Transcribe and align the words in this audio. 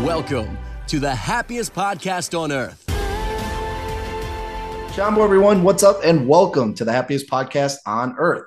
Welcome 0.00 0.58
to 0.88 0.98
the 0.98 1.14
happiest 1.14 1.74
podcast 1.74 2.36
on 2.36 2.50
earth. 2.50 2.84
Jumbo, 4.96 5.22
everyone, 5.22 5.62
what's 5.62 5.82
up? 5.82 6.00
And 6.02 6.26
welcome 6.26 6.74
to 6.74 6.84
the 6.84 6.92
happiest 6.92 7.28
podcast 7.28 7.76
on 7.86 8.16
earth. 8.18 8.46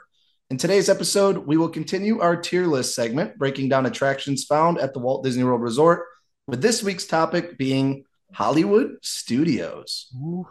In 0.50 0.58
today's 0.58 0.90
episode, 0.90 1.38
we 1.38 1.56
will 1.56 1.70
continue 1.70 2.20
our 2.20 2.36
tier 2.36 2.66
list 2.66 2.94
segment, 2.94 3.38
breaking 3.38 3.70
down 3.70 3.86
attractions 3.86 4.44
found 4.44 4.80
at 4.80 4.94
the 4.94 5.00
Walt 5.00 5.24
Disney 5.24 5.44
World 5.46 5.62
Resort, 5.62 6.06
with 6.48 6.62
this 6.62 6.84
week's 6.84 7.06
topic 7.06 7.58
being 7.58 8.04
Hollywood 8.34 8.98
Studios. 9.02 10.12
Ooh. 10.18 10.48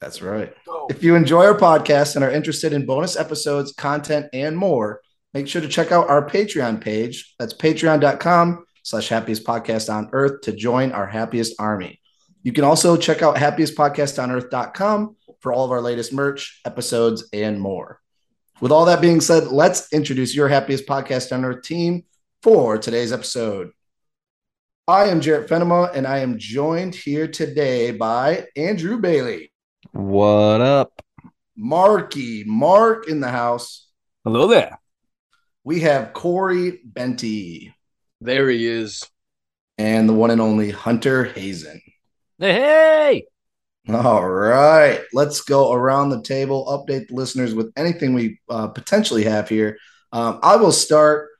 That's 0.00 0.20
right. 0.20 0.52
If 0.90 1.02
you 1.02 1.14
enjoy 1.14 1.46
our 1.46 1.58
podcast 1.58 2.16
and 2.16 2.24
are 2.24 2.30
interested 2.30 2.72
in 2.74 2.84
bonus 2.84 3.16
episodes, 3.16 3.72
content, 3.72 4.26
and 4.34 4.58
more, 4.58 5.00
make 5.32 5.48
sure 5.48 5.62
to 5.62 5.68
check 5.68 5.90
out 5.90 6.10
our 6.10 6.28
Patreon 6.28 6.82
page. 6.82 7.34
That's 7.38 7.54
patreon.com 7.54 8.66
slash 8.86 9.08
happiest 9.08 9.42
podcast 9.42 9.92
on 9.92 10.08
earth 10.12 10.42
to 10.42 10.52
join 10.52 10.92
our 10.92 11.08
happiest 11.08 11.56
army. 11.58 12.00
You 12.44 12.52
can 12.52 12.62
also 12.62 12.96
check 12.96 13.20
out 13.20 13.34
happiestpodcastonearth.com 13.34 15.16
for 15.40 15.52
all 15.52 15.64
of 15.64 15.72
our 15.72 15.80
latest 15.80 16.12
merch, 16.12 16.60
episodes, 16.64 17.28
and 17.32 17.60
more. 17.60 18.00
With 18.60 18.70
all 18.70 18.84
that 18.84 19.00
being 19.00 19.20
said, 19.20 19.48
let's 19.48 19.92
introduce 19.92 20.36
your 20.36 20.46
happiest 20.46 20.86
podcast 20.86 21.34
on 21.34 21.44
earth 21.44 21.64
team 21.64 22.04
for 22.44 22.78
today's 22.78 23.12
episode. 23.12 23.72
I 24.86 25.06
am 25.06 25.20
Jarrett 25.20 25.50
Fenema, 25.50 25.92
and 25.92 26.06
I 26.06 26.20
am 26.20 26.38
joined 26.38 26.94
here 26.94 27.26
today 27.26 27.90
by 27.90 28.46
Andrew 28.54 29.00
Bailey. 29.00 29.52
What 29.90 30.60
up? 30.60 31.02
Marky, 31.56 32.44
Mark 32.44 33.08
in 33.08 33.18
the 33.18 33.30
house. 33.30 33.88
Hello 34.22 34.46
there. 34.46 34.78
We 35.64 35.80
have 35.80 36.12
Corey 36.12 36.80
Benty. 36.88 37.72
There 38.20 38.48
he 38.48 38.66
is. 38.66 39.08
And 39.78 40.08
the 40.08 40.14
one 40.14 40.30
and 40.30 40.40
only 40.40 40.70
Hunter 40.70 41.24
Hazen. 41.24 41.80
Hey. 42.38 43.26
All 43.88 44.28
right. 44.28 45.02
Let's 45.12 45.42
go 45.42 45.72
around 45.72 46.10
the 46.10 46.22
table, 46.22 46.66
update 46.66 47.08
the 47.08 47.14
listeners 47.14 47.54
with 47.54 47.72
anything 47.76 48.14
we 48.14 48.40
uh, 48.48 48.68
potentially 48.68 49.24
have 49.24 49.48
here. 49.48 49.78
Um, 50.12 50.40
I 50.42 50.56
will 50.56 50.72
start. 50.72 51.30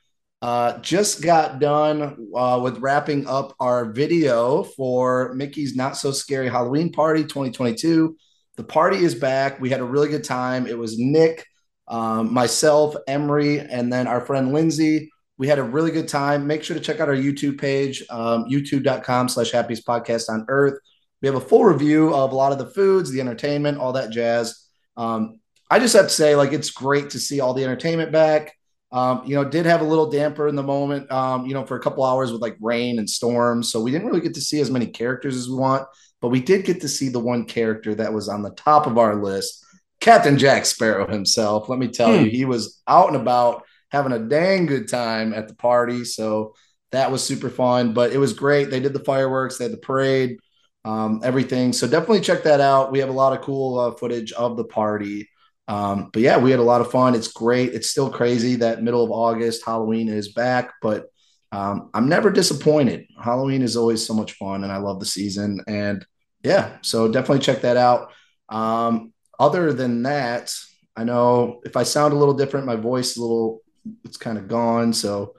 Uh, 0.43 0.79
just 0.79 1.23
got 1.23 1.59
done 1.59 2.29
uh, 2.37 2.61
with 2.63 2.79
wrapping 2.79 3.27
up 3.27 3.55
our 3.59 3.87
video 3.87 4.63
for 4.63 5.33
Mickey's 5.35 5.75
Not 5.75 5.97
So 5.97 6.13
Scary 6.13 6.49
Halloween 6.49 6.93
Party 6.93 7.23
2022. 7.23 8.17
The 8.57 8.65
party 8.65 8.99
is 8.99 9.15
back. 9.15 9.59
We 9.61 9.71
had 9.71 9.81
a 9.81 9.85
really 9.85 10.09
good 10.09 10.25
time. 10.25 10.67
It 10.67 10.79
was 10.79 10.99
Nick, 10.99 11.47
um, 11.89 12.33
myself, 12.33 12.95
Emery, 13.09 13.61
and 13.61 13.93
then 13.93 14.07
our 14.07 14.21
friend 14.21 14.53
Lindsay. 14.53 15.11
We 15.39 15.49
had 15.49 15.59
a 15.59 15.63
really 15.63 15.91
good 15.91 16.09
time. 16.09 16.47
Make 16.47 16.63
sure 16.63 16.77
to 16.77 16.83
check 16.83 17.01
out 17.01 17.09
our 17.09 17.15
YouTube 17.15 17.61
page, 17.61 18.03
um, 18.11 18.45
youtube.com 18.45 19.29
slash 19.29 19.51
happiest 19.51 19.87
podcast 19.87 20.31
on 20.31 20.47
earth. 20.49 20.79
We 21.21 21.29
have 21.29 21.37
a 21.37 21.41
full 21.41 21.65
review 21.65 22.15
of 22.15 22.33
a 22.33 22.35
lot 22.35 22.53
of 22.53 22.59
the 22.59 22.67
foods, 22.67 23.11
the 23.11 23.21
entertainment, 23.21 23.79
all 23.79 23.93
that 23.95 24.11
jazz. 24.11 24.67
Um, 24.97 25.41
I 25.71 25.79
just 25.79 25.95
have 25.95 26.07
to 26.07 26.13
say, 26.13 26.37
like, 26.37 26.53
it's 26.53 26.71
great 26.71 27.11
to 27.11 27.19
see 27.19 27.41
all 27.41 27.55
the 27.55 27.65
entertainment 27.65 28.13
back. 28.13 28.55
Um, 28.93 29.23
you 29.27 29.35
know, 29.35 29.45
did 29.45 29.67
have 29.67 29.81
a 29.81 29.85
little 29.85 30.11
damper 30.11 30.47
in 30.49 30.55
the 30.55 30.63
moment, 30.63 31.11
um, 31.11 31.47
you 31.47 31.55
know, 31.55 31.67
for 31.67 31.77
a 31.77 31.81
couple 31.81 32.05
hours 32.05 32.33
with 32.33 32.41
like 32.41 32.57
rain 32.61 32.99
and 32.99 33.11
storms. 33.11 33.71
So 33.73 33.83
we 33.83 33.91
didn't 33.91 34.07
really 34.07 34.21
get 34.21 34.35
to 34.35 34.41
see 34.41 34.61
as 34.61 34.71
many 34.71 34.87
characters 34.87 35.37
as 35.37 35.49
we 35.49 35.57
want, 35.57 35.87
but 36.21 36.29
we 36.29 36.41
did 36.41 36.65
get 36.65 36.81
to 36.83 36.89
see 36.89 37.09
the 37.09 37.19
one 37.19 37.45
character 37.45 37.95
that 37.97 38.13
was 38.13 38.29
on 38.29 38.43
the 38.43 38.53
top 38.53 38.87
of 38.87 38.97
our 38.97 39.21
list, 39.21 39.65
Captain 40.01 40.39
Jack 40.39 40.67
Sparrow 40.67 41.11
himself. 41.11 41.69
Let 41.69 41.81
me 41.81 41.89
tell 41.89 42.17
hmm. 42.17 42.25
you, 42.25 42.31
he 42.31 42.45
was 42.45 42.81
out 42.87 43.09
and 43.09 43.17
about 43.17 43.65
having 43.91 44.13
a 44.13 44.19
dang 44.19 44.67
good 44.67 44.89
time 44.89 45.33
at 45.33 45.49
the 45.49 45.55
party. 45.55 46.05
So 46.05 46.55
that 46.93 47.11
was 47.11 47.23
super 47.23 47.51
fun, 47.51 47.95
but 47.95 48.13
it 48.13 48.19
was 48.19 48.33
great. 48.33 48.71
They 48.71 48.81
did 48.81 48.93
the 48.93 49.05
fireworks, 49.05 49.59
they 49.59 49.65
had 49.65 49.73
the 49.73 49.79
parade, 49.79 50.39
um, 50.85 51.21
everything. 51.25 51.73
So 51.73 51.87
definitely 51.87 52.21
check 52.21 52.45
that 52.45 52.61
out. 52.61 52.93
We 52.93 53.01
have 53.01 53.09
a 53.09 53.13
lot 53.13 53.33
of 53.33 53.45
cool 53.45 53.79
uh, 53.79 53.93
footage 53.93 54.33
of 54.33 54.57
the 54.57 54.65
party. 54.65 55.29
Um, 55.69 56.11
but 56.13 56.23
yeah, 56.23 56.39
we 56.39 56.51
had 56.51 56.61
a 56.61 56.65
lot 56.65 56.81
of 56.81 56.91
fun. 56.91 57.15
It's 57.15 57.33
great. 57.33 57.75
It's 57.75 57.91
still 57.91 58.09
crazy 58.09 58.57
that 58.57 58.83
middle 58.83 59.05
of 59.05 59.11
August, 59.11 59.65
Halloween 59.67 60.09
is 60.09 60.33
back, 60.33 60.75
but 60.81 61.07
um, 61.53 61.91
I'm 61.93 62.09
never 62.09 62.31
disappointed. 62.31 63.07
Halloween 63.21 63.63
is 63.63 63.77
always 63.77 64.07
so 64.07 64.15
much 64.15 64.33
fun, 64.33 64.63
and 64.63 64.73
I 64.73 64.77
love 64.77 65.01
the 65.01 65.07
season. 65.07 65.61
And 65.67 66.07
yeah, 66.43 66.77
so 66.83 67.11
definitely 67.11 67.41
check 67.41 67.63
that 67.63 67.77
out. 67.77 68.13
Um, 68.49 69.13
other 69.39 69.73
than 69.73 70.05
that, 70.05 70.55
I 70.97 71.05
know 71.05 71.61
if 71.65 71.77
I 71.77 71.83
sound 71.83 72.13
a 72.15 72.17
little 72.17 72.35
different, 72.35 72.67
my 72.67 72.77
voice 72.77 73.17
a 73.17 73.21
little 73.21 73.61
it's 74.05 74.17
kind 74.17 74.39
of 74.39 74.49
gone. 74.49 74.93
So 74.93 75.35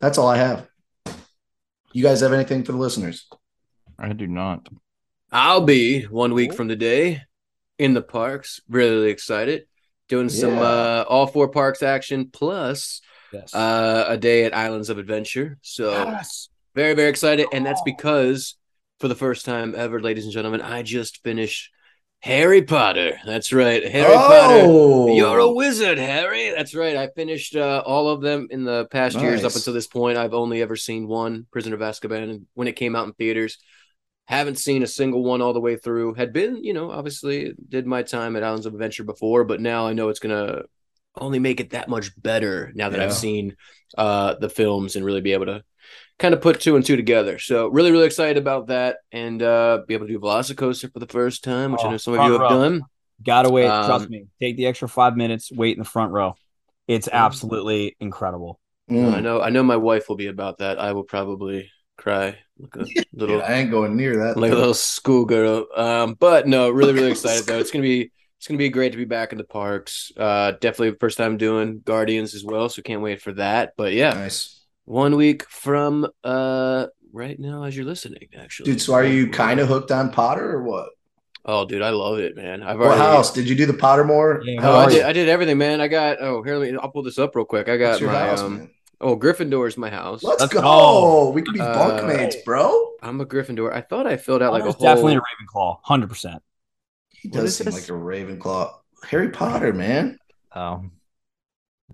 that's 0.00 0.18
all 0.18 0.28
I 0.28 0.36
have. 0.36 0.68
You 1.92 2.02
guys 2.02 2.20
have 2.20 2.32
anything 2.32 2.64
for 2.64 2.72
the 2.72 2.78
listeners? 2.78 3.26
I 3.98 4.12
do 4.12 4.26
not. 4.26 4.68
I'll 5.30 5.60
be 5.60 6.02
one 6.02 6.34
week 6.34 6.54
from 6.54 6.68
today 6.68 7.22
in 7.78 7.94
the 7.94 8.02
parks. 8.02 8.60
Really 8.68 9.10
excited. 9.10 9.66
Doing 10.08 10.28
some 10.28 10.58
uh, 10.58 11.04
all 11.08 11.26
four 11.26 11.48
parks 11.48 11.82
action 11.82 12.30
plus 12.30 13.00
yes. 13.32 13.54
uh, 13.54 14.04
a 14.08 14.16
day 14.16 14.44
at 14.44 14.54
Islands 14.54 14.90
of 14.90 14.98
Adventure. 14.98 15.58
So 15.62 15.90
yes. 15.90 16.48
very, 16.74 16.94
very 16.94 17.08
excited. 17.08 17.46
And 17.52 17.64
that's 17.64 17.82
because 17.82 18.56
for 19.00 19.08
the 19.08 19.14
first 19.14 19.44
time 19.44 19.74
ever, 19.76 20.00
ladies 20.00 20.24
and 20.24 20.32
gentlemen, 20.32 20.60
I 20.60 20.82
just 20.82 21.22
finished 21.22 21.70
Harry 22.24 22.62
Potter. 22.62 23.20
That's 23.26 23.52
right. 23.52 23.86
Harry 23.86 24.14
oh. 24.14 25.08
Potter. 25.08 25.12
You're 25.12 25.40
a 25.40 25.52
wizard, 25.52 25.98
Harry. 25.98 26.54
That's 26.56 26.74
right. 26.74 26.96
I 26.96 27.08
finished 27.08 27.54
uh, 27.54 27.82
all 27.84 28.08
of 28.08 28.22
them 28.22 28.48
in 28.50 28.64
the 28.64 28.86
past 28.86 29.16
nice. 29.16 29.22
years 29.22 29.44
up 29.44 29.54
until 29.54 29.74
this 29.74 29.86
point. 29.86 30.16
I've 30.16 30.32
only 30.32 30.62
ever 30.62 30.74
seen 30.74 31.06
one, 31.06 31.46
Prisoner 31.50 31.74
of 31.74 31.82
Azkaban, 31.82 32.46
when 32.54 32.66
it 32.66 32.76
came 32.76 32.96
out 32.96 33.06
in 33.06 33.12
theaters. 33.12 33.58
Haven't 34.24 34.56
seen 34.56 34.82
a 34.82 34.86
single 34.86 35.22
one 35.22 35.42
all 35.42 35.52
the 35.52 35.60
way 35.60 35.76
through. 35.76 36.14
Had 36.14 36.32
been, 36.32 36.64
you 36.64 36.72
know, 36.72 36.90
obviously 36.90 37.52
did 37.68 37.86
my 37.86 38.02
time 38.02 38.36
at 38.36 38.42
Islands 38.42 38.64
of 38.64 38.72
Adventure 38.72 39.04
before, 39.04 39.44
but 39.44 39.60
now 39.60 39.86
I 39.86 39.92
know 39.92 40.08
it's 40.08 40.18
going 40.18 40.34
to 40.34 40.64
only 41.16 41.40
make 41.40 41.60
it 41.60 41.70
that 41.70 41.90
much 41.90 42.10
better 42.16 42.72
now 42.74 42.88
that 42.88 43.00
yeah. 43.00 43.04
I've 43.04 43.12
seen 43.12 43.54
uh, 43.98 44.36
the 44.40 44.48
films 44.48 44.96
and 44.96 45.04
really 45.04 45.20
be 45.20 45.34
able 45.34 45.46
to 45.46 45.62
kind 46.18 46.34
of 46.34 46.40
put 46.40 46.60
two 46.60 46.76
and 46.76 46.84
two 46.84 46.96
together. 46.96 47.38
So 47.38 47.68
really, 47.68 47.92
really 47.92 48.06
excited 48.06 48.36
about 48.36 48.68
that 48.68 48.98
and 49.12 49.42
uh, 49.42 49.80
be 49.86 49.94
able 49.94 50.06
to 50.06 50.12
do 50.12 50.20
Velocicoaster 50.20 50.92
for 50.92 50.98
the 50.98 51.06
first 51.06 51.44
time, 51.44 51.72
which 51.72 51.80
oh, 51.82 51.88
I 51.88 51.90
know 51.92 51.96
some 51.96 52.14
of 52.14 52.24
you 52.24 52.32
have 52.32 52.40
row. 52.40 52.48
done. 52.48 52.82
Gotta 53.24 53.50
wait. 53.50 53.66
Um, 53.66 53.86
trust 53.86 54.08
me. 54.08 54.26
Take 54.40 54.56
the 54.56 54.66
extra 54.66 54.88
five 54.88 55.16
minutes. 55.16 55.50
Wait 55.52 55.76
in 55.76 55.78
the 55.82 55.88
front 55.88 56.12
row. 56.12 56.34
It's 56.86 57.08
absolutely 57.10 57.96
incredible. 58.00 58.60
Mm. 58.90 59.14
I 59.14 59.20
know. 59.20 59.40
I 59.40 59.50
know. 59.50 59.62
My 59.62 59.76
wife 59.76 60.08
will 60.08 60.16
be 60.16 60.26
about 60.26 60.58
that. 60.58 60.78
I 60.78 60.92
will 60.92 61.04
probably 61.04 61.70
cry. 61.96 62.38
Like 62.58 62.76
a 62.76 62.86
little. 63.12 63.38
yeah, 63.38 63.44
I 63.44 63.54
ain't 63.54 63.70
going 63.70 63.96
near 63.96 64.16
that. 64.26 64.36
Like 64.36 64.50
though. 64.50 64.56
a 64.56 64.58
little 64.58 64.74
schoolgirl. 64.74 65.66
Um, 65.74 66.14
but 66.14 66.46
no, 66.46 66.70
really, 66.70 66.92
really 66.92 67.10
excited 67.12 67.46
though. 67.46 67.58
It's 67.58 67.70
gonna 67.70 67.82
be. 67.82 68.10
It's 68.38 68.48
gonna 68.48 68.58
be 68.58 68.68
great 68.68 68.92
to 68.92 68.98
be 68.98 69.06
back 69.06 69.32
in 69.32 69.38
the 69.38 69.44
parks. 69.44 70.12
Uh, 70.14 70.52
definitely 70.60 70.98
first 71.00 71.16
time 71.16 71.38
doing 71.38 71.80
Guardians 71.80 72.34
as 72.34 72.44
well, 72.44 72.68
so 72.68 72.82
can't 72.82 73.00
wait 73.00 73.22
for 73.22 73.32
that. 73.34 73.72
But 73.74 73.94
yeah, 73.94 74.12
nice 74.12 74.63
one 74.84 75.16
week 75.16 75.48
from 75.48 76.06
uh 76.22 76.86
right 77.12 77.38
now 77.38 77.64
as 77.64 77.76
you're 77.76 77.86
listening 77.86 78.28
actually. 78.36 78.72
Dude 78.72 78.80
so 78.80 78.94
are 78.94 79.04
you 79.04 79.28
kind 79.28 79.60
of 79.60 79.68
hooked 79.68 79.90
on 79.90 80.10
potter 80.10 80.52
or 80.52 80.62
what? 80.62 80.90
Oh 81.44 81.64
dude 81.66 81.82
i 81.82 81.90
love 81.90 82.18
it 82.18 82.36
man. 82.36 82.62
I've 82.62 82.78
what 82.78 82.88
already 82.88 83.00
house? 83.00 83.32
Did 83.32 83.48
you 83.48 83.54
do 83.54 83.66
the 83.66 83.72
pottermore 83.72 84.42
yeah, 84.44 84.60
oh, 84.62 84.76
I, 84.76 84.88
did, 84.88 85.02
I 85.02 85.12
did 85.12 85.28
everything 85.28 85.58
man. 85.58 85.80
I 85.80 85.88
got 85.88 86.20
oh 86.20 86.42
here 86.42 86.56
let 86.56 86.70
me 86.70 86.78
i'll 86.78 86.90
pull 86.90 87.02
this 87.02 87.18
up 87.18 87.34
real 87.34 87.44
quick. 87.44 87.68
I 87.68 87.76
got 87.76 88.00
my 88.02 88.12
house, 88.12 88.40
um 88.40 88.58
man? 88.58 88.70
oh 89.00 89.16
gryffindor's 89.16 89.76
my 89.76 89.90
house. 89.90 90.22
Let's, 90.22 90.40
let's 90.40 90.52
go! 90.52 90.60
oh, 90.62 91.30
we 91.30 91.42
could 91.42 91.54
be 91.54 91.60
bunkmates 91.60 92.36
uh, 92.36 92.44
bro. 92.44 92.90
I'm 93.02 93.20
a 93.20 93.26
gryffindor. 93.26 93.72
I 93.72 93.80
thought 93.80 94.06
i 94.06 94.16
filled 94.16 94.42
out 94.42 94.52
like 94.52 94.64
a 94.64 94.72
whole... 94.72 94.82
definitely 94.82 95.16
a 95.16 95.20
ravenclaw 95.20 95.78
100% 95.86 96.40
he 97.10 97.28
does 97.28 97.56
seem 97.56 97.66
this? 97.66 97.74
like 97.74 97.88
a 97.88 97.92
ravenclaw. 97.92 98.70
Harry 99.08 99.30
potter 99.30 99.72
man. 99.72 100.18
Oh 100.54 100.84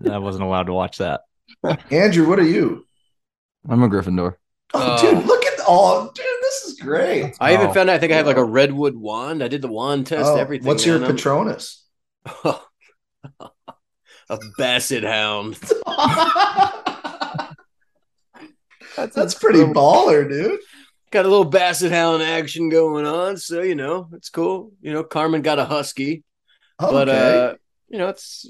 i 0.09 0.17
wasn't 0.17 0.43
allowed 0.43 0.63
to 0.63 0.73
watch 0.73 0.97
that 0.97 1.21
Andrew, 1.91 2.27
what 2.27 2.39
are 2.39 2.43
you? 2.43 2.85
I'm 3.67 3.83
a 3.83 3.89
Gryffindor. 3.89 4.35
Oh, 4.73 4.79
uh, 4.79 5.01
dude, 5.01 5.25
look 5.25 5.45
at 5.45 5.59
all, 5.61 6.05
dude. 6.11 6.25
This 6.41 6.63
is 6.63 6.79
great. 6.79 7.35
I 7.39 7.53
even 7.53 7.67
oh, 7.67 7.73
found 7.73 7.89
out. 7.89 7.95
I 7.95 7.99
think 7.99 8.13
I 8.13 8.17
have 8.17 8.25
like 8.27 8.37
a 8.37 8.43
redwood 8.43 8.95
wand. 8.95 9.43
I 9.43 9.47
did 9.47 9.61
the 9.61 9.67
wand 9.67 10.07
test. 10.07 10.25
Oh, 10.25 10.35
everything. 10.37 10.67
What's 10.67 10.85
man. 10.85 11.01
your 11.01 11.09
Patronus? 11.09 11.85
a 14.31 14.39
Basset 14.57 15.03
Hound. 15.03 15.55
that's, 18.95 19.15
that's 19.15 19.33
pretty 19.35 19.59
baller, 19.59 20.27
dude. 20.27 20.59
Got 21.11 21.25
a 21.25 21.29
little 21.29 21.45
Basset 21.45 21.91
Hound 21.91 22.23
action 22.23 22.69
going 22.69 23.05
on, 23.05 23.37
so 23.37 23.61
you 23.61 23.75
know 23.75 24.09
it's 24.13 24.29
cool. 24.29 24.71
You 24.81 24.93
know, 24.93 25.03
Carmen 25.03 25.41
got 25.41 25.59
a 25.59 25.65
husky, 25.65 26.23
okay. 26.81 26.91
but 26.91 27.09
uh, 27.09 27.55
you 27.89 27.97
know 27.97 28.07
it's 28.07 28.49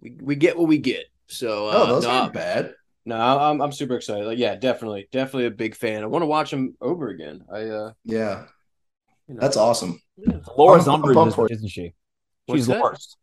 we, 0.00 0.16
we 0.20 0.34
get 0.34 0.58
what 0.58 0.66
we 0.68 0.78
get. 0.78 1.06
So 1.26 1.68
uh, 1.68 1.72
oh, 1.74 1.86
those 1.86 2.04
not 2.04 2.32
bad. 2.32 2.74
No, 3.06 3.16
I'm 3.16 3.60
I'm 3.60 3.72
super 3.72 3.96
excited. 3.96 4.26
Like, 4.26 4.38
yeah, 4.38 4.54
definitely, 4.54 5.08
definitely 5.12 5.46
a 5.46 5.50
big 5.50 5.74
fan. 5.74 6.02
I 6.02 6.06
want 6.06 6.22
to 6.22 6.26
watch 6.26 6.52
him 6.52 6.76
over 6.80 7.08
again. 7.08 7.44
I 7.52 7.62
uh, 7.64 7.92
yeah, 8.04 8.44
you 9.28 9.34
know. 9.34 9.40
that's 9.40 9.56
awesome. 9.56 10.00
Yeah. 10.16 10.38
Dolores 10.44 10.84
Umbridge, 10.84 11.50
is, 11.50 11.58
isn't 11.58 11.68
she? 11.68 11.94
She's 12.50 12.66
Dolores. 12.66 13.16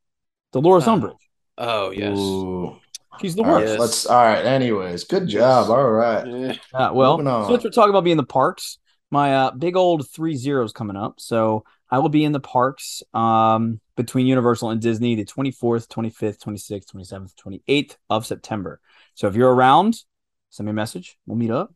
Dolores 0.52 0.88
uh, 0.88 0.96
Umbridge. 0.96 1.18
Oh 1.58 1.92
yes. 1.92 2.18
Ooh. 2.18 2.78
She's 3.20 3.36
the 3.36 3.44
All 3.44 3.54
right, 3.54 3.66
worst. 3.66 3.80
let's. 3.80 4.06
All 4.06 4.24
right. 4.24 4.46
Anyways, 4.46 5.04
good 5.04 5.28
job. 5.28 5.70
All 5.70 5.92
right. 5.92 6.26
Yeah. 6.26 6.54
Uh, 6.74 6.92
well, 6.94 7.18
Moving 7.18 7.50
since 7.50 7.64
we're 7.64 7.70
talking 7.72 7.90
about 7.90 8.04
being 8.04 8.14
in 8.14 8.18
the 8.18 8.24
parks, 8.24 8.78
my 9.10 9.36
uh, 9.36 9.52
big 9.52 9.76
old 9.76 10.10
three 10.10 10.36
zeros 10.36 10.72
coming 10.72 10.96
up. 10.96 11.20
So 11.20 11.66
I 11.90 12.00
will 12.00 12.10
be 12.10 12.24
in 12.24 12.32
the 12.32 12.40
parks 12.40 13.04
um, 13.14 13.82
between 14.06 14.28
Universal 14.28 14.72
and 14.72 14.82
Disney 14.82 15.16
the 15.16 15.26
24th, 15.26 15.88
25th, 15.88 16.40
26th, 16.40 16.88
27th, 16.88 17.36
28th 17.36 17.98
of 18.10 18.26
September. 18.26 18.80
So 19.16 19.28
if 19.28 19.36
you're 19.36 19.54
around, 19.54 20.04
send 20.50 20.66
me 20.66 20.72
a 20.72 20.74
message. 20.74 21.18
We'll 21.26 21.38
meet 21.38 21.52
up 21.52 21.74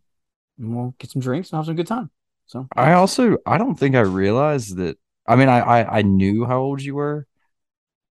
and 0.57 0.75
we'll 0.75 0.95
get 0.99 1.11
some 1.11 1.21
drinks 1.21 1.51
and 1.51 1.57
have 1.57 1.65
some 1.65 1.75
good 1.75 1.87
time. 1.87 2.09
So 2.47 2.67
I 2.75 2.93
also 2.93 3.37
I 3.45 3.57
don't 3.57 3.75
think 3.75 3.95
I 3.95 4.01
realized 4.01 4.77
that. 4.77 4.97
I 5.27 5.35
mean, 5.35 5.49
I, 5.49 5.59
I 5.59 5.97
I 5.99 6.01
knew 6.03 6.45
how 6.45 6.59
old 6.59 6.81
you 6.81 6.95
were, 6.95 7.25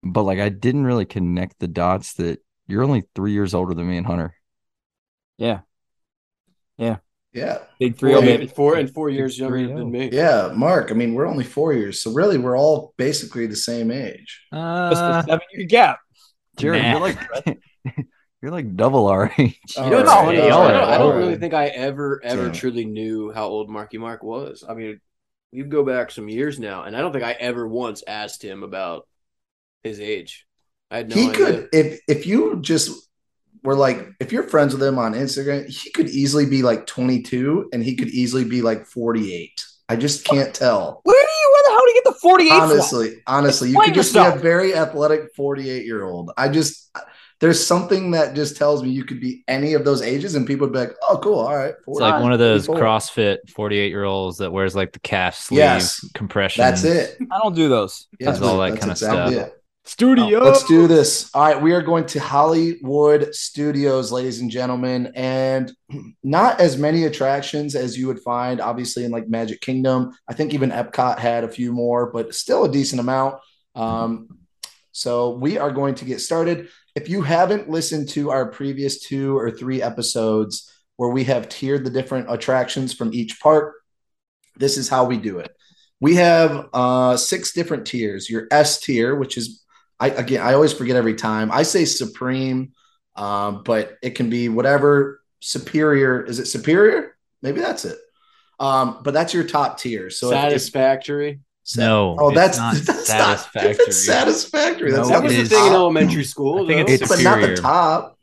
but 0.02 0.22
like 0.22 0.38
I 0.38 0.48
didn't 0.48 0.84
really 0.84 1.06
connect 1.06 1.58
the 1.58 1.68
dots 1.68 2.14
that 2.14 2.40
you're 2.66 2.84
only 2.84 3.04
three 3.14 3.32
years 3.32 3.54
older 3.54 3.74
than 3.74 3.88
me 3.88 3.96
and 3.96 4.06
Hunter. 4.06 4.34
yeah, 5.38 5.62
Yeah. 6.78 6.98
Big 7.78 7.96
three 7.96 8.10
Well, 8.12 8.20
oh 8.20 8.24
yeah. 8.24 8.36
baby. 8.36 8.46
Four 8.46 8.76
and 8.76 8.92
four 8.92 9.08
years 9.10 9.38
younger 9.38 9.58
3-0. 9.58 9.76
than 9.76 9.90
me. 9.90 10.10
Yeah. 10.12 10.52
Mark, 10.54 10.90
I 10.90 10.94
mean, 10.94 11.14
we're 11.14 11.26
only 11.26 11.44
four 11.44 11.72
years. 11.72 12.02
So 12.02 12.12
really, 12.12 12.38
we're 12.38 12.56
all 12.58 12.92
basically 12.96 13.46
the 13.46 13.56
same 13.56 13.90
age. 13.90 14.40
Just 14.52 15.02
Uh, 15.02 15.22
a 15.24 15.28
seven 15.28 15.46
year 15.52 15.66
gap. 15.66 16.00
Jared, 16.58 16.82
Nah. 16.82 16.90
you're 16.90 17.00
like 17.00 17.18
you're 18.42 18.50
like 18.50 18.76
double 18.76 19.06
our 19.06 19.32
age. 19.38 19.58
All 19.76 19.84
You 19.84 19.90
know, 19.90 19.98
it's 20.00 20.08
right, 20.08 20.24
funny. 20.26 20.38
y'all 20.38 20.62
I 20.62 20.72
don't, 20.72 20.84
I 20.84 20.98
don't 20.98 21.16
really 21.16 21.36
think 21.36 21.54
I 21.54 21.66
ever, 21.68 22.20
ever 22.24 22.44
Damn. 22.44 22.52
truly 22.52 22.84
knew 22.84 23.30
how 23.32 23.46
old 23.46 23.70
Marky 23.70 23.98
Mark 23.98 24.22
was. 24.22 24.64
I 24.68 24.74
mean, 24.74 25.00
you 25.52 25.64
go 25.64 25.84
back 25.84 26.10
some 26.10 26.28
years 26.28 26.58
now, 26.58 26.82
and 26.84 26.96
I 26.96 27.00
don't 27.00 27.12
think 27.12 27.24
I 27.24 27.32
ever 27.32 27.66
once 27.66 28.02
asked 28.06 28.42
him 28.44 28.62
about 28.62 29.06
his 29.82 30.00
age. 30.00 30.46
I 30.90 30.98
had 30.98 31.08
no 31.10 31.14
he 31.16 31.28
idea. 31.30 31.34
could, 31.36 31.68
if 31.72 32.00
if 32.08 32.26
you 32.26 32.58
just 32.60 33.08
were 33.62 33.74
like, 33.74 34.08
if 34.20 34.32
you're 34.32 34.42
friends 34.44 34.72
with 34.74 34.82
him 34.82 34.98
on 34.98 35.14
Instagram, 35.14 35.68
he 35.68 35.90
could 35.90 36.08
easily 36.08 36.46
be 36.46 36.62
like 36.62 36.86
22, 36.86 37.70
and 37.72 37.82
he 37.82 37.94
could 37.94 38.08
easily 38.08 38.44
be 38.44 38.62
like 38.62 38.86
48. 38.86 39.64
I 39.88 39.96
just 39.96 40.24
can't 40.24 40.54
tell. 40.54 41.00
Where 41.02 41.14
do 41.14 41.32
you, 41.32 41.52
where 41.52 41.62
the 41.64 41.70
hell 41.70 41.80
do 41.84 41.88
you 41.88 41.94
get 41.94 42.04
the 42.04 42.18
48 42.20 42.48
from? 42.50 42.60
Honestly, 42.60 43.22
honestly, 43.26 43.70
you 43.70 43.80
could 43.80 43.94
just 43.94 44.14
be 44.14 44.20
a 44.20 44.32
very 44.36 44.74
athletic 44.74 45.34
48 45.34 45.84
year 45.84 46.04
old. 46.04 46.30
I 46.36 46.48
just 46.48 46.96
there's 47.40 47.64
something 47.66 48.10
that 48.10 48.34
just 48.34 48.56
tells 48.56 48.82
me 48.82 48.90
you 48.90 49.02
could 49.04 49.18
be 49.20 49.42
any 49.48 49.72
of 49.74 49.84
those 49.84 50.00
ages, 50.02 50.34
and 50.36 50.46
people 50.46 50.66
would 50.66 50.72
be 50.74 50.78
like, 50.78 50.94
"Oh, 51.08 51.18
cool, 51.22 51.38
all 51.40 51.56
right." 51.56 51.74
it's 51.88 52.00
like 52.00 52.22
one 52.22 52.32
of 52.32 52.38
those 52.38 52.66
44." 52.66 52.86
CrossFit 52.86 53.38
48 53.50 53.88
year 53.88 54.04
olds 54.04 54.38
that 54.38 54.52
wears 54.52 54.76
like 54.76 54.92
the 54.92 55.00
calf 55.00 55.34
sleeve 55.34 55.58
Yes. 55.58 56.08
compression. 56.14 56.62
That's 56.62 56.84
it. 56.84 57.16
I 57.32 57.38
don't 57.42 57.56
do 57.56 57.68
those. 57.68 58.06
Yes, 58.20 58.38
Does 58.38 58.42
all 58.46 58.58
that 58.58 58.70
that's 58.74 58.80
kinda 58.80 58.96
stuff. 58.96 59.32
it. 59.32 59.59
Studio. 59.90 60.38
Let's 60.38 60.62
do 60.62 60.86
this. 60.86 61.28
All 61.34 61.42
right, 61.42 61.60
we 61.60 61.72
are 61.72 61.82
going 61.82 62.06
to 62.06 62.20
Hollywood 62.20 63.34
Studios, 63.34 64.12
ladies 64.12 64.38
and 64.38 64.48
gentlemen, 64.48 65.10
and 65.16 65.72
not 66.22 66.60
as 66.60 66.78
many 66.78 67.06
attractions 67.06 67.74
as 67.74 67.98
you 67.98 68.06
would 68.06 68.20
find, 68.20 68.60
obviously, 68.60 69.04
in 69.04 69.10
like 69.10 69.28
Magic 69.28 69.60
Kingdom. 69.60 70.16
I 70.28 70.34
think 70.34 70.54
even 70.54 70.70
Epcot 70.70 71.18
had 71.18 71.42
a 71.42 71.48
few 71.48 71.72
more, 71.72 72.12
but 72.12 72.36
still 72.36 72.64
a 72.64 72.70
decent 72.70 73.00
amount. 73.00 73.40
Um, 73.74 74.38
so 74.92 75.30
we 75.30 75.58
are 75.58 75.72
going 75.72 75.96
to 75.96 76.04
get 76.04 76.20
started. 76.20 76.68
If 76.94 77.08
you 77.08 77.22
haven't 77.22 77.68
listened 77.68 78.10
to 78.10 78.30
our 78.30 78.46
previous 78.46 79.00
two 79.00 79.36
or 79.36 79.50
three 79.50 79.82
episodes 79.82 80.72
where 80.98 81.10
we 81.10 81.24
have 81.24 81.48
tiered 81.48 81.84
the 81.84 81.90
different 81.90 82.30
attractions 82.30 82.94
from 82.94 83.12
each 83.12 83.40
park, 83.40 83.74
this 84.56 84.76
is 84.76 84.88
how 84.88 85.06
we 85.06 85.16
do 85.16 85.40
it. 85.40 85.50
We 85.98 86.14
have 86.14 86.68
uh, 86.72 87.16
six 87.16 87.52
different 87.52 87.88
tiers. 87.88 88.30
Your 88.30 88.46
S 88.52 88.78
tier, 88.80 89.16
which 89.16 89.36
is 89.36 89.59
I 90.00 90.08
again 90.08 90.40
I 90.42 90.54
always 90.54 90.72
forget 90.72 90.96
every 90.96 91.14
time. 91.14 91.52
I 91.52 91.62
say 91.62 91.84
supreme, 91.84 92.72
um, 93.16 93.62
but 93.64 93.98
it 94.02 94.10
can 94.16 94.30
be 94.30 94.48
whatever 94.48 95.20
superior. 95.40 96.22
Is 96.24 96.38
it 96.38 96.46
superior? 96.46 97.16
Maybe 97.42 97.60
that's 97.60 97.84
it. 97.84 97.98
Um, 98.58 98.98
but 99.02 99.14
that's 99.14 99.32
your 99.34 99.44
top 99.44 99.78
tier. 99.78 100.10
So 100.10 100.28
if- 100.28 100.32
if- 100.32 100.38
Satisfactory. 100.38 101.40
No, 101.76 102.16
oh, 102.18 102.30
that's 102.34 102.58
not 102.58 102.74
that's 102.84 103.06
satisfactory. 103.06 103.68
Not, 103.70 103.78
that's 103.86 104.04
satisfactory. 104.04 104.90
That's 104.90 105.08
No, 105.08 105.14
That 105.14 105.22
was 105.22 105.34
it 105.34 105.42
the 105.44 105.48
thing 105.50 105.66
in 105.66 105.72
elementary 105.72 106.24
school. 106.24 106.64
I 106.64 106.66
think 106.74 106.88
it's 106.90 107.08
but 107.08 107.22
not 107.22 107.40
the 107.42 107.54
top. 107.56 108.18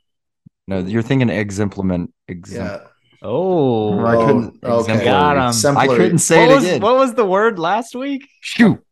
No, 0.68 0.80
you're 0.80 1.02
thinking 1.04 1.30
exemplament. 1.30 2.14
Exemp- 2.30 2.56
Yeah. 2.56 2.80
Oh, 3.22 4.06
I 4.06 4.16
couldn't- 4.26 4.60
Oh, 4.64 4.80
okay. 4.82 4.94
exemplary. 4.94 5.06
Got 5.06 5.66
'em. 5.66 5.78
I 5.78 5.88
couldn't 5.88 6.18
say 6.20 6.40
what 6.40 6.52
it 6.52 6.56
was, 6.56 6.64
again. 6.66 6.82
what 6.82 6.96
was 6.98 7.14
the 7.14 7.26
word 7.26 7.58
last 7.58 7.96
week? 7.96 8.28
Shoot. 8.42 8.84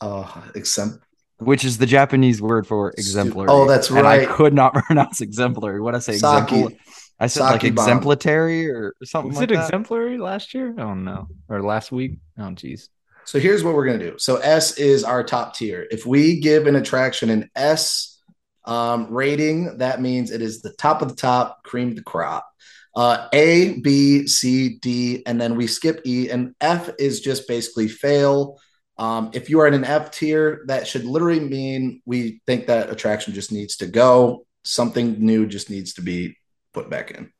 Oh, 0.00 0.44
exempt. 0.54 0.98
Which 1.44 1.64
is 1.64 1.78
the 1.78 1.86
Japanese 1.86 2.40
word 2.42 2.66
for 2.66 2.90
exemplary. 2.96 3.48
Oh, 3.50 3.66
that's 3.66 3.88
And 3.90 4.02
right. 4.02 4.28
I 4.28 4.32
could 4.32 4.54
not 4.54 4.74
pronounce 4.86 5.20
exemplary. 5.20 5.80
What 5.80 5.94
I 5.94 5.98
say? 5.98 6.16
Saki. 6.16 6.54
Exempl- 6.62 6.78
I 7.20 7.26
said 7.28 7.40
like 7.42 7.52
Saki 7.52 7.70
bomb. 7.70 7.84
exemplary 7.88 8.68
or 8.70 8.94
something 9.04 9.28
Was 9.30 9.38
like 9.38 9.50
it 9.50 9.54
that. 9.54 9.64
exemplary 9.66 10.18
last 10.18 10.54
year? 10.54 10.74
Oh 10.78 10.94
no, 10.94 11.28
or 11.48 11.62
last 11.62 11.92
week? 11.92 12.18
Oh 12.38 12.42
jeez. 12.50 12.88
So 13.24 13.38
here's 13.38 13.62
what 13.62 13.74
we're 13.74 13.86
gonna 13.86 13.98
do. 13.98 14.14
So 14.18 14.36
S 14.38 14.76
is 14.78 15.04
our 15.04 15.22
top 15.22 15.54
tier. 15.54 15.86
If 15.92 16.04
we 16.04 16.40
give 16.40 16.66
an 16.66 16.74
attraction 16.74 17.30
an 17.30 17.48
S 17.54 18.20
um, 18.64 19.06
rating, 19.12 19.78
that 19.78 20.00
means 20.00 20.30
it 20.32 20.42
is 20.42 20.62
the 20.62 20.72
top 20.72 21.00
of 21.02 21.08
the 21.08 21.14
top, 21.14 21.62
cream 21.62 21.90
of 21.90 21.96
the 21.96 22.02
crop. 22.02 22.48
Uh, 22.96 23.28
A, 23.32 23.78
B, 23.80 24.26
C, 24.26 24.78
D, 24.80 25.22
and 25.24 25.40
then 25.40 25.56
we 25.56 25.66
skip 25.66 26.00
E, 26.04 26.28
and 26.28 26.54
F 26.60 26.90
is 26.98 27.20
just 27.20 27.46
basically 27.48 27.88
fail. 27.88 28.58
Um, 28.98 29.30
if 29.32 29.48
you 29.50 29.60
are 29.60 29.66
in 29.66 29.74
an 29.74 29.84
F 29.84 30.10
tier, 30.10 30.62
that 30.66 30.86
should 30.86 31.04
literally 31.04 31.40
mean 31.40 32.02
we 32.04 32.40
think 32.46 32.66
that 32.66 32.90
attraction 32.90 33.34
just 33.34 33.50
needs 33.50 33.76
to 33.78 33.86
go. 33.86 34.46
Something 34.64 35.24
new 35.24 35.46
just 35.46 35.70
needs 35.70 35.94
to 35.94 36.02
be 36.02 36.36
put 36.72 36.88
back 36.90 37.10
in. 37.10 37.32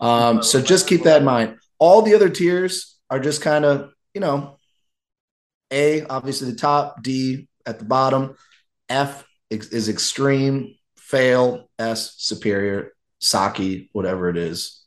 Um, 0.00 0.42
so 0.42 0.60
just 0.60 0.88
keep 0.88 1.04
that 1.04 1.18
in 1.18 1.24
mind. 1.24 1.58
All 1.78 2.02
the 2.02 2.14
other 2.14 2.28
tiers 2.28 2.98
are 3.08 3.20
just 3.20 3.42
kind 3.42 3.64
of, 3.64 3.90
you 4.14 4.20
know, 4.20 4.56
A, 5.70 6.04
obviously 6.06 6.50
the 6.50 6.56
top, 6.56 7.02
D 7.02 7.48
at 7.66 7.78
the 7.78 7.84
bottom, 7.84 8.34
F 8.88 9.24
is 9.50 9.88
extreme, 9.88 10.74
fail, 10.96 11.68
S 11.78 12.14
superior, 12.16 12.92
Saki, 13.20 13.90
whatever 13.92 14.28
it 14.28 14.36
is. 14.36 14.82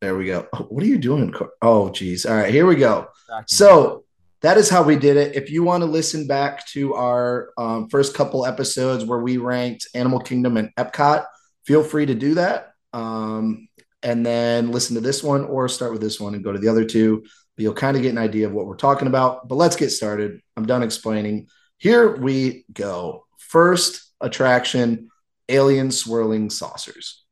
There 0.00 0.16
we 0.16 0.26
go. 0.26 0.46
Oh, 0.52 0.62
what 0.64 0.84
are 0.84 0.88
you 0.88 0.98
doing? 0.98 1.34
Oh, 1.60 1.90
geez. 1.90 2.24
All 2.24 2.36
right, 2.36 2.52
here 2.52 2.66
we 2.66 2.76
go. 2.76 3.08
So 3.46 4.04
that 4.42 4.58
is 4.58 4.68
how 4.68 4.82
we 4.82 4.96
did 4.96 5.16
it. 5.16 5.34
If 5.34 5.50
you 5.50 5.62
want 5.62 5.82
to 5.82 5.86
listen 5.86 6.26
back 6.26 6.66
to 6.68 6.94
our 6.94 7.52
um, 7.56 7.88
first 7.88 8.14
couple 8.14 8.46
episodes 8.46 9.04
where 9.04 9.18
we 9.18 9.38
ranked 9.38 9.88
Animal 9.94 10.20
Kingdom 10.20 10.56
and 10.56 10.74
Epcot, 10.76 11.26
feel 11.64 11.82
free 11.82 12.06
to 12.06 12.14
do 12.14 12.34
that. 12.34 12.72
Um, 12.92 13.68
and 14.02 14.24
then 14.24 14.70
listen 14.70 14.94
to 14.94 15.00
this 15.00 15.22
one 15.22 15.44
or 15.44 15.68
start 15.68 15.92
with 15.92 16.00
this 16.00 16.20
one 16.20 16.34
and 16.34 16.44
go 16.44 16.52
to 16.52 16.58
the 16.58 16.68
other 16.68 16.84
two. 16.84 17.24
But 17.56 17.62
you'll 17.62 17.74
kind 17.74 17.96
of 17.96 18.02
get 18.02 18.12
an 18.12 18.18
idea 18.18 18.46
of 18.46 18.52
what 18.52 18.66
we're 18.66 18.76
talking 18.76 19.08
about. 19.08 19.48
But 19.48 19.56
let's 19.56 19.76
get 19.76 19.90
started. 19.90 20.40
I'm 20.56 20.66
done 20.66 20.82
explaining. 20.82 21.48
Here 21.78 22.14
we 22.14 22.64
go. 22.72 23.26
First 23.38 24.12
attraction 24.20 25.08
alien 25.48 25.90
swirling 25.90 26.50
saucers. 26.50 27.24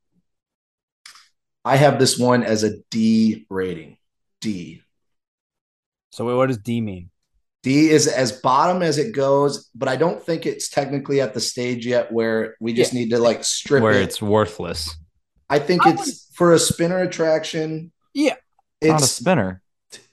I 1.64 1.76
have 1.76 1.98
this 1.98 2.18
one 2.18 2.42
as 2.42 2.64
a 2.64 2.78
D 2.90 3.46
rating. 3.48 3.98
D. 4.40 4.82
So 6.14 6.36
what 6.36 6.46
does 6.46 6.58
D 6.58 6.80
mean? 6.80 7.10
D 7.64 7.90
is 7.90 8.06
as 8.06 8.30
bottom 8.30 8.82
as 8.82 8.98
it 8.98 9.12
goes, 9.14 9.68
but 9.74 9.88
I 9.88 9.96
don't 9.96 10.22
think 10.22 10.46
it's 10.46 10.68
technically 10.68 11.20
at 11.20 11.34
the 11.34 11.40
stage 11.40 11.84
yet 11.86 12.12
where 12.12 12.54
we 12.60 12.72
just 12.72 12.94
need 12.94 13.10
to 13.10 13.18
like 13.18 13.42
strip 13.42 13.82
Where 13.82 13.94
it. 13.94 14.02
it's 14.02 14.22
worthless. 14.22 14.94
I 15.50 15.58
think 15.58 15.84
I 15.84 15.90
it's 15.90 16.30
for 16.34 16.52
a 16.52 16.58
spinner 16.58 16.98
attraction. 16.98 17.90
Yeah. 18.14 18.34
It's 18.80 18.90
not 18.90 19.02
a 19.02 19.06
spinner. 19.06 19.60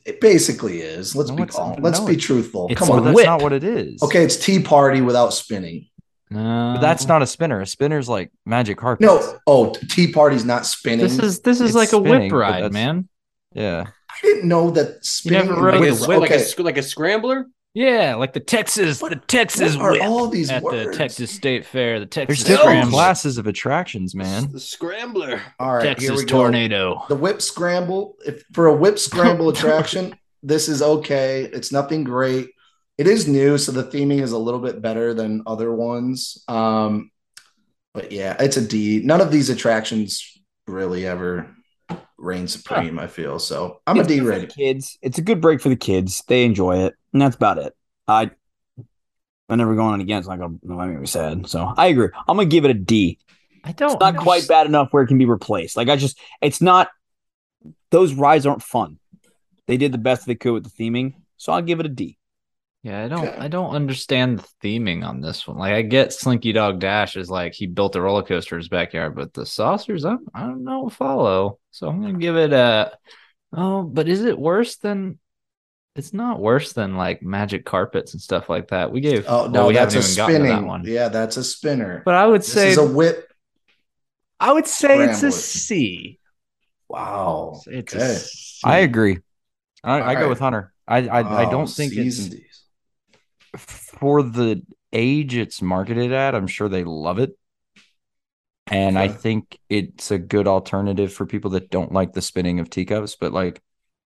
it 0.05 0.19
basically 0.21 0.79
is. 0.81 1.15
Let's 1.15 1.29
No, 1.29 1.35
be 1.35 1.43
it's- 1.43 1.79
let's 1.79 1.99
no, 1.99 2.07
be 2.07 2.15
truthful. 2.15 2.67
it's 2.71 2.79
Come 2.79 2.89
on. 2.89 3.03
that's 3.03 3.15
whip. 3.15 3.25
not 3.27 3.43
what 3.43 3.53
it 3.53 3.63
is. 3.63 4.01
Okay, 4.01 4.23
it's 4.23 4.37
tea 4.37 4.59
party 4.59 5.01
without 5.01 5.33
spinning. 5.33 5.85
No, 6.31 6.39
But 6.75 6.79
that's 6.81 7.05
not 7.05 7.21
a 7.21 7.27
spinner. 7.27 7.61
A 7.61 7.67
spinner's 7.67 8.09
like 8.09 8.31
magic 8.45 8.77
carpet. 8.77 9.05
No, 9.05 9.37
oh, 9.45 9.73
tea 9.89 10.11
party's 10.11 10.45
not 10.45 10.65
spinning. 10.65 10.99
This 11.05 11.19
is 11.19 11.41
this 11.41 11.59
is 11.59 11.67
It's 11.71 11.75
like 11.75 11.89
a 11.89 11.97
spinning, 12.03 12.31
whip 12.31 12.39
ride, 12.39 12.71
man. 12.73 13.07
Yeah. 13.53 13.87
I 14.23 14.27
didn't 14.27 14.47
know 14.47 14.69
that 14.71 15.03
spinning. 15.05 15.39
never 15.47 15.53
and 15.53 15.61
rode 15.63 15.73
like, 15.73 15.81
whip- 15.81 15.99
a, 16.01 16.19
like, 16.19 16.31
okay. 16.31 16.45
a, 16.57 16.61
like 16.63 16.77
a 16.77 16.83
scrambler. 16.83 17.45
Yeah, 17.73 18.15
like 18.15 18.33
the 18.33 18.41
Texas, 18.41 19.01
What- 19.01 19.11
the 19.11 19.15
Texas 19.15 19.77
what 19.77 19.85
are 19.85 19.91
whip 19.93 20.03
all 20.03 20.27
these 20.27 20.49
at 20.49 20.61
words? 20.61 20.91
the 20.91 20.97
Texas 20.97 21.31
State 21.31 21.65
Fair, 21.65 21.99
the 22.01 22.05
Texas 22.05 22.39
There's 22.43 22.47
Texas 22.49 22.57
different 22.57 22.79
Scramble, 22.81 22.97
classes 22.97 23.37
of 23.37 23.47
attractions, 23.47 24.13
man. 24.13 24.51
The 24.51 24.59
scrambler. 24.59 25.41
All 25.59 25.75
right, 25.75 25.83
here 25.85 25.93
Texas 25.95 26.17
we 26.17 26.25
go. 26.25 26.37
tornado. 26.37 27.03
The 27.07 27.15
whip 27.15 27.41
scramble. 27.41 28.17
If 28.25 28.43
for 28.53 28.67
a 28.67 28.75
whip 28.75 28.99
scramble 28.99 29.47
attraction, 29.53 30.15
this 30.43 30.67
is 30.67 30.81
okay. 30.81 31.43
It's 31.43 31.71
nothing 31.71 32.03
great. 32.03 32.49
It 32.97 33.07
is 33.07 33.27
new, 33.27 33.57
so 33.57 33.71
the 33.71 33.85
theming 33.85 34.21
is 34.21 34.33
a 34.33 34.37
little 34.37 34.59
bit 34.59 34.81
better 34.81 35.13
than 35.13 35.43
other 35.47 35.73
ones. 35.73 36.43
Um, 36.49 37.09
but 37.93 38.11
yeah, 38.11 38.35
it's 38.39 38.57
a 38.57 38.67
D. 38.67 39.01
None 39.03 39.21
of 39.21 39.31
these 39.31 39.49
attractions 39.49 40.27
really 40.67 41.07
ever 41.07 41.49
reign 42.17 42.47
supreme. 42.47 42.99
I 42.99 43.07
feel 43.07 43.39
so. 43.39 43.81
I'm 43.87 43.97
a 43.97 44.01
It's 44.01 44.07
D 44.07 44.15
good 44.15 44.21
for 44.21 44.25
the 44.25 44.31
rated. 44.31 44.55
Kids, 44.55 44.97
it's 45.01 45.17
a 45.17 45.21
good 45.21 45.41
break 45.41 45.61
for 45.61 45.69
the 45.69 45.75
kids. 45.75 46.23
They 46.27 46.43
enjoy 46.45 46.85
it, 46.85 46.95
and 47.13 47.21
that's 47.21 47.35
about 47.35 47.57
it. 47.57 47.73
I, 48.07 48.31
I'm 49.49 49.57
never 49.57 49.75
going 49.75 49.93
on 49.93 50.01
again. 50.01 50.19
It's 50.19 50.27
not 50.27 50.39
gonna 50.39 50.57
make 50.63 50.99
me 50.99 51.07
sad. 51.07 51.47
So 51.47 51.73
I 51.77 51.87
agree. 51.87 52.09
I'm 52.27 52.37
gonna 52.37 52.45
give 52.45 52.65
it 52.65 52.71
a 52.71 52.75
D. 52.75 53.19
I 53.63 53.73
don't. 53.73 53.91
It's 53.91 53.99
not 53.99 54.17
quite 54.17 54.47
bad 54.47 54.65
enough 54.67 54.89
where 54.91 55.03
it 55.03 55.07
can 55.07 55.17
be 55.17 55.25
replaced. 55.25 55.77
Like 55.77 55.89
I 55.89 55.95
just, 55.95 56.19
it's 56.41 56.61
not. 56.61 56.89
Those 57.91 58.13
rides 58.13 58.45
aren't 58.45 58.63
fun. 58.63 58.97
They 59.67 59.77
did 59.77 59.91
the 59.91 59.97
best 59.97 60.25
they 60.25 60.35
could 60.35 60.53
with 60.53 60.63
the 60.63 60.69
theming, 60.69 61.15
so 61.37 61.53
I'll 61.53 61.61
give 61.61 61.79
it 61.79 61.85
a 61.85 61.89
D. 61.89 62.17
Yeah, 62.83 63.05
I 63.05 63.07
don't. 63.09 63.27
Okay. 63.27 63.37
I 63.37 63.47
don't 63.47 63.75
understand 63.75 64.39
the 64.39 64.47
theming 64.63 65.05
on 65.07 65.21
this 65.21 65.47
one. 65.47 65.57
Like, 65.57 65.73
I 65.73 65.83
get 65.83 66.13
Slinky 66.13 66.51
Dog 66.51 66.79
Dash 66.79 67.15
is 67.15 67.29
like 67.29 67.53
he 67.53 67.67
built 67.67 67.95
a 67.95 68.01
roller 68.01 68.23
coaster 68.23 68.55
in 68.55 68.61
his 68.61 68.69
backyard, 68.69 69.15
but 69.15 69.33
the 69.33 69.45
saucers, 69.45 70.03
I'm, 70.03 70.19
I 70.33 70.41
don't 70.41 70.63
know, 70.63 70.89
follow. 70.89 71.59
So 71.69 71.87
I'm 71.87 72.01
gonna 72.01 72.17
give 72.17 72.35
it 72.37 72.53
a. 72.53 72.97
Oh, 73.53 73.83
but 73.83 74.07
is 74.07 74.23
it 74.23 74.37
worse 74.39 74.77
than? 74.77 75.19
It's 75.95 76.13
not 76.13 76.39
worse 76.39 76.73
than 76.73 76.95
like 76.97 77.21
magic 77.21 77.65
carpets 77.65 78.13
and 78.13 78.21
stuff 78.21 78.49
like 78.49 78.69
that. 78.69 78.91
We 78.91 79.01
gave. 79.01 79.25
Oh 79.27 79.49
well, 79.49 79.49
no, 79.49 79.67
we 79.67 79.73
that's 79.73 79.93
a 79.93 80.01
haven't 80.01 80.11
even 80.11 80.15
gotten 80.15 80.35
spinning. 80.35 80.61
that 80.63 80.67
one. 80.67 80.83
Yeah, 80.85 81.09
that's 81.09 81.37
a 81.37 81.43
spinner. 81.43 82.01
But 82.05 82.15
I 82.15 82.25
would 82.25 82.41
this 82.41 82.51
say 82.53 82.69
is 82.69 82.77
a 82.77 82.85
whip. 82.85 83.27
I 84.39 84.51
would 84.53 84.67
say 84.67 85.03
it's 85.03 85.21
a 85.23 85.31
Scrambler. 85.31 86.17
Wow. 86.89 87.61
It's 87.67 87.95
Okay. 87.95 88.03
a 88.03 88.15
C. 88.15 88.59
I 88.63 88.79
agree. 88.79 89.19
I, 89.83 90.01
I 90.01 90.15
go 90.15 90.27
Alright. 90.27 90.29
with 90.29 90.39
Hunter. 90.39 90.73
I 90.87 91.07
I, 91.07 91.21
I 91.21 91.45
Oh, 91.45 91.51
don't 91.51 91.67
think 91.67 91.93
C's 91.93 92.19
it's 92.19 92.29
D's. 92.29 92.50
For 93.57 94.23
the 94.23 94.61
age 94.93 95.35
it's 95.35 95.61
marketed 95.61 96.11
at. 96.11 96.35
I'm 96.35 96.47
sure 96.47 96.69
they 96.69 96.83
love 96.83 97.19
it, 97.19 97.37
and 98.67 98.97
I 98.97 99.07
think 99.07 99.57
it's 99.69 100.11
a 100.11 100.17
good 100.17 100.47
alternative 100.47 101.13
for 101.13 101.25
people 101.25 101.51
that 101.51 101.69
don't 101.69 101.91
like 101.91 102.13
the 102.13 102.21
spinning 102.21 102.59
of 102.59 102.69
teacups. 102.69 103.15
But 103.15 103.33
like, 103.33 103.61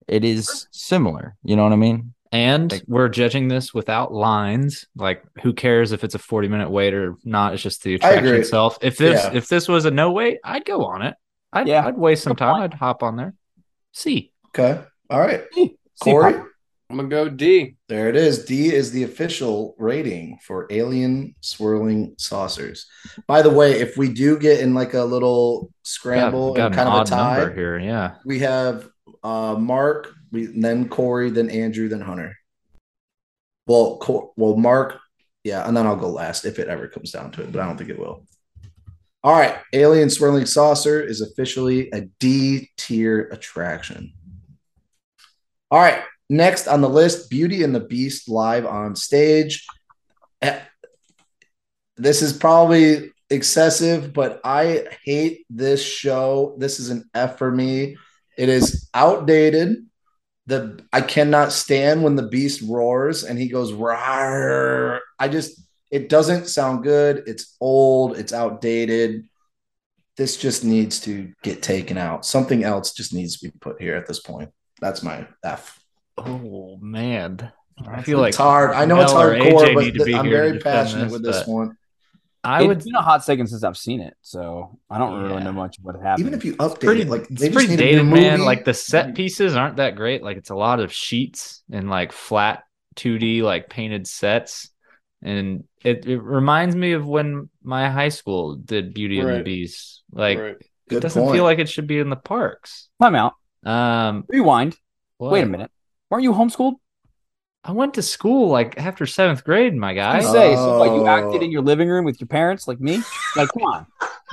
it 0.07 0.23
is 0.23 0.67
similar. 0.71 1.35
You 1.43 1.55
know 1.55 1.63
what 1.63 1.73
I 1.73 1.77
mean? 1.77 2.13
And 2.31 2.71
Like- 2.71 2.83
we're 2.87 3.07
judging 3.09 3.47
this 3.47 3.73
without 3.73 4.11
lines. 4.13 4.85
Like, 4.95 5.23
who 5.41 5.53
cares 5.53 5.91
if 5.91 6.03
it's 6.03 6.15
a 6.15 6.19
forty-minute 6.19 6.69
wait 6.69 6.93
or 6.93 7.15
not? 7.23 7.53
It's 7.53 7.63
just 7.63 7.83
the 7.83 7.93
I 7.93 7.95
attraction 7.95 8.35
itself. 8.35 8.77
If 8.81 8.97
this 8.97 9.23
Yeah. 9.23 9.33
if 9.37 9.47
this 9.47 9.67
was 9.67 9.85
a 9.85 9.91
no 9.91 10.11
wait, 10.11 10.39
I'd 10.43 10.65
go 10.65 10.85
on 10.85 11.01
it. 11.01 11.15
I'd, 11.53 11.67
Yeah. 11.67 11.85
I'd 11.87 11.97
waste 11.97 12.23
some 12.23 12.35
time. 12.35 12.61
I'd 12.61 12.73
hop 12.73 13.03
on 13.03 13.15
there. 13.15 13.33
See. 13.93 14.33
Okay. 14.49 14.81
All 15.09 15.19
right. 15.19 15.43
C 15.53 15.77
Corey. 16.01 16.33
Piper. 16.87 17.01
I'm 17.01 17.09
gonna 17.09 17.23
go 17.23 17.29
D. 17.29 17.75
There 17.87 18.09
it 18.09 18.15
is. 18.15 18.45
D 18.45 18.73
is 18.73 18.91
the 18.91 19.03
official 19.03 19.75
rating 19.77 20.37
for 20.43 20.67
alien 20.69 21.35
swirling 21.41 22.15
saucers. 22.17 22.87
By 23.27 23.41
the 23.41 23.49
way, 23.49 23.79
if 23.79 23.97
we 23.97 24.09
do 24.09 24.37
get 24.37 24.59
in 24.59 24.73
like 24.73 24.93
a 24.93 25.03
little 25.03 25.71
scramble 25.83 26.53
got, 26.53 26.57
got 26.57 26.65
and 26.65 26.75
kind 26.75 26.89
of 26.89 27.01
a 27.01 27.05
tie, 27.05 27.53
here. 27.53 27.79
Yeah. 27.79 28.15
we 28.25 28.39
have 28.39 28.89
uh 29.23 29.55
Mark, 29.57 30.13
we 30.31 30.45
then 30.45 30.87
Corey, 30.89 31.29
then 31.29 31.49
Andrew, 31.49 31.87
then 31.89 32.01
Hunter. 32.01 32.35
Well, 33.67 33.97
Cor- 33.97 34.31
well, 34.37 34.55
Mark, 34.55 34.99
yeah, 35.43 35.67
and 35.67 35.75
then 35.75 35.87
I'll 35.87 35.95
go 35.95 36.09
last 36.09 36.45
if 36.45 36.59
it 36.59 36.67
ever 36.67 36.87
comes 36.87 37.11
down 37.11 37.31
to 37.31 37.41
it, 37.41 37.51
but 37.51 37.61
I 37.61 37.65
don't 37.65 37.77
think 37.77 37.89
it 37.89 37.99
will. 37.99 38.25
All 39.23 39.33
right, 39.33 39.57
Alien 39.73 40.11
Swirling 40.11 40.45
Saucer 40.45 41.01
is 41.01 41.21
officially 41.21 41.89
a 41.91 42.01
D 42.19 42.69
tier 42.77 43.21
attraction. 43.31 44.13
All 45.71 45.79
right, 45.79 46.03
next 46.29 46.67
on 46.67 46.81
the 46.81 46.89
list, 46.89 47.29
Beauty 47.29 47.63
and 47.63 47.73
the 47.73 47.79
Beast 47.79 48.29
live 48.29 48.65
on 48.65 48.95
stage. 48.95 49.65
Eh, 50.41 50.59
This 51.97 52.21
is 52.21 52.33
probably 52.33 53.11
excessive, 53.29 54.13
but 54.13 54.41
I 54.43 54.87
hate 55.03 55.45
this 55.49 55.83
show. 55.83 56.55
This 56.57 56.79
is 56.79 56.89
an 56.89 57.09
F 57.13 57.37
for 57.37 57.51
me. 57.51 57.97
It 58.37 58.49
is 58.49 58.89
outdated. 58.93 59.85
The 60.47 60.79
I 60.93 61.01
cannot 61.01 61.51
stand 61.51 62.03
when 62.03 62.15
the 62.15 62.27
beast 62.27 62.61
roars 62.61 63.23
and 63.23 63.39
he 63.39 63.47
goes 63.47 63.71
rawr. 63.71 64.99
I 65.17 65.27
just 65.27 65.59
it 65.89 66.07
doesn't 66.09 66.47
sound 66.47 66.83
good. 66.83 67.23
It's 67.25 67.55
old, 67.59 68.17
it's 68.17 68.33
outdated. 68.33 69.25
This 70.17 70.37
just 70.37 70.63
needs 70.63 70.99
to 71.01 71.33
get 71.41 71.63
taken 71.63 71.97
out. 71.97 72.25
Something 72.25 72.63
else 72.63 72.93
just 72.93 73.13
needs 73.13 73.39
to 73.39 73.49
be 73.49 73.57
put 73.59 73.81
here 73.81 73.95
at 73.95 74.05
this 74.05 74.19
point. 74.19 74.51
That's 74.81 75.01
my 75.01 75.27
F. 75.43 75.79
Oh 76.17 76.77
man. 76.81 77.51
I 77.85 78.01
feel 78.03 78.19
like 78.19 78.29
it's 78.29 78.37
hard. 78.37 78.71
I 78.71 78.85
know 78.85 79.01
it's 79.01 79.13
Mel 79.13 79.21
or 79.21 79.35
hardcore, 79.35 79.67
AJ 79.75 79.75
need 79.83 79.93
to 79.93 79.99
but 79.99 80.05
be 80.05 80.15
I'm 80.15 80.29
very 80.29 80.59
passionate 80.59 81.03
this, 81.05 81.11
with 81.11 81.23
this 81.23 81.45
one. 81.47 81.77
I 82.43 82.59
It's 82.61 82.67
would. 82.67 82.83
been 82.83 82.95
a 82.95 83.01
hot 83.01 83.23
second 83.23 83.47
since 83.47 83.63
I've 83.63 83.75
seen 83.75 83.99
it, 84.01 84.13
so 84.21 84.79
I 84.89 84.97
don't 84.97 85.19
really 85.23 85.35
Yeah. 85.37 85.43
know 85.45 85.51
much 85.51 85.77
what 85.81 85.95
happened. 85.95 86.19
Even 86.27 86.33
if 86.33 86.45
you 86.45 86.55
update 86.57 86.79
Pretty, 86.81 87.01
it, 87.01 87.09
like 87.09 87.23
it's 87.29 87.41
they 87.41 87.49
just 87.49 87.53
pretty 87.57 87.75
dated, 87.75 88.05
new 88.05 88.11
man. 88.13 88.45
Like 88.45 88.63
the 88.65 88.73
set 88.73 89.15
pieces 89.15 89.55
aren't 89.55 89.77
that 89.77 89.95
great. 89.95 90.23
Like 90.23 90.37
it's 90.37 90.51
a 90.51 90.55
lot 90.55 90.79
of 90.79 90.93
sheets 90.93 91.63
and 91.71 91.89
like 91.89 92.11
flat 92.11 92.63
2D 92.95 93.41
like 93.41 93.67
painted 93.69 94.07
sets, 94.07 94.69
and 95.21 95.65
it, 95.83 96.05
it 96.05 96.21
reminds 96.21 96.75
me 96.75 96.93
of 96.93 97.05
when 97.05 97.49
my 97.63 97.89
high 97.89 98.09
school 98.09 98.55
did 98.55 98.93
Beauty 98.93 99.19
and 99.19 99.29
the 99.39 99.43
Beast. 99.43 100.03
Like 100.11 100.37
Right. 100.39 100.55
it 100.91 100.99
doesn't 101.01 101.21
point. 101.23 101.35
feel 101.35 101.43
like 101.43 101.59
it 101.59 101.67
should 101.67 101.87
be 101.87 101.99
in 101.99 102.09
the 102.09 102.15
parks. 102.15 102.87
Time 103.01 103.15
out. 103.15 103.33
Um, 103.65 104.23
Rewind. 104.29 104.77
Wait 105.19 105.43
a 105.43 105.47
minute. 105.47 105.71
Weren't 106.15 106.23
you 106.23 106.31
homeschooled? 106.31 106.75
I 107.65 107.73
went 107.73 107.95
to 107.95 108.01
school 108.01 108.47
like 108.47 108.77
after 108.77 109.05
seventh 109.05 109.43
grade, 109.43 109.75
my 109.75 109.93
guy. 109.93 110.15
was 110.17 110.27
gonna 110.27 110.37
say, 110.39 110.55
so 110.55 110.79
what, 110.79 110.85
you 110.95 111.01
Oh. 111.01 111.07
acted 111.07 111.43
in 111.43 111.51
your 111.51 111.61
living 111.61 111.89
room 111.89 112.05
with 112.05 112.21
your 112.21 112.27
parents 112.29 112.69
like 112.69 112.79
me? 112.79 113.01
Like, 113.35 113.49
come 113.49 113.63
on. 113.63 113.85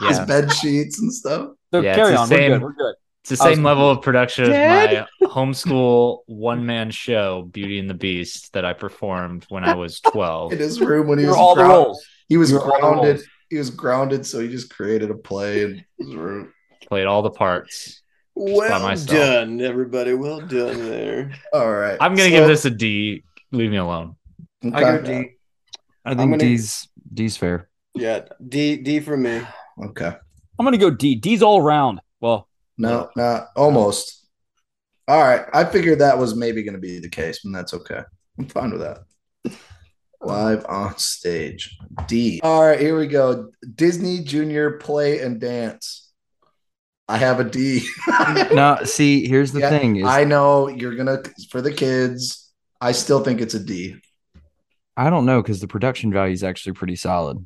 his 0.07 0.19
Yeah, 0.19 0.25
bed 0.27 0.53
sheets 0.53 1.01
and 1.01 1.13
stuff. 1.13 1.49
So 1.75 1.81
Yeah, 1.81 1.91
it's 1.91 1.97
carry 1.97 2.13
the 2.13 2.19
on. 2.19 2.29
same- 2.29 2.51
We're 2.53 2.59
good. 2.59 2.63
We're 2.67 2.73
good. 2.75 2.95
it's 3.23 3.31
the 3.31 3.37
same 3.37 3.65
level 3.65 3.91
of 3.91 4.01
production 4.01 4.49
Dad? 4.51 4.95
as 4.95 5.07
my 5.21 5.27
homeschool 5.27 6.19
one 6.27 6.65
man 6.67 6.93
show, 6.93 7.49
Beauty 7.51 7.81
and 7.81 7.91
the 7.91 7.95
Beast, 7.95 8.53
that 8.53 8.65
I 8.65 8.75
performed 8.75 9.45
when 9.49 9.65
I 9.65 9.75
was 9.75 9.99
twelve. 10.01 10.53
In 10.53 10.59
his 10.61 10.81
room 10.81 11.09
when 11.09 11.19
he 11.19 11.25
You 11.25 11.31
was 11.31 11.37
were 11.37 11.43
all 11.43 11.55
the 11.57 11.63
ground- 11.63 11.73
roles. 11.87 12.05
He 12.29 12.37
was 12.37 12.53
You 12.53 12.61
were 12.61 12.79
grounded. 12.79 13.23
He 13.51 13.57
was 13.59 13.71
grounded, 13.71 14.25
so 14.25 14.39
he 14.39 14.47
just 14.47 14.71
created 14.73 15.11
a 15.11 15.15
play 15.15 15.63
in 15.65 15.85
his 15.99 16.15
room. 16.15 16.53
Played 16.89 17.07
all 17.07 17.23
the 17.23 17.31
parts. 17.31 18.02
Well 18.35 18.81
myself. 18.83 19.09
done, 19.19 19.61
everybody. 19.61 20.15
Well 20.15 20.41
done 20.41 20.79
there. 20.89 21.33
All 21.53 21.71
right. 21.73 21.97
I'm 22.01 22.13
gonna 22.15 22.25
So- 22.25 22.31
give 22.31 22.47
this 22.47 22.65
a 22.65 22.71
D. 22.71 23.25
Leave 23.51 23.71
me 23.71 23.77
alone. 23.77 24.17
Okay. 24.65 24.75
I 24.77 24.81
go 24.99 25.03
D. 25.03 25.13
I 26.05 26.11
I'm 26.13 26.17
think 26.17 26.31
gonna- 26.33 26.39
D's 26.39 26.89
D's 27.13 27.37
fair. 27.37 27.69
Yeah, 27.95 28.21
D 28.49 28.77
D 28.77 29.01
for 29.01 29.17
me. 29.17 29.43
Okay. 29.85 30.13
I'm 30.59 30.65
gonna 30.67 30.79
go 30.79 30.91
D. 30.91 31.15
D's 31.15 31.43
all 31.43 31.59
around. 31.61 32.01
Well, 32.21 32.49
No, 32.79 33.11
not 33.17 33.49
almost. 33.57 34.27
All 35.09 35.21
right. 35.21 35.45
I 35.53 35.65
figured 35.65 35.99
that 35.99 36.17
was 36.17 36.35
maybe 36.37 36.63
going 36.63 36.75
to 36.75 36.81
be 36.81 37.01
the 37.01 37.09
case, 37.09 37.45
and 37.45 37.53
that's 37.55 37.75
okay. 37.75 38.03
I'm 38.39 38.47
fine 38.47 38.71
with 38.71 38.81
that. 38.81 39.01
Live 40.21 40.65
on 40.67 40.97
stage. 40.99 41.77
D. 42.07 42.41
All 42.45 42.63
right, 42.65 42.79
here 42.79 42.97
we 42.97 43.09
go. 43.09 43.51
Disney 43.75 44.21
Junior 44.21 44.79
Play 44.79 45.19
and 45.19 45.41
Dance. 45.41 46.12
I 47.13 47.19
have 47.19 47.41
a 47.41 47.45
D. 47.45 47.87
no, 48.51 48.79
see, 48.85 49.27
here's 49.27 49.53
the 49.53 49.61
Yeah, 49.61 49.69
thing: 49.71 49.97
is 49.97 50.07
I 50.09 50.25
know 50.25 50.69
you're 50.69 50.95
gonna 50.97 51.23
for 51.51 51.61
the 51.61 51.73
kids. 51.73 52.51
I 52.81 52.93
still 52.93 53.23
think 53.23 53.41
it's 53.41 53.55
a 53.55 53.61
D. 53.65 53.97
I 54.97 55.11
don't 55.11 55.27
know 55.27 55.43
because 55.43 55.61
the 55.61 55.69
production 55.69 56.13
value 56.13 56.33
is 56.33 56.45
actually 56.45 56.73
pretty 56.75 56.97
solid. 56.97 57.45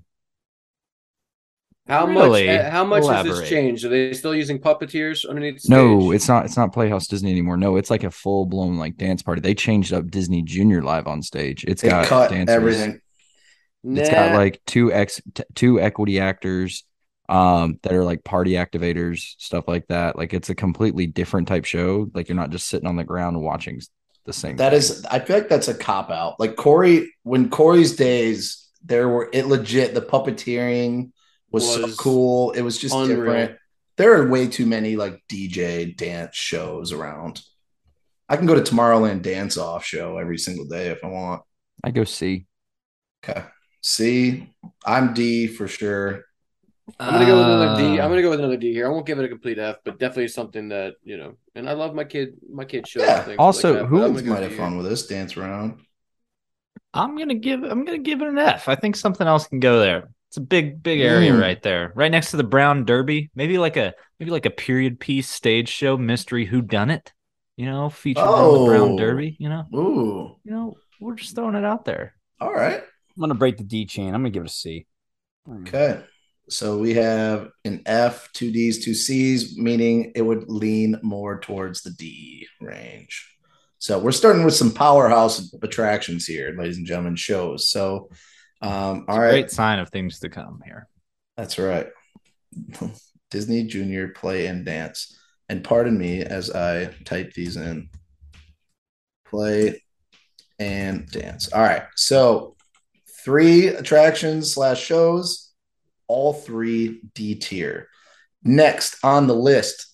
How 1.88 2.06
Really? 2.06 2.48
much? 2.48 2.70
How 2.70 2.84
much 2.84 3.06
has 3.06 3.22
this 3.22 3.40
changed? 3.40 3.84
Are 3.84 3.88
they 3.88 4.12
still 4.12 4.34
using 4.34 4.58
puppeteers 4.58 5.28
underneath? 5.28 5.62
The 5.62 5.68
No, 5.70 6.10
it's 6.12 6.28
not. 6.28 6.44
It's 6.44 6.56
not 6.56 6.72
Playhouse 6.72 7.08
Disney 7.08 7.30
anymore. 7.32 7.56
No, 7.56 7.76
it's 7.76 7.90
like 7.90 8.04
a 8.04 8.10
full 8.10 8.46
blown 8.46 8.76
like 8.78 8.96
dance 8.96 9.22
party. 9.22 9.40
They 9.40 9.54
changed 9.54 9.92
up 9.92 10.10
Disney 10.10 10.42
Junior 10.42 10.82
live 10.82 11.06
on 11.06 11.22
stage. 11.22 11.64
It's 11.66 11.82
They 11.82 11.88
got 11.88 12.06
cut 12.08 12.28
dancers. 12.28 12.52
everything. 12.52 13.00
It's 13.94 14.08
got 14.08 14.32
like 14.32 14.60
two 14.66 14.92
ex 14.92 15.20
two 15.54 15.80
equity 15.80 16.20
actors 16.20 16.84
um 17.28 17.78
that 17.82 17.92
are 17.92 18.04
like 18.04 18.24
party 18.24 18.52
activators, 18.52 19.34
stuff 19.38 19.64
like 19.66 19.86
that. 19.88 20.16
Like 20.16 20.34
it's 20.34 20.50
a 20.50 20.54
completely 20.54 21.06
different 21.06 21.48
type 21.48 21.64
show. 21.64 22.10
Like 22.14 22.28
you're 22.28 22.36
not 22.36 22.50
just 22.50 22.68
sitting 22.68 22.88
on 22.88 22.96
the 22.96 23.04
ground 23.04 23.40
watching 23.40 23.80
the 24.24 24.32
same. 24.32 24.56
That 24.56 24.70
thing. 24.70 24.78
is, 24.78 25.04
I 25.10 25.20
feel 25.20 25.36
like 25.36 25.48
that's 25.48 25.68
a 25.68 25.74
cop 25.74 26.10
out. 26.10 26.38
Like 26.38 26.56
Corey, 26.56 27.14
when 27.22 27.48
Corey's 27.48 27.96
days, 27.96 28.68
there 28.84 29.08
were 29.08 29.28
it 29.32 29.46
legit. 29.46 29.94
The 29.94 30.02
puppeteering 30.02 31.12
was, 31.50 31.74
so 31.74 31.88
cool. 31.96 32.52
It 32.52 32.62
was 32.62 32.78
just 32.78 32.94
unreal. 32.94 33.16
different. 33.16 33.58
There 33.96 34.20
are 34.20 34.28
way 34.28 34.46
too 34.46 34.66
many 34.66 34.96
like 34.96 35.22
DJ 35.28 35.96
dance 35.96 36.36
shows 36.36 36.92
around. 36.92 37.42
I 38.28 38.36
can 38.36 38.46
go 38.46 38.54
to 38.54 38.60
Tomorrowland 38.60 39.22
Dance 39.22 39.56
Off 39.56 39.84
show 39.84 40.18
every 40.18 40.38
single 40.38 40.66
day 40.66 40.88
if 40.88 41.04
I 41.04 41.08
want. 41.08 41.42
I 41.82 41.90
go 41.92 42.04
C. 42.04 42.46
Okay. 43.24 43.42
C, 43.80 44.52
I'm 44.84 45.14
D 45.14 45.46
for 45.46 45.68
sure. 45.68 46.24
I'm 47.00 47.12
gonna 47.14 47.26
go 47.26 47.36
with 47.38 47.46
another 47.46 47.80
D. 47.82 47.98
Uh, 47.98 48.04
I'm 48.04 48.10
gonna 48.10 48.22
go 48.22 48.30
with 48.30 48.38
another 48.38 48.56
D 48.56 48.72
here. 48.72 48.86
I 48.86 48.90
won't 48.90 49.06
give 49.06 49.18
it 49.18 49.24
a 49.24 49.28
complete 49.28 49.58
F, 49.58 49.76
but 49.84 49.98
definitely 49.98 50.28
something 50.28 50.68
that 50.68 50.94
you 51.02 51.16
know. 51.16 51.34
And 51.54 51.68
I 51.68 51.72
love 51.72 51.94
my 51.94 52.04
kid, 52.04 52.34
my 52.50 52.64
kid 52.64 52.86
shows. 52.86 53.02
Yeah. 53.02 53.34
Also, 53.38 53.72
like 53.72 53.80
that, 53.82 53.86
who 53.86 53.98
but 53.98 54.04
I'm 54.04 54.10
Kids 54.12 54.22
gonna 54.22 54.34
go 54.36 54.40
might 54.42 54.48
have 54.50 54.58
fun 54.58 54.72
here. 54.72 54.78
with 54.82 54.88
this 54.90 55.06
dance 55.06 55.36
around. 55.36 55.80
I'm 56.94 57.16
gonna 57.18 57.34
give. 57.34 57.62
I'm 57.64 57.84
gonna 57.84 57.98
give 57.98 58.22
it 58.22 58.28
an 58.28 58.38
F. 58.38 58.68
I 58.68 58.76
think 58.76 58.96
something 58.96 59.26
else 59.26 59.46
can 59.48 59.60
go 59.60 59.80
there. 59.80 60.08
It's 60.28 60.36
a 60.38 60.40
big, 60.40 60.82
big 60.82 61.00
area 61.00 61.32
Mm. 61.32 61.40
right 61.40 61.62
there, 61.62 61.92
right 61.94 62.10
next 62.10 62.30
to 62.32 62.36
the 62.36 62.44
Brown 62.44 62.84
Derby. 62.84 63.30
Maybe 63.34 63.58
like 63.58 63.76
a 63.76 63.94
maybe 64.20 64.30
like 64.30 64.46
a 64.46 64.50
period 64.50 64.98
piece 65.00 65.28
stage 65.28 65.68
show 65.68 65.96
mystery 65.96 66.44
Who 66.46 66.62
Done 66.62 66.90
It. 66.90 67.12
You 67.56 67.66
know, 67.66 67.88
featuring 67.90 68.26
on 68.28 68.58
the 68.60 68.64
Brown 68.66 68.90
Oh. 68.92 68.98
Derby. 68.98 69.36
You 69.40 69.48
know, 69.48 69.64
Ooh. 69.74 70.36
you 70.44 70.52
know, 70.52 70.74
we're 71.00 71.14
just 71.14 71.34
throwing 71.34 71.54
it 71.56 71.64
out 71.64 71.84
there. 71.84 72.14
All 72.40 72.52
right. 72.52 72.80
I'm 72.80 73.20
gonna 73.20 73.34
break 73.34 73.56
the 73.56 73.64
D 73.64 73.86
chain. 73.86 74.14
I'm 74.14 74.20
gonna 74.20 74.30
give 74.30 74.44
it 74.44 74.50
a 74.50 74.52
C. 74.52 74.86
Okay. 75.50 76.00
So 76.48 76.78
we 76.78 76.94
have 76.94 77.48
an 77.64 77.82
F, 77.86 78.28
two 78.32 78.52
D's, 78.52 78.84
two 78.84 78.94
C's, 78.94 79.58
meaning 79.58 80.12
it 80.14 80.22
would 80.22 80.48
lean 80.48 80.98
more 81.02 81.40
towards 81.40 81.82
the 81.82 81.90
D 81.90 82.46
range. 82.60 83.32
So 83.78 83.98
we're 83.98 84.12
starting 84.12 84.44
with 84.44 84.54
some 84.54 84.72
powerhouse 84.72 85.52
attractions 85.62 86.26
here, 86.26 86.54
ladies 86.56 86.78
and 86.78 86.86
gentlemen, 86.86 87.16
shows. 87.16 87.68
So, 87.68 88.10
um, 88.62 89.04
all 89.08 89.18
right, 89.20 89.30
Great 89.30 89.50
sign 89.50 89.78
of 89.80 89.90
things 89.90 90.20
to 90.20 90.28
come 90.28 90.60
here. 90.64 90.88
that's 91.36 91.58
right. 91.58 91.88
Disney 93.30 93.64
Junior 93.64 94.08
Play 94.08 94.46
and 94.46 94.64
Dance. 94.64 95.18
And 95.48 95.62
pardon 95.62 95.96
me 95.98 96.22
as 96.22 96.50
I 96.50 96.86
type 97.04 97.32
these 97.34 97.56
in. 97.56 97.88
Play 99.28 99.82
and 100.58 101.06
dance. 101.10 101.52
All 101.52 101.62
right. 101.62 101.82
So 101.96 102.56
three 103.24 103.68
attractions 103.68 104.54
slash 104.54 104.80
shows, 104.82 105.45
all 106.08 106.32
three 106.32 107.00
D 107.14 107.34
tier. 107.34 107.88
Next 108.42 108.98
on 109.04 109.26
the 109.26 109.34
list, 109.34 109.86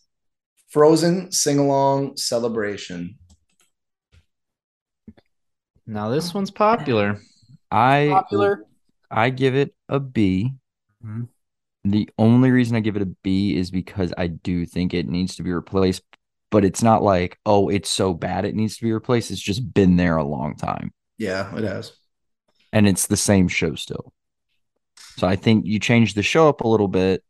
Frozen 0.68 1.32
Sing 1.32 1.58
Along 1.58 2.16
Celebration. 2.16 3.16
Now 5.86 6.10
this 6.10 6.32
one's 6.32 6.50
popular. 6.50 7.20
I 7.70 8.08
Popular. 8.10 8.64
I 9.10 9.30
give 9.30 9.54
it 9.54 9.74
a 9.88 10.00
B. 10.00 10.52
Mhm. 11.04 11.28
The 11.84 12.08
only 12.16 12.50
reason 12.50 12.76
I 12.76 12.80
give 12.80 12.96
it 12.96 13.02
a 13.02 13.14
B 13.22 13.56
is 13.56 13.70
because 13.70 14.12
I 14.16 14.28
do 14.28 14.64
think 14.66 14.94
it 14.94 15.08
needs 15.08 15.36
to 15.36 15.42
be 15.42 15.52
replaced, 15.52 16.02
but 16.50 16.64
it's 16.64 16.82
not 16.82 17.02
like, 17.02 17.38
oh, 17.44 17.68
it's 17.68 17.90
so 17.90 18.14
bad 18.14 18.44
it 18.44 18.54
needs 18.54 18.76
to 18.76 18.84
be 18.84 18.92
replaced. 18.92 19.30
It's 19.30 19.40
just 19.40 19.74
been 19.74 19.96
there 19.96 20.16
a 20.16 20.24
long 20.24 20.54
time. 20.54 20.92
Yeah, 21.18 21.54
it 21.56 21.64
has. 21.64 21.92
And 22.72 22.86
it's 22.86 23.06
the 23.06 23.16
same 23.16 23.48
show 23.48 23.74
still. 23.74 24.12
So 25.16 25.26
I 25.26 25.36
think 25.36 25.66
you 25.66 25.78
change 25.78 26.14
the 26.14 26.22
show 26.22 26.48
up 26.48 26.62
a 26.62 26.68
little 26.68 26.88
bit. 26.88 27.22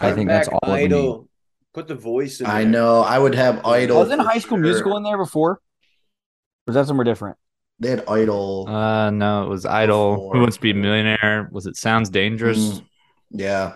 I 0.00 0.10
Cut 0.10 0.14
think 0.14 0.28
that's 0.28 0.48
back 0.48 0.58
all 0.62 0.74
it 0.74 0.82
would 0.82 0.90
need. 0.90 0.96
Idol. 0.96 1.28
Put 1.74 1.88
the 1.88 1.94
voice 1.94 2.40
in 2.40 2.46
I 2.46 2.62
there. 2.62 2.72
know. 2.72 3.00
I 3.02 3.18
would 3.18 3.34
have 3.34 3.64
Idol. 3.64 3.98
Wasn't 3.98 4.22
for 4.22 4.28
High 4.28 4.38
School 4.38 4.56
sure. 4.58 4.62
Musical 4.62 4.96
in 4.96 5.02
there 5.02 5.18
before? 5.18 5.50
Or 5.52 5.60
was 6.66 6.74
that 6.74 6.86
somewhere 6.86 7.04
different? 7.04 7.36
They 7.80 7.90
had 7.90 8.04
Idol. 8.08 8.68
Uh 8.68 9.10
no, 9.10 9.44
it 9.44 9.48
was 9.48 9.64
Idol. 9.66 10.12
Before. 10.14 10.34
Who 10.34 10.40
wants 10.40 10.56
to 10.56 10.62
be 10.62 10.70
a 10.70 10.74
millionaire? 10.74 11.48
Was 11.52 11.66
it 11.66 11.76
Sounds 11.76 12.10
Dangerous? 12.10 12.58
Mm, 12.58 12.84
yeah. 13.30 13.74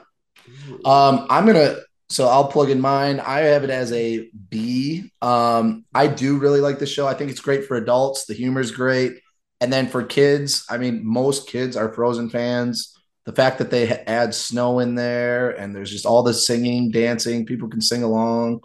Um, 0.84 1.26
I'm 1.30 1.46
gonna 1.46 1.76
so 2.08 2.28
I'll 2.28 2.48
plug 2.48 2.68
in 2.70 2.80
mine. 2.80 3.20
I 3.20 3.40
have 3.40 3.64
it 3.64 3.70
as 3.70 3.90
a 3.92 4.28
B. 4.50 5.10
Um, 5.22 5.84
I 5.94 6.08
do 6.08 6.38
really 6.38 6.60
like 6.60 6.78
the 6.78 6.86
show. 6.86 7.06
I 7.06 7.14
think 7.14 7.30
it's 7.30 7.40
great 7.40 7.64
for 7.64 7.76
adults. 7.76 8.26
The 8.26 8.34
humor's 8.34 8.70
great. 8.70 9.14
And 9.62 9.72
then 9.72 9.86
for 9.86 10.02
kids, 10.02 10.66
I 10.68 10.76
mean, 10.76 11.06
most 11.06 11.48
kids 11.48 11.76
are 11.76 11.94
Frozen 11.94 12.30
fans. 12.30 12.98
The 13.26 13.32
fact 13.32 13.58
that 13.58 13.70
they 13.70 13.88
add 13.88 14.34
snow 14.34 14.80
in 14.80 14.96
there 14.96 15.50
and 15.50 15.72
there's 15.72 15.92
just 15.92 16.04
all 16.04 16.24
the 16.24 16.34
singing, 16.34 16.90
dancing, 16.90 17.46
people 17.46 17.68
can 17.68 17.80
sing 17.80 18.02
along. 18.02 18.62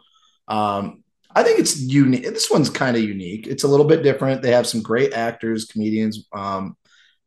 Um, 0.48 1.04
I 1.36 1.44
think 1.44 1.60
it's 1.60 1.80
unique. 1.80 2.24
This 2.24 2.50
one's 2.50 2.72
kind 2.72 2.98
of 2.98 3.04
unique. 3.04 3.46
It's 3.46 3.64
a 3.64 3.68
little 3.68 3.86
bit 3.86 4.02
different. 4.02 4.42
They 4.42 4.54
have 4.54 4.66
some 4.66 4.82
great 4.82 5.14
actors, 5.14 5.66
comedians 5.66 6.26
um, 6.34 6.76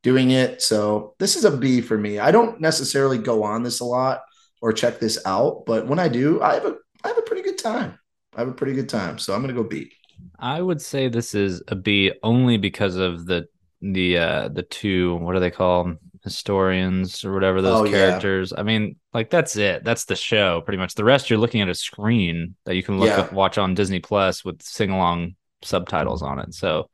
doing 0.02 0.32
it. 0.32 0.62
So 0.62 1.14
this 1.20 1.36
is 1.36 1.44
a 1.44 1.56
B 1.56 1.80
for 1.80 1.96
me. 1.96 2.18
I 2.18 2.32
don't 2.32 2.60
necessarily 2.60 3.18
go 3.18 3.44
on 3.44 3.62
this 3.62 3.78
a 3.78 3.84
lot 3.84 4.22
or 4.60 4.72
check 4.72 4.98
this 4.98 5.24
out, 5.24 5.62
but 5.64 5.86
when 5.86 6.00
I 6.00 6.08
do, 6.08 6.42
I 6.42 6.54
have 6.54 6.64
a 6.64 6.74
I 7.04 7.08
have 7.08 7.18
a 7.18 7.22
pretty 7.22 7.42
good 7.42 7.58
time. 7.58 7.96
I 8.34 8.40
have 8.40 8.48
a 8.48 8.52
pretty 8.52 8.72
good 8.72 8.88
time. 8.88 9.18
So 9.18 9.32
I'm 9.32 9.42
gonna 9.42 9.52
go 9.52 9.62
B. 9.62 9.92
I 10.40 10.60
would 10.60 10.82
say 10.82 11.08
this 11.08 11.36
is 11.36 11.62
a 11.68 11.76
B 11.76 12.12
only 12.24 12.56
because 12.56 12.96
of 12.96 13.26
the 13.26 13.46
the 13.82 14.18
uh 14.18 14.48
the 14.48 14.62
two 14.62 15.16
what 15.16 15.34
do 15.34 15.40
they 15.40 15.50
call 15.50 15.84
'em? 15.86 15.98
historians 16.22 17.24
or 17.24 17.32
whatever 17.32 17.62
those 17.62 17.80
Oh, 17.80 17.84
yeah. 17.84 17.92
characters. 17.92 18.52
I 18.56 18.62
mean, 18.62 18.96
like 19.14 19.30
that's 19.30 19.56
it. 19.56 19.84
That's 19.84 20.04
the 20.04 20.14
show 20.16 20.60
pretty 20.60 20.76
much. 20.76 20.94
The 20.94 21.02
rest 21.04 21.30
you're 21.30 21.38
looking 21.38 21.62
at 21.62 21.70
a 21.70 21.74
screen 21.74 22.56
that 22.66 22.74
you 22.76 22.82
can 22.82 22.98
look 22.98 23.08
Yeah. 23.08 23.20
up, 23.20 23.32
watch 23.32 23.56
on 23.56 23.74
Disney 23.74 24.00
Plus 24.00 24.44
with 24.44 24.60
sing 24.62 24.90
along 24.90 25.34
subtitles 25.62 26.20
on 26.22 26.38
it. 26.38 26.52
So 26.52 26.90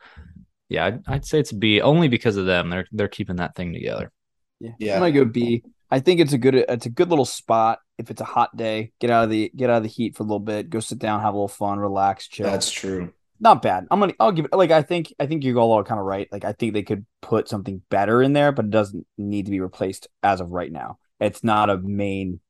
yeah, 0.68 0.86
I'd, 0.86 1.02
I'd 1.08 1.24
say 1.24 1.40
it's 1.40 1.50
a 1.52 1.56
B 1.56 1.80
only 1.80 2.06
because 2.06 2.36
of 2.36 2.46
them. 2.46 2.70
They're 2.70 2.86
they're 2.92 3.08
keeping 3.08 3.36
that 3.36 3.56
thing 3.56 3.72
together. 3.72 4.12
Yeah. 4.60 4.70
Yeah. 4.78 4.94
I'm 4.94 5.00
gonna 5.00 5.12
go 5.12 5.24
B. 5.24 5.64
I 5.90 5.98
think 6.00 6.20
it's 6.20 6.32
a 6.32 6.38
good 6.38 6.54
it's 6.54 6.86
a 6.86 6.90
good 6.90 7.10
little 7.10 7.24
spot 7.24 7.80
if 7.98 8.10
it's 8.12 8.20
a 8.20 8.24
hot 8.24 8.56
day. 8.56 8.92
Get 9.00 9.10
out 9.10 9.24
of 9.24 9.30
the 9.30 9.50
get 9.56 9.70
out 9.70 9.78
of 9.78 9.82
the 9.82 9.88
heat 9.88 10.16
for 10.16 10.22
a 10.22 10.26
little 10.26 10.38
bit. 10.40 10.70
Go 10.70 10.78
sit 10.80 10.98
down, 11.00 11.20
have 11.20 11.34
a 11.34 11.36
little 11.36 11.48
fun, 11.48 11.78
relax, 11.80 12.28
chill. 12.28 12.46
That's 12.46 12.70
true. 12.70 13.12
Not 13.40 13.62
bad. 13.62 13.86
I'm 13.90 14.00
gonna 14.00 14.14
I'll 14.20 14.32
give 14.32 14.46
it 14.46 14.54
like 14.54 14.70
I 14.70 14.82
think 14.82 15.12
I 15.18 15.26
think 15.26 15.44
you 15.44 15.58
all 15.58 15.72
are 15.72 15.84
kind 15.84 16.00
of 16.00 16.06
right. 16.06 16.28
Like 16.32 16.44
I 16.44 16.52
think 16.52 16.74
they 16.74 16.82
could 16.82 17.06
put 17.22 17.48
something 17.48 17.82
better 17.90 18.22
in 18.22 18.32
there, 18.32 18.52
but 18.52 18.66
it 18.66 18.70
doesn't 18.70 19.06
need 19.18 19.46
to 19.46 19.50
be 19.50 19.60
replaced 19.60 20.08
as 20.22 20.40
of 20.40 20.50
right 20.50 20.70
now. 20.72 20.98
It's 21.20 21.42
not 21.44 21.70
a 21.70 21.78
main 21.78 22.40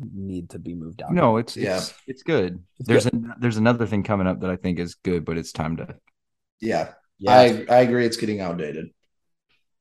need 0.00 0.50
to 0.50 0.58
be 0.58 0.74
moved 0.74 1.02
out. 1.02 1.12
No, 1.12 1.38
it's 1.38 1.56
Yeah. 1.56 1.78
it's, 1.78 1.94
it's 2.06 2.22
good. 2.22 2.62
It's 2.78 2.88
there's 2.88 3.06
a 3.06 3.10
there's 3.40 3.56
another 3.56 3.86
thing 3.86 4.02
coming 4.02 4.26
up 4.26 4.40
that 4.40 4.50
I 4.50 4.56
think 4.56 4.78
is 4.78 4.94
good, 4.94 5.24
but 5.24 5.38
it's 5.38 5.52
time 5.52 5.76
to 5.78 5.96
Yeah. 6.60 6.92
yeah. 7.18 7.32
I, 7.32 7.66
I 7.68 7.80
agree 7.80 8.06
it's 8.06 8.16
getting 8.16 8.40
outdated. 8.40 8.90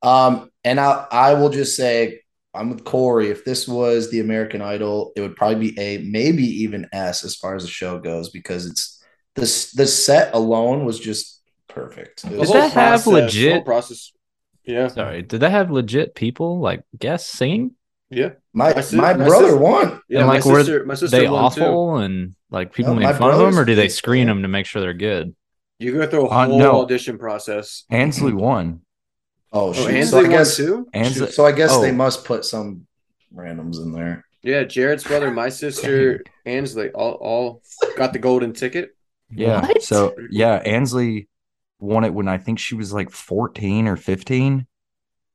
Um, 0.02 0.52
and 0.64 0.80
I 0.80 1.06
I 1.12 1.34
will 1.34 1.50
just 1.50 1.76
say 1.76 2.22
I'm 2.54 2.70
with 2.70 2.84
Corey. 2.84 3.30
If 3.30 3.46
this 3.46 3.68
was 3.68 4.10
the 4.10 4.20
American 4.20 4.62
Idol, 4.62 5.12
it 5.16 5.22
would 5.22 5.36
probably 5.36 5.72
be 5.72 5.80
A, 5.80 5.98
maybe 6.00 6.44
even 6.44 6.88
S 6.92 7.24
as 7.24 7.36
far 7.36 7.56
as 7.56 7.64
the 7.64 7.70
show 7.70 8.00
goes, 8.00 8.30
because 8.30 8.66
it's 8.66 8.97
this 9.38 9.72
the 9.72 9.88
set 9.88 10.34
alone 10.34 10.84
was 10.86 11.00
just 11.00 11.42
perfect. 11.68 12.26
It 12.26 12.32
was- 12.32 12.50
Does 12.50 12.54
that 12.54 12.72
have 12.74 12.74
process- 12.74 13.04
the 13.06 13.10
legit- 13.12 13.66
process? 13.66 14.12
Yeah, 14.66 14.90
Sorry, 14.90 15.22
did 15.22 15.40
they 15.40 15.50
have 15.50 15.72
legit 15.72 16.14
people 16.14 16.60
like 16.60 16.84
guests 16.98 17.32
singing? 17.38 17.72
yeah, 18.10 18.32
my 18.54 18.74
My 18.74 18.82
sis- 18.82 18.94
my 18.94 19.14
my 19.14 19.26
brother 19.28 19.50
sis- 19.52 19.60
won. 19.60 20.02
yeah. 20.10 20.20
And, 20.20 20.28
my 20.28 20.34
like, 20.36 20.46
were 20.46 20.60
sister, 20.60 20.86
my 20.86 20.94
sister 20.96 21.18
they 21.20 21.30
won 21.30 21.52
too. 21.54 21.62
awful 21.62 21.98
and 21.98 22.36
like 22.52 22.74
people 22.74 22.94
No, 22.94 23.00
make 23.00 23.16
fun 23.16 23.32
of 23.32 23.40
them, 23.40 23.58
or 23.58 23.64
do 23.64 23.76
they 23.76 23.88
screen 23.88 24.28
won. 24.28 24.38
them 24.38 24.42
to 24.44 24.50
make 24.50 24.66
sure 24.66 24.82
they're 24.82 24.94
good? 24.94 25.34
You 25.80 25.94
go 25.94 26.06
through 26.08 26.26
a 26.28 26.30
Uh, 26.30 26.46
whole 26.48 26.60
no. 26.60 26.82
audition 26.82 27.18
process. 27.18 27.86
Ansley 27.90 28.34
won. 28.34 28.82
Oh, 29.54 29.74
Oh. 29.74 29.88
Ansley 29.88 30.04
so 30.04 30.18
I 30.18 30.22
won 30.24 30.32
guess 30.32 30.58
too. 30.58 30.88
Ansley, 30.94 31.32
so 31.32 31.46
I 31.46 31.52
guess 31.54 31.72
Oh. 31.74 31.82
they 31.82 31.92
must 31.92 32.26
put 32.26 32.44
some 32.44 32.88
randoms 33.34 33.78
in 33.78 33.94
there. 33.94 34.26
Yeah, 34.44 34.64
Jared's 34.64 35.04
brother, 35.06 35.32
my 35.32 35.48
sister, 35.50 36.24
Ansley, 36.46 36.90
all 36.90 37.12
all 37.14 37.62
got 37.96 38.12
the 38.12 38.20
golden 38.20 38.52
ticket. 38.54 38.96
Yeah. 39.30 39.62
What? 39.62 39.82
So 39.84 40.16
yeah, 40.32 40.56
Ansley 40.56 41.28
won 41.80 42.04
it 42.04 42.14
when 42.14 42.28
I 42.28 42.38
think 42.38 42.60
she 42.60 42.76
was 42.76 42.94
like 42.94 43.12
14 43.12 43.88
or 43.88 43.96
15. 43.96 44.68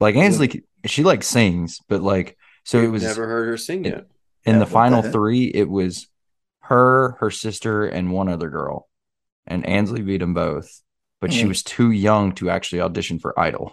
Like 0.01 0.17
Ansley, 0.17 0.65
she 0.87 1.03
like 1.05 1.23
sings, 1.23 1.79
but 1.89 2.03
like 2.03 2.37
so 2.65 2.81
it 2.81 2.89
was 2.89 3.03
never 3.03 3.27
heard 3.27 3.47
her 3.49 3.57
sing 3.57 3.85
yet. 3.85 4.07
in 4.45 4.55
Yeah, 4.55 4.59
the 4.59 4.67
what 4.69 4.69
the 4.69 4.73
final 4.73 5.03
three. 5.03 5.45
It 5.47 5.69
was 5.69 6.09
her, 6.61 7.13
her 7.21 7.31
sister, 7.31 7.85
and 7.87 8.13
one 8.13 8.29
other 8.29 8.51
girl, 8.51 8.89
and 9.47 9.67
Ansley 9.67 10.03
beat 10.03 10.19
them 10.19 10.35
both. 10.35 10.83
But 11.21 11.33
she 11.33 11.43
Hmm. 11.43 11.49
was 11.49 11.63
too 11.63 11.91
young 11.91 12.33
to 12.37 12.51
actually 12.51 12.81
audition 12.81 13.19
for 13.19 13.39
Idol. 13.39 13.73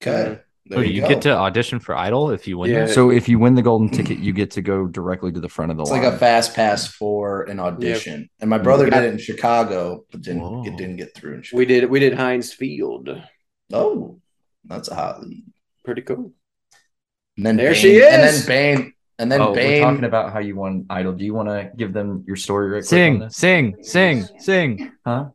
Okay. 0.00 0.43
There 0.66 0.78
Oh, 0.78 0.82
you, 0.82 0.94
you 0.94 1.00
go. 1.02 1.08
get 1.08 1.22
to 1.22 1.30
audition 1.36 1.78
for 1.78 1.94
Idol 1.94 2.30
if 2.30 2.48
you 2.48 2.56
win. 2.56 2.70
Yeah. 2.70 2.86
So 2.86 3.10
if 3.10 3.28
you 3.28 3.38
win 3.38 3.54
the 3.54 3.60
golden 3.60 3.90
ticket, 3.90 4.18
you 4.18 4.32
get 4.32 4.52
to 4.52 4.62
go 4.62 4.86
directly 4.86 5.30
to 5.30 5.38
the 5.40 5.48
front 5.48 5.70
of 5.70 5.76
the 5.76 5.82
It's 5.82 5.90
line. 5.90 6.00
It's 6.00 6.06
like 6.06 6.14
a 6.14 6.18
fast 6.18 6.54
pass 6.54 6.86
for 6.86 7.42
an 7.42 7.60
audition. 7.60 8.30
And 8.40 8.48
my 8.48 8.56
brother 8.56 8.88
did 8.88 9.02
it 9.02 9.12
in 9.12 9.18
Chicago, 9.18 10.04
but 10.10 10.22
didn't 10.22 10.40
Whoa. 10.40 10.64
it 10.64 10.76
didn't 10.78 10.96
get 10.96 11.14
through 11.14 11.34
in 11.34 11.42
Chicago. 11.42 11.58
We 11.58 11.66
did 11.66 11.90
we 11.90 12.00
did 12.00 12.14
Heinz 12.14 12.52
Field. 12.54 13.10
Oh, 13.74 14.20
that's 14.64 14.88
a 14.88 14.94
hot 14.94 15.22
lead. 15.22 15.44
Pretty 15.84 16.00
cool. 16.00 16.32
And 17.36 17.44
then 17.44 17.56
There 17.58 17.72
Bane, 17.72 17.80
she 17.80 18.02
And 18.02 18.22
then 18.22 18.46
Bane. 18.46 18.93
And 19.18 19.30
then 19.30 19.40
oh, 19.40 19.52
we're 19.52 19.80
talking 19.80 20.04
about 20.04 20.32
how 20.32 20.40
you 20.40 20.56
won 20.56 20.86
Idol. 20.90 21.12
Do 21.12 21.24
you 21.24 21.34
want 21.34 21.48
to 21.48 21.70
give 21.76 21.92
them 21.92 22.24
your 22.26 22.34
story 22.36 22.68
right 22.70 22.84
quick 22.86 23.00
on 23.00 23.20
sing, 23.20 23.20
this? 23.20 23.36
sing, 23.36 23.76
sing, 23.82 24.28
sing. 24.40 24.92
Huh? 25.06 25.26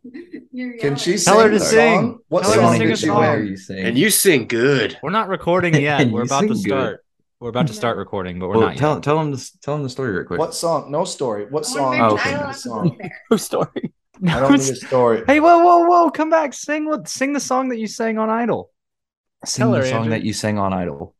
Can 0.81 0.95
she 0.97 1.17
Tell 1.17 1.39
her 1.39 1.49
sing 1.49 1.51
to 1.51 1.59
sing. 1.59 1.95
song? 2.01 2.19
What 2.27 2.41
Tell 2.43 2.51
her 2.51 2.55
to 2.57 2.61
song 2.61 2.65
want 2.65 2.77
sing 2.79 2.87
did 2.89 2.97
she 2.99 3.05
song. 3.07 3.23
hear 3.23 3.37
win? 3.39 3.47
you 3.47 3.57
sing. 3.57 3.85
And 3.85 3.97
you 3.97 4.09
sing 4.09 4.47
good. 4.47 4.97
We're 5.01 5.11
not 5.11 5.29
recording 5.29 5.75
yet. 5.81 6.09
We're 6.09 6.23
about 6.23 6.41
to 6.41 6.47
sing 6.55 6.63
good. 6.63 6.69
start. 6.69 7.05
We're 7.39 7.49
about 7.49 7.67
to 7.67 7.73
start 7.73 7.95
recording, 7.97 8.37
but 8.37 8.49
we're 8.49 8.57
Well, 8.57 8.67
not 8.67 8.77
tell 8.77 8.93
yet. 8.95 9.03
tell 9.03 9.17
them 9.17 9.31
the, 9.31 9.49
tell 9.61 9.75
them 9.75 9.83
the 9.83 9.89
story 9.89 10.11
right 10.17 10.27
quick. 10.27 10.39
What 10.39 10.53
song? 10.53 10.91
No 10.91 11.05
story. 11.05 11.45
What 11.49 11.65
song? 11.65 12.01
Oh, 12.01 12.15
okay. 12.15 12.33
I 12.35 12.37
don't 12.43 12.53
song. 12.53 12.99
No 13.31 13.37
story. 13.37 13.93
I 14.27 14.39
don't 14.41 14.51
need 14.51 14.59
a 14.71 14.75
story. 14.75 15.23
Hey, 15.25 15.39
whoa, 15.39 15.59
whoa, 15.63 15.85
whoa! 15.85 16.09
Come 16.11 16.29
back. 16.29 16.53
Sing 16.53 16.85
what? 16.85 17.07
Sing 17.07 17.31
the 17.31 17.39
song 17.39 17.69
that 17.69 17.77
you 17.77 17.87
sang 17.87 18.17
on 18.17 18.29
Idol. 18.29 18.69
Sing 19.45 19.63
tell 19.63 19.71
the 19.71 19.77
her, 19.77 19.85
song 19.85 19.95
Andrew. 19.99 20.09
that 20.09 20.23
you 20.23 20.33
sang 20.33 20.57
on 20.57 20.73
Idol. 20.73 21.15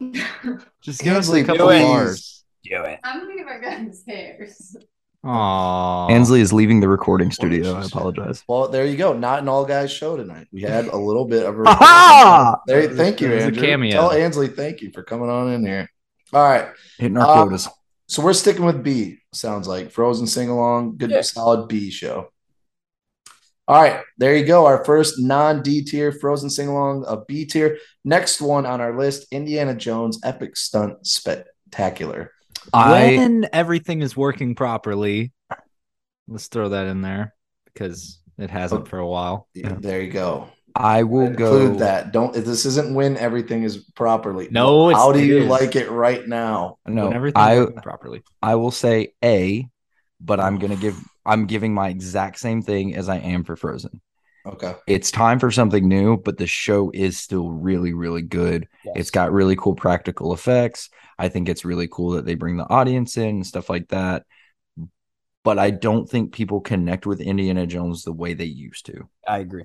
Just 0.80 1.02
give 1.02 1.14
us 1.14 1.26
Ansley, 1.26 1.40
a 1.40 1.44
couple 1.44 1.66
please. 1.66 1.82
bars. 1.82 2.44
Do 2.64 2.82
it. 2.84 2.98
I'm 3.04 3.20
gonna 3.20 3.36
give 3.36 3.46
my 3.46 3.58
guys 3.58 4.02
hairs. 4.06 4.76
Aww. 5.24 6.10
Ansley 6.10 6.40
is 6.40 6.52
leaving 6.52 6.80
the 6.80 6.88
recording 6.88 7.30
studio. 7.30 7.74
I 7.74 7.84
apologize. 7.84 8.42
Well, 8.48 8.68
there 8.68 8.86
you 8.86 8.96
go. 8.96 9.12
Not 9.12 9.40
an 9.40 9.48
all 9.48 9.66
guys 9.66 9.92
show 9.92 10.16
tonight. 10.16 10.46
We 10.50 10.62
had 10.62 10.86
a 10.86 10.96
little 10.96 11.26
bit 11.26 11.44
of 11.44 11.58
a. 11.60 11.64
Ha-ha! 11.66 12.56
there, 12.66 12.88
thank 12.88 13.20
you, 13.20 13.30
It 13.30 13.38
a 13.38 13.44
Andrew. 13.44 13.62
cameo. 13.62 13.90
Tell 13.92 14.12
Ansley 14.12 14.48
thank 14.48 14.80
you 14.80 14.90
for 14.92 15.02
coming 15.02 15.28
on 15.28 15.52
in 15.52 15.64
here. 15.66 15.90
All 16.32 16.42
right. 16.42 16.68
Hitting 16.98 17.18
our 17.18 17.26
Uh, 17.28 17.42
quotas. 17.42 17.68
So 18.08 18.22
we're 18.22 18.32
sticking 18.32 18.64
with 18.64 18.82
B. 18.82 19.18
Sounds 19.32 19.68
like 19.68 19.90
Frozen 19.90 20.26
sing 20.26 20.48
along, 20.48 20.96
good 20.96 21.10
Yeah. 21.10 21.20
solid 21.20 21.68
B 21.68 21.90
show. 21.90 22.28
All 23.70 23.80
right, 23.80 24.00
there 24.18 24.36
you 24.36 24.44
go. 24.44 24.66
Our 24.66 24.84
first 24.84 25.20
non 25.20 25.62
D 25.62 25.84
tier 25.84 26.10
Frozen 26.10 26.50
sing 26.50 26.66
along 26.66 27.04
of 27.04 27.24
B 27.28 27.44
tier. 27.46 27.78
Next 28.04 28.40
one 28.40 28.66
on 28.66 28.80
our 28.80 28.98
list 28.98 29.28
Indiana 29.30 29.76
Jones 29.76 30.18
Epic 30.24 30.56
Stunt 30.56 31.06
Spectacular. 31.06 32.32
I 32.72 33.16
when 33.16 33.48
everything 33.52 34.02
is 34.02 34.16
working 34.16 34.56
properly, 34.56 35.30
let's 36.26 36.48
throw 36.48 36.70
that 36.70 36.88
in 36.88 37.00
there 37.00 37.32
because 37.66 38.18
it 38.38 38.50
hasn't 38.50 38.88
for 38.88 38.98
a 38.98 39.06
while. 39.06 39.46
Yeah, 39.54 39.76
there 39.78 40.00
you 40.00 40.10
go. 40.10 40.48
I 40.74 41.04
will 41.04 41.28
Include 41.28 41.74
go 41.74 41.78
that. 41.78 42.12
Don't 42.12 42.32
this 42.34 42.66
isn't 42.66 42.92
when 42.92 43.16
everything 43.18 43.62
is 43.62 43.76
properly. 43.94 44.48
No, 44.50 44.88
it's- 44.90 45.00
how 45.00 45.12
do 45.12 45.24
you 45.24 45.42
is. 45.42 45.48
like 45.48 45.76
it 45.76 45.92
right 45.92 46.26
now? 46.26 46.78
No, 46.88 47.04
when 47.06 47.14
everything's 47.14 47.70
I 47.76 47.82
properly. 47.82 48.24
I 48.42 48.56
will 48.56 48.72
say 48.72 49.12
A, 49.22 49.68
but 50.20 50.40
I'm 50.40 50.58
gonna 50.58 50.74
give 50.74 51.00
I'm 51.24 51.46
giving 51.46 51.74
my 51.74 51.88
exact 51.88 52.38
same 52.38 52.62
thing 52.62 52.94
as 52.94 53.08
I 53.08 53.18
am 53.18 53.44
for 53.44 53.56
Frozen. 53.56 54.00
Okay. 54.46 54.74
It's 54.86 55.10
time 55.10 55.38
for 55.38 55.50
something 55.50 55.86
new, 55.86 56.16
but 56.16 56.38
the 56.38 56.46
show 56.46 56.90
is 56.94 57.18
still 57.18 57.50
really, 57.50 57.92
really 57.92 58.22
good. 58.22 58.68
It's 58.94 59.10
got 59.10 59.32
really 59.32 59.54
cool 59.56 59.74
practical 59.74 60.32
effects. 60.32 60.88
I 61.18 61.28
think 61.28 61.48
it's 61.48 61.64
really 61.64 61.88
cool 61.88 62.12
that 62.12 62.24
they 62.24 62.34
bring 62.34 62.56
the 62.56 62.68
audience 62.68 63.16
in 63.18 63.28
and 63.28 63.46
stuff 63.46 63.68
like 63.68 63.88
that. 63.88 64.24
But 65.44 65.58
I 65.58 65.70
don't 65.70 66.08
think 66.08 66.32
people 66.32 66.60
connect 66.60 67.06
with 67.06 67.20
Indiana 67.20 67.66
Jones 67.66 68.02
the 68.02 68.12
way 68.12 68.34
they 68.34 68.44
used 68.44 68.86
to. 68.86 69.08
I 69.26 69.38
agree. 69.38 69.64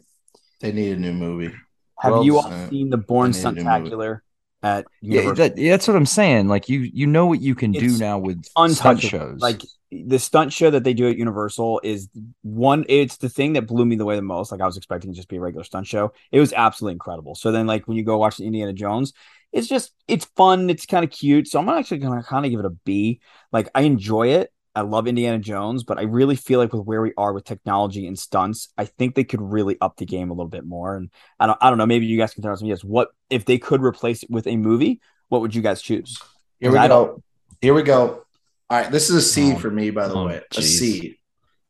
They 0.61 0.71
need 0.71 0.97
a 0.97 0.99
new 0.99 1.13
movie. 1.13 1.53
Have 1.99 2.11
Well, 2.11 2.25
you 2.25 2.37
all 2.37 2.47
uh, 2.47 2.69
seen 2.69 2.89
the 2.89 2.97
Born 2.97 3.31
I 3.31 3.33
need 3.33 3.45
a 3.45 3.51
new 3.51 3.63
movie. 3.63 3.89
Stuntacular 3.89 4.19
at 4.63 4.85
Yeah, 5.01 5.33
that, 5.33 5.55
that's 5.55 5.87
what 5.87 5.95
I'm 5.95 6.05
saying. 6.05 6.47
Like 6.47 6.69
you, 6.69 6.79
you 6.79 7.07
know 7.07 7.27
what 7.27 7.41
you 7.41 7.55
can 7.55 7.71
do 7.71 7.97
now 7.97 8.17
with 8.19 8.43
stunt 8.45 8.71
untouchable. 8.71 9.09
shows. 9.09 9.39
Like 9.41 9.61
the 10.05 10.19
stunt 10.19 10.51
show 10.51 10.69
that 10.69 10.83
they 10.83 10.93
do 10.93 11.07
at 11.09 11.17
Universal 11.17 11.81
is 11.83 12.09
one. 12.41 12.85
It's 12.89 13.17
the 13.17 13.29
thing 13.29 13.53
that 13.53 13.67
blew 13.67 13.85
me 13.85 13.95
the 13.95 14.05
way 14.05 14.15
the 14.15 14.21
most. 14.21 14.51
Like 14.51 14.61
I 14.61 14.65
was 14.65 14.77
expecting 14.77 15.11
to 15.11 15.15
just 15.15 15.29
be 15.29 15.37
a 15.37 15.41
regular 15.41 15.63
stunt 15.63 15.87
show. 15.87 16.13
It 16.31 16.39
was 16.39 16.53
absolutely 16.53 16.93
incredible. 16.93 17.35
So 17.35 17.51
then, 17.51 17.67
like 17.67 17.87
when 17.87 17.97
you 17.97 18.03
go 18.03 18.17
watch 18.17 18.37
the 18.37 18.45
Indiana 18.45 18.73
Jones, 18.73 19.13
it's 19.51 19.67
just 19.67 19.93
it's 20.07 20.25
fun. 20.35 20.69
It's 20.69 20.85
kind 20.85 21.03
of 21.03 21.11
cute. 21.11 21.47
So 21.47 21.59
I'm 21.59 21.69
actually 21.69 21.99
gonna 21.99 22.23
kind 22.23 22.45
of 22.45 22.51
give 22.51 22.59
it 22.59 22.65
a 22.65 22.71
B. 22.71 23.21
Like 23.51 23.69
I 23.75 23.81
enjoy 23.81 24.29
it. 24.29 24.51
I 24.75 24.81
love 24.81 25.07
Indiana 25.07 25.39
Jones, 25.39 25.83
but 25.83 25.97
I 25.97 26.01
really 26.01 26.35
feel 26.35 26.59
like 26.59 26.73
with 26.73 26.83
where 26.83 27.01
we 27.01 27.13
are 27.17 27.31
with 27.31 27.45
technology 27.45 28.07
and 28.07 28.19
stunts, 28.19 28.73
I 28.77 28.83
think 28.83 29.15
they 29.15 29.23
could 29.23 29.41
really 29.41 29.77
up 29.79 29.95
the 29.95 30.05
game 30.05 30.29
a 30.29 30.33
little 30.33 30.49
bit 30.49 30.65
more. 30.65 30.97
And 30.97 31.09
I 31.39 31.47
don't, 31.47 31.57
I 31.61 31.69
don't 31.69 31.77
know. 31.77 31.85
Maybe 31.85 32.07
you 32.07 32.17
guys 32.17 32.33
can 32.33 32.43
throw 32.43 32.53
some 32.55 32.65
ideas. 32.65 32.83
What 32.83 33.07
if 33.29 33.45
they 33.45 33.57
could 33.57 33.81
replace 33.81 34.23
it 34.23 34.29
with 34.29 34.47
a 34.47 34.57
movie? 34.57 34.99
What 35.29 35.39
would 35.39 35.55
you 35.55 35.61
guys 35.61 35.81
choose? 35.81 36.17
Here 36.59 36.71
we 36.71 36.77
go. 36.89 37.23
Here 37.61 37.73
we 37.73 37.83
go. 37.83 38.24
All 38.69 38.79
right, 38.79 38.91
this 38.91 39.09
is 39.09 39.15
a 39.15 39.21
C 39.21 39.53
Oh, 39.53 39.57
for 39.57 39.69
me, 39.69 39.91
by 39.91 40.07
the 40.07 40.15
oh, 40.15 40.27
way, 40.27 40.37
a 40.37 40.41
geez. 40.55 40.79
C, 40.79 41.19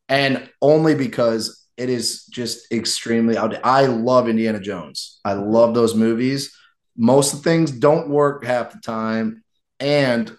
and 0.08 0.48
only 0.62 0.94
because 0.94 1.66
it 1.76 1.90
is 1.90 2.24
just 2.26 2.72
extremely. 2.72 3.36
I 3.36 3.86
love 3.86 4.28
Indiana 4.28 4.60
Jones. 4.60 5.20
I 5.24 5.34
love 5.34 5.74
those 5.74 5.94
movies. 5.94 6.56
Most 6.96 7.34
of 7.34 7.42
the 7.42 7.50
things 7.50 7.70
don't 7.70 8.08
work 8.08 8.44
half 8.44 8.72
the 8.72 8.78
time, 8.78 9.44
and 9.78 10.34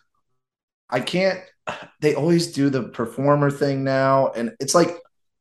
I 0.89 0.99
can't. 1.01 1.39
They 1.99 2.15
always 2.15 2.53
do 2.53 2.69
the 2.69 2.83
performer 2.83 3.51
thing 3.51 3.83
now, 3.83 4.31
and 4.35 4.53
it's 4.59 4.73
like 4.73 4.97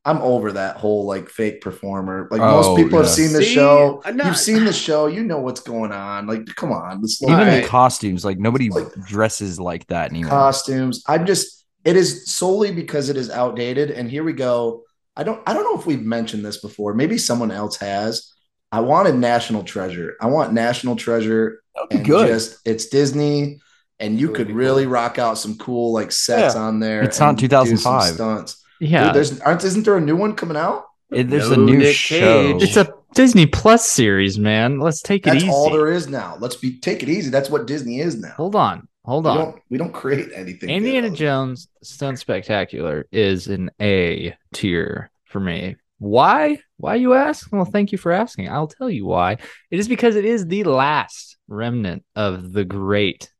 I'm 0.06 0.18
over 0.18 0.52
that 0.52 0.76
whole 0.76 1.04
like 1.04 1.28
fake 1.28 1.60
performer. 1.60 2.28
Like 2.30 2.40
Oh, 2.40 2.62
most 2.62 2.76
people 2.82 2.98
have 2.98 3.08
seen 3.08 3.32
the 3.32 3.42
See? 3.42 3.54
show. 3.54 4.00
Uh, 4.04 4.12
not- 4.12 4.26
You've 4.26 4.36
seen 4.38 4.64
the 4.64 4.72
show. 4.72 5.08
You 5.08 5.24
know 5.24 5.40
what's 5.40 5.60
going 5.60 5.90
on. 5.92 6.26
Like, 6.28 6.46
come 6.54 6.70
on, 6.72 7.00
let's 7.02 7.20
Even 7.22 7.34
Alright. 7.34 7.64
the 7.64 7.68
costumes, 7.68 8.24
like 8.24 8.38
nobody 8.38 8.70
Like- 8.70 8.94
dresses 9.06 9.58
like 9.58 9.86
that 9.88 10.10
anymore. 10.10 10.30
costumes. 10.30 11.02
I'm 11.08 11.26
just 11.26 11.64
it 11.84 11.96
is 11.96 12.26
solely 12.26 12.72
because 12.72 13.08
it 13.10 13.16
is 13.16 13.30
outdated. 13.30 13.90
And 13.90 14.10
here 14.10 14.24
we 14.24 14.32
go. 14.32 14.84
I 15.16 15.22
don't 15.24 15.40
I 15.46 15.52
don't 15.54 15.64
know 15.64 15.78
if 15.78 15.86
we've 15.86 16.02
mentioned 16.04 16.44
this 16.44 16.58
before. 16.58 16.94
Maybe 16.94 17.18
someone 17.18 17.50
else 17.50 17.76
has. 17.78 18.32
I 18.72 18.80
wanted 18.80 19.16
National 19.16 19.62
Treasure. 19.64 20.16
I 20.20 20.26
want 20.26 20.52
National 20.52 20.94
Treasure 20.96 21.62
That 21.74 21.80
would 21.82 21.88
be 21.90 21.96
and 21.96 22.04
good. 22.06 22.28
just 22.28 22.58
it's 22.64 22.86
Disney 22.86 23.60
and 23.98 24.20
you 24.20 24.26
That 24.28 24.38
would 24.38 24.46
could 24.48 24.56
really 24.56 24.84
cool. 24.84 24.92
rock 24.92 25.18
out 25.18 25.38
some 25.38 25.56
cool 25.56 25.92
like 25.92 26.12
sets 26.12 26.54
Yeah. 26.54 26.60
on 26.60 26.80
there. 26.80 27.02
It's 27.02 27.18
not 27.18 27.30
and 27.30 27.38
2005. 27.38 28.14
stunts. 28.14 28.62
Yeah, 28.80 29.06
Dude, 29.06 29.14
there's 29.14 29.40
aren't 29.40 29.64
isn't 29.64 29.84
there 29.84 29.96
a 29.96 30.00
new 30.00 30.16
one 30.16 30.34
coming 30.34 30.56
out? 30.56 30.86
It- 31.10 31.30
there's 31.30 31.48
No 31.50 31.54
a 31.54 31.58
new 31.58 31.78
Nick 31.78 31.94
show. 31.96 32.52
Cage. 32.58 32.62
it's 32.62 32.76
a 32.76 32.92
Disney 33.14 33.46
Plus 33.46 33.88
series, 33.88 34.38
man. 34.38 34.78
Let's 34.80 35.00
take 35.00 35.26
it 35.26 35.30
That's 35.30 35.44
easy. 35.44 35.50
all 35.52 35.70
there 35.70 35.88
is 35.92 36.08
now. 36.08 36.36
Let's 36.40 36.56
be 36.56 36.78
take 36.78 37.02
it 37.02 37.08
easy. 37.08 37.30
That's 37.30 37.48
what 37.48 37.66
Disney 37.66 38.00
is 38.00 38.20
now. 38.20 38.34
Hold 38.36 38.54
on, 38.56 38.88
hold 39.04 39.24
we 39.24 39.30
on. 39.30 39.36
don't 39.38 39.58
we 39.70 39.78
don't 39.78 39.92
create 39.94 40.28
anything. 40.34 40.68
Indiana 40.68 41.08
good. 41.10 41.16
Jones 41.18 41.68
Stunt 41.82 42.18
Spectacular 42.18 43.06
is 43.12 43.46
an 43.46 43.70
A 43.80 44.36
tier 44.52 45.10
for 45.24 45.40
me. 45.40 45.76
Why? 45.98 46.58
Why 46.76 46.96
you 46.96 47.14
ask? 47.14 47.50
Well, 47.50 47.64
thank 47.64 47.90
you 47.92 47.96
for 47.96 48.12
asking. 48.12 48.50
I'll 48.50 48.66
tell 48.68 48.90
you 48.90 49.06
why. 49.06 49.38
It 49.70 49.78
is 49.78 49.88
because 49.88 50.14
it 50.16 50.26
is 50.26 50.46
the 50.46 50.64
last 50.64 51.38
remnant 51.48 52.04
of 52.14 52.52
the 52.52 52.64
great 52.66 53.30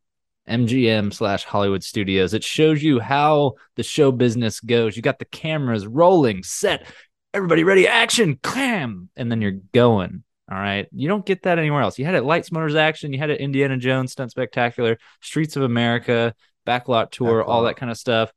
MGM 0.49 1.13
slash 1.13 1.45
Hollywood 1.45 1.83
studios. 1.83 2.35
It 2.35 2.45
shows 2.45 2.83
you 2.83 3.01
how 3.01 3.55
the 3.77 3.83
show 3.83 4.13
business 4.13 4.61
goes. 4.61 4.97
You 4.97 5.03
got 5.03 5.19
the 5.19 5.25
cameras 5.25 5.87
rolling, 5.87 6.43
set, 6.43 6.87
everybody 7.35 7.65
ready, 7.65 7.89
action, 7.89 8.39
clam, 8.43 9.09
and 9.17 9.31
then 9.31 9.41
you're 9.43 9.59
going. 9.73 10.23
All 10.51 10.59
right. 10.59 10.87
You 10.93 11.09
don't 11.09 11.27
get 11.27 11.43
that 11.43 11.59
anywhere 11.59 11.83
else. 11.83 11.99
You 11.99 12.05
had 12.05 12.15
it 12.15 12.23
Lights, 12.23 12.53
Motors, 12.53 12.77
Action. 12.77 13.13
You 13.13 13.19
had 13.19 13.31
it 13.31 13.41
Indiana 13.41 13.77
Jones, 13.77 14.13
Stunt 14.13 14.31
Spectacular, 14.31 14.97
Streets 15.21 15.57
of 15.57 15.65
America, 15.65 16.35
Backlot 16.67 17.11
Tour, 17.11 17.43
all 17.43 17.65
that 17.65 17.77
kind 17.77 17.91
of 17.91 17.99
stuff. 17.99 18.33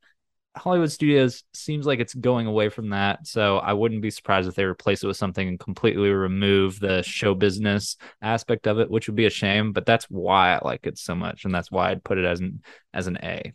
Hollywood 0.60 0.91
Studios 0.91 1.43
seems 1.54 1.86
like 1.86 2.00
it's 2.00 2.13
going 2.13 2.45
away 2.48 2.69
from 2.69 2.89
that. 2.89 3.26
So 3.26 3.58
I 3.58 3.74
wouldn't 3.74 4.02
be 4.02 4.12
surprised 4.12 4.48
if 4.48 4.56
they 4.56 4.63
replace 4.65 5.04
it 5.04 5.08
with 5.08 5.17
something 5.17 5.48
and 5.48 5.60
completely 5.60 6.10
remove 6.10 6.80
the 6.80 7.02
show 7.02 7.34
business 7.34 7.95
aspect 8.22 8.67
of 8.67 8.80
it, 8.80 8.91
which 8.91 9.08
would 9.08 9.15
be 9.15 9.26
a 9.26 9.30
shame. 9.32 9.72
But 9.74 9.86
that's 9.86 10.06
why 10.06 10.54
I 10.56 10.60
like 10.63 10.86
it 10.86 10.98
so 10.98 11.15
much. 11.15 11.45
And 11.45 11.54
that's 11.56 11.72
why 11.72 11.89
I'd 11.89 12.04
put 12.04 12.17
it 12.17 12.26
as 12.26 12.39
an 12.41 12.62
as 12.93 13.08
an 13.08 13.17
A. 13.24 13.54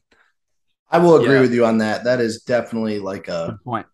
I 0.90 0.98
will 0.98 1.16
agree 1.16 1.34
Yeah. 1.34 1.40
with 1.42 1.52
you 1.54 1.64
on 1.66 1.78
that. 1.78 2.04
That 2.04 2.20
is 2.20 2.42
definitely 2.42 2.98
like 2.98 3.28
a 3.28 3.48
Good 3.50 3.64
point. 3.64 3.86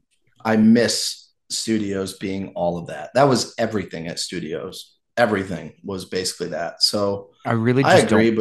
I 0.45 0.57
miss 0.57 1.31
studios 1.51 2.17
being 2.19 2.53
all 2.55 2.79
of 2.79 2.87
that. 2.87 3.11
That 3.15 3.25
was 3.25 3.55
everything 3.59 4.07
at 4.07 4.19
studios. 4.19 4.97
Everything 5.17 5.73
was 5.85 6.05
basically 6.05 6.49
that. 6.49 6.83
So 6.83 7.31
I 7.45 7.53
really 7.53 7.83
I 7.85 7.99
agree, 7.99 8.31
don't. 8.31 8.37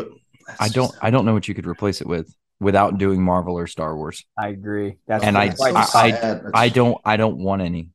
but 0.48 0.56
I 0.60 0.70
don't. 0.70 0.94
how- 0.96 1.00
I 1.08 1.10
don't 1.12 1.26
know 1.26 1.34
what 1.34 1.48
you 1.48 1.54
could 1.54 1.68
replace 1.68 2.02
it 2.02 2.08
with 2.08 2.34
without 2.60 2.98
doing 2.98 3.22
Marvel 3.24 3.58
or 3.58 3.68
Star 3.68 3.96
Wars. 3.96 4.26
I 4.38 4.50
agree. 4.50 4.98
That's 5.08 5.24
And 5.24 5.38
I- 5.38 5.48
that's 5.50 5.62
It's 5.66 5.74
why 5.74 5.86
so 5.86 6.00
I- 6.00 6.64
I 6.66 6.70
don't. 6.70 6.98
I 7.06 7.18
don't 7.18 7.38
want 7.38 7.62
any. 7.62 7.92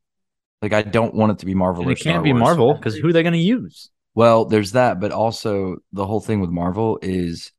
Like 0.61 0.73
I 0.73 0.81
don't 0.81 1.13
want 1.13 1.31
it 1.33 1.39
to 1.39 1.45
be 1.45 1.53
Marvel 1.53 1.83
And 1.83 1.89
or 1.89 1.93
it 1.93 1.99
can't 1.99 2.15
Star 2.15 2.21
be 2.23 2.31
Wars. 2.33 2.41
Marvel 2.41 2.73
because 2.73 2.95
who 2.95 3.09
are 3.09 3.13
they 3.13 3.23
going 3.23 3.33
to 3.33 3.39
use? 3.39 3.89
Well, 4.15 4.45
there's 4.45 4.71
that, 4.71 4.99
but 4.99 5.11
also 5.11 5.77
the 5.91 6.05
whole 6.07 6.21
thing 6.21 6.39
with 6.39 6.49
Marvel 6.49 6.97
is 7.01 7.51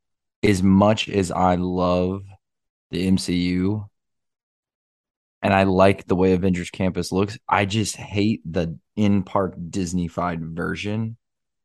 as 0.42 0.62
much 0.62 1.08
as 1.08 1.30
I 1.30 1.56
love 1.56 2.22
the 2.90 3.06
MCU 3.06 3.86
and 5.42 5.52
I 5.54 5.64
like 5.64 6.06
the 6.06 6.16
way 6.16 6.32
Avengers 6.32 6.70
Campus 6.70 7.12
looks, 7.12 7.38
I 7.48 7.66
just 7.66 7.96
hate 7.96 8.40
the 8.50 8.78
in-park 8.96 9.54
Disney-fied 9.68 10.42
version 10.56 11.16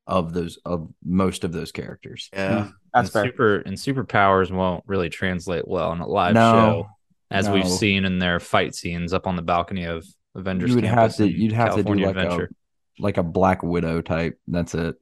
of 0.06 0.34
those 0.34 0.58
of 0.66 0.90
most 1.04 1.44
of 1.46 1.54
those 1.54 1.72
characters. 1.72 2.30
Yeah. 2.34 2.70
That's 2.94 3.10
and 3.10 3.12
fair. 3.12 3.26
Super 3.26 3.56
and 3.58 3.76
superpowers 3.78 4.52
won't 4.52 4.84
really 4.88 5.10
translate 5.10 5.68
well 5.68 5.92
in 5.94 6.00
a 6.00 6.08
live 6.08 6.34
No, 6.34 6.42
show, 6.42 6.90
as 7.30 7.50
we've 7.50 7.68
seen 7.68 8.06
in 8.06 8.20
their 8.20 8.40
fight 8.40 8.76
scenes 8.76 9.14
up 9.14 9.28
on 9.28 9.36
the 9.36 9.42
balcony 9.42 9.86
of 9.86 10.06
Avengers. 10.36 10.70
You 10.70 10.76
would 10.76 10.84
have 10.86 11.16
to 11.18 11.28
you'd 11.28 11.54
have 11.54 11.70
California 11.70 12.08
to 12.08 12.14
do 12.14 12.20
like 12.20 12.26
Adventure. 12.26 12.52
a 13.00 13.02
like 13.02 13.18
a 13.18 13.24
Black 13.24 13.64
Widow 13.64 14.02
type. 14.02 14.40
That's 14.48 14.76
it. 14.76 14.96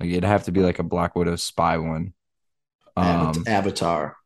Like 0.00 0.10
it'd 0.10 0.24
have 0.24 0.44
to 0.44 0.52
be 0.52 0.60
like 0.60 0.78
a 0.78 0.82
Black 0.84 1.14
Widow 1.16 1.36
spy 1.36 1.78
one. 1.78 2.14
Um 2.96 3.44
Avatar. 3.46 4.16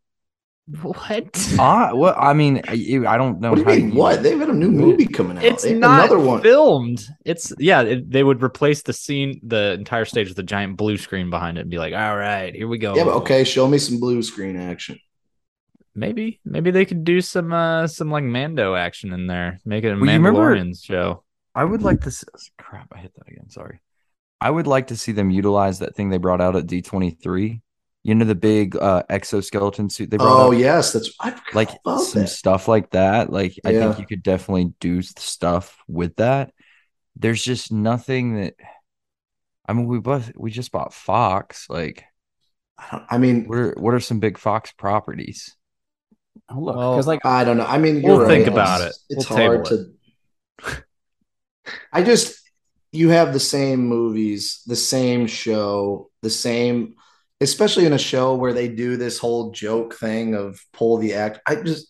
What? 0.82 1.56
I, 1.58 1.92
well, 1.94 2.14
I 2.18 2.34
mean, 2.34 2.60
I, 2.68 2.72
I 3.08 3.16
don't 3.16 3.40
know. 3.40 3.50
What 3.50 3.56
do 3.56 3.60
you 3.62 3.68
how 3.68 3.74
mean? 3.74 3.94
What? 3.94 4.22
They've 4.22 4.38
got 4.38 4.50
a 4.50 4.54
new 4.54 4.70
movie 4.70 5.06
coming 5.06 5.38
out. 5.38 5.44
It's 5.44 5.62
They 5.62 5.74
not 5.74 6.00
another 6.10 6.18
one. 6.18 6.42
filmed. 6.42 7.06
It's 7.24 7.52
yeah. 7.58 7.80
It, 7.82 8.10
they 8.10 8.22
would 8.22 8.42
replace 8.42 8.82
the 8.82 8.92
scene, 8.92 9.40
the 9.42 9.72
entire 9.72 10.04
stage 10.04 10.28
with 10.28 10.38
a 10.38 10.42
giant 10.42 10.76
blue 10.76 10.98
screen 10.98 11.30
behind 11.30 11.56
it, 11.56 11.62
and 11.62 11.70
be 11.70 11.78
like, 11.78 11.94
"All 11.94 12.16
right, 12.16 12.54
here 12.54 12.68
we 12.68 12.76
go." 12.78 12.94
Yeah, 12.94 13.04
but 13.04 13.14
okay, 13.16 13.44
show 13.44 13.66
me 13.66 13.78
some 13.78 13.98
blue 13.98 14.22
screen 14.22 14.56
action. 14.58 14.98
Maybe, 15.94 16.38
maybe 16.44 16.70
they 16.70 16.84
could 16.84 17.02
do 17.02 17.20
some, 17.20 17.52
uh 17.52 17.86
some 17.88 18.10
like 18.10 18.22
Mando 18.24 18.74
action 18.74 19.12
in 19.12 19.26
there. 19.26 19.58
Make 19.64 19.84
it 19.84 19.88
a 19.88 19.96
Well, 19.96 20.04
you 20.06 20.12
remember- 20.12 20.54
Mandalorian 20.54 20.80
show. 20.84 21.24
I 21.54 21.64
would 21.64 21.82
like 21.82 22.02
to. 22.02 22.10
See, 22.10 22.26
crap, 22.58 22.88
I 22.92 22.98
hit 22.98 23.12
that 23.16 23.26
again. 23.28 23.48
Sorry. 23.50 23.80
I 24.40 24.48
would 24.50 24.68
like 24.68 24.88
to 24.88 24.96
see 24.96 25.10
them 25.10 25.30
utilize 25.30 25.80
that 25.80 25.96
thing 25.96 26.10
they 26.10 26.18
brought 26.18 26.40
out 26.40 26.54
at 26.54 26.66
D 26.68 26.82
twenty 26.82 27.10
three. 27.10 27.62
You 28.04 28.14
know 28.14 28.24
the 28.24 28.34
big 28.34 28.76
uh, 28.76 29.02
exoskeleton 29.10 29.90
suit 29.90 30.10
they 30.10 30.16
brought 30.16 30.28
Oh 30.28 30.46
out. 30.52 30.56
yes, 30.58 30.92
that's 30.92 31.10
I 31.20 31.30
forgot 31.32 31.54
like 31.54 31.70
some 31.84 32.22
that. 32.22 32.28
stuff 32.28 32.68
like 32.68 32.90
that. 32.90 33.30
Like 33.32 33.58
I 33.64 33.72
think 33.72 33.98
you 33.98 34.06
could 34.06 34.22
definitely 34.22 34.72
do 34.80 35.02
stuff 35.02 35.76
with 35.88 36.16
that. 36.16 36.52
There's 37.16 37.42
just 37.42 37.72
nothing 37.72 38.36
that. 38.40 38.54
I 39.68 39.72
mean, 39.74 39.86
we 39.86 39.98
both 39.98 40.32
we 40.36 40.50
just 40.50 40.72
bought 40.72 40.94
Fox. 40.94 41.66
Like, 41.68 42.04
I, 42.78 43.04
I 43.10 43.18
mean, 43.18 43.46
what 43.46 43.58
are 43.58 43.74
what 43.78 43.94
are 43.94 44.00
some 44.00 44.20
big 44.20 44.38
Fox 44.38 44.72
properties? 44.72 45.54
Oh, 46.48 46.60
look, 46.60 46.76
Well, 46.76 47.02
like 47.02 47.26
I 47.26 47.44
don't 47.44 47.56
know. 47.58 47.66
I 47.66 47.76
mean, 47.78 48.00
We'll 48.00 48.18
you're 48.18 48.26
think 48.28 48.46
about 48.46 48.80
It's- 48.80 49.04
it. 49.10 49.16
It's 49.18 49.28
We'll 49.28 49.38
hard 49.38 49.64
table 49.66 49.86
to. 50.64 50.82
I 51.92 52.02
just 52.02 52.40
you 52.92 53.10
have 53.10 53.32
the 53.32 53.40
same 53.40 53.86
movies, 53.86 54.62
the 54.66 54.76
same 54.76 55.26
show, 55.26 56.10
the 56.22 56.30
same, 56.30 56.94
especially 57.40 57.86
in 57.86 57.92
a 57.92 57.98
show 57.98 58.34
where 58.34 58.52
they 58.52 58.68
do 58.68 58.96
this 58.96 59.18
whole 59.18 59.50
joke 59.52 59.94
thing 59.94 60.34
of 60.34 60.60
pull 60.72 60.98
the 60.98 61.14
act. 61.14 61.40
I 61.46 61.56
just 61.56 61.88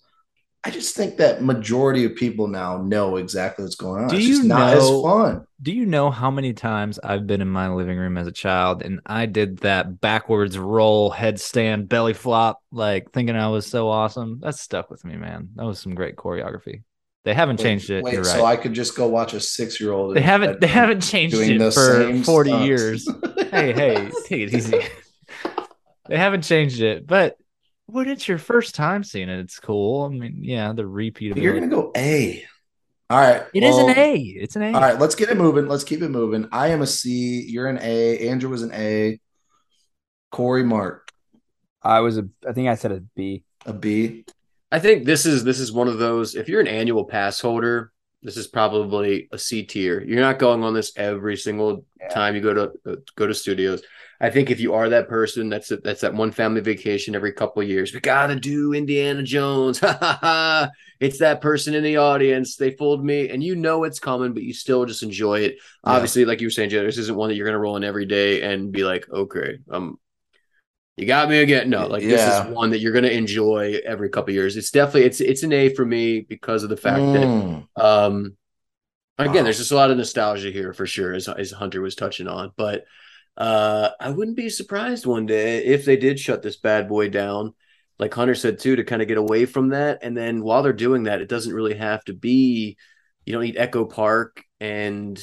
I 0.64 0.70
just 0.70 0.96
think 0.96 1.16
that 1.18 1.42
majority 1.42 2.04
of 2.04 2.16
people 2.16 2.48
now 2.48 2.82
know 2.82 3.16
exactly 3.16 3.64
what's 3.64 3.76
going 3.76 4.02
on. 4.02 4.08
Do 4.11 4.16
it's 4.16 4.26
you 4.26 4.34
just 4.37 4.46
not 4.46 4.74
as 4.74 4.82
know- 4.90 5.02
fun. 5.02 5.44
Do 5.61 5.72
you 5.72 5.87
know 5.87 6.11
how 6.11 6.30
many 6.30 6.52
times 6.52 7.00
I've 7.02 7.26
been 7.26 7.40
in 7.40 7.48
my 7.48 7.68
living 7.68 7.98
room 7.98 8.16
as 8.16 8.26
a 8.28 8.32
child 8.32 8.82
and 8.82 9.00
I 9.06 9.26
did 9.26 9.58
that 9.58 10.00
backwards 10.00 10.56
roll, 10.56 11.11
headstand, 11.11 11.88
belly 11.88 12.12
flop, 12.14 12.61
like 12.70 13.11
thinking 13.12 13.34
I 13.34 13.48
was 13.48 13.66
so 13.66 13.88
awesome? 13.88 14.38
That 14.40 14.54
stuck 14.54 14.88
with 14.90 15.04
me, 15.04 15.16
man. 15.16 15.48
That 15.56 15.64
was 15.64 15.80
some 15.80 15.94
great 15.94 16.14
choreography. 16.16 16.82
They 17.24 17.34
haven't 17.34 17.58
changed 17.58 17.90
it. 17.90 18.04
Wait, 18.04 18.14
You're 18.14 18.24
so. 18.24 18.44
I 18.44 18.56
could 18.56 18.72
just 18.72 18.96
go 18.96 19.08
watch 19.08 19.34
a 19.34 19.40
six 19.40 19.80
year 19.80 19.92
old. 19.92 20.14
they 20.16 20.20
haven't. 20.20 20.61
They 20.61 20.66
haven't 20.68 21.00
changed 21.00 21.37
it 21.37 21.72
for 21.74 22.22
forty 22.24 22.50
stunts. 22.50 22.66
years. 22.66 23.08
hey, 23.50 23.72
hey, 23.72 24.11
take 24.26 24.42
it 24.42 24.54
easy. 24.54 24.80
they 26.08 26.16
haven't 26.16 26.42
changed 26.42 26.80
it, 26.80 27.06
but 27.06 27.36
when 27.86 28.08
it's 28.08 28.28
your 28.28 28.38
first 28.38 28.74
time 28.74 29.02
seeing 29.04 29.28
it, 29.28 29.40
it's 29.40 29.58
cool. 29.58 30.04
I 30.04 30.08
mean, 30.08 30.40
yeah, 30.42 30.72
the 30.72 30.86
repeat. 30.86 31.36
You're 31.36 31.54
gonna 31.54 31.68
go 31.68 31.92
A. 31.96 32.44
All 33.10 33.18
right. 33.18 33.44
It 33.54 33.62
is 33.62 33.74
well, 33.74 33.88
an 33.88 33.98
A. 33.98 34.16
It's 34.16 34.56
an 34.56 34.62
A. 34.62 34.72
All 34.72 34.80
right, 34.80 34.98
let's 34.98 35.14
get 35.14 35.30
it 35.30 35.36
moving. 35.36 35.66
Let's 35.66 35.84
keep 35.84 36.02
it 36.02 36.10
moving. 36.10 36.48
I 36.52 36.68
am 36.68 36.82
a 36.82 36.86
C. 36.86 37.42
You're 37.48 37.68
an 37.68 37.78
A. 37.80 38.28
Andrew 38.28 38.50
was 38.50 38.62
an 38.62 38.72
A. 38.74 39.18
Corey 40.30 40.62
Mark, 40.62 41.10
I 41.82 42.00
was 42.00 42.18
a. 42.18 42.28
I 42.46 42.52
think 42.52 42.68
I 42.68 42.74
said 42.74 42.92
a 42.92 43.00
B. 43.00 43.44
a 43.66 43.72
B. 43.72 44.24
I 44.70 44.78
think 44.78 45.06
this 45.06 45.24
is 45.24 45.44
this 45.44 45.60
is 45.60 45.72
one 45.72 45.88
of 45.88 45.98
those. 45.98 46.34
If 46.34 46.48
you're 46.48 46.60
an 46.60 46.68
annual 46.68 47.04
pass 47.04 47.40
holder, 47.40 47.92
this 48.22 48.36
is 48.36 48.46
probably 48.46 49.28
a 49.32 49.38
C 49.38 49.62
tier. 49.62 50.02
You're 50.02 50.20
not 50.20 50.38
going 50.38 50.62
on 50.62 50.74
this 50.74 50.92
every 50.96 51.36
single 51.36 51.84
time 52.10 52.34
you 52.34 52.40
go 52.40 52.54
to 52.54 52.92
uh, 52.92 52.96
go 53.16 53.26
to 53.26 53.34
studios. 53.34 53.82
I 54.20 54.31
think 54.31 54.50
if 54.50 54.59
you 54.59 54.74
are 54.74 54.88
that 54.88 55.09
person, 55.09 55.48
that's 55.48 55.70
it. 55.70 55.85
That's 55.85 56.00
that 56.00 56.12
one 56.12 56.33
family 56.33 56.61
vacation 56.61 57.14
every 57.14 57.33
couple 57.33 57.62
of 57.62 57.68
years. 57.68 57.94
We 57.94 58.00
gotta 58.00 58.35
do 58.35 58.72
Indiana 58.72 59.22
Jones. 59.22 59.78
Ha 59.85 59.96
ha 60.00 60.18
ha! 60.20 60.70
It's 60.98 61.18
that 61.18 61.40
person 61.40 61.74
in 61.74 61.85
the 61.85 61.98
audience. 61.98 62.57
They 62.57 62.72
fooled 62.72 63.04
me, 63.04 63.28
and 63.28 63.44
you 63.44 63.54
know 63.54 63.85
it's 63.85 64.00
coming, 64.00 64.33
but 64.35 64.42
you 64.42 64.52
still 64.52 64.85
just 64.87 65.04
enjoy 65.04 65.40
it. 65.42 65.52
Yeah. 65.54 65.92
Obviously, 65.92 66.24
like 66.24 66.40
you 66.40 66.48
were 66.48 66.50
saying, 66.50 66.70
Joe, 66.70 66.83
this 66.85 66.98
isn't 66.98 67.16
one 67.16 67.28
that 67.28 67.37
you're 67.37 67.46
gonna 67.46 67.61
roll 67.61 67.76
in 67.76 67.85
every 67.85 68.07
day 68.07 68.42
and 68.42 68.72
be 68.72 68.83
like, 68.83 69.09
okay, 69.09 69.59
um, 69.70 69.98
you 70.96 71.07
got 71.07 71.28
me 71.28 71.38
again. 71.38 71.70
No, 71.70 71.87
like 71.87 72.02
this 72.02 72.20
is 72.20 72.52
one 72.52 72.70
that 72.70 72.81
you're 72.81 72.92
gonna 72.92 73.07
enjoy 73.09 73.78
every 73.87 74.09
couple 74.09 74.31
of 74.31 74.35
years. 74.35 74.57
It's 74.57 74.72
definitely 74.72 75.04
it's 75.04 75.20
it's 75.20 75.44
an 75.44 75.52
A 75.52 75.68
for 75.72 75.85
me 75.87 76.22
because 76.22 76.64
of 76.64 76.70
the 76.70 76.76
fact 76.76 76.96
that 76.98 77.22
Mm. 77.22 77.66
um, 77.76 78.37
again, 79.16 79.35
Wow. 79.37 79.42
there's 79.44 79.59
just 79.59 79.70
a 79.70 79.76
lot 79.76 79.92
of 79.92 79.96
nostalgia 79.96 80.50
here 80.50 80.72
for 80.72 80.87
sure, 80.87 81.14
as, 81.14 81.28
as 81.28 81.52
Hunter 81.52 81.81
was 81.81 81.94
touching 81.94 82.26
on. 82.26 82.50
But 82.57 82.85
uh, 83.38 83.90
I 83.98 84.11
wouldn't 84.11 84.37
be 84.37 84.51
surprised 84.51 85.07
one 85.07 85.24
day 85.24 85.64
if 85.64 85.85
they 85.87 85.96
did 85.96 86.20
shut 86.20 86.42
this 86.42 86.57
bad 86.57 86.88
boy 86.88 87.09
down, 87.09 87.55
like 87.98 88.12
Hunter 88.12 88.35
said 88.35 88.59
too, 88.59 88.77
to 88.77 88.85
kind 88.85 89.01
of 89.01 89.09
get 89.09 89.16
away 89.16 89.46
from 89.46 89.70
that. 89.70 90.01
And 90.03 90.14
then 90.16 90.42
while 90.42 90.62
they're 90.62 90.72
doing 90.74 91.05
that, 91.05 91.20
it 91.22 91.29
doesn't 91.29 91.55
really 91.55 91.74
have 91.77 92.05
to 92.05 92.12
be. 92.12 92.77
You 93.24 93.33
don't 93.33 93.42
need 93.42 93.57
Echo 93.57 93.85
Park 93.85 94.42
and 94.61 95.18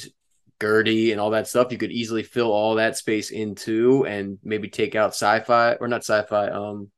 Gertie 0.62 1.12
and 1.12 1.20
all 1.20 1.30
that 1.30 1.46
stuff. 1.48 1.70
You 1.72 1.78
could 1.78 1.92
easily 1.92 2.22
fill 2.22 2.50
all 2.50 2.76
that 2.76 2.96
space 2.96 3.30
into 3.30 4.06
and 4.06 4.38
maybe 4.42 4.68
take 4.68 4.94
out 4.94 5.10
sci-fi 5.10 5.74
or 5.74 5.86
not 5.88 6.00
sci-fi. 6.04 6.48
Um, 6.48 6.90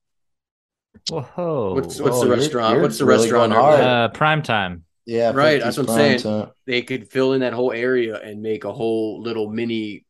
Whoa. 1.10 1.74
what's 1.74 2.00
what's 2.00 2.16
Oh, 2.16 2.20
the 2.20 2.26
you're- 2.26 2.38
restaurant? 2.38 2.74
you're 2.74 2.82
what's 2.82 2.98
the 2.98 3.04
really 3.04 3.22
restaurant? 3.22 3.52
going 3.52 3.60
over 3.64 3.70
hard. 3.76 3.80
there? 3.80 4.04
uh, 4.04 4.08
prime 4.08 4.42
time? 4.42 4.84
Yeah, 5.06 5.32
Right, 5.34 5.60
that's 5.62 5.78
what 5.78 5.88
I'm 5.88 5.96
saying. 5.96 6.18
time. 6.20 6.50
they 6.66 6.82
could 6.82 7.08
fill 7.08 7.32
in 7.32 7.40
that 7.40 7.54
whole 7.54 7.72
area 7.72 8.20
and 8.20 8.42
make 8.42 8.64
a 8.64 8.72
whole 8.72 9.22
little 9.22 9.48
mini 9.48 10.04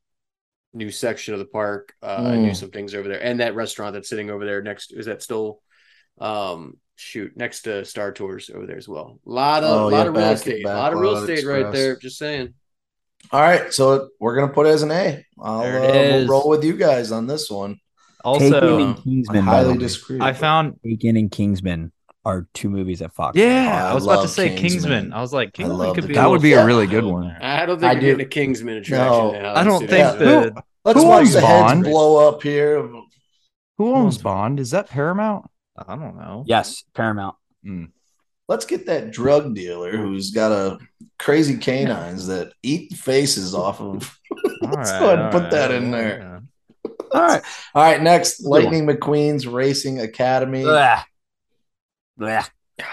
new 0.79 0.91
section 0.91 1.35
of 1.35 1.41
the 1.41 1.45
park 1.61 1.93
uh 2.03 2.23
and 2.33 2.45
do 2.45 2.51
Mm. 2.53 2.57
some 2.57 2.71
things 2.71 2.95
over 2.95 3.09
there 3.09 3.23
and 3.23 3.41
that 3.41 3.55
restaurant 3.55 3.93
that's 3.95 4.09
sitting 4.09 4.31
over 4.31 4.45
there 4.47 4.63
next 4.63 4.93
is 4.93 5.07
that 5.07 5.23
still 5.23 5.61
um 6.21 6.77
shoot 6.97 7.37
next 7.37 7.63
to 7.63 7.85
star 7.85 8.13
tours 8.13 8.51
over 8.55 8.67
there 8.67 8.77
as 8.77 8.89
well 8.89 9.19
a 9.27 9.31
lot 9.31 9.65
of 9.65 9.71
Oh, 9.71 9.89
lot 9.89 9.93
yeah, 9.93 10.01
of 10.09 10.15
real 10.15 10.23
back- 10.25 10.37
estate 10.37 10.61
a 10.65 10.69
back 10.69 10.77
lot 10.77 10.93
of 10.93 10.99
real 11.01 11.13
lot 11.15 11.29
estate 11.29 11.47
right 11.47 11.73
there 11.73 11.97
just 11.97 12.19
saying 12.19 12.55
All 13.33 13.41
right, 13.41 13.73
so 13.75 14.09
we're 14.21 14.37
gonna 14.37 14.53
put 14.53 14.67
it 14.67 14.71
as 14.71 14.83
an 14.83 14.93
A. 14.93 15.25
I'll 15.41 15.61
There 15.61 15.79
uh, 15.83 15.93
we'll 15.93 16.29
roll 16.29 16.49
with 16.49 16.63
you 16.65 16.75
guys 16.77 17.11
on 17.13 17.27
this 17.27 17.51
one. 17.51 17.79
Also, 18.25 18.79
and 18.79 18.97
Kingsman. 19.03 19.43
I 19.43 19.51
highly 19.57 19.73
way. 19.73 19.79
disagree. 19.79 20.21
I 20.21 20.33
found. 20.33 20.79
Taken 20.85 21.17
and 21.17 21.31
Kingsman 21.31 21.93
are 22.25 22.47
two 22.55 22.69
movies 22.71 23.01
at 23.03 23.13
Fox. 23.15 23.37
Yeah, 23.37 23.85
I 23.87 23.91
I 23.91 23.95
was 23.95 24.05
about 24.05 24.23
to 24.23 24.29
say 24.29 24.49
Kingsman. 24.51 24.71
Kingsman. 24.71 25.13
I 25.13 25.21
was 25.21 25.33
like, 25.33 25.53
Kingsman 25.53 25.95
could 25.95 26.07
be. 26.09 26.15
That 26.15 26.31
would 26.31 26.43
be 26.43 26.53
a 26.55 26.65
really 26.65 26.87
good 26.87 27.05
one. 27.05 27.27
i 27.41 27.67
don't 27.67 27.79
think 27.81 27.91
I 27.91 27.93
you're 27.95 28.01
do- 28.01 28.07
getting 28.11 28.27
a 28.27 28.29
kingsman 28.29 28.77
attraction 28.79 29.09
No, 29.13 29.33
now. 29.33 29.55
I 29.55 29.65
don't 29.65 29.81
Let's 29.89 29.93
do 29.93 29.97
think 29.97 30.19
that. 30.55 30.65
The. 30.95 31.01
Let's 31.01 31.03
Who 31.03 31.09
watch 31.09 31.21
owns 31.21 31.33
the 31.35 31.41
heads 31.41 31.73
Bond? 31.73 31.85
blow 31.85 32.29
up 32.29 32.43
here. 32.43 32.89
Who 33.79 33.95
owns 33.95 34.19
Bond? 34.19 34.61
Is 34.61 34.73
that 34.73 34.89
Paramount? 34.89 35.47
I 35.77 35.95
don't 35.95 36.17
know. 36.17 36.45
Yes, 36.47 36.85
Paramount. 36.95 37.37
Hmm. 37.63 37.85
Let's 38.49 38.65
get 38.65 38.87
that 38.87 39.11
drug 39.11 39.55
dealer 39.55 39.97
who's 39.97 40.31
got 40.31 40.53
a 40.53 40.79
crazy 41.19 41.59
canines 41.59 42.27
that 42.29 42.53
eat 42.63 42.95
faces 42.95 43.55
off 43.55 43.81
of. 43.81 44.19
Let's 44.63 44.91
right, 44.91 45.01
go 45.01 45.07
ahead 45.07 45.19
and 45.21 45.33
put 45.33 45.43
right, 45.43 45.51
that 45.51 45.71
in 45.71 45.91
there. 45.91 46.43
right. 46.85 46.93
All 47.13 47.23
right. 47.23 47.43
All 47.75 47.83
right. 47.83 48.03
Next. 48.03 48.43
Lightning 48.43 48.87
McQueen's 48.87 49.47
Racing 49.47 50.01
Academy. 50.01 50.63
Blah. 50.63 51.03
Blah. 52.17 52.45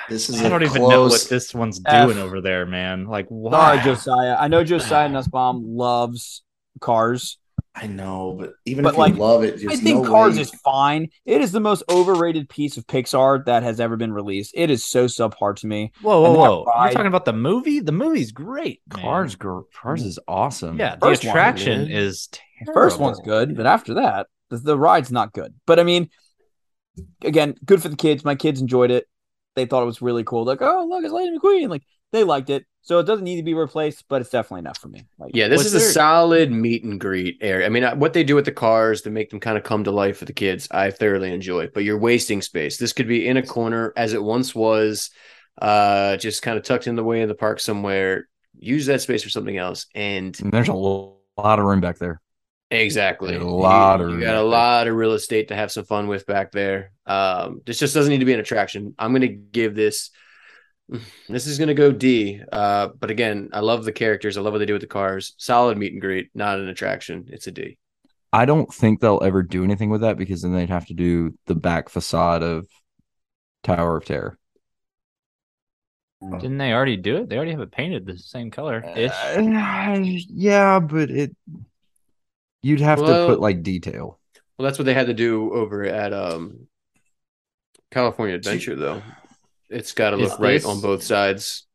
This 0.10 0.30
is 0.30 0.42
I 0.42 0.46
a 0.46 0.50
don't 0.50 0.64
even 0.64 0.88
know 0.88 1.04
what 1.04 1.28
this 1.30 1.54
one's 1.54 1.80
F. 1.86 2.08
doing 2.08 2.18
over 2.18 2.42
there, 2.42 2.66
man. 2.66 3.06
Like, 3.06 3.28
Sorry, 3.30 3.40
why? 3.40 3.84
Josiah. 3.84 4.36
I 4.38 4.48
know 4.48 4.64
Josiah 4.64 5.10
Nussbaum 5.10 5.64
loves 5.78 6.44
cars. 6.82 7.38
I 7.78 7.88
know, 7.88 8.38
but 8.40 8.54
even 8.66 8.84
But, 8.84 8.98
if 8.98 9.08
you 9.10 9.22
love 9.22 9.44
it, 9.44 9.56
I 9.70 9.76
think 9.76 10.04
no 10.04 10.10
Cars 10.10 10.36
way- 10.36 10.42
is 10.44 10.50
fine. 10.64 11.10
It 11.26 11.42
is 11.42 11.52
the 11.52 11.60
most 11.60 11.84
overrated 11.90 12.48
piece 12.48 12.78
of 12.78 12.88
Pixar 12.88 13.44
that 13.46 13.64
has 13.64 13.82
ever 13.82 13.98
been 13.98 14.14
released. 14.14 14.54
It 14.56 14.70
is 14.70 14.86
so 14.86 15.06
subpar 15.08 15.58
to 15.58 15.68
me. 15.68 15.92
Whoa, 16.02 16.22
whoa, 16.22 16.26
And 16.28 16.36
that 16.36 16.40
whoa! 16.40 16.66
You're 16.84 16.92
talking 16.94 17.08
about 17.08 17.26
the 17.26 17.34
movie? 17.34 17.82
The 17.82 17.92
movie's 17.92 18.32
great. 18.32 18.82
man. 18.94 19.02
Cars, 19.04 19.36
gr- 19.36 19.62
Cars 19.74 20.04
is 20.04 20.18
awesome. 20.26 20.80
Yeah, 20.80 20.96
the 20.96 21.06
First 21.06 21.26
attraction 21.26 21.82
man. 21.84 21.92
is 21.92 22.30
The 22.66 22.72
first 22.74 22.98
one's 22.98 23.20
good, 23.20 23.58
but 23.58 23.66
after 23.66 23.96
that, 23.96 24.28
the, 24.50 24.58
the 24.58 24.78
ride's 24.78 25.12
not 25.12 25.34
good. 25.34 25.54
But 25.68 25.78
I 25.80 25.84
mean, 25.84 26.10
again, 27.24 27.56
good 27.66 27.82
for 27.82 27.90
the 27.90 27.98
kids. 27.98 28.24
My 28.24 28.36
kids 28.36 28.62
enjoyed 28.62 28.92
it. 28.92 29.06
They 29.56 29.66
thought 29.66 29.84
it 29.84 29.88
was 29.88 30.02
really 30.02 30.24
cool. 30.24 30.46
Like, 30.46 30.62
oh, 30.62 30.86
look, 30.90 31.04
it's 31.04 31.14
Lightning 31.14 31.40
McQueen. 31.40 31.70
Like, 31.70 31.84
they 32.12 32.24
liked 32.24 32.50
it. 32.50 32.66
So 32.86 33.00
it 33.00 33.04
doesn't 33.04 33.24
need 33.26 33.38
to 33.38 33.44
be 33.44 33.54
replaced, 33.54 34.06
but 34.08 34.22
it's 34.22 34.30
definitely 34.30 34.60
enough 34.60 34.78
for 34.78 34.88
me. 34.90 35.08
Like, 35.18 35.32
Yeah, 35.34 35.48
this 35.48 35.60
Was 35.60 35.74
is 35.74 35.74
a 35.74 35.80
solid 35.80 36.52
meet 36.52 36.84
and 36.84 37.00
greet 37.00 37.38
area. 37.42 37.66
I 37.66 37.70
mean, 37.70 37.84
uh, 37.84 37.96
what 37.96 38.14
they 38.14 38.24
do 38.24 38.36
with 38.36 38.46
the 38.46 38.52
cars 38.52 39.02
to 39.02 39.10
make 39.10 39.30
them 39.32 39.40
kind 39.40 39.58
of 39.58 39.64
come 39.64 39.84
to 39.86 39.92
life 39.92 40.18
for 40.18 40.26
the 40.26 40.34
kids, 40.34 40.68
I 40.72 40.92
thoroughly 40.92 41.34
enjoy. 41.34 41.68
But 41.74 41.84
you're 41.84 41.98
wasting 41.98 42.42
space. 42.42 42.78
This 42.78 42.94
could 42.94 43.08
be 43.08 43.28
in 43.28 43.38
a 43.38 43.44
corner 43.44 43.92
as 43.98 44.14
it 44.14 44.24
once 44.24 44.54
was, 44.54 45.10
uh, 45.62 46.18
just 46.18 46.42
kind 46.44 46.58
of 46.58 46.64
tucked 46.64 46.88
in 46.88 46.96
the 46.96 47.04
way 47.04 47.22
of 47.24 47.28
the 47.30 47.36
park 47.36 47.60
somewhere. 47.60 48.28
Use 48.58 48.86
that 48.86 49.02
space 49.02 49.24
for 49.24 49.30
something 49.30 49.58
else. 49.58 49.88
And 49.96 50.40
And 50.42 50.52
there's 50.52 50.70
a 50.70 50.74
lot 50.74 51.60
of 51.60 51.66
room 51.66 51.82
back 51.82 51.98
there. 51.98 52.22
exactly, 52.72 53.36
A 53.36 53.44
lot 53.44 54.02
you, 54.02 54.02
of 54.02 54.12
you 54.12 54.20
got 54.20 54.36
a 54.36 54.42
lot 54.44 54.88
of 54.88 54.96
real 54.96 55.14
estate 55.14 55.50
to 55.50 55.56
have 55.56 55.72
some 55.72 55.86
fun 55.86 56.08
with 56.08 56.26
back 56.26 56.52
there. 56.52 56.92
Um, 57.06 57.62
this 57.66 57.80
just 57.80 57.94
doesn't 57.94 58.12
need 58.12 58.20
to 58.20 58.26
be 58.26 58.34
an 58.34 58.40
attraction. 58.40 58.96
I'm 58.98 59.12
going 59.12 59.22
to 59.22 59.28
give 59.30 59.76
this. 59.76 60.12
This 61.30 61.48
is 61.48 61.58
going 61.58 61.70
to 61.70 61.74
go 61.74 61.92
D. 61.92 62.42
Uh, 62.52 62.90
but 63.00 63.10
again, 63.10 63.50
I 63.54 63.60
love 63.62 63.86
the 63.86 63.92
characters. 63.92 64.38
I 64.38 64.42
love 64.42 64.54
what 64.54 64.60
they 64.60 64.66
do 64.66 64.74
with 64.74 64.82
the 64.82 64.88
cars. 64.88 65.34
Solid 65.38 65.78
meet 65.78 65.94
and 65.94 66.02
greet, 66.02 66.30
not 66.36 66.60
an 66.60 66.68
attraction. 66.68 67.26
It's 67.30 67.48
a 67.48 67.52
D. 67.52 67.78
I 68.32 68.46
don't 68.46 68.72
think 68.74 69.00
they'll 69.00 69.22
ever 69.24 69.42
do 69.44 69.64
anything 69.64 69.90
with 69.90 70.02
that 70.02 70.18
because 70.18 70.42
then 70.42 70.54
they'd 70.54 70.70
have 70.70 70.86
to 70.88 70.94
do 70.94 71.38
the 71.48 71.56
back 71.56 71.90
facade 71.90 72.44
of 72.44 72.68
Tower 73.64 73.98
of 73.98 74.06
Terror. 74.06 74.38
Didn't 76.22 76.58
they 76.58 76.74
already 76.74 76.98
do 76.98 77.18
it? 77.18 77.30
They 77.30 77.36
already 77.36 77.52
have 77.52 77.62
it 77.62 77.72
painted 77.72 78.06
the 78.06 78.18
same 78.18 78.50
color 78.52 78.84
ish. 78.96 79.12
Uh, 79.12 80.00
yeah, 80.02 80.80
but 80.80 81.10
it 81.12 81.36
you'd 82.62 82.82
have 82.82 83.00
Well- 83.00 83.28
to 83.28 83.34
put 83.34 83.40
like 83.40 83.64
detail. 83.64 84.20
Well, 84.58 84.64
that's 84.66 84.80
what 84.80 84.86
they 84.86 84.94
had 84.94 85.08
to 85.08 85.14
do 85.14 85.52
over 85.54 85.84
at 85.84 86.14
um, 86.14 86.68
California 87.92 88.36
Adventure, 88.36 88.76
though. 88.76 89.02
It's 89.70 89.94
got 89.94 90.12
to 90.12 90.18
Is 90.18 90.32
look 90.32 90.40
right 90.40 90.54
this- 90.54 90.66
on 90.66 90.82
both 90.82 91.04
sides. 91.04 91.66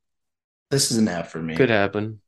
This 0.70 0.90
is 0.92 0.98
an 0.98 1.09
F 1.09 1.31
for 1.31 1.42
me. 1.42 1.57
Could 1.57 1.70
happen. 1.70 2.20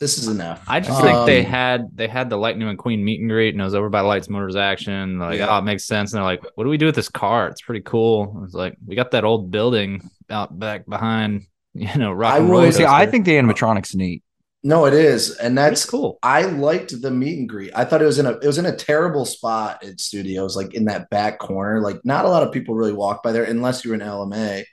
This 0.00 0.18
is 0.18 0.26
an 0.26 0.40
F. 0.40 0.64
I 0.66 0.80
just 0.80 1.00
think 1.00 1.26
they 1.26 1.44
Um, 1.44 1.50
had 1.50 1.88
they 1.94 2.08
had 2.08 2.28
the 2.30 2.36
Lightning 2.36 2.66
McQueen 2.74 3.02
meet 3.04 3.20
and 3.20 3.30
greet, 3.30 3.54
and 3.54 3.60
it 3.60 3.64
was 3.64 3.74
over 3.74 3.88
by 3.88 4.00
Lights 4.00 4.28
Motors 4.28 4.56
Action. 4.56 5.18
Like, 5.18 5.38
Yeah. 5.38 5.54
oh, 5.54 5.58
it 5.58 5.62
makes 5.64 5.84
sense. 5.84 6.12
And 6.12 6.18
they're 6.18 6.24
like, 6.24 6.42
"What 6.56 6.64
do 6.64 6.70
we 6.70 6.76
do 6.78 6.86
with 6.86 6.94
this 6.96 7.08
car? 7.08 7.46
It's 7.48 7.62
pretty 7.62 7.82
cool." 7.82 8.34
I 8.36 8.40
was 8.40 8.54
like, 8.54 8.74
"We 8.84 8.96
got 8.96 9.12
that 9.12 9.24
old 9.24 9.50
building 9.52 10.10
out 10.28 10.58
back 10.58 10.86
behind, 10.88 11.42
you 11.74 11.96
know, 11.98 12.10
rock 12.12 12.34
I 12.34 12.38
and 12.38 12.50
roll." 12.50 12.72
See, 12.72 12.84
I 12.84 13.06
think 13.06 13.26
the 13.26 13.32
animatronics 13.36 13.94
neat. 13.94 14.24
No, 14.64 14.86
it 14.86 14.94
is, 14.94 15.36
and 15.36 15.56
That's 15.58 15.82
that's 15.82 15.90
cool. 15.90 16.18
I 16.22 16.42
liked 16.42 17.00
the 17.02 17.10
meet 17.10 17.38
and 17.38 17.48
greet. 17.48 17.72
I 17.74 17.84
thought 17.84 18.00
it 18.02 18.06
was 18.06 18.18
in 18.18 18.26
a 18.26 18.30
it 18.32 18.46
was 18.46 18.58
in 18.58 18.66
a 18.66 18.74
terrible 18.74 19.24
spot 19.24 19.84
at 19.84 20.00
studios, 20.00 20.56
like 20.56 20.72
in 20.74 20.86
that 20.86 21.10
back 21.10 21.38
corner. 21.38 21.80
Like 21.80 22.00
not 22.04 22.24
a 22.24 22.28
lot 22.28 22.42
of 22.42 22.50
people 22.52 22.74
really 22.74 22.92
walk 22.92 23.22
by 23.22 23.30
there 23.32 23.44
unless 23.44 23.84
you're 23.84 23.94
in 23.94 24.00
LMA. 24.00 24.64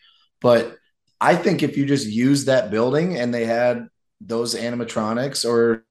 But 0.42 0.78
I 1.22 1.36
think 1.36 1.64
if 1.64 1.78
you 1.78 1.86
just 1.86 2.08
use 2.08 2.46
that 2.46 2.72
building 2.72 3.18
and 3.18 3.34
they 3.34 3.46
had 3.46 3.88
those 4.22 4.56
animatronics, 4.56 5.48
or 5.48 5.86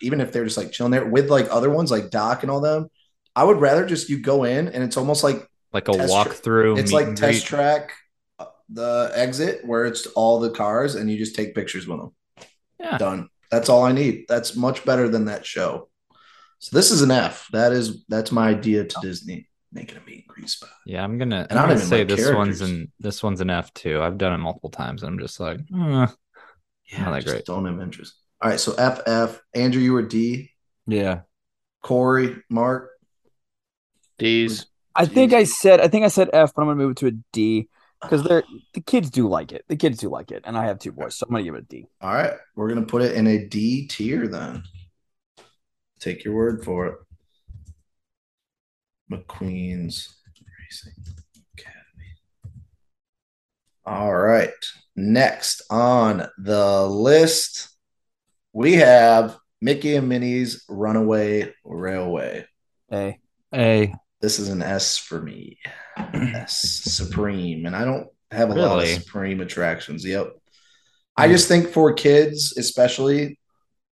even 0.00 0.20
if 0.20 0.32
they're 0.32 0.44
just 0.44 0.56
like 0.56 0.72
chilling 0.72 0.92
there 0.92 1.04
with 1.06 1.28
like 1.30 1.48
other 1.50 1.70
ones 1.70 1.90
like 1.90 2.10
Doc 2.10 2.42
and 2.42 2.50
all 2.50 2.60
them, 2.60 2.88
I 3.36 3.44
would 3.44 3.60
rather 3.60 3.84
just 3.84 4.08
you 4.08 4.18
go 4.20 4.44
in 4.44 4.68
and 4.68 4.82
it's 4.82 4.96
almost 4.96 5.22
like 5.24 5.46
Like 5.72 5.88
a 5.88 5.92
Test 5.92 6.12
tra- 6.12 6.32
walkthrough. 6.32 6.78
it's 6.78 6.92
like 6.92 7.14
test 7.16 7.46
track 7.46 7.92
uh, 8.38 8.46
the 8.70 9.10
exit 9.14 9.64
where 9.66 9.84
it's 9.84 10.06
all 10.08 10.40
the 10.40 10.50
cars 10.50 10.94
and 10.94 11.10
you 11.10 11.18
just 11.18 11.34
take 11.34 11.54
pictures 11.54 11.86
with 11.86 11.98
them. 11.98 12.14
Yeah. 12.80 12.96
Done. 12.98 13.28
That's 13.50 13.68
all 13.68 13.82
I 13.84 13.92
need. 13.92 14.24
That's 14.28 14.56
much 14.56 14.84
better 14.84 15.08
than 15.08 15.26
that 15.26 15.44
show. 15.44 15.88
So 16.58 16.76
this 16.76 16.90
is 16.90 17.02
an 17.02 17.10
F. 17.10 17.48
That 17.52 17.72
is 17.72 18.04
that's 18.08 18.32
my 18.32 18.48
idea 18.48 18.84
to 18.84 18.96
Disney. 19.02 19.48
Make 19.72 19.90
it 19.92 19.98
a 19.98 20.08
meet 20.08 20.26
and 20.44 20.50
spot. 20.50 20.70
Yeah, 20.86 21.02
I'm 21.04 21.18
gonna. 21.18 21.46
And 21.50 21.58
I'm 21.58 21.68
gonna 21.68 21.80
say 21.80 21.98
like 22.00 22.08
this 22.08 22.32
one's 22.32 22.58
characters. 22.58 22.60
an 22.62 22.92
this 23.00 23.22
one's 23.22 23.40
an 23.40 23.50
F 23.50 23.72
too. 23.74 24.00
I've 24.02 24.18
done 24.18 24.32
it 24.32 24.38
multiple 24.38 24.70
times, 24.70 25.02
and 25.02 25.12
I'm 25.12 25.18
just 25.18 25.40
like, 25.40 25.58
eh. 25.58 26.06
Yeah, 26.92 27.04
Not 27.04 27.12
that 27.12 27.22
just 27.22 27.26
great. 27.34 27.44
don't 27.46 27.64
have 27.66 27.80
interest. 27.80 28.14
All 28.42 28.50
right, 28.50 28.60
so 28.60 28.74
F 28.74 29.00
F. 29.06 29.40
Andrew, 29.54 29.80
you 29.82 29.92
were 29.92 30.02
D. 30.02 30.50
Yeah. 30.86 31.20
Corey, 31.82 32.36
Mark. 32.50 32.90
D's. 34.18 34.66
I 34.94 35.06
think 35.06 35.32
I 35.32 35.44
said 35.44 35.80
I 35.80 35.88
think 35.88 36.04
I 36.04 36.08
said 36.08 36.30
F, 36.32 36.52
but 36.54 36.62
I'm 36.62 36.68
gonna 36.68 36.76
move 36.76 36.92
it 36.92 36.96
to 36.98 37.08
a 37.08 37.12
D 37.32 37.68
because 38.00 38.22
they're 38.22 38.44
the 38.74 38.80
kids 38.80 39.10
do 39.10 39.28
like 39.28 39.50
it. 39.52 39.64
The 39.68 39.76
kids 39.76 39.98
do 39.98 40.08
like 40.08 40.30
it, 40.30 40.42
and 40.46 40.56
I 40.56 40.66
have 40.66 40.78
two 40.78 40.92
boys, 40.92 41.16
so 41.16 41.26
I'm 41.26 41.32
gonna 41.32 41.42
give 41.44 41.54
it 41.54 41.62
a 41.64 41.66
D. 41.66 41.86
All 42.00 42.12
right, 42.14 42.34
we're 42.54 42.68
gonna 42.68 42.86
put 42.86 43.02
it 43.02 43.16
in 43.16 43.26
a 43.26 43.46
D 43.46 43.86
tier 43.88 44.28
then. 44.28 44.62
Take 46.00 46.24
your 46.24 46.34
word 46.34 46.62
for 46.64 46.86
it. 46.86 46.94
McQueen's 49.10 50.13
Racing 50.13 50.13
Academy. 51.56 52.14
All 53.86 54.14
right. 54.14 54.50
Next 54.96 55.62
on 55.70 56.28
the 56.38 56.86
list, 56.86 57.68
we 58.52 58.74
have 58.74 59.36
Mickey 59.60 59.96
and 59.96 60.08
Minnie's 60.08 60.64
Runaway 60.68 61.52
Railway. 61.64 62.46
A. 62.92 63.18
A. 63.54 63.94
This 64.20 64.38
is 64.38 64.48
an 64.48 64.62
S 64.62 64.96
for 64.96 65.20
me. 65.20 65.58
S 65.96 66.60
Supreme. 66.60 67.66
And 67.66 67.74
I 67.74 67.84
don't 67.84 68.08
have 68.30 68.50
a 68.50 68.54
lot 68.54 68.82
of 68.82 68.88
Supreme 68.88 69.40
attractions. 69.40 70.04
Yep. 70.04 70.32
I 71.16 71.26
hmm. 71.26 71.32
just 71.32 71.48
think 71.48 71.68
for 71.68 71.92
kids, 71.92 72.54
especially, 72.56 73.38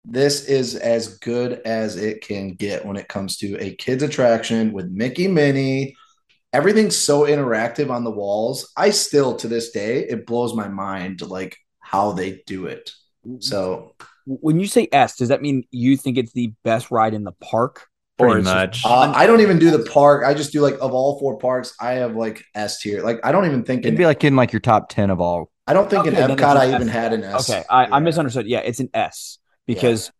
this 0.05 0.47
is 0.47 0.75
as 0.75 1.19
good 1.19 1.61
as 1.65 1.97
it 1.97 2.23
can 2.23 2.55
get 2.55 2.85
when 2.85 2.97
it 2.97 3.09
comes 3.09 3.37
to 3.39 3.57
a 3.59 3.75
kids 3.75 4.03
attraction 4.03 4.73
with 4.73 4.91
Mickey 4.91 5.29
Minnie. 5.29 5.97
Everything's 6.53 6.97
so 6.99 7.23
interactive 7.23 7.91
on 7.91 8.05
the 8.05 8.11
walls. 8.11 8.71
I 8.77 8.91
still 8.91 9.37
to 9.37 9.49
this 9.49 9.71
day, 9.71 10.01
it 10.01 10.27
blows 10.27 10.55
my 10.55 10.69
mind 10.69 11.23
like 11.23 11.57
how 11.81 12.13
they 12.13 12.43
do 12.47 12.67
it. 12.67 12.91
So 13.41 13.95
When 14.27 14.61
you 14.61 14.67
say 14.67 14.89
S, 14.93 15.17
does 15.17 15.29
that 15.29 15.41
mean 15.43 15.65
you 15.71 15.97
think 15.97 16.19
it's 16.19 16.33
the 16.33 16.53
best 16.65 16.91
ride 16.91 17.15
in 17.15 17.25
the 17.25 17.33
park? 17.33 17.87
pretty 18.19 18.41
it's 18.41 18.45
just- 18.49 18.55
much. 18.55 18.83
uh, 18.85 19.13
I 19.17 19.27
don't 19.27 19.41
even 19.41 19.59
do 19.59 19.71
the 19.71 19.85
park. 19.91 20.25
I 20.25 20.35
just 20.35 20.53
do 20.53 20.61
like 20.61 20.75
of 20.75 20.93
all 20.93 21.19
four 21.19 21.39
parks, 21.39 21.75
I 21.81 21.93
have 21.95 22.15
like 22.15 22.45
S 22.55 22.81
tier. 22.81 23.03
Like 23.03 23.19
I 23.25 23.33
don't 23.33 23.47
even 23.47 23.65
think 23.65 23.81
It'd 23.81 23.95
in, 23.95 23.99
be 23.99 24.05
like 24.07 24.23
in 24.23 24.37
like 24.37 24.53
your 24.53 24.61
top 24.61 24.89
ten 24.91 25.11
of 25.11 25.21
all. 25.21 25.51
I 25.67 25.73
don't 25.73 25.89
think 25.89 26.03
Okay, 26.07 26.11
then 26.15 26.31
in 26.31 26.37
Epcot 26.37 26.51
an 26.53 26.57
I 26.59 26.67
S. 26.69 26.75
even 26.75 26.89
had 26.89 27.13
an 27.15 27.25
S. 27.25 27.49
Okay, 27.51 27.65
I, 27.71 27.87
I 27.87 27.99
misunderstood. 28.01 28.47
Yeah, 28.47 28.59
it's 28.61 28.79
an 28.81 28.91
S 28.93 29.39
because 29.67 30.13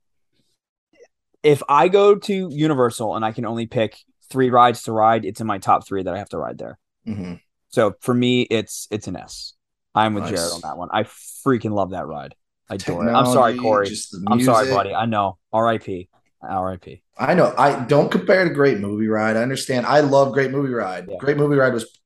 if 1.43 1.63
I 1.69 1.89
go 1.89 2.15
to 2.17 2.49
Universal 2.51 3.15
and 3.17 3.25
I 3.25 3.33
can 3.33 3.45
only 3.45 3.67
pick 3.67 3.97
three 4.33 4.51
rides 4.51 4.83
to 4.85 4.93
ride, 4.93 5.25
it's 5.25 5.41
in 5.41 5.47
my 5.47 5.59
top 5.59 5.87
three 5.87 6.03
that 6.03 6.13
I 6.15 6.19
have 6.19 6.31
to 6.31 6.39
ride 6.39 6.59
there. 6.59 6.79
Mhm. 7.07 7.41
So 7.69 7.95
for 8.01 8.15
me, 8.15 8.43
it's 8.43 8.89
it's 8.91 9.07
an 9.07 9.17
S. 9.17 9.53
I'm 9.95 10.15
with 10.15 10.25
Nice. 10.25 10.33
Jared 10.35 10.53
on 10.53 10.61
that 10.63 10.77
one. 10.79 10.89
I 10.93 11.05
freaking 11.05 11.73
love 11.73 11.91
that 11.91 12.07
ride. 12.07 12.35
I 12.71 12.77
adore 12.77 13.07
it. 13.07 13.13
I'm 13.13 13.27
sorry, 13.27 13.57
Corey. 13.59 13.89
I'm 14.29 14.41
sorry, 14.41 14.71
buddy. 14.71 14.95
I 14.95 15.05
know. 15.07 15.37
R.I.P. 15.53 16.09
R.I.P. 16.43 17.03
I 17.19 17.35
know. 17.35 17.55
I 17.59 17.85
don't 17.85 18.11
compare 18.11 18.45
to 18.49 18.55
Great 18.55 18.79
Movie 18.79 19.09
Ride. 19.09 19.37
I 19.37 19.43
understand. 19.43 19.87
I 19.87 20.01
love 20.01 20.33
Great 20.33 20.51
Movie 20.51 20.73
Ride. 20.73 21.07
Yeah. 21.09 21.19
Great 21.19 21.37
Movie 21.37 21.57
Ride 21.57 21.75
was 21.75 22.01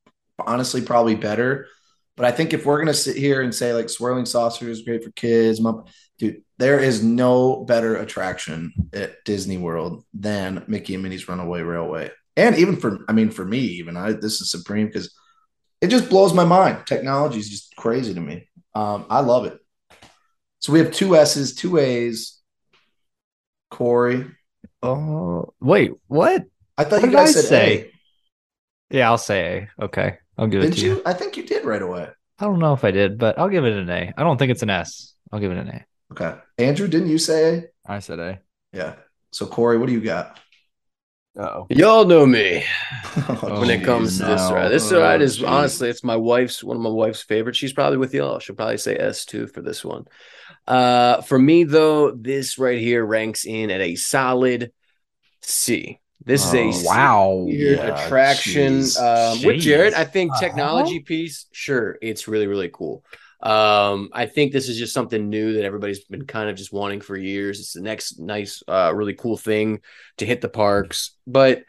honestly 0.44 0.82
probably 0.82 1.14
better. 1.14 1.68
But 2.16 2.26
I 2.26 2.32
think 2.32 2.52
if 2.52 2.66
we're 2.66 2.78
gonna 2.78 2.94
sit 2.94 3.16
here 3.16 3.42
and 3.42 3.54
say 3.54 3.72
like 3.72 3.88
Swirling 3.88 4.26
Saucer 4.26 4.68
is 4.68 4.82
great 4.82 5.04
for 5.04 5.10
kids, 5.12 5.60
dude, 6.18 6.42
there 6.58 6.78
is 6.78 7.02
no 7.02 7.64
better 7.64 7.96
attraction 7.96 8.72
at 8.92 9.24
Disney 9.24 9.58
World 9.58 10.04
than 10.14 10.64
Mickey 10.66 10.94
and 10.94 11.02
Minnie's 11.02 11.28
Runaway 11.28 11.62
Railway. 11.62 12.10
And 12.36 12.56
even 12.56 12.76
for, 12.76 12.98
I 13.08 13.12
mean, 13.12 13.30
for 13.30 13.44
me, 13.44 13.58
even 13.58 13.96
I 13.96 14.12
this 14.12 14.40
is 14.40 14.50
supreme 14.50 14.86
because 14.86 15.14
it 15.80 15.88
just 15.88 16.08
blows 16.10 16.32
my 16.34 16.44
mind. 16.44 16.86
Technology 16.86 17.38
is 17.38 17.48
just 17.50 17.74
crazy 17.76 18.14
to 18.14 18.20
me. 18.20 18.48
Um, 18.74 19.06
I 19.10 19.20
love 19.20 19.46
it. 19.46 19.58
So 20.60 20.72
we 20.72 20.78
have 20.80 20.92
two 20.92 21.16
S's, 21.16 21.54
two 21.54 21.78
A's. 21.78 22.40
Corey, 23.70 24.24
Oh 24.82 25.52
wait, 25.60 25.92
what? 26.06 26.44
I 26.78 26.84
thought 26.84 27.02
What 27.02 27.10
you 27.10 27.16
guys 27.16 27.30
I 27.30 27.40
said 27.40 27.44
say? 27.44 27.78
A. 27.80 28.96
Yeah, 28.96 29.08
I'll 29.10 29.18
say 29.18 29.68
A. 29.78 29.84
Okay, 29.84 30.18
I'll 30.38 30.46
give 30.46 30.60
it 30.62 30.66
Didn't 30.66 30.76
to 30.78 30.84
you. 30.84 30.94
you? 30.96 31.02
I 31.04 31.12
think 31.12 31.36
you 31.36 31.42
did 31.44 31.64
right 31.64 31.82
away. 31.82 32.08
I 32.38 32.44
don't 32.44 32.58
know 32.60 32.74
if 32.74 32.84
I 32.84 32.90
did, 32.92 33.18
but 33.18 33.38
I'll 33.38 33.48
give 33.48 33.64
it 33.64 33.72
an 33.72 33.90
A. 33.90 34.12
I 34.16 34.22
don't 34.22 34.38
think 34.38 34.52
it's 34.52 34.62
an 34.62 34.70
S. 34.70 35.14
I'll 35.32 35.40
give 35.40 35.50
it 35.50 35.58
an 35.58 35.68
A. 35.68 35.84
Okay. 36.12 36.34
Andrew, 36.58 36.88
didn't 36.88 37.08
you 37.08 37.18
say 37.18 37.58
A? 37.58 37.64
I 37.94 37.98
said 38.00 38.18
A. 38.18 38.40
Yeah. 38.72 38.94
So 39.32 39.46
Corey, 39.46 39.78
what 39.78 39.86
do 39.86 39.92
you 39.92 40.00
got? 40.00 40.38
Uh-oh. 41.38 41.66
Y'all 41.68 42.06
know 42.06 42.24
me 42.24 42.64
when 43.42 43.68
it 43.68 43.78
geez, 43.78 43.84
comes 43.84 44.18
to 44.18 44.24
this 44.24 44.48
no. 44.48 44.54
ride. 44.54 44.68
This 44.70 44.90
Oh, 44.90 45.00
ride 45.00 45.20
is 45.20 45.36
geez. 45.36 45.44
honestly, 45.44 45.90
it's 45.90 46.02
my 46.02 46.16
wife's 46.16 46.64
one 46.64 46.76
of 46.76 46.82
my 46.82 46.88
wife's 46.88 47.22
favorites. 47.22 47.58
She's 47.58 47.74
probably 47.74 47.98
with 47.98 48.14
y'all. 48.14 48.38
She'll 48.38 48.56
probably 48.56 48.78
say 48.78 48.96
S 48.96 49.26
two 49.26 49.46
for 49.46 49.60
this 49.60 49.84
one. 49.84 50.06
Uh, 50.66 51.20
for 51.22 51.38
me 51.38 51.64
though, 51.64 52.10
this 52.12 52.58
right 52.58 52.78
here 52.78 53.04
ranks 53.04 53.44
in 53.44 53.70
at 53.70 53.82
a 53.82 53.96
solid 53.96 54.72
C. 55.42 56.00
This 56.24 56.44
is 56.46 56.54
a 56.54 56.62
Oh, 56.64 56.82
Wow. 56.86 57.44
Yeah, 57.48 58.04
attraction. 58.04 58.82
Um, 58.98 59.42
with 59.44 59.60
Jared, 59.60 59.92
I 59.94 60.04
think 60.04 60.32
Uh-huh. 60.32 60.40
technology 60.40 61.00
piece, 61.00 61.46
sure, 61.52 61.98
it's 62.00 62.26
really 62.28 62.46
really 62.46 62.70
cool. 62.72 63.04
Um, 63.40 64.10
I 64.12 64.26
think 64.26 64.52
this 64.52 64.68
is 64.68 64.78
just 64.78 64.94
something 64.94 65.28
new 65.28 65.54
that 65.54 65.64
everybody's 65.64 66.04
been 66.04 66.26
kind 66.26 66.48
of 66.48 66.56
just 66.56 66.72
wanting 66.72 67.00
for 67.00 67.16
years. 67.16 67.60
It's 67.60 67.72
the 67.74 67.82
next 67.82 68.18
nice, 68.18 68.62
uh, 68.66 68.92
really 68.94 69.14
cool 69.14 69.36
thing 69.36 69.80
to 70.18 70.26
hit 70.26 70.40
the 70.40 70.48
parks. 70.48 71.16
But 71.26 71.64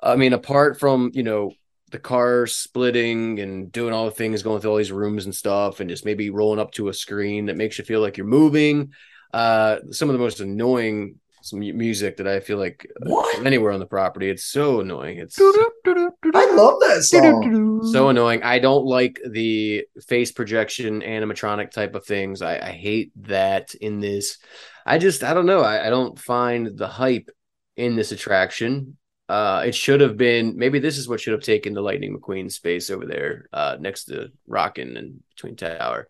I 0.00 0.16
mean, 0.16 0.32
apart 0.32 0.78
from 0.78 1.10
you 1.14 1.22
know 1.22 1.52
the 1.90 1.98
car 1.98 2.46
splitting 2.46 3.40
and 3.40 3.72
doing 3.72 3.92
all 3.92 4.04
the 4.04 4.10
things, 4.12 4.42
going 4.42 4.60
through 4.60 4.70
all 4.70 4.76
these 4.76 4.92
rooms 4.92 5.24
and 5.24 5.34
stuff, 5.34 5.80
and 5.80 5.90
just 5.90 6.04
maybe 6.04 6.30
rolling 6.30 6.60
up 6.60 6.72
to 6.72 6.88
a 6.88 6.94
screen 6.94 7.46
that 7.46 7.56
makes 7.56 7.78
you 7.78 7.84
feel 7.84 8.00
like 8.00 8.16
you're 8.16 8.26
moving. 8.26 8.92
Uh, 9.32 9.78
some 9.90 10.08
of 10.08 10.12
the 10.12 10.18
most 10.18 10.40
annoying 10.40 11.16
some 11.42 11.60
music 11.60 12.16
that 12.18 12.26
I 12.26 12.40
feel 12.40 12.58
like 12.58 12.90
uh, 13.06 13.22
anywhere 13.44 13.72
on 13.72 13.80
the 13.80 13.86
property. 13.86 14.28
It's 14.28 14.44
so 14.44 14.80
annoying. 14.80 15.18
It's 15.18 15.38
I 15.38 16.54
love 16.54 16.80
that 16.80 17.02
song. 17.02 17.82
so 17.92 18.08
annoying. 18.08 18.42
I 18.42 18.58
don't 18.58 18.84
like 18.84 19.20
the 19.28 19.84
face 20.06 20.32
projection 20.32 21.00
animatronic 21.02 21.70
type 21.70 21.94
of 21.94 22.04
things. 22.04 22.42
I, 22.42 22.58
I 22.58 22.70
hate 22.70 23.12
that 23.22 23.74
in 23.74 24.00
this. 24.00 24.38
I 24.84 24.98
just 24.98 25.22
I 25.24 25.34
don't 25.34 25.46
know. 25.46 25.60
I, 25.60 25.86
I 25.86 25.90
don't 25.90 26.18
find 26.18 26.76
the 26.76 26.88
hype 26.88 27.30
in 27.76 27.96
this 27.96 28.12
attraction. 28.12 28.96
Uh, 29.28 29.62
it 29.64 29.74
should 29.74 30.00
have 30.00 30.16
been 30.16 30.56
maybe 30.56 30.80
this 30.80 30.98
is 30.98 31.08
what 31.08 31.20
should 31.20 31.32
have 31.32 31.42
taken 31.42 31.72
the 31.72 31.80
Lightning 31.80 32.18
McQueen 32.18 32.50
space 32.50 32.90
over 32.90 33.06
there, 33.06 33.46
uh, 33.52 33.76
next 33.78 34.06
to 34.06 34.32
Rockin' 34.48 34.96
and 34.96 35.22
between 35.36 35.54
Tower. 35.54 36.08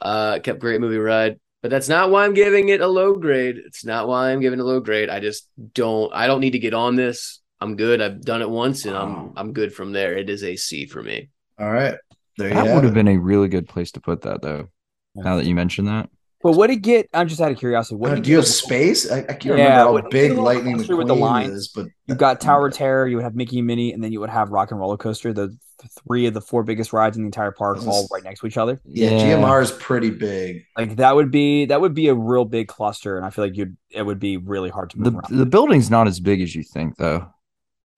Uh, 0.00 0.38
kept 0.38 0.58
great 0.58 0.80
movie 0.80 0.96
ride, 0.96 1.38
but 1.62 1.70
that's 1.70 1.88
not 1.88 2.10
why 2.10 2.24
I'm 2.24 2.34
giving 2.34 2.68
it 2.68 2.80
a 2.80 2.86
low 2.88 3.14
grade. 3.14 3.56
It's 3.64 3.84
not 3.84 4.08
why 4.08 4.30
I'm 4.32 4.40
giving 4.40 4.58
it 4.58 4.62
a 4.62 4.66
low 4.66 4.80
grade. 4.80 5.08
I 5.08 5.20
just 5.20 5.48
don't. 5.74 6.12
I 6.12 6.26
don't 6.26 6.40
need 6.40 6.50
to 6.52 6.58
get 6.58 6.74
on 6.74 6.96
this. 6.96 7.40
I'm 7.60 7.76
good. 7.76 8.02
I've 8.02 8.20
done 8.22 8.42
it 8.42 8.50
once, 8.50 8.84
and 8.84 8.94
Wow. 8.94 9.32
I'm 9.36 9.46
I'm 9.48 9.52
good 9.52 9.72
from 9.72 9.92
there. 9.92 10.16
It 10.18 10.28
is 10.28 10.42
a 10.44 10.56
C 10.56 10.86
for 10.86 11.02
me. 11.02 11.30
All 11.58 11.70
right. 11.70 11.94
There 12.36 12.48
you 12.48 12.54
That 12.54 12.66
have 12.66 12.74
would 12.74 12.84
have 12.84 12.94
been 12.94 13.08
a 13.08 13.16
really 13.18 13.48
good 13.48 13.68
place 13.68 13.92
to 13.92 14.00
put 14.00 14.22
that 14.22 14.42
though. 14.42 14.68
Now 15.14 15.36
that 15.36 15.46
you 15.46 15.54
mentioned 15.54 15.88
that. 15.88 16.08
But 16.42 16.52
what 16.56 16.66
did 16.68 16.78
it 16.78 16.82
get? 16.82 17.08
I'm 17.14 17.28
just 17.28 17.40
out 17.40 17.52
of 17.52 17.58
curiosity. 17.58 17.94
What 17.96 18.10
Uh, 18.10 18.14
do 18.16 18.28
you 18.30 18.36
have 18.36 18.46
space? 18.48 19.08
I, 19.08 19.18
I 19.18 19.22
can't 19.22 19.44
Yeah, 19.44 19.52
remember 19.52 19.70
how 19.74 19.92
what- 19.92 20.10
big 20.10 20.32
Lightning 20.32 20.74
closer 20.76 20.96
with 20.96 21.06
the 21.06 21.14
McQueen 21.14 21.20
lines? 21.20 21.52
is, 21.52 21.68
but 21.68 21.86
You've 22.06 22.18
got 22.18 22.40
Tower 22.40 22.68
Terror, 22.68 23.06
you 23.06 23.14
would 23.16 23.22
have 23.22 23.36
Mickey 23.36 23.58
and 23.58 23.66
Minnie, 23.68 23.92
and 23.92 24.02
then 24.02 24.10
you 24.10 24.18
would 24.18 24.30
have 24.30 24.50
Rock 24.50 24.72
and 24.72 24.80
Roller 24.80 24.96
Coaster, 24.96 25.32
the, 25.32 25.48
the 25.48 25.56
three 25.88 26.26
of 26.26 26.34
the 26.34 26.40
four 26.40 26.62
biggest 26.62 26.92
rides 26.92 27.16
in 27.16 27.22
the 27.24 27.26
entire 27.26 27.50
park, 27.52 27.78
This 27.78 27.86
all 27.86 28.04
is- 28.04 28.10
right 28.12 28.22
next 28.24 28.40
to 28.40 28.46
each 28.46 28.56
other. 28.56 28.80
yeah, 28.84 29.10
GMR 29.10 29.62
is 29.62 29.70
pretty 29.72 30.10
big. 30.10 30.64
Like 30.76 30.96
that 30.96 31.14
would 31.14 31.30
be 31.30 31.66
that 31.66 31.80
would 31.80 31.94
be 31.94 32.08
a 32.08 32.14
real 32.14 32.44
big 32.44 32.68
cluster, 32.68 33.16
and 33.16 33.24
I 33.26 33.30
feel 33.30 33.44
like 33.44 33.56
you'd 33.56 33.76
it 33.90 34.02
would 34.02 34.18
be 34.18 34.36
really 34.36 34.70
hard 34.70 34.90
to 34.90 34.98
move 34.98 35.12
The 35.12 35.18
around. 35.18 35.38
the 35.38 35.46
building's 35.46 35.90
not 35.90 36.06
as 36.06 36.20
big 36.20 36.40
as 36.40 36.54
you 36.54 36.62
think 36.62 36.96
though. 36.96 37.26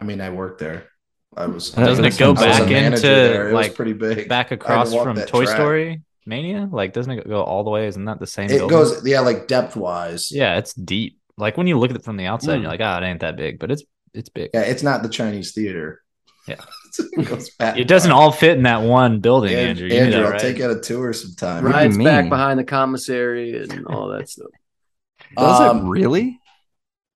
I 0.01 0.05
mean, 0.05 0.21
I 0.21 0.31
worked 0.31 0.61
there. 0.61 0.89
I 1.37 1.47
was. 1.47 1.71
Doesn't 1.71 2.05
I 2.05 2.09
it 2.09 2.19
go 2.19 2.31
I 2.33 2.35
back 2.35 2.71
into. 2.71 3.09
It 3.11 3.45
was 3.47 3.53
like, 3.55 3.75
pretty 3.75 3.93
big. 3.93 4.29
Back 4.29 4.47
I 4.47 4.51
had 4.51 4.61
to 4.61 4.65
across 4.65 4.95
from 4.95 5.17
Toy 5.17 5.45
track. 5.45 5.57
Story 5.57 6.03
Mania, 6.27 6.69
like 6.71 6.93
doesn't 6.93 7.13
it 7.13 7.29
go 7.29 7.43
all 7.43 7.65
the 7.65 7.71
way? 7.71 7.87
Isn't 7.87 8.05
that 8.07 8.19
the 8.21 8.27
same? 8.27 8.47
It 8.47 8.59
building? 8.59 8.69
goes, 8.69 9.07
yeah, 9.07 9.21
like 9.21 9.47
depth 9.49 9.77
wise. 9.77 10.31
Yeah, 10.31 10.59
it's 10.59 10.73
deep. 10.75 11.19
Like 11.37 11.57
when 11.57 11.67
you 11.67 11.77
look 11.79 11.91
at 11.91 11.97
it 11.97 12.05
from 12.05 12.17
the 12.17 12.27
outside, 12.27 12.59
Mm. 12.59 12.63
you're 12.63 12.71
like, 12.71 12.81
oh, 12.81 12.97
it 12.99 13.07
ain't 13.07 13.21
that 13.21 13.37
big, 13.37 13.59
but 13.59 13.71
it's 13.73 13.83
it's 14.15 14.29
big. 14.29 14.51
Yeah, 14.55 14.61
it's 14.63 14.85
not 14.85 15.03
the 15.03 15.09
Chinese 15.09 15.53
theater. 15.53 16.01
Yeah. 16.47 16.57
it. 16.99 17.51
It 17.79 17.89
doesn't 17.89 18.11
all 18.13 18.31
fit 18.31 18.57
in 18.57 18.65
that 18.65 18.83
one 18.83 19.21
building, 19.21 19.55
Andrew, 19.55 19.89
Andrew. 19.89 19.97
You 19.99 20.05
knew 20.05 20.11
that, 20.13 20.25
I'll 20.25 20.31
right? 20.33 20.41
take 20.41 20.61
out 20.61 20.71
a 20.77 20.81
tour 20.81 21.13
sometime. 21.13 21.65
Right. 21.65 21.87
Rides 21.87 21.99
back 21.99 22.29
behind 22.29 22.59
the 22.59 22.65
commissary 22.65 23.57
and 23.63 23.87
all 23.87 24.09
that 24.09 24.29
stuff. 24.29 24.49
Does 25.37 25.61
Um, 25.61 25.87
it 25.87 25.89
really? 25.91 26.39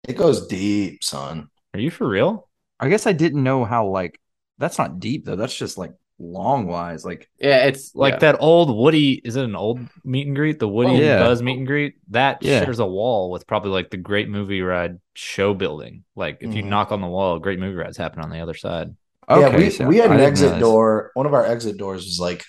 It 0.08 0.16
goes 0.18 0.48
deep, 0.48 1.04
son. 1.04 1.50
Are 1.74 1.80
you 1.80 1.92
for 1.92 2.08
real? 2.08 2.48
I 2.80 2.90
guess 2.90 3.06
I 3.08 3.12
didn't 3.12 3.44
know 3.44 3.66
how 3.66 3.88
like 3.88 4.20
that's 4.58 4.78
not 4.78 5.00
deep 5.00 5.26
though. 5.26 5.36
That's 5.36 5.56
just 5.56 5.78
like 5.78 5.92
long 6.20 6.66
wise. 6.66 7.06
Like 7.06 7.30
Yeah, 7.40 7.66
it's 7.66 7.94
Like 7.94 8.14
yeah. 8.16 8.20
that 8.20 8.38
old 8.40 8.76
Woody, 8.76 9.14
is 9.24 9.36
it 9.36 9.44
an 9.44 9.56
old 9.56 9.80
meet 10.04 10.26
and 10.28 10.36
greet? 10.36 10.58
The 10.60 10.68
Woody 10.68 10.92
Oh, 10.92 11.00
yeah. 11.00 11.20
Buzz 11.20 11.44
meet 11.44 11.58
and 11.58 11.68
greet? 11.68 11.96
That 12.10 12.42
Yeah. 12.42 12.64
shares 12.64 12.80
a 12.80 12.86
wall 12.88 13.30
with 13.30 13.46
probably 13.46 13.72
like 13.72 13.90
the 13.92 13.98
great 13.98 14.30
movie 14.30 14.62
ride 14.62 15.00
show 15.14 15.54
building. 15.54 16.04
Like 16.16 16.38
if 16.42 16.54
you 16.56 16.64
Mhm. 16.64 16.68
knock 16.70 16.92
on 16.92 17.02
the 17.02 17.08
wall, 17.08 17.38
great 17.40 17.60
movie 17.60 17.76
rides 17.76 17.98
happen 17.98 18.24
on 18.24 18.30
the 18.32 18.40
other 18.40 18.56
side. 18.56 18.96
Okay, 19.30 19.42
yeah, 19.52 19.58
we, 19.58 19.70
so 19.70 19.88
we 19.88 19.98
had 19.98 20.12
I 20.12 20.16
an 20.16 20.20
exit 20.22 20.46
realize. 20.46 20.62
door. 20.62 21.12
One 21.14 21.26
of 21.26 21.34
our 21.34 21.46
exit 21.46 21.78
doors 21.78 22.06
was 22.06 22.20
like 22.20 22.44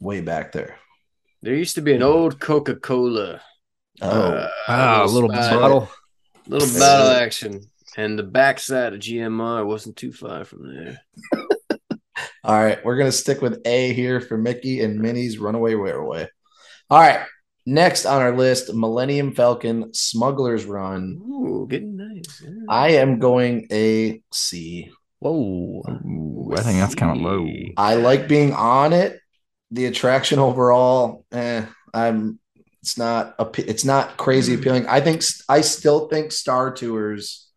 way 0.00 0.20
back 0.20 0.52
there. 0.52 0.76
There 1.42 1.54
used 1.54 1.76
to 1.76 1.80
be 1.82 1.94
an 1.94 2.02
old 2.02 2.38
Coca 2.40 2.76
Cola. 2.76 3.40
Oh, 4.02 4.46
Ah, 4.68 5.04
a 5.04 5.06
little 5.06 5.30
spot- 5.30 5.60
bottle. 5.60 5.88
little 6.46 6.68
Yeah. 6.68 6.78
battle 6.78 7.10
action, 7.10 7.60
and 7.96 8.18
the 8.18 8.22
backside 8.22 8.92
of 8.94 9.00
GMR 9.00 9.64
wasn't 9.66 9.96
too 9.96 10.12
far 10.12 10.44
from 10.44 10.74
there. 10.74 11.00
all 12.44 12.62
right. 12.62 12.84
We're 12.84 12.96
gonna 12.96 13.12
stick 13.12 13.40
with 13.42 13.60
A 13.66 13.92
here 13.92 14.20
for 14.20 14.36
Mickey 14.36 14.80
and 14.82 14.98
Minnie's 15.00 15.38
Runaway 15.38 15.74
Railway. 15.74 16.28
All 16.90 16.98
right. 17.00 17.20
Next 17.66 18.06
on 18.06 18.20
our 18.22 18.34
list, 18.36 18.72
Millennium 18.74 19.32
Falcon 19.34 19.92
Smuggler's 19.94 20.64
Run. 20.64 21.20
Ooh, 21.22 21.66
getting 21.68 21.96
nice. 21.96 22.42
yeah. 22.42 22.50
I 22.68 22.88
am 22.92 23.18
going 23.18 23.66
a 23.70 24.22
C. 24.32 24.90
Whoa. 25.20 25.82
Ooh, 25.88 26.54
I 26.56 26.62
think 26.62 26.80
that's 26.80 26.94
kind 26.94 27.16
of 27.16 27.22
low. 27.22 27.46
I 27.76 27.94
like 27.94 28.26
being 28.28 28.52
on 28.52 28.92
it. 28.92 29.20
The 29.70 29.86
attraction 29.86 30.38
overall, 30.38 31.24
eh, 31.30 31.64
I'm. 31.94 32.38
It's 32.82 32.96
not 32.96 33.34
a. 33.38 33.48
It's 33.58 33.84
not 33.84 34.16
crazy 34.16 34.54
appealing. 34.54 34.86
I 34.86 35.00
think. 35.00 35.22
I 35.48 35.60
still 35.60 36.08
think 36.08 36.32
Star 36.32 36.72
Tours 36.72 37.48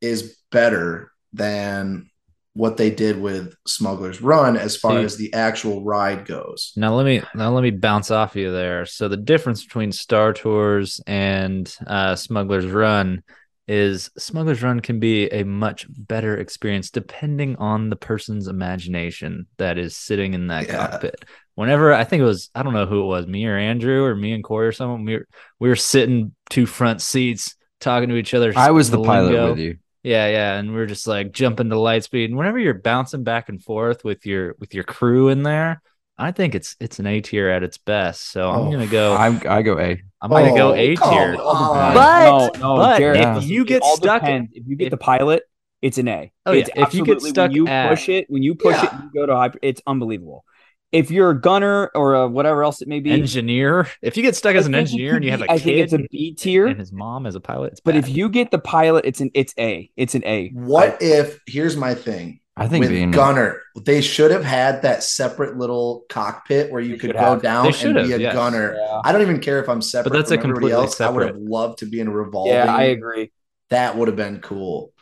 is 0.00 0.38
better 0.50 1.12
than 1.32 2.10
what 2.56 2.78
they 2.78 2.90
did 2.90 3.20
with 3.20 3.54
Smuggler's 3.66 4.22
Run 4.22 4.56
as 4.56 4.76
far 4.76 4.92
See- 4.92 5.04
as 5.04 5.16
the 5.18 5.34
actual 5.34 5.84
ride 5.84 6.24
goes. 6.24 6.72
Now 6.74 6.94
let 6.94 7.04
me 7.04 7.22
now 7.34 7.50
let 7.50 7.62
me 7.62 7.70
bounce 7.70 8.10
off 8.10 8.34
you 8.34 8.50
there. 8.50 8.86
So 8.86 9.08
the 9.08 9.18
difference 9.18 9.62
between 9.62 9.92
Star 9.92 10.32
Tours 10.32 11.00
and 11.06 11.72
uh, 11.86 12.16
Smuggler's 12.16 12.66
Run 12.66 13.22
is 13.68 14.10
Smuggler's 14.16 14.62
Run 14.62 14.80
can 14.80 15.00
be 15.00 15.26
a 15.28 15.44
much 15.44 15.86
better 15.88 16.36
experience 16.36 16.90
depending 16.90 17.56
on 17.56 17.90
the 17.90 17.96
person's 17.96 18.46
imagination 18.48 19.46
that 19.58 19.76
is 19.78 19.96
sitting 19.96 20.34
in 20.34 20.46
that 20.48 20.66
Yeah. 20.68 20.86
cockpit. 20.88 21.24
Whenever 21.56 21.92
I 21.92 22.04
think 22.04 22.20
it 22.20 22.24
was 22.26 22.50
I 22.54 22.62
don't 22.62 22.74
know 22.74 22.86
who 22.86 23.02
it 23.02 23.06
was, 23.06 23.26
me 23.26 23.46
or 23.46 23.56
Andrew 23.56 24.04
or 24.04 24.14
me 24.14 24.32
and 24.32 24.44
Corey 24.44 24.68
or 24.68 24.72
someone, 24.72 25.04
we 25.04 25.14
were 25.14 25.26
we 25.58 25.68
were 25.68 25.76
sitting 25.76 26.32
two 26.50 26.66
front 26.66 27.00
seats 27.02 27.56
talking 27.80 28.08
to 28.10 28.16
each 28.16 28.34
other. 28.34 28.52
I 28.56 28.70
was 28.70 28.90
the 28.90 29.02
pilot 29.02 29.32
lingo. 29.32 29.50
with 29.50 29.58
you. 29.58 29.78
Yeah, 30.02 30.28
yeah, 30.28 30.54
and 30.58 30.72
we're 30.72 30.86
just 30.86 31.08
like 31.08 31.32
jumping 31.32 31.70
to 31.70 31.78
light 31.80 32.04
speed. 32.04 32.30
And 32.30 32.38
whenever 32.38 32.60
you're 32.60 32.74
bouncing 32.74 33.24
back 33.24 33.48
and 33.48 33.60
forth 33.60 34.04
with 34.04 34.24
your 34.24 34.54
with 34.60 34.72
your 34.72 34.84
crew 34.84 35.30
in 35.30 35.42
there, 35.42 35.82
I 36.18 36.32
think 36.32 36.54
it's 36.54 36.76
it's 36.80 36.98
an 36.98 37.06
A 37.06 37.20
tier 37.20 37.48
at 37.50 37.62
its 37.62 37.76
best. 37.78 38.30
So 38.32 38.48
I'm 38.50 38.68
Oh, 38.68 38.70
gonna 38.70 38.86
go. 38.86 39.12
I 39.14 39.26
I 39.48 39.62
go 39.62 39.78
A. 39.78 40.00
I'm 40.22 40.30
gonna 40.30 40.54
go 40.54 40.70
Oh, 40.72 40.74
A 40.74 40.96
come 40.96 41.12
tier. 41.12 41.36
on. 41.42 41.94
But 41.94 42.58
no, 42.58 42.74
no, 42.74 42.76
but 42.76 42.98
Jared, 42.98 43.20
if 43.20 43.34
listen, 43.36 43.50
you 43.50 43.62
uh, 43.62 43.64
get 43.64 43.84
stuck- 43.84 44.22
depends. 44.22 44.50
if 44.54 44.66
you 44.66 44.76
get 44.76 44.86
if- 44.86 44.90
the 44.92 44.96
pilot, 44.96 45.42
it's 45.82 45.98
an 45.98 46.08
A. 46.08 46.32
Oh, 46.46 46.52
yeah, 46.52 46.64
if 46.76 46.94
you 46.94 47.04
get 47.04 47.20
stuck 47.20 47.48
when 47.50 47.56
you 47.56 47.68
at- 47.68 47.90
push 47.90 48.08
it, 48.08 48.26
when 48.30 48.42
you 48.42 48.54
push 48.54 48.82
it, 48.82 48.90
you 48.92 49.10
go 49.14 49.26
to 49.26 49.36
hyper. 49.36 49.58
It's 49.62 49.82
unbelievable. 49.86 50.44
If 50.92 51.10
you're 51.10 51.30
a 51.30 51.38
gunner 51.38 51.90
or 51.94 52.14
a 52.14 52.28
whatever 52.28 52.62
else 52.62 52.80
it 52.80 52.88
may 52.88 53.00
be, 53.00 53.10
engineer. 53.10 53.88
If 54.00 54.16
you 54.16 54.22
get 54.22 54.36
stuck 54.36 54.54
as 54.56 54.66
an 54.66 54.74
I 54.74 54.84
think 54.84 54.88
it 54.88 54.92
engineer 54.92 55.10
could 55.10 55.16
and 55.16 55.24
you 55.26 55.30
have 55.32 55.40
be- 55.40 55.46
a 55.46 55.50
I 55.52 55.58
think 55.58 55.64
kid 55.76 55.80
it's 55.80 55.92
a 55.92 55.98
B 56.10 56.32
tier. 56.34 56.66
and 56.68 56.78
his 56.80 56.92
mom 56.92 57.26
as 57.26 57.34
a 57.34 57.40
pilot, 57.40 57.72
it's 57.72 57.80
But 57.80 57.94
bad. 57.94 58.04
if 58.04 58.16
you 58.16 58.30
get 58.30 58.50
the 58.50 58.58
pilot, 58.58 59.04
it's 59.04 59.20
an 59.20 59.30
it's 59.34 59.52
A. 59.58 59.90
It's 59.96 60.14
an 60.14 60.22
A. 60.24 60.48
What 60.54 60.96
if? 61.02 61.40
Here's 61.46 61.76
my 61.76 61.94
thing. 61.94 62.40
I 62.58 62.68
think 62.68 62.84
with 62.84 62.90
being 62.90 63.10
Gunner, 63.10 63.62
they 63.84 64.00
should 64.00 64.30
have 64.30 64.44
had 64.44 64.82
that 64.82 65.02
separate 65.02 65.58
little 65.58 66.06
cockpit 66.08 66.72
where 66.72 66.80
you 66.80 66.96
could 66.96 67.12
go 67.12 67.18
have. 67.18 67.42
down 67.42 67.66
and 67.66 67.74
should 67.74 67.94
be 67.94 68.12
a 68.12 68.18
yes. 68.18 68.32
gunner. 68.32 68.74
Yeah. 68.74 69.00
I 69.04 69.12
don't 69.12 69.20
even 69.20 69.40
care 69.40 69.60
if 69.60 69.68
I'm 69.68 69.82
separate. 69.82 70.10
But 70.10 70.16
that's 70.16 70.30
from 70.30 70.38
a 70.38 70.40
everybody 70.40 70.72
completely 70.72 70.86
else. 70.86 71.00
I 71.00 71.10
would 71.10 71.26
have 71.26 71.36
loved 71.36 71.80
to 71.80 71.86
be 71.86 72.00
in 72.00 72.08
a 72.08 72.10
revolving. 72.10 72.54
Yeah, 72.54 72.74
I 72.74 72.84
agree. 72.84 73.30
That 73.68 73.96
would 73.96 74.08
have 74.08 74.16
been 74.16 74.40
cool. 74.40 74.92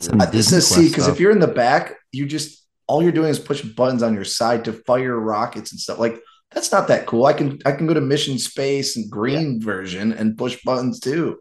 Some 0.00 0.20
Uh, 0.20 0.26
This 0.26 0.50
Disney 0.50 0.58
is 0.58 0.68
C 0.68 0.74
Quest 0.74 0.92
because 0.92 1.08
if 1.08 1.18
you're 1.18 1.30
in 1.30 1.38
the 1.38 1.46
back, 1.46 1.96
you 2.12 2.26
just 2.26 2.66
all 2.86 3.02
you're 3.02 3.12
doing 3.12 3.30
is 3.30 3.38
pushing 3.38 3.72
buttons 3.72 4.02
on 4.02 4.12
your 4.12 4.24
side 4.24 4.66
to 4.66 4.72
fire 4.74 5.18
rockets 5.18 5.72
and 5.72 5.80
stuff. 5.80 5.98
Like 5.98 6.20
that's 6.50 6.70
not 6.72 6.88
that 6.88 7.06
cool. 7.06 7.24
I 7.24 7.32
can 7.32 7.58
I 7.64 7.72
can 7.72 7.86
go 7.86 7.94
to 7.94 8.02
Mission 8.02 8.38
Space 8.38 8.96
and 8.96 9.10
Green 9.10 9.62
version 9.62 10.12
and 10.12 10.36
push 10.36 10.62
buttons 10.62 11.00
too. 11.00 11.38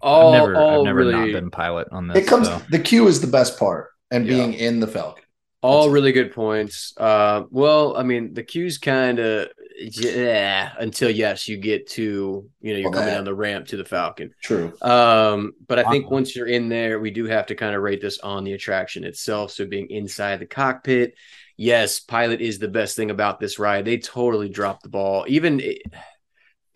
All, 0.00 0.32
I've 0.32 0.40
never, 0.40 0.56
all 0.56 0.80
I've 0.80 0.84
never 0.84 0.98
really, 0.98 1.12
not 1.12 1.32
been 1.32 1.50
pilot 1.50 1.88
on 1.90 2.08
this. 2.08 2.18
It 2.18 2.26
comes 2.26 2.48
so. 2.48 2.62
the 2.70 2.78
queue 2.78 3.06
is 3.08 3.20
the 3.20 3.26
best 3.26 3.58
part 3.58 3.88
and 4.10 4.26
Yeah. 4.26 4.34
being 4.36 4.54
in 4.54 4.80
the 4.80 4.86
Falcon. 4.86 5.22
all 5.62 5.90
really 5.90 6.12
good 6.12 6.32
points. 6.32 6.92
Uh, 6.96 7.42
well, 7.50 7.96
I 7.96 8.02
mean, 8.04 8.34
the 8.34 8.42
queue's 8.44 8.78
kind 8.78 9.18
of 9.18 9.48
yeah 9.78 10.72
until 10.78 11.10
yes, 11.10 11.48
you 11.48 11.56
get 11.56 11.88
to 11.88 12.48
you 12.60 12.72
know 12.72 12.78
you're 12.78 12.90
Well, 12.90 12.92
coming 13.00 13.08
that- 13.08 13.14
down 13.16 13.24
the 13.24 13.34
ramp 13.34 13.66
to 13.68 13.76
the 13.76 13.84
Falcon. 13.84 14.32
True. 14.42 14.72
Um, 14.80 15.52
but 15.66 15.78
I 15.78 15.84
think 15.90 16.04
Awesome. 16.06 16.14
once 16.14 16.36
you're 16.36 16.46
in 16.46 16.68
there, 16.68 17.00
we 17.00 17.10
do 17.10 17.24
have 17.26 17.46
to 17.46 17.54
kind 17.54 17.74
of 17.74 17.82
rate 17.82 18.00
this 18.00 18.18
on 18.20 18.44
the 18.44 18.52
attraction 18.52 19.02
itself. 19.04 19.50
So 19.52 19.66
being 19.66 19.90
inside 19.90 20.38
the 20.40 20.46
cockpit, 20.46 21.14
yes, 21.56 22.00
pilot 22.00 22.40
is 22.40 22.58
the 22.58 22.68
best 22.68 22.96
thing 22.96 23.10
about 23.10 23.40
this 23.40 23.58
ride. 23.58 23.84
They 23.84 23.98
totally 23.98 24.48
dropped 24.48 24.82
the 24.84 24.88
ball. 24.88 25.24
Even 25.28 25.60
it- 25.60 25.82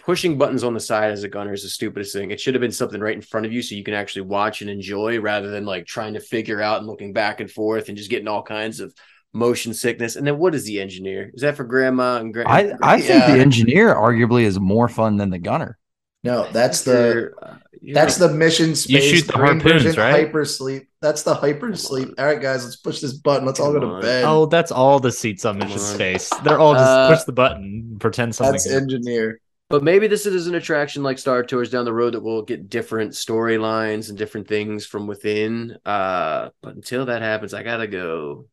pushing 0.02 0.38
buttons 0.38 0.64
on 0.64 0.74
the 0.74 0.80
side 0.80 1.10
as 1.12 1.22
a 1.24 1.28
gunner 1.28 1.52
is 1.52 1.62
the 1.62 1.68
stupidest 1.68 2.12
thing. 2.12 2.30
It 2.30 2.40
should 2.40 2.54
have 2.54 2.60
been 2.60 2.72
something 2.72 3.00
right 3.00 3.14
in 3.14 3.22
front 3.22 3.46
of 3.46 3.52
you 3.52 3.62
so 3.62 3.74
you 3.74 3.84
can 3.84 3.94
actually 3.94 4.22
watch 4.22 4.60
and 4.60 4.70
enjoy 4.70 5.20
rather 5.20 5.50
than 5.50 5.64
like 5.64 5.86
trying 5.86 6.14
to 6.14 6.20
figure 6.20 6.60
out 6.60 6.78
and 6.78 6.86
looking 6.86 7.12
back 7.12 7.40
and 7.40 7.50
forth 7.50 7.88
and 7.88 7.96
just 7.96 8.10
getting 8.10 8.28
all 8.28 8.42
kinds 8.42 8.80
of 8.80 8.94
motion 9.32 9.72
sickness. 9.74 10.16
And 10.16 10.26
then 10.26 10.38
what 10.38 10.54
is 10.54 10.64
the 10.64 10.80
engineer? 10.80 11.30
Is 11.34 11.42
that 11.42 11.56
for 11.56 11.64
grandma 11.64 12.16
and 12.18 12.32
grandma? 12.34 12.50
I 12.50 12.72
I 12.82 13.00
think 13.00 13.24
the 13.26 13.40
engineer 13.40 13.94
arguably 13.94 14.42
is 14.42 14.58
more 14.58 14.88
fun 14.88 15.16
than 15.16 15.30
the 15.30 15.38
gunner. 15.38 15.78
No, 16.22 16.46
that's 16.52 16.82
the 16.82 17.30
uh, 17.40 17.54
that's 17.94 18.16
the 18.18 18.28
mission 18.28 18.74
space. 18.74 19.10
You 19.10 19.16
shoot 19.18 19.26
the 19.26 19.32
green 19.32 19.60
harpoons, 19.60 19.84
version, 19.84 20.00
right? 20.02 20.26
Hyper 20.26 20.44
sleep. 20.44 20.88
That's 21.00 21.22
the 21.22 21.34
hyper 21.34 21.74
sleep. 21.76 22.10
All 22.18 22.26
right, 22.26 22.38
guys, 22.38 22.62
let's 22.62 22.76
push 22.76 23.00
this 23.00 23.14
button. 23.14 23.46
Let's 23.46 23.58
all 23.58 23.72
go 23.72 23.80
Come 23.80 23.88
to 23.88 23.94
on. 23.94 24.02
bed. 24.02 24.24
Oh, 24.24 24.44
that's 24.44 24.70
all 24.70 25.00
the 25.00 25.10
seats 25.12 25.46
on 25.46 25.56
Mission 25.58 25.78
Space. 25.78 26.28
They're 26.44 26.58
all 26.58 26.74
just 26.74 26.84
Uh, 26.84 27.08
push 27.14 27.24
the 27.24 27.32
button, 27.32 27.96
pretend 27.98 28.34
something. 28.34 28.52
that's 28.52 28.68
engineer. 28.70 29.40
But 29.70 29.84
maybe 29.84 30.08
this 30.08 30.26
is 30.26 30.48
an 30.48 30.56
attraction 30.56 31.04
like 31.04 31.16
Star 31.16 31.44
Tours 31.44 31.70
down 31.70 31.84
the 31.84 31.92
road 31.92 32.14
that 32.14 32.22
will 32.22 32.42
get 32.42 32.68
different 32.68 33.12
storylines 33.12 34.08
and 34.08 34.18
different 34.18 34.48
things 34.48 34.84
from 34.84 35.06
within. 35.06 35.78
Uh, 35.86 36.50
but 36.60 36.74
until 36.74 37.06
that 37.06 37.22
happens, 37.22 37.54
I 37.54 37.62
gotta 37.62 37.86
go. 37.86 38.46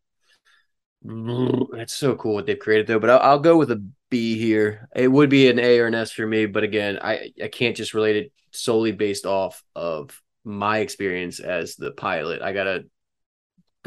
That's 1.71 1.95
so 1.95 2.15
cool 2.15 2.35
what 2.35 2.45
they've 2.45 2.59
created 2.59 2.85
though. 2.85 2.99
But 2.99 3.09
I'll, 3.09 3.19
I'll 3.19 3.39
go 3.39 3.57
with 3.57 3.71
a 3.71 3.83
B 4.11 4.37
here. 4.37 4.87
It 4.95 5.07
would 5.07 5.31
be 5.31 5.49
an 5.49 5.57
A 5.57 5.79
or 5.79 5.87
an 5.87 5.95
S 5.95 6.11
for 6.11 6.27
me, 6.27 6.45
but 6.45 6.63
again, 6.63 6.99
I 7.01 7.31
I 7.43 7.47
can't 7.47 7.75
just 7.75 7.95
relate 7.95 8.15
it 8.15 8.31
solely 8.51 8.91
based 8.91 9.25
off 9.25 9.63
of 9.75 10.21
my 10.43 10.79
experience 10.79 11.39
as 11.39 11.75
the 11.77 11.91
pilot. 11.91 12.43
I 12.43 12.53
gotta 12.53 12.85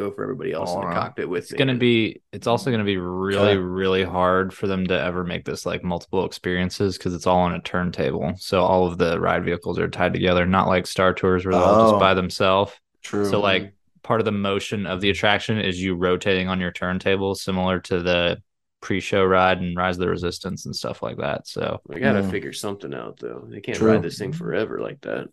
go 0.01 0.11
for 0.11 0.23
everybody 0.23 0.53
else 0.53 0.71
in 0.71 0.77
the 0.81 0.87
Alright. 0.87 0.97
cockpit 0.97 1.29
with 1.29 1.45
It's 1.45 1.53
me. 1.53 1.59
gonna 1.59 1.75
be. 1.77 2.23
It's 2.33 2.47
also 2.47 2.71
gonna 2.71 2.85
be 2.85 2.97
really, 2.97 3.51
Okay. 3.53 3.57
really 3.59 4.03
hard 4.03 4.53
for 4.53 4.67
them 4.67 4.87
to 4.89 5.01
ever 5.01 5.25
make 5.25 5.45
this 5.45 5.65
like 5.67 5.85
multiple 5.85 6.25
experiences 6.25 6.97
because 6.99 7.15
it's 7.15 7.27
all 7.27 7.39
on 7.41 7.53
a 7.55 7.61
turntable. 7.61 8.33
So 8.39 8.63
all 8.63 8.87
of 8.87 8.99
the 8.99 9.21
ride 9.21 9.45
vehicles 9.45 9.79
are 9.79 9.89
tied 9.89 10.13
together, 10.13 10.47
not 10.47 10.69
like 10.69 10.87
Star 10.87 11.13
Tours 11.15 11.45
where 11.45 11.55
they're 11.55 11.63
all 11.63 11.87
Oh. 11.87 11.91
just 11.93 12.01
by 12.01 12.15
themselves. 12.15 12.73
True. 13.03 13.25
So 13.27 13.41
like 13.41 13.73
part 14.03 14.21
of 14.21 14.25
the 14.25 14.33
motion 14.33 14.87
of 14.87 15.01
the 15.01 15.11
attraction 15.11 15.59
is 15.59 15.81
you 15.83 15.95
rotating 15.95 16.49
on 16.49 16.59
your 16.61 16.73
turntable, 16.73 17.35
similar 17.35 17.79
to 17.81 18.01
the 18.01 18.43
pre-show 18.81 19.23
ride 19.25 19.61
and 19.61 19.77
Rise 19.77 19.97
of 19.97 20.01
the 20.01 20.09
Resistance 20.09 20.65
and 20.65 20.75
stuff 20.75 21.03
like 21.03 21.19
that. 21.19 21.47
So 21.47 21.81
We 21.87 22.01
gotta 22.01 22.23
Mm. 22.23 22.31
figure 22.31 22.53
something 22.55 22.95
out 22.95 23.19
though. 23.19 23.45
They 23.49 23.61
can't 23.61 23.77
True. 23.77 23.93
ride 23.93 24.03
this 24.03 24.19
thing 24.19 24.33
forever 24.33 24.81
like 24.81 25.01
that. 25.03 25.29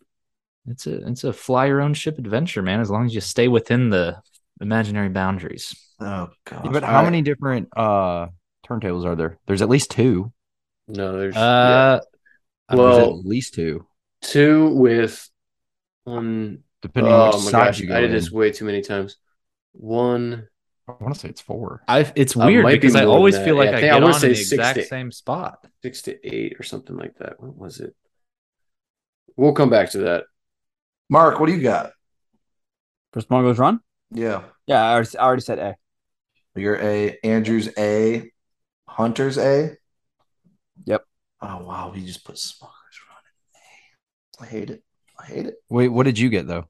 it's 0.70 0.86
a 0.86 0.96
it's 1.08 1.24
a 1.24 1.32
fly 1.32 1.64
your 1.64 1.80
own 1.80 1.94
ship 1.94 2.18
adventure, 2.18 2.60
man. 2.60 2.78
As 2.80 2.90
long 2.90 3.06
as 3.06 3.14
you 3.14 3.22
stay 3.22 3.48
within 3.48 3.88
the 3.88 4.18
imaginary 4.60 5.08
boundaries. 5.08 5.74
oh 6.00 6.28
god. 6.44 6.64
Yeah, 6.64 6.70
but 6.72 6.82
how 6.84 7.02
many 7.04 7.22
different 7.22 7.68
uh 7.76 8.28
turntables 8.66 9.04
are 9.04 9.16
there? 9.16 9.38
There's 9.46 9.62
at 9.62 9.68
least 9.68 9.90
two. 9.90 10.32
No, 10.88 11.18
there's 11.18 11.34
yeah. 11.34 11.40
Uh, 11.42 12.00
There's 12.70 12.78
Well- 12.78 13.18
at 13.20 13.26
least 13.26 13.54
two, 13.54 13.86
two 14.22 14.68
with 14.74 15.28
one 16.04 16.62
depending 16.82 17.12
on 17.12 17.20
oh 17.20 17.36
which 17.36 17.44
my 17.46 17.50
side 17.50 17.66
gosh, 17.66 17.80
you 17.80 17.88
go. 17.88 17.96
I 17.96 18.00
did 18.00 18.10
in. 18.10 18.16
this 18.16 18.30
way 18.30 18.52
too 18.52 18.64
many 18.64 18.80
times. 18.82 19.16
One 19.72 20.48
I 20.88 20.92
want 21.02 21.12
to 21.14 21.20
say 21.20 21.28
it's 21.28 21.42
four. 21.42 21.82
I 21.86 22.10
it's 22.16 22.34
weird 22.34 22.64
might 22.64 22.72
be 22.72 22.78
because 22.78 22.96
I 22.96 23.04
always 23.04 23.36
feel 23.36 23.56
like 23.56 23.66
Yeah, 23.70 23.74
I 23.74 23.76
I, 23.76 23.80
think 23.80 23.92
I 24.04 24.06
on 24.06 24.14
say 24.14 24.28
the 24.28 24.34
six 24.36 24.52
exact 24.52 24.78
to- 24.78 24.84
same 24.86 25.12
spot. 25.12 25.58
six 25.82 26.02
to 26.02 26.26
eight 26.26 26.56
or 26.58 26.62
something 26.62 26.96
like 26.96 27.16
that. 27.18 27.38
What 27.40 27.56
was 27.56 27.80
it? 27.80 27.94
We'll 29.36 29.52
come 29.52 29.68
back 29.70 29.90
to 29.90 29.98
that. 29.98 30.24
Mark, 31.10 31.38
what 31.38 31.46
do 31.46 31.52
you 31.54 31.60
got? 31.62 31.92
For 33.12 33.20
Smuggler's 33.20 33.58
Run? 33.58 33.80
Yeah. 34.10 34.42
Yeah, 34.66 34.82
I 34.84 34.92
already, 34.94 35.18
I 35.18 35.22
already 35.24 35.42
said 35.42 35.58
A. 35.58 35.76
You're 36.54 36.76
A. 36.80 37.18
Andrews 37.22 37.68
A. 37.78 38.30
Hunter's 38.88 39.38
A. 39.38 39.76
Yep. 40.86 41.04
Oh 41.42 41.62
wow, 41.64 41.92
we 41.94 42.04
just 42.04 42.24
put 42.24 42.38
Smuggler's 42.38 42.74
I 44.40 44.46
hate 44.46 44.70
it. 44.70 44.82
I 45.20 45.24
hate 45.26 45.46
it. 45.46 45.56
Wait, 45.68 45.88
what 45.88 46.04
did 46.04 46.16
you 46.18 46.28
get 46.28 46.46
though? 46.46 46.68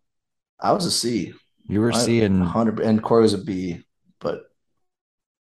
I 0.59 0.73
was 0.73 0.87
a 0.87 0.91
C. 0.91 1.35
You 1.69 1.81
were 1.81 1.93
I- 1.93 1.99
seeing, 1.99 2.41
100 2.41 2.81
and 2.81 3.03
Corey 3.03 3.23
was 3.23 3.35
a 3.35 3.39
B, 3.39 3.85
but 4.21 4.43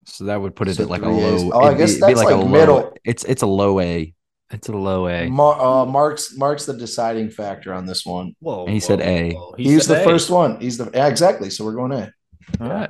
so 0.05 0.25
that 0.25 0.41
would 0.41 0.55
put 0.55 0.67
it 0.67 0.75
So 0.75 0.83
at 0.83 0.89
like 0.89 1.03
a 1.03 1.05
three 1.05 1.19
A's. 1.23 1.43
low. 1.43 1.51
Oh, 1.53 1.59
I 1.61 1.67
it'd 1.67 1.77
be- 1.77 1.83
guess 1.83 1.89
it'd 1.91 2.01
be 2.01 2.13
that's 2.13 2.21
a 2.21 2.23
like 2.25 2.35
low- 2.35 2.47
middle. 2.47 2.93
It's 3.05 3.23
it's 3.23 3.41
a 3.43 3.47
low 3.47 3.79
A, 3.79 4.13
It's 4.51 4.67
a 4.69 4.73
low 4.73 5.07
A. 5.07 5.29
Mar- 5.29 5.59
uh, 5.59 5.85
Mark's 5.85 6.35
Mark's 6.37 6.65
the 6.65 6.73
deciding 6.73 7.29
factor 7.29 7.73
on 7.73 7.85
this 7.85 8.05
one. 8.05 8.35
Whoa. 8.39 8.65
And 8.65 8.73
he 8.73 8.79
said 8.79 8.99
A. 9.01 9.35
He 9.57 9.63
He's 9.63 9.85
said 9.85 9.97
the 9.97 10.01
A. 10.01 10.03
first 10.03 10.29
one. 10.29 10.59
He's 10.59 10.77
the 10.77 10.91
yeah, 10.93 11.07
exactly. 11.07 11.49
So 11.49 11.63
we're 11.65 11.73
going 11.75 11.91
A. 11.93 12.13
All 12.59 12.69
right. 12.69 12.89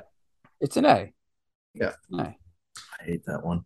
It's 0.59 0.77
an 0.77 0.85
A. 0.85 1.13
Yeah. 1.73 1.91
An 2.11 2.19
A. 2.19 2.23
I 2.99 3.03
hate 3.03 3.25
that 3.25 3.43
one. 3.45 3.63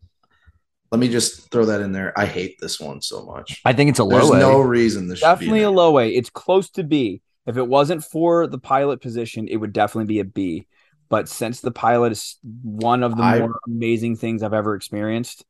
Let 0.91 0.99
me 0.99 1.07
just 1.09 1.51
throw 1.51 1.65
that 1.65 1.81
in 1.81 1.91
there. 1.91 2.17
I 2.17 2.25
hate 2.25 2.57
this 2.59 2.79
one 2.79 3.01
so 3.01 3.25
much. 3.25 3.61
I 3.65 3.73
think 3.73 3.89
it's 3.89 3.99
a 3.99 4.05
There's 4.05 4.23
low 4.23 4.29
A. 4.29 4.31
There's 4.39 4.41
no 4.43 4.59
reason 4.61 5.07
this 5.07 5.21
Definitely 5.21 5.45
should 5.45 5.51
a 5.51 5.55
be 5.55 5.63
an 5.63 5.75
low 5.75 5.99
A. 5.99 6.07
It's 6.09 6.29
close 6.29 6.69
to 6.71 6.83
B. 6.83 7.21
If 7.47 7.57
it 7.57 7.67
wasn't 7.67 8.03
for 8.03 8.47
the 8.47 8.57
pilot 8.57 9.01
position, 9.01 9.47
it 9.47 9.57
would 9.57 9.73
definitely 9.73 10.07
be 10.07 10.19
a 10.19 10.25
B. 10.25 10.67
But 11.09 11.29
since 11.29 11.61
the 11.61 11.71
pilot 11.71 12.13
is 12.13 12.37
one 12.63 13.03
of 13.03 13.15
the 13.15 13.23
I- 13.23 13.39
more 13.39 13.59
amazing 13.67 14.15
things 14.17 14.41
I've 14.43 14.53
ever 14.53 14.75
experienced, 14.75 15.45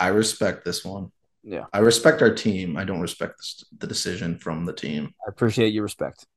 I 0.00 0.08
respect 0.08 0.64
this 0.64 0.84
one. 0.84 1.12
Yeah. 1.48 1.66
I 1.72 1.78
respect 1.78 2.22
our 2.22 2.34
team. 2.34 2.76
I 2.76 2.84
don't 2.84 3.00
respect 3.00 3.64
the 3.78 3.86
decision 3.86 4.36
from 4.36 4.64
the 4.64 4.72
team. 4.72 5.14
I 5.26 5.30
appreciate 5.30 5.72
your 5.72 5.84
respect. 5.84 6.26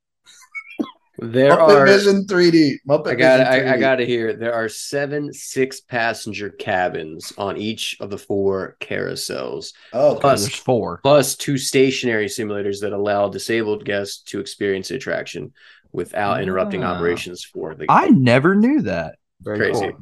There 1.22 1.50
Muppet 1.50 1.80
are. 1.80 1.84
Vision 1.86 2.24
3D. 2.26 2.76
Muppet 2.88 3.08
I 3.08 3.14
got. 3.14 3.38
Vision 3.52 3.68
I, 3.68 3.74
I 3.74 3.78
got 3.78 3.96
to 3.96 4.06
hear. 4.06 4.32
There 4.32 4.54
are 4.54 4.70
seven 4.70 5.34
six 5.34 5.80
passenger 5.82 6.48
cabins 6.48 7.34
on 7.36 7.58
each 7.58 7.98
of 8.00 8.08
the 8.08 8.16
four 8.16 8.76
carousels, 8.80 9.74
Oh, 9.92 10.12
okay. 10.12 10.20
Plus- 10.20 10.42
There's 10.46 10.54
four. 10.54 11.00
plus 11.02 11.36
two 11.36 11.58
stationary 11.58 12.24
simulators 12.26 12.80
that 12.80 12.94
allow 12.94 13.28
disabled 13.28 13.84
guests 13.84 14.22
to 14.30 14.40
experience 14.40 14.88
the 14.88 14.94
attraction 14.94 15.52
without 15.92 16.40
interrupting 16.40 16.84
Ah. 16.84 16.94
operations 16.94 17.44
for 17.44 17.74
the. 17.74 17.84
I 17.90 18.08
never 18.08 18.54
knew 18.54 18.82
that. 18.82 19.16
Very 19.42 19.58
crazy. 19.58 19.80
cool. 19.90 20.00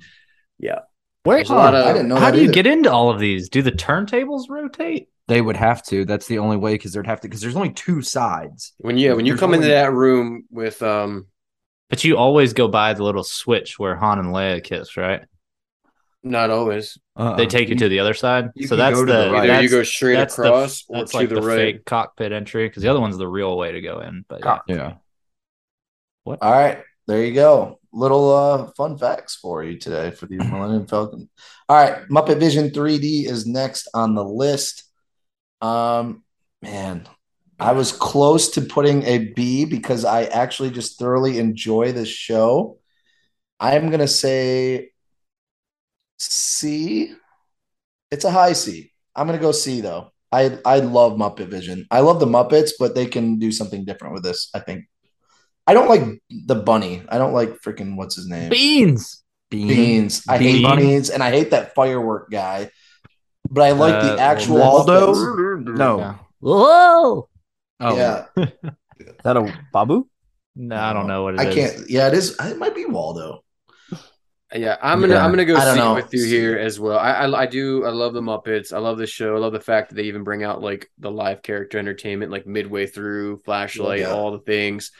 Yeah. 0.60 0.80
Where, 1.24 1.36
There's 1.38 1.50
a 1.50 1.54
lot 1.54 1.74
of- 1.74 1.86
I 1.86 1.92
didn't 1.92 2.08
know 2.08 2.16
how 2.16 2.30
do 2.30 2.38
you 2.38 2.44
either. 2.44 2.52
get 2.52 2.66
into 2.66 2.90
all 2.90 3.10
of 3.10 3.18
these? 3.18 3.48
Do 3.48 3.60
the 3.62 3.72
turntables 3.72 4.48
rotate? 4.48 5.08
They 5.26 5.42
would 5.42 5.56
have 5.56 5.82
to. 5.88 6.04
That's 6.06 6.26
the 6.26 6.38
only 6.38 6.56
way 6.56 6.72
because 6.74 6.92
there'd 6.92 7.06
have 7.06 7.20
to 7.20 7.28
because 7.28 7.42
there's 7.42 7.56
only 7.56 7.72
two 7.72 8.00
sides. 8.00 8.72
When 8.78 8.96
yeah, 8.96 9.12
when 9.12 9.26
you 9.26 9.32
There's 9.32 9.40
come 9.40 9.52
into 9.52 9.66
that 9.68 9.92
room 9.92 10.44
with 10.50 10.82
um, 10.82 11.26
But 11.90 12.02
you 12.02 12.16
always 12.16 12.54
go 12.54 12.66
by 12.68 12.94
the 12.94 13.02
little 13.04 13.24
switch 13.24 13.78
where 13.78 13.94
Han 13.96 14.18
and 14.18 14.28
Leia 14.28 14.62
kiss, 14.64 14.96
right? 14.96 15.22
not 16.24 16.50
always. 16.50 16.98
Uh-uh. 17.16 17.36
They 17.36 17.46
take 17.46 17.68
you 17.68 17.76
to 17.76 17.88
the 17.88 18.00
other 18.00 18.12
side. 18.14 18.50
So 18.66 18.74
that's 18.76 18.98
the, 18.98 19.04
the 19.04 19.30
right. 19.30 19.50
Either 19.50 19.62
you 19.62 19.68
that's- 19.68 19.70
go 19.70 19.82
straight 19.82 20.14
that's 20.16 20.38
across 20.38 20.84
the, 20.84 20.94
or 20.94 20.98
that's 21.00 21.10
to 21.12 21.16
like 21.18 21.28
the, 21.28 21.34
the, 21.36 21.42
right. 21.42 21.56
fake 21.56 21.84
cockpit 21.84 22.32
entry 22.32 22.66
because 22.68 22.82
the 22.82 22.88
other 22.88 23.00
one's 23.00 23.18
the 23.18 23.28
real 23.28 23.56
way 23.56 23.72
to 23.72 23.80
go 23.80 24.00
in. 24.00 24.24
But 24.28 24.40
yeah. 24.44 24.58
Yeah. 24.66 24.92
What? 26.24 26.38
All 26.42 26.52
right, 26.52 26.82
there 27.08 27.24
you 27.24 27.32
go. 27.32 27.80
Little 27.90 28.32
uh, 28.32 28.70
fun 28.76 28.98
facts 28.98 29.34
for 29.34 29.64
you 29.64 29.78
today 29.78 30.10
for 30.10 30.26
the 30.26 30.36
Millennium 30.44 30.86
Falcon. 30.86 31.28
All 31.68 31.76
right, 31.76 32.06
Muppet 32.08 32.38
Vision 32.38 32.68
3D 32.70 33.26
is 33.26 33.46
next 33.46 33.88
on 33.94 34.14
the 34.14 34.24
list. 34.24 34.84
Um, 35.62 36.22
man, 36.62 37.08
I 37.58 37.72
was 37.72 37.92
close 37.92 38.50
to 38.50 38.60
putting 38.60 39.04
a 39.04 39.32
B 39.32 39.64
because 39.64 40.04
I 40.04 40.24
actually 40.24 40.70
just 40.70 40.98
thoroughly 40.98 41.38
enjoy 41.38 41.92
this 41.92 42.10
show. 42.10 42.78
I'm 43.58 43.90
gonna 43.90 44.06
say 44.06 44.90
C. 46.18 47.14
It's 48.10 48.24
a 48.24 48.30
high 48.30 48.52
C. 48.52 48.92
I'm 49.16 49.26
gonna 49.26 49.38
go 49.38 49.52
C 49.52 49.80
though. 49.80 50.12
I 50.30 50.58
I 50.64 50.80
love 50.80 51.14
Muppet 51.14 51.48
Vision. 51.48 51.86
I 51.90 52.00
love 52.00 52.20
the 52.20 52.26
Muppets, 52.26 52.72
but 52.78 52.94
they 52.94 53.06
can 53.06 53.38
do 53.38 53.50
something 53.50 53.86
different 53.86 54.12
with 54.12 54.22
this. 54.22 54.50
I 54.54 54.58
think. 54.60 54.84
I 55.68 55.74
don't 55.74 55.88
like 55.88 56.02
the 56.46 56.54
bunny. 56.54 57.02
I 57.08 57.18
don't 57.18 57.34
like 57.34 57.60
freaking 57.60 57.96
what's 57.96 58.16
his 58.16 58.26
name? 58.28 58.48
Beans. 58.50 59.22
Bean. 59.50 59.68
Beans. 59.68 60.24
I 60.28 60.38
hate 60.38 60.62
Bean. 60.64 60.76
beans, 60.76 61.10
and 61.10 61.22
I 61.22 61.30
hate 61.30 61.50
that 61.50 61.74
firework 61.74 62.30
guy. 62.30 62.70
But 63.50 63.62
I 63.64 63.72
like 63.72 63.94
Uh, 63.94 64.14
the 64.16 64.20
actual 64.20 64.58
Waldo? 64.58 65.12
Muppets. 65.14 65.76
No. 65.76 66.14
Whoa. 66.40 67.28
Oh, 67.80 67.96
Yeah, 67.96 68.26
Is 68.36 68.48
that 69.24 69.36
a 69.36 69.52
Babu? 69.72 70.08
No, 70.56 70.76
I 70.76 70.92
don't 70.92 71.06
know 71.06 71.22
what 71.24 71.34
it 71.34 71.40
I 71.40 71.44
is. 71.48 71.54
can't. 71.54 71.90
Yeah, 71.90 72.08
it 72.08 72.14
is. 72.14 72.36
It 72.40 72.58
might 72.58 72.74
be 72.74 72.84
Waldo. 72.86 73.44
Yeah, 74.54 74.76
I'm 74.82 75.00
gonna 75.00 75.12
Yeah, 75.14 75.24
I'm 75.24 75.30
gonna 75.30 75.44
go 75.44 75.56
I 75.56 75.72
see 75.74 75.78
know. 75.78 75.94
with 75.94 76.12
you 76.14 76.24
here 76.24 76.56
as 76.58 76.80
well. 76.80 76.98
I, 76.98 77.12
I 77.12 77.40
I 77.42 77.46
do 77.46 77.84
I 77.84 77.90
love 77.90 78.14
the 78.14 78.22
Muppets. 78.22 78.72
I 78.72 78.78
love 78.78 78.96
the 78.96 79.06
show. 79.06 79.36
I 79.36 79.38
love 79.38 79.52
the 79.52 79.60
fact 79.60 79.90
that 79.90 79.94
they 79.96 80.04
even 80.04 80.24
bring 80.24 80.42
out 80.42 80.62
like 80.62 80.90
the 80.98 81.10
live 81.10 81.42
character 81.42 81.78
entertainment 81.78 82.32
like 82.32 82.46
midway 82.46 82.86
through, 82.86 83.38
flashlight, 83.44 84.00
Yeah. 84.00 84.12
all 84.12 84.32
the 84.32 84.38
things. 84.40 84.90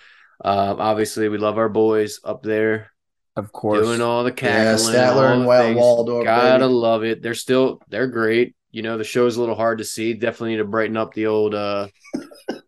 Um, 0.45 0.81
obviously, 0.81 1.29
we 1.29 1.39
love 1.39 1.59
our 1.59 1.69
boys 1.69 2.21
up 2.25 2.43
there 2.43 2.91
Of 3.37 3.53
course. 3.53 3.81
doing 3.85 4.01
all 4.01 4.23
the 4.25 4.35
Yeah, 4.41 4.75
Statler 4.75 5.33
and 5.33 5.43
the 5.43 5.47
Wa- 5.47 5.73
Waldorf. 5.75 6.25
Gotta 6.25 6.65
baby. 6.65 6.73
love 6.73 7.05
it. 7.05 7.23
They're 7.23 7.35
still 7.35 7.81
they're 7.89 8.07
great. 8.07 8.55
You 8.71 8.83
know, 8.83 8.99
the 8.99 9.05
show's 9.05 9.37
a 9.37 9.41
little 9.41 9.55
hard 9.57 9.79
to 9.79 9.85
see. 9.85 10.13
Definitely 10.15 10.51
need 10.53 10.57
to 10.59 10.65
brighten 10.65 10.97
up 10.97 11.15
the 11.15 11.27
old 11.27 11.55
uh 11.55 11.89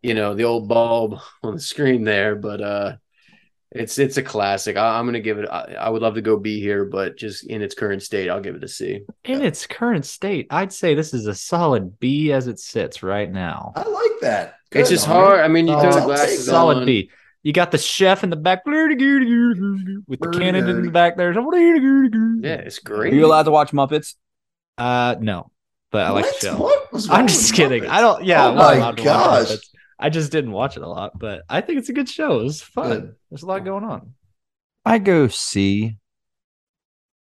you 0.02 0.14
know, 0.14 0.34
the 0.34 0.44
old 0.44 0.68
bulb 0.68 1.18
on 1.42 1.54
the 1.54 1.60
screen 1.60 2.04
there, 2.04 2.34
but 2.36 2.60
uh 2.60 2.96
it's 3.72 4.00
it's 4.00 4.16
a 4.16 4.22
classic. 4.22 4.76
I, 4.76 4.98
I'm 4.98 5.04
gonna 5.06 5.20
give 5.20 5.38
it. 5.38 5.48
I, 5.48 5.76
I 5.78 5.90
would 5.90 6.02
love 6.02 6.14
to 6.14 6.22
go 6.22 6.36
be 6.36 6.58
here, 6.60 6.84
but 6.84 7.16
just 7.16 7.46
in 7.46 7.62
its 7.62 7.74
current 7.76 8.02
state, 8.02 8.28
I'll 8.28 8.40
give 8.40 8.56
it 8.56 8.64
a 8.64 8.68
C. 8.68 9.02
In 9.24 9.42
its 9.42 9.64
current 9.64 10.04
state, 10.04 10.48
I'd 10.50 10.72
say 10.72 10.96
this 10.96 11.14
is 11.14 11.28
a 11.28 11.34
solid 11.36 12.00
B 12.00 12.32
as 12.32 12.48
it 12.48 12.58
sits 12.58 13.04
right 13.04 13.30
now. 13.30 13.72
I 13.76 13.86
like 13.86 14.10
that. 14.22 14.56
it's 14.72 14.90
just 14.90 15.06
Hunter. 15.06 15.24
hard. 15.24 15.40
I 15.40 15.46
mean, 15.48 15.68
you 15.68 15.74
Oh, 15.74 15.80
throw 15.82 15.92
the 15.92 16.00
glasses 16.00 16.30
take 16.30 16.38
that. 16.46 16.50
Solid 16.50 16.78
on. 16.78 16.86
B. 16.86 17.10
You 17.42 17.52
got 17.52 17.70
the 17.70 17.78
chef 17.78 18.22
in 18.22 18.30
the 18.30 18.36
back 18.36 18.66
with 18.66 20.20
the 20.20 20.30
cannon 20.36 20.68
in 20.68 20.82
the 20.82 20.90
back 20.90 21.16
there. 21.16 21.32
Yeah, 21.32 22.54
it's 22.66 22.78
great. 22.80 23.12
Are 23.12 23.16
you 23.16 23.24
allowed 23.26 23.44
to 23.44 23.50
watch 23.50 23.70
Muppets? 23.72 24.14
Uh, 24.76 25.16
no, 25.20 25.50
but 25.90 26.06
I 26.06 26.10
like 26.10 26.24
what? 26.26 26.36
show. 26.36 26.56
What 26.56 27.06
I'm 27.10 27.26
just 27.26 27.54
kidding. 27.54 27.84
Muppets? 27.84 27.88
I 27.88 28.00
don't. 28.00 28.24
Yeah, 28.24 28.44
Oh 28.44 28.48
I'm 28.50 28.54
not 28.56 28.62
my 28.64 28.74
allowed 28.76 28.96
to 28.98 29.02
watch 29.04 29.04
gosh. 29.04 29.48
Muppets. 29.48 29.66
I 29.98 30.08
just 30.10 30.32
didn't 30.32 30.52
watch 30.52 30.76
it 30.76 30.82
a 30.82 30.88
lot, 30.88 31.18
but 31.18 31.42
I 31.48 31.60
think 31.60 31.78
it's 31.78 31.88
a 31.88 31.92
good 31.94 32.08
show. 32.08 32.40
It 32.40 32.44
was 32.44 32.62
fun. 32.62 32.88
Good. 32.88 33.14
There's 33.30 33.42
a 33.42 33.46
lot 33.46 33.64
going 33.64 33.84
on. 33.84 34.14
I 34.84 34.98
go 34.98 35.28
C. 35.28 35.96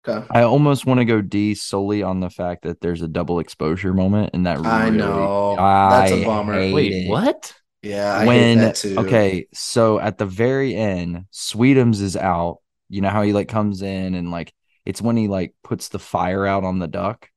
Okay. 0.08 0.26
I 0.32 0.44
almost 0.44 0.86
want 0.86 1.00
to 1.00 1.06
go 1.06 1.22
D 1.22 1.56
solely 1.56 2.04
on 2.04 2.20
the 2.20 2.30
fact 2.30 2.64
that 2.64 2.80
there's 2.80 3.02
a 3.02 3.08
double 3.08 3.40
exposure 3.40 3.94
moment, 3.94 4.32
and 4.34 4.46
that 4.46 4.58
I 4.66 4.86
really- 4.86 4.98
know. 4.98 5.56
That's 5.58 6.12
a 6.12 6.24
bummer. 6.26 6.54
hate 6.54 6.74
Wait, 6.74 6.92
it. 6.94 7.10
what? 7.10 7.54
Yeah, 7.82 8.14
I 8.14 8.26
when 8.26 8.58
hate 8.60 8.66
that 8.66 8.76
too. 8.76 8.96
okay, 9.00 9.48
so 9.54 10.00
at 10.00 10.18
the 10.18 10.26
very 10.26 10.76
end, 10.76 11.26
Sweetums 11.32 12.02
is 12.02 12.18
out. 12.18 12.60
You 12.90 13.02
know 13.02 13.10
how 13.10 13.22
he 13.22 13.34
like 13.34 13.48
comes 13.48 13.82
in 13.82 14.16
and 14.16 14.32
like 14.32 14.54
it's 14.86 15.02
when 15.02 15.16
he 15.16 15.28
like 15.28 15.54
puts 15.64 15.90
the 15.90 16.00
fire 16.00 16.46
out 16.46 16.64
on 16.64 16.80
the 16.80 16.88
duck 16.88 17.30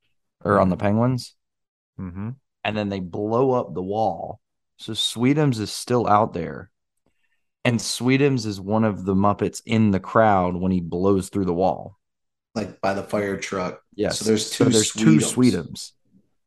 or 0.44 0.58
on 0.60 0.68
the 0.70 0.76
penguins, 0.76 1.34
Mm-hmm. 2.00 2.30
and 2.64 2.76
then 2.76 2.88
they 2.88 3.00
blow 3.00 3.52
up 3.52 3.74
the 3.74 3.82
wall. 3.82 4.40
So 4.78 4.92
Sweetums 4.94 5.60
is 5.60 5.70
still 5.70 6.08
out 6.08 6.32
there, 6.32 6.70
and 7.64 7.78
Sweetums 7.78 8.44
is 8.46 8.60
one 8.60 8.82
of 8.84 9.04
the 9.04 9.14
Muppets 9.14 9.62
in 9.64 9.92
the 9.92 10.00
crowd 10.00 10.56
when 10.56 10.72
he 10.72 10.80
blows 10.80 11.28
through 11.28 11.44
the 11.44 11.54
wall. 11.54 11.98
like 12.56 12.80
by 12.80 12.94
the 12.94 13.02
fire 13.04 13.36
truck. 13.36 13.80
Yes, 13.94 14.18
So 14.18 14.24
there's 14.24 14.50
two 14.50 14.64
there's 14.64 14.92
two 14.92 15.18
Sweetums. 15.18 15.92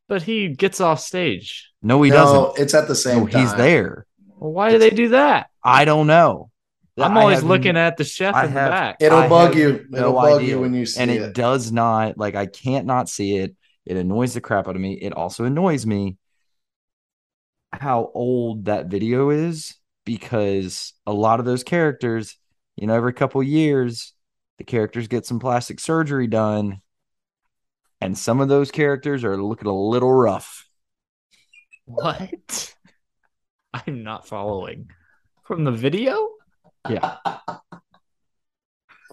Sweetums. 0.06 0.08
But 0.08 0.22
he 0.24 0.50
gets 0.50 0.80
off 0.82 1.00
stage. 1.00 1.72
No, 1.82 2.02
he 2.02 2.10
no, 2.10 2.16
doesn't. 2.16 2.64
it's 2.64 2.74
at 2.74 2.88
the 2.88 2.96
same 2.96 3.20
No, 3.20 3.26
he's 3.26 3.54
there. 3.56 4.06
Well, 4.38 4.52
why 4.52 4.70
do 4.72 4.78
they 4.80 4.90
do 4.90 5.10
that? 5.10 5.50
I 5.64 5.86
don't 5.86 6.08
know. 6.08 6.50
I'm 6.98 7.18
always 7.18 7.40
have 7.40 7.48
looking 7.48 7.76
at 7.76 7.98
the 7.98 8.06
chef 8.06 8.34
I 8.36 8.46
in 8.46 8.54
the 8.54 8.60
have- 8.60 8.72
back. 8.72 8.98
It'll 9.02 9.18
I 9.20 9.28
bug 9.28 9.54
have 9.54 9.58
you. 9.60 9.86
It'll 9.94 10.14
no 10.14 10.14
bug 10.14 10.40
idea. 10.40 10.50
you 10.56 10.62
when 10.62 10.74
you 10.74 10.86
see 10.86 11.02
and 11.02 11.12
it, 11.12 11.18
And 11.18 11.26
it. 11.26 11.34
does 11.36 11.72
not 11.72 12.18
like 12.18 12.36
I 12.36 12.46
can't 12.46 12.86
not 12.86 13.10
see 13.10 13.38
it. 13.38 13.56
It 13.86 13.98
annoys 13.98 14.34
the 14.34 14.42
crap 14.42 14.68
out 14.68 14.76
of 14.76 14.82
me. 14.82 14.94
It 14.94 15.12
also 15.14 15.44
annoys 15.44 15.86
me 15.86 16.18
how 17.74 18.10
old 18.14 18.66
that 18.66 18.88
video 18.88 19.30
is 19.30 19.76
because 20.06 20.94
a 21.06 21.12
lot 21.14 21.40
of 21.40 21.46
those 21.46 21.64
characters, 21.64 22.38
you 22.78 22.88
know, 22.88 22.96
every 22.96 23.14
couple 23.14 23.44
years, 23.44 24.14
the 24.58 24.64
characters 24.64 25.08
get 25.10 25.26
some 25.26 25.40
plastic 25.40 25.80
surgery 25.82 26.28
done, 26.28 26.82
and 28.06 28.18
some 28.18 28.40
of 28.42 28.48
those 28.48 28.72
characters 28.72 29.24
are 29.24 29.42
looking 29.42 29.68
a 29.68 29.74
little 29.76 30.12
rough. 30.14 30.68
What? 31.86 32.74
I'm 33.74 34.04
not 34.04 34.28
following. 34.28 34.90
From 35.44 35.64
the 35.64 35.72
video? 35.72 36.30
Yeah, 36.90 37.18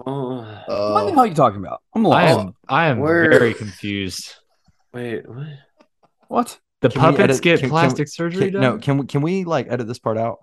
Oh, 0.04 0.36
what 0.36 1.04
the 1.04 1.10
hell 1.12 1.20
are 1.20 1.26
you 1.26 1.34
talking 1.34 1.58
about? 1.60 1.80
I'm 1.94 2.06
I 2.06 2.24
am 2.30 2.54
I 2.68 2.86
am 2.88 2.98
Where- 2.98 3.30
very 3.30 3.54
confused. 3.54 4.34
wait, 4.92 5.28
what? 5.28 5.46
What? 6.28 6.58
The 6.80 6.88
Can 6.88 7.00
puppets 7.00 7.20
edit- 7.38 7.42
get 7.42 7.52
can- 7.60 7.60
can- 7.60 7.70
plastic 7.70 8.08
surgery 8.08 8.44
Can- 8.50 8.54
done? 8.54 8.62
no, 8.62 8.78
can 8.78 8.98
we 8.98 9.06
can 9.06 9.22
we 9.22 9.44
like 9.44 9.68
edit 9.70 9.86
this 9.86 9.98
part 9.98 10.18
out? 10.18 10.38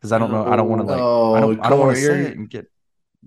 Because 0.00 0.12
I 0.12 0.18
don't 0.18 0.30
know. 0.32 0.46
I 0.46 0.56
don't 0.56 0.68
want 0.68 0.82
to 0.82 0.86
like. 0.86 1.00
Oh, 1.00 1.34
I 1.34 1.40
don't. 1.40 1.56
Don't 1.62 1.78
want 1.78 1.96
to 1.96 2.02
say 2.02 2.20
it 2.26 2.36
and 2.36 2.48
get 2.48 2.66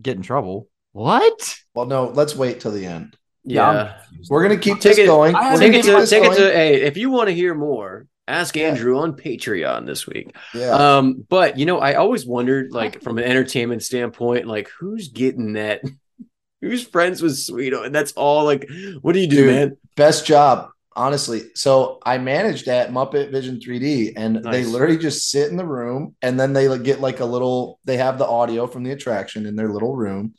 get 0.02 0.16
in 0.18 0.24
trouble. 0.24 0.68
What? 0.94 1.58
well, 1.74 1.86
no. 1.86 2.06
Let's 2.08 2.36
wait 2.36 2.60
till 2.62 2.72
the 2.72 2.86
end. 2.86 3.16
Yeah, 3.46 3.72
Yeah. 3.74 3.94
We're 4.30 4.44
gonna 4.44 4.58
keep 4.58 4.76
Take 4.80 4.82
this 4.96 4.98
it- 5.00 5.06
going. 5.06 5.36
I 5.36 5.54
We're 5.54 5.60
Take 5.60 5.74
it 5.74 5.84
to 5.86 5.92
this 5.92 6.10
take 6.10 6.24
it 6.24 6.28
going. 6.28 6.38
to 6.38 6.52
hey, 6.52 6.82
if 6.82 6.98
you 6.98 7.10
want 7.10 7.30
to 7.30 7.36
hear 7.36 7.54
more, 7.54 8.08
Ask 8.28 8.58
Andrew 8.58 8.98
on 8.98 9.14
Patreon 9.14 9.86
this 9.86 10.08
week. 10.08 10.36
Yeah. 10.56 10.72
Um, 10.72 11.24
but 11.30 11.60
you 11.60 11.68
know, 11.68 11.78
I 11.80 11.94
always 11.94 12.26
wondered, 12.26 12.72
like, 12.72 13.04
from 13.04 13.20
an 13.20 13.24
entertainment 13.24 13.84
standpoint, 13.84 14.48
like, 14.48 14.68
who's 14.80 15.10
getting 15.10 15.54
that? 15.54 15.82
Who's 16.62 16.84
friends 16.88 17.22
with 17.22 17.34
Sweeto? 17.34 17.86
And 17.86 17.94
that's 17.94 18.14
all. 18.14 18.44
Like, 18.46 18.68
what 19.02 19.14
do 19.14 19.20
you 19.20 19.28
do, 19.28 19.36
Dude, 19.36 19.46
man? 19.54 19.78
Best 19.96 20.26
job, 20.26 20.70
honestly. 20.96 21.44
So 21.54 22.00
I 22.04 22.18
managed 22.18 22.68
at 22.68 22.90
Muppet 22.90 23.30
Vision 23.32 23.60
3D, 23.60 24.14
and 24.16 24.44
they 24.44 24.64
literally 24.64 24.98
just 24.98 25.30
sit 25.30 25.52
in 25.52 25.58
the 25.58 25.66
room, 25.66 26.16
and 26.24 26.40
then 26.40 26.54
they 26.54 26.68
like, 26.68 26.82
get 26.82 27.00
like 27.02 27.20
a 27.20 27.26
little. 27.26 27.80
They 27.86 27.98
have 27.98 28.18
the 28.18 28.26
audio 28.26 28.66
from 28.66 28.82
the 28.84 28.90
attraction 28.92 29.46
in 29.46 29.56
their 29.56 29.70
little 29.72 29.96
room, 29.96 30.34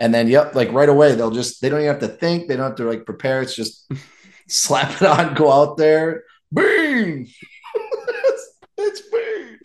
and 0.00 0.14
then 0.14 0.26
yep, 0.28 0.54
like 0.54 0.72
right 0.72 0.88
away 0.88 1.14
they'll 1.14 1.30
just. 1.30 1.60
They 1.60 1.68
don't 1.68 1.80
even 1.80 1.92
have 1.92 2.00
to 2.00 2.08
think. 2.08 2.48
They 2.48 2.56
don't 2.56 2.66
have 2.66 2.76
to 2.76 2.84
like 2.84 3.04
prepare. 3.04 3.42
It's 3.42 3.54
just 3.54 3.88
slap 4.48 5.00
it 5.00 5.06
on, 5.06 5.34
go 5.34 5.52
out 5.52 5.76
there, 5.76 6.24
bing. 6.52 7.28
it's, 7.74 8.54
it's 8.78 9.00
bing. 9.02 9.58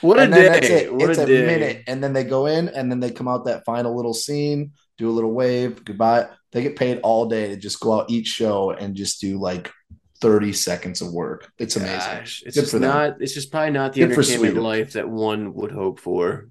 What 0.00 0.18
a 0.18 0.22
and 0.22 0.32
then 0.32 0.42
day! 0.42 0.48
that's 0.48 0.70
it. 0.70 0.94
What 0.94 1.10
it's 1.10 1.18
a 1.18 1.24
a, 1.24 1.26
minute, 1.26 1.82
and 1.86 2.02
then 2.02 2.12
they 2.12 2.24
go 2.24 2.46
in, 2.46 2.68
and 2.68 2.90
then 2.90 3.00
they 3.00 3.10
come 3.10 3.26
out 3.26 3.46
that 3.46 3.64
final 3.64 3.96
little 3.96 4.14
scene, 4.14 4.72
do 4.96 5.10
a 5.10 5.12
little 5.12 5.32
wave, 5.32 5.84
goodbye. 5.84 6.28
They 6.52 6.62
get 6.62 6.76
paid 6.76 7.00
all 7.02 7.26
day 7.26 7.48
to 7.48 7.56
just 7.56 7.80
go 7.80 7.98
out 8.00 8.10
each 8.10 8.28
show 8.28 8.70
and 8.70 8.94
just 8.94 9.20
do 9.20 9.40
like 9.40 9.72
thirty 10.20 10.52
seconds 10.52 11.02
of 11.02 11.12
work. 11.12 11.50
It's 11.58 11.76
amazing. 11.76 11.98
Gosh, 11.98 12.42
it's 12.46 12.54
Good 12.54 12.60
just 12.62 12.74
not. 12.74 13.16
It's 13.20 13.34
just 13.34 13.50
probably 13.50 13.72
not 13.72 13.92
the 13.92 14.00
Good 14.00 14.12
entertainment 14.12 14.56
life 14.56 14.92
that 14.92 15.08
one 15.08 15.52
would 15.54 15.72
hope 15.72 15.98
for. 15.98 16.48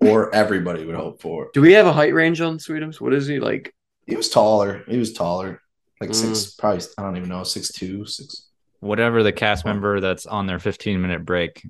Or 0.00 0.34
everybody 0.34 0.84
would 0.86 0.94
hope 0.94 1.20
for. 1.20 1.50
Do 1.52 1.60
we 1.60 1.72
have 1.72 1.86
a 1.86 1.92
height 1.92 2.14
range 2.14 2.40
on 2.40 2.58
Sweetums? 2.58 3.00
What 3.00 3.12
is 3.12 3.26
he 3.26 3.38
like? 3.38 3.74
He 4.06 4.16
was 4.16 4.28
taller. 4.30 4.82
He 4.88 4.96
was 4.98 5.12
taller, 5.12 5.60
like 6.00 6.10
Mm. 6.10 6.14
six, 6.14 6.54
probably. 6.54 6.84
I 6.98 7.02
don't 7.02 7.16
even 7.16 7.28
know, 7.28 7.44
six 7.44 7.70
two, 7.70 8.06
six. 8.06 8.46
Whatever 8.80 9.22
the 9.22 9.32
cast 9.32 9.64
member 9.66 10.00
that's 10.00 10.24
on 10.24 10.46
their 10.46 10.58
15 10.58 11.02
minute 11.02 11.24
break 11.26 11.62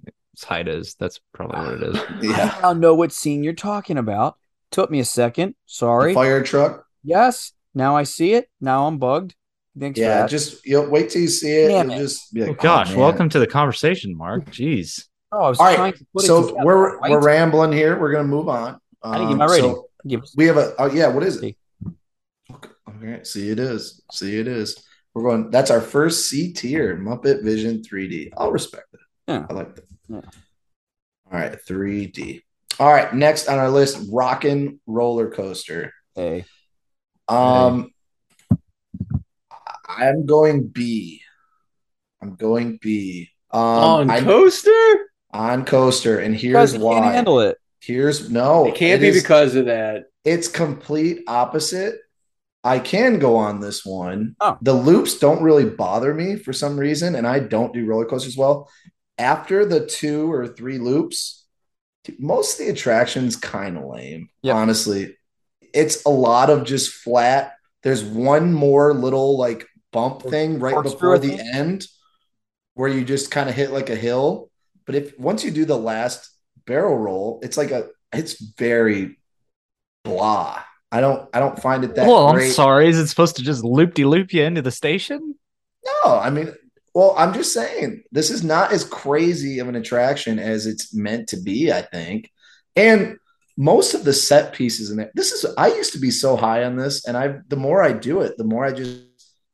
height 0.44 0.68
is, 0.68 0.94
that's 0.94 1.20
probably 1.34 1.58
what 1.60 1.82
it 1.82 1.94
is. 1.96 2.00
Yeah, 2.22 2.54
I 2.58 2.60
don't 2.62 2.80
know 2.80 2.94
what 2.94 3.12
scene 3.12 3.42
you're 3.42 3.52
talking 3.52 3.98
about. 3.98 4.36
Took 4.70 4.90
me 4.92 5.00
a 5.00 5.04
second. 5.04 5.56
Sorry. 5.66 6.12
the 6.12 6.14
fire 6.14 6.42
truck. 6.44 6.86
Yes. 7.02 7.52
Now 7.74 7.96
I 7.96 8.04
see 8.04 8.34
it. 8.34 8.48
Now 8.60 8.86
I'm 8.86 8.98
bugged. 8.98 9.34
Thanks 9.78 9.98
for 9.98 10.04
Yeah, 10.04 10.20
that. 10.22 10.30
just 10.30 10.64
you 10.64 10.80
know, 10.80 10.88
wait 10.88 11.10
till 11.10 11.22
you 11.22 11.28
see 11.28 11.50
it. 11.50 11.68
Damn 11.68 11.90
You'll 11.90 11.98
it. 11.98 12.02
just 12.02 12.32
be 12.32 12.40
like, 12.42 12.50
Oh, 12.50 12.54
gosh, 12.54 12.90
man. 12.90 12.98
welcome 13.00 13.28
to 13.30 13.38
the 13.40 13.46
conversation, 13.48 14.16
Mark. 14.16 14.46
Jeez. 14.50 15.06
Oh, 15.32 15.40
I 15.42 15.48
was 15.48 15.58
All 15.60 15.66
right, 15.66 15.76
trying 15.76 15.92
to 15.94 16.06
put 16.14 16.24
it 16.24 16.26
So 16.26 16.54
we're 16.64 16.98
right? 16.98 17.10
we're 17.10 17.22
rambling 17.22 17.72
here. 17.72 17.98
We're 17.98 18.12
gonna 18.12 18.28
move 18.28 18.48
on. 18.48 18.80
I 19.02 19.18
didn't 19.18 19.28
get 19.28 19.32
Um, 19.32 19.38
my 19.38 19.46
rating. 19.46 19.70
so 19.74 19.86
Give 20.06 20.22
us- 20.22 20.34
we 20.36 20.46
have 20.46 20.56
a. 20.56 20.74
Oh 20.78 20.86
yeah, 20.86 21.08
what 21.08 21.22
is 21.22 21.36
it? 21.36 21.40
See. 21.40 21.56
Okay, 23.02 23.22
see 23.24 23.50
it 23.50 23.58
is. 23.58 24.02
See 24.12 24.38
it 24.38 24.46
is. 24.48 24.82
We're 25.14 25.22
going. 25.22 25.50
That's 25.50 25.70
our 25.70 25.80
first 25.80 26.28
C 26.28 26.52
tier 26.52 26.96
Muppet 26.96 27.42
Vision 27.42 27.82
3D. 27.82 28.30
I'll 28.36 28.52
respect 28.52 28.86
it. 28.94 29.00
Yeah. 29.28 29.46
I 29.48 29.52
like 29.52 29.74
that. 29.76 29.84
Yeah. 30.08 30.20
All 31.32 31.38
right, 31.38 31.52
3D. 31.66 32.42
All 32.78 32.88
right, 32.92 33.14
next 33.14 33.48
on 33.48 33.58
our 33.58 33.70
list, 33.70 34.08
Rockin' 34.10 34.80
Roller 34.86 35.30
Coaster. 35.30 35.92
Hey. 36.14 36.44
Um, 37.28 37.90
I'm 39.88 40.26
going 40.26 40.66
B. 40.68 41.20
I'm 42.22 42.34
going 42.36 42.78
B. 42.80 43.28
Um, 43.50 43.60
on 43.60 44.10
I'm- 44.10 44.24
coaster? 44.24 45.09
On 45.32 45.64
coaster, 45.64 46.18
and 46.18 46.34
here's 46.34 46.74
you 46.74 46.80
why. 46.80 47.00
can't 47.00 47.14
handle 47.14 47.40
it. 47.40 47.58
Here's 47.80 48.30
no. 48.30 48.66
it 48.66 48.74
can't 48.74 49.00
it 49.02 49.04
be 49.04 49.08
is- 49.08 49.22
because 49.22 49.54
of 49.54 49.66
that. 49.66 50.04
it's 50.24 50.48
complete 50.48 51.22
opposite. 51.26 51.96
I 52.62 52.78
can 52.78 53.18
go 53.18 53.36
on 53.36 53.60
this 53.60 53.86
one. 53.86 54.36
Oh. 54.38 54.58
The 54.60 54.74
loops 54.74 55.18
don't 55.18 55.42
really 55.42 55.64
bother 55.64 56.12
me 56.12 56.36
for 56.36 56.52
some 56.52 56.78
reason, 56.78 57.14
and 57.14 57.26
I 57.26 57.38
don't 57.38 57.72
do 57.72 57.86
roller 57.86 58.04
coasters 58.04 58.36
well. 58.36 58.68
After 59.16 59.64
the 59.64 59.86
two 59.86 60.30
or 60.30 60.46
three 60.46 60.78
loops, 60.78 61.46
most 62.18 62.60
of 62.60 62.66
the 62.66 62.72
attractions 62.72 63.36
kind 63.36 63.78
of 63.78 63.84
lame. 63.84 64.28
Yep. 64.42 64.54
Honestly, 64.54 65.16
it's 65.72 66.04
a 66.04 66.10
lot 66.10 66.50
of 66.50 66.64
just 66.64 66.92
flat. 66.92 67.54
There's 67.82 68.04
one 68.04 68.52
more 68.52 68.92
little 68.92 69.38
like 69.38 69.66
bump 69.90 70.22
thing 70.22 70.58
right 70.58 70.82
before 70.82 71.18
the 71.18 71.40
end, 71.54 71.86
where 72.74 72.90
you 72.90 73.04
just 73.04 73.30
kind 73.30 73.48
of 73.48 73.54
hit 73.54 73.70
like 73.70 73.88
a 73.88 73.96
hill. 73.96 74.49
But 74.90 74.96
if 74.96 75.16
once 75.20 75.44
you 75.44 75.52
do 75.52 75.64
the 75.64 75.78
last 75.78 76.28
barrel 76.66 76.98
roll, 76.98 77.38
it's 77.44 77.56
like 77.56 77.70
a 77.70 77.90
it's 78.12 78.42
very 78.58 79.20
blah. 80.02 80.64
I 80.90 81.00
don't 81.00 81.28
I 81.32 81.38
don't 81.38 81.62
find 81.62 81.84
it 81.84 81.94
that 81.94 82.08
well, 82.08 82.26
I'm 82.26 82.50
sorry. 82.50 82.88
Is 82.88 82.98
it 82.98 83.06
supposed 83.06 83.36
to 83.36 83.44
just 83.44 83.62
loop 83.62 83.94
de 83.94 84.04
loop 84.04 84.32
you 84.32 84.42
into 84.42 84.62
the 84.62 84.72
station? 84.72 85.36
No, 85.84 86.18
I 86.18 86.30
mean, 86.30 86.52
well, 86.92 87.14
I'm 87.16 87.32
just 87.32 87.52
saying 87.52 88.02
this 88.10 88.32
is 88.32 88.42
not 88.42 88.72
as 88.72 88.82
crazy 88.82 89.60
of 89.60 89.68
an 89.68 89.76
attraction 89.76 90.40
as 90.40 90.66
it's 90.66 90.92
meant 90.92 91.28
to 91.28 91.40
be, 91.40 91.70
I 91.70 91.82
think. 91.82 92.28
And 92.74 93.16
most 93.56 93.94
of 93.94 94.02
the 94.02 94.12
set 94.12 94.54
pieces 94.54 94.90
in 94.90 94.98
it, 94.98 95.12
this 95.14 95.30
is 95.30 95.54
I 95.56 95.68
used 95.68 95.92
to 95.92 96.00
be 96.00 96.10
so 96.10 96.34
high 96.34 96.64
on 96.64 96.74
this, 96.74 97.06
and 97.06 97.16
I 97.16 97.38
the 97.46 97.54
more 97.54 97.80
I 97.80 97.92
do 97.92 98.22
it, 98.22 98.36
the 98.36 98.42
more 98.42 98.64
I 98.64 98.72
just 98.72 99.02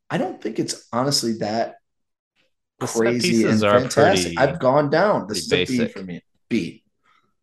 I 0.08 0.16
don't 0.16 0.40
think 0.40 0.58
it's 0.58 0.88
honestly 0.94 1.34
that 1.40 1.74
crazy 2.80 3.12
and 3.12 3.20
pieces 3.22 3.62
are 3.62 3.80
fantastic. 3.80 4.34
pretty- 4.34 4.38
I've 4.38 4.58
gone 4.58 4.90
down. 4.90 5.26
This 5.28 5.38
is 5.38 5.48
pretty 5.48 5.62
a 5.62 5.66
B 5.66 5.78
basic. 5.78 5.98
for 5.98 6.04
me. 6.04 6.22
B. 6.48 6.82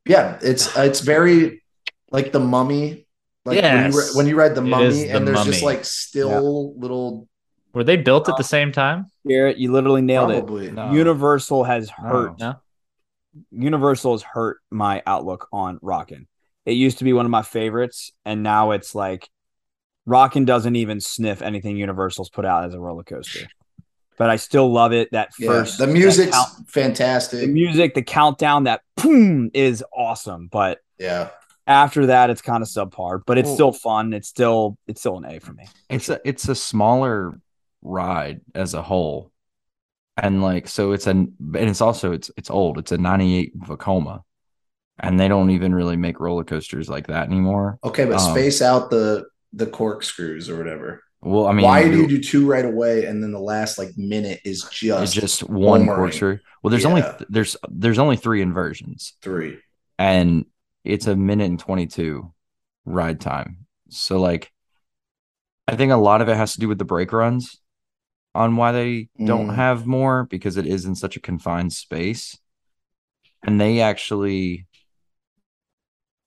Yeah, 0.06 0.38
it's 0.42 0.76
it's 0.78 1.00
very 1.00 1.64
like 2.12 2.32
the 2.32 2.40
mummy. 2.40 3.08
Like 3.46 3.62
when, 3.62 3.92
you 3.92 3.98
re- 4.00 4.10
when 4.14 4.28
you 4.28 4.36
read 4.36 4.56
the 4.56 4.62
mummy, 4.62 5.04
The 5.04 5.10
and 5.10 5.28
there's 5.28 5.44
just 5.44 5.64
like 5.64 5.84
still 5.84 6.78
little 6.78 7.28
Were 7.74 7.84
they 7.84 7.98
built 7.98 8.30
at 8.30 8.38
the 8.38 8.44
uh, 8.44 8.48
same 8.48 8.72
time? 8.72 9.08
Garrett, 9.28 9.58
you 9.58 9.72
literally 9.72 10.02
nailed 10.02 10.30
probably. 10.32 10.72
No. 10.72 10.92
it. 10.92 10.94
Universal 10.94 11.66
has 11.66 11.90
hurt. 11.90 12.40
No. 12.40 12.56
Universal 13.52 14.14
has 14.14 14.22
hurt 14.24 14.60
my 14.72 15.02
outlook 15.06 15.48
on 15.52 15.80
Rockin'. 15.82 16.28
It 16.66 16.74
used 16.74 17.00
to 17.00 17.04
be 17.04 17.12
one 17.12 17.26
of 17.26 17.32
my 17.32 17.42
favorites, 17.42 18.12
and 18.24 18.44
now 18.44 18.72
it's 18.72 18.96
like 18.96 19.28
Rockin' 20.06 20.46
doesn't 20.46 20.76
even 20.78 21.02
sniff 21.02 21.42
anything 21.42 21.76
Universal's 21.76 22.30
put 22.30 22.46
out 22.46 22.64
as 22.64 22.74
a 22.74 22.80
roller 22.80 23.04
coaster. 23.04 23.48
But 24.18 24.30
I 24.30 24.36
still 24.36 24.72
love 24.72 24.94
it. 24.94 25.10
That 25.12 25.30
Yeah, 25.40 25.48
first, 25.48 25.78
the 25.80 25.86
that 25.88 25.92
music's 25.94 26.32
count- 26.32 26.70
fantastic. 26.70 27.42
the 27.42 27.48
music, 27.48 27.94
the 27.96 28.04
countdown, 28.04 28.66
that 28.66 28.82
boom 28.98 29.50
is 29.54 29.84
awesome. 29.96 30.48
But 30.52 30.80
yeah, 31.00 31.30
after 31.68 32.08
that, 32.08 32.30
it's 32.30 32.42
kind 32.42 32.62
of 32.62 32.70
subpar. 32.70 33.22
But 33.26 33.38
it's 33.38 33.48
Well- 33.48 33.56
still 33.56 33.72
fun. 33.74 34.14
It's 34.14 34.28
still 34.28 34.78
it's 34.88 35.02
still 35.02 35.18
an 35.18 35.26
A 35.26 35.40
for 35.40 35.54
me. 35.54 35.66
It's 35.90 36.10
a 36.10 36.20
it's 36.24 36.48
a 36.48 36.56
smaller 36.56 37.40
ride 37.82 38.42
as 38.56 38.74
a 38.74 38.82
whole, 38.82 39.32
and 40.18 40.42
like 40.42 40.68
so 40.68 40.92
it's 40.92 41.08
an 41.08 41.34
and 41.40 41.70
it's 41.70 41.82
also 41.82 42.12
it's 42.12 42.30
it's 42.38 42.50
old. 42.50 42.78
It's 42.78 42.92
a 42.92 42.98
'98 42.98 43.60
Vekoma, 43.62 44.22
and 45.00 45.20
they 45.20 45.28
don't 45.28 45.50
even 45.50 45.74
really 45.74 45.98
make 45.98 46.20
roller 46.20 46.44
coasters 46.44 46.88
like 46.90 47.08
that 47.08 47.28
anymore. 47.28 47.80
okay, 47.84 48.06
but 48.06 48.20
Um, 48.22 48.32
space 48.32 48.62
out 48.62 48.90
the 48.90 49.26
the 49.54 49.66
corkscrews 49.68 50.50
or 50.50 50.58
whatever. 50.58 51.04
Well, 51.26 51.48
I 51.48 51.54
mean, 51.54 51.64
Why 51.66 51.90
do 51.90 52.02
you 52.02 52.08
do 52.08 52.20
two 52.22 52.46
right 52.46 52.66
away 52.66 53.06
and 53.06 53.24
then 53.24 53.32
the 53.32 53.40
last 53.40 53.78
like 53.78 53.98
minute 53.98 54.42
is 54.44 54.64
just, 54.72 55.14
just 55.14 55.50
one 55.50 55.86
corkscrew? 55.86 56.40
Well, 56.62 56.72
there's 56.72 56.86
only 56.86 57.02
Yeah. 57.02 57.18
there's 57.30 57.56
there's 57.70 58.00
only 58.00 58.18
three 58.18 58.42
inversions, 58.42 59.14
three? 59.22 59.60
and 59.98 60.46
it's 60.84 61.08
a 61.08 61.16
minute 61.16 61.46
and 61.46 61.60
22 61.60 62.34
ride 62.86 63.22
time. 63.22 63.66
So 63.90 64.20
like 64.20 64.52
I 65.68 65.78
think 65.78 65.94
a 65.94 65.98
lot 65.98 66.22
of 66.22 66.28
it 66.28 66.36
has 66.36 66.54
to 66.54 66.60
do 66.60 66.68
with 66.68 66.78
the 66.78 66.84
brake 66.86 67.14
runs 67.14 67.58
on 68.36 68.58
why 68.58 68.74
they 68.74 69.08
don't 69.24 69.48
Mm. 69.50 69.56
have 69.56 69.86
more 69.86 70.26
because 70.26 70.58
it 70.58 70.66
is 70.68 70.84
in 70.86 70.96
such 70.96 71.16
a 71.16 71.22
confined 71.22 71.72
space. 71.72 72.38
And 73.44 73.62
they 73.62 73.80
actually 73.80 74.68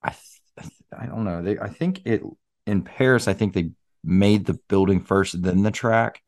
I 0.02 0.10
th- 0.58 0.72
I 0.98 1.04
don't 1.06 1.24
know. 1.24 1.42
They 1.42 1.58
I 1.58 1.68
think 1.68 2.00
it 2.06 2.22
in 2.66 2.80
Paris 2.82 3.28
I 3.28 3.34
think 3.34 3.52
they 3.52 3.70
made 4.06 4.46
the 4.46 4.58
building 4.68 5.00
first 5.00 5.42
then 5.42 5.62
the 5.62 5.70
track. 5.70 6.22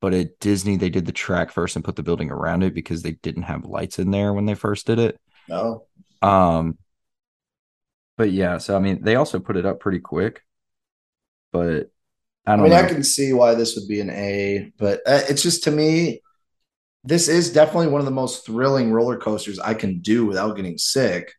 But 0.00 0.14
at 0.14 0.40
Disney 0.40 0.76
they 0.76 0.90
did 0.90 1.06
the 1.06 1.12
track 1.12 1.50
first 1.50 1.76
and 1.76 1.84
put 1.84 1.96
the 1.96 2.02
building 2.02 2.30
around 2.30 2.62
it 2.62 2.74
because 2.74 3.02
they 3.02 3.12
didn't 3.12 3.44
have 3.44 3.64
lights 3.64 3.98
in 3.98 4.10
there 4.10 4.32
when 4.32 4.46
they 4.46 4.54
first 4.54 4.86
did 4.86 4.98
it. 4.98 5.20
No. 5.48 5.86
Um, 6.22 6.78
but 8.16 8.30
yeah, 8.30 8.58
so 8.58 8.76
I 8.76 8.78
mean, 8.78 9.02
they 9.02 9.16
also 9.16 9.40
put 9.40 9.56
it 9.56 9.66
up 9.66 9.80
pretty 9.80 9.98
quick, 10.00 10.42
but 11.52 11.90
I 12.46 12.52
I, 12.52 12.56
don't 12.56 12.64
mean, 12.64 12.72
know. 12.72 12.78
I 12.78 12.86
can 12.86 13.02
see 13.02 13.32
why 13.32 13.54
this 13.54 13.76
would 13.76 13.88
be 13.88 14.00
an 14.00 14.10
A, 14.10 14.72
but 14.78 15.00
uh, 15.06 15.22
it's 15.28 15.42
just 15.42 15.64
to 15.64 15.70
me, 15.70 16.22
this 17.04 17.28
is 17.28 17.52
definitely 17.52 17.88
one 17.88 18.00
of 18.00 18.04
the 18.04 18.12
most 18.12 18.46
thrilling 18.46 18.92
roller 18.92 19.16
coasters 19.16 19.58
I 19.58 19.74
can 19.74 20.00
do 20.00 20.26
without 20.26 20.56
getting 20.56 20.78
sick. 20.78 21.32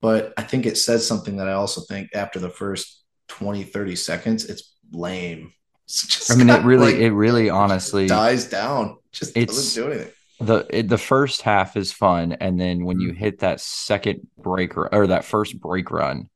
But 0.00 0.32
I 0.36 0.42
think 0.42 0.66
it 0.66 0.76
says 0.76 1.06
something 1.06 1.36
that 1.36 1.48
I 1.48 1.52
also 1.52 1.82
think 1.82 2.10
after 2.14 2.40
the 2.40 2.50
first 2.50 3.04
20, 3.28 3.62
30 3.62 3.96
seconds, 3.96 4.44
it's 4.46 4.71
lame. 4.92 5.52
It's 5.84 6.06
just 6.06 6.30
I 6.30 6.36
mean, 6.36 6.48
it 6.48 6.62
really, 6.62 6.92
like- 6.92 7.00
it 7.02 7.10
really, 7.12 7.50
honestly, 7.50 8.06
dies 8.06 8.46
down. 8.46 8.96
Just 9.10 9.36
It's- 9.36 9.54
doesn't 9.56 9.82
do 9.84 9.90
anything. 9.92 10.12
the 10.40 10.66
it, 10.70 10.88
the 10.88 10.96
first 10.98 11.42
half 11.42 11.76
is 11.76 11.92
fun, 11.92 12.32
and 12.32 12.58
then 12.58 12.84
when 12.84 12.98
you 13.00 13.12
hit 13.12 13.40
that 13.40 13.60
second 13.60 14.26
break 14.38 14.74
ru- 14.76 14.88
or 14.90 15.08
that 15.08 15.24
first 15.24 15.60
break 15.60 15.90
run, 15.90 16.30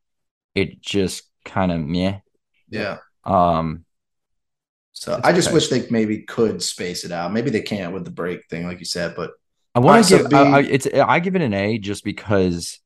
it 0.54 0.82
just 0.82 1.22
kind 1.44 1.72
of 1.72 1.80
meh. 1.80 2.18
Yeah. 2.68 2.98
Um, 3.24 3.84
So 4.92 5.18
I 5.22 5.32
just 5.32 5.48
okay. 5.48 5.54
wish 5.54 5.68
they 5.68 5.86
maybe 5.90 6.22
could 6.22 6.62
space 6.62 7.04
it 7.04 7.12
out. 7.12 7.32
Maybe 7.32 7.50
they 7.50 7.62
can't 7.62 7.94
with 7.94 8.04
the 8.04 8.10
break 8.10 8.46
thing, 8.50 8.66
like 8.66 8.78
you 8.80 8.84
said. 8.84 9.14
But 9.16 9.30
I 9.74 9.78
want 9.78 10.04
Alright, 10.04 10.04
to 10.06 10.18
so 10.24 10.28
give 10.28 10.38
I, 10.38 10.52
I, 10.58 10.62
B- 10.62 10.68
it's 10.70 10.86
I 10.92 11.18
give 11.20 11.36
it 11.36 11.42
an 11.42 11.54
A 11.54 11.78
just 11.78 12.04
because 12.04 12.78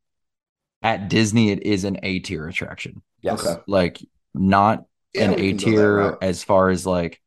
at 0.82 1.08
Disney 1.08 1.50
it 1.50 1.62
is 1.64 1.84
an 1.84 1.98
A 2.02 2.20
tier 2.20 2.46
attraction. 2.46 3.02
Yes. 3.22 3.44
Okay. 3.46 3.60
Like 3.66 3.98
not 4.34 4.84
Yeah, 5.14 5.30
an 5.30 5.32
A 5.34 5.36
can 5.36 5.56
go 5.56 5.56
that 5.56 5.64
tier 5.64 6.18
as 6.22 6.44
far 6.44 6.70
as 6.70 6.86
like 6.86 7.20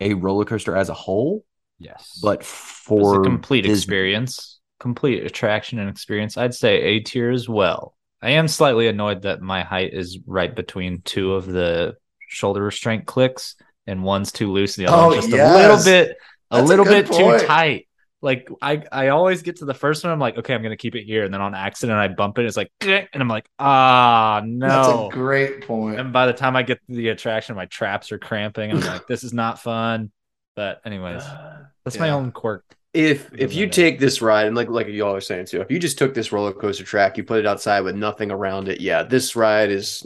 a 0.00 0.14
roller 0.14 0.44
coaster 0.44 0.76
as 0.76 0.88
a 0.88 0.94
whole, 0.94 1.44
Yes. 1.78 2.18
but 2.22 2.44
for 2.44 3.20
a 3.20 3.24
complete 3.24 3.62
Disney- 3.62 3.74
experience, 3.78 4.58
complete 4.80 5.24
attraction 5.24 5.78
and 5.78 5.88
experience. 5.90 6.36
I'd 6.36 6.54
say 6.54 6.80
A 6.82 7.00
tier 7.00 7.30
as 7.30 7.48
well. 7.48 7.94
I 8.22 8.30
am 8.30 8.48
slightly 8.48 8.88
annoyed 8.88 9.22
that 9.22 9.40
my 9.40 9.62
height 9.62 9.92
is 9.94 10.18
right 10.26 10.54
between 10.54 11.02
two 11.02 11.34
of 11.34 11.46
the 11.46 11.94
shoulder 12.28 12.62
restraint 12.62 13.06
clicks, 13.06 13.54
and 13.86 14.02
one's 14.02 14.32
too 14.32 14.52
loose, 14.52 14.76
and 14.76 14.86
the 14.86 14.92
other 14.92 15.02
Oh, 15.02 15.06
one's 15.08 15.16
just 15.24 15.28
yes. 15.30 15.50
a 15.54 15.56
little 15.58 15.84
bit, 15.84 16.16
a 16.50 16.56
That's 16.56 16.68
little 16.68 16.84
good 16.84 17.06
bit 17.08 17.16
point. 17.16 17.40
too 17.40 17.46
tight. 17.46 17.87
Like 18.20 18.48
I, 18.60 18.82
I 18.90 19.08
always 19.08 19.42
get 19.42 19.56
to 19.56 19.64
the 19.64 19.74
first 19.74 20.02
one. 20.02 20.12
I'm 20.12 20.18
like, 20.18 20.38
okay, 20.38 20.54
I'm 20.54 20.62
gonna 20.62 20.76
keep 20.76 20.96
it 20.96 21.04
here, 21.04 21.24
and 21.24 21.32
then 21.32 21.40
on 21.40 21.54
accident 21.54 21.98
I 21.98 22.08
bump 22.08 22.38
it. 22.38 22.46
It's 22.46 22.56
like, 22.56 22.72
and 22.80 23.08
I'm 23.14 23.28
like, 23.28 23.48
ah, 23.58 24.40
That's 24.40 24.88
no. 24.88 25.08
a 25.08 25.10
great 25.10 25.66
point. 25.66 26.00
And 26.00 26.12
by 26.12 26.26
the 26.26 26.32
time 26.32 26.56
I 26.56 26.62
get 26.62 26.80
to 26.88 26.94
the 26.96 27.08
attraction, 27.08 27.54
my 27.54 27.66
traps 27.66 28.10
are 28.10 28.18
cramping. 28.18 28.72
I'm 28.72 28.80
like, 28.80 29.06
this 29.06 29.22
is 29.22 29.32
not 29.32 29.60
fun. 29.60 30.10
But 30.56 30.80
anyways, 30.84 31.22
that's 31.84 31.98
my 31.98 32.10
own 32.10 32.32
quirk. 32.32 32.64
If 32.92 33.30
if 33.32 33.54
you 33.54 33.68
take 33.68 34.00
this 34.00 34.20
ride 34.20 34.46
and 34.48 34.56
like 34.56 34.68
like 34.68 34.88
y'all 34.88 35.14
are 35.14 35.20
saying 35.20 35.46
too, 35.46 35.60
if 35.60 35.70
you 35.70 35.78
just 35.78 35.98
took 35.98 36.14
this 36.14 36.32
roller 36.32 36.52
coaster 36.52 36.82
track, 36.82 37.16
you 37.16 37.22
put 37.22 37.38
it 37.38 37.46
outside 37.46 37.82
with 37.82 37.94
nothing 37.94 38.32
around 38.32 38.68
it, 38.68 38.80
yeah, 38.80 39.04
this 39.04 39.36
ride 39.36 39.70
is 39.70 40.04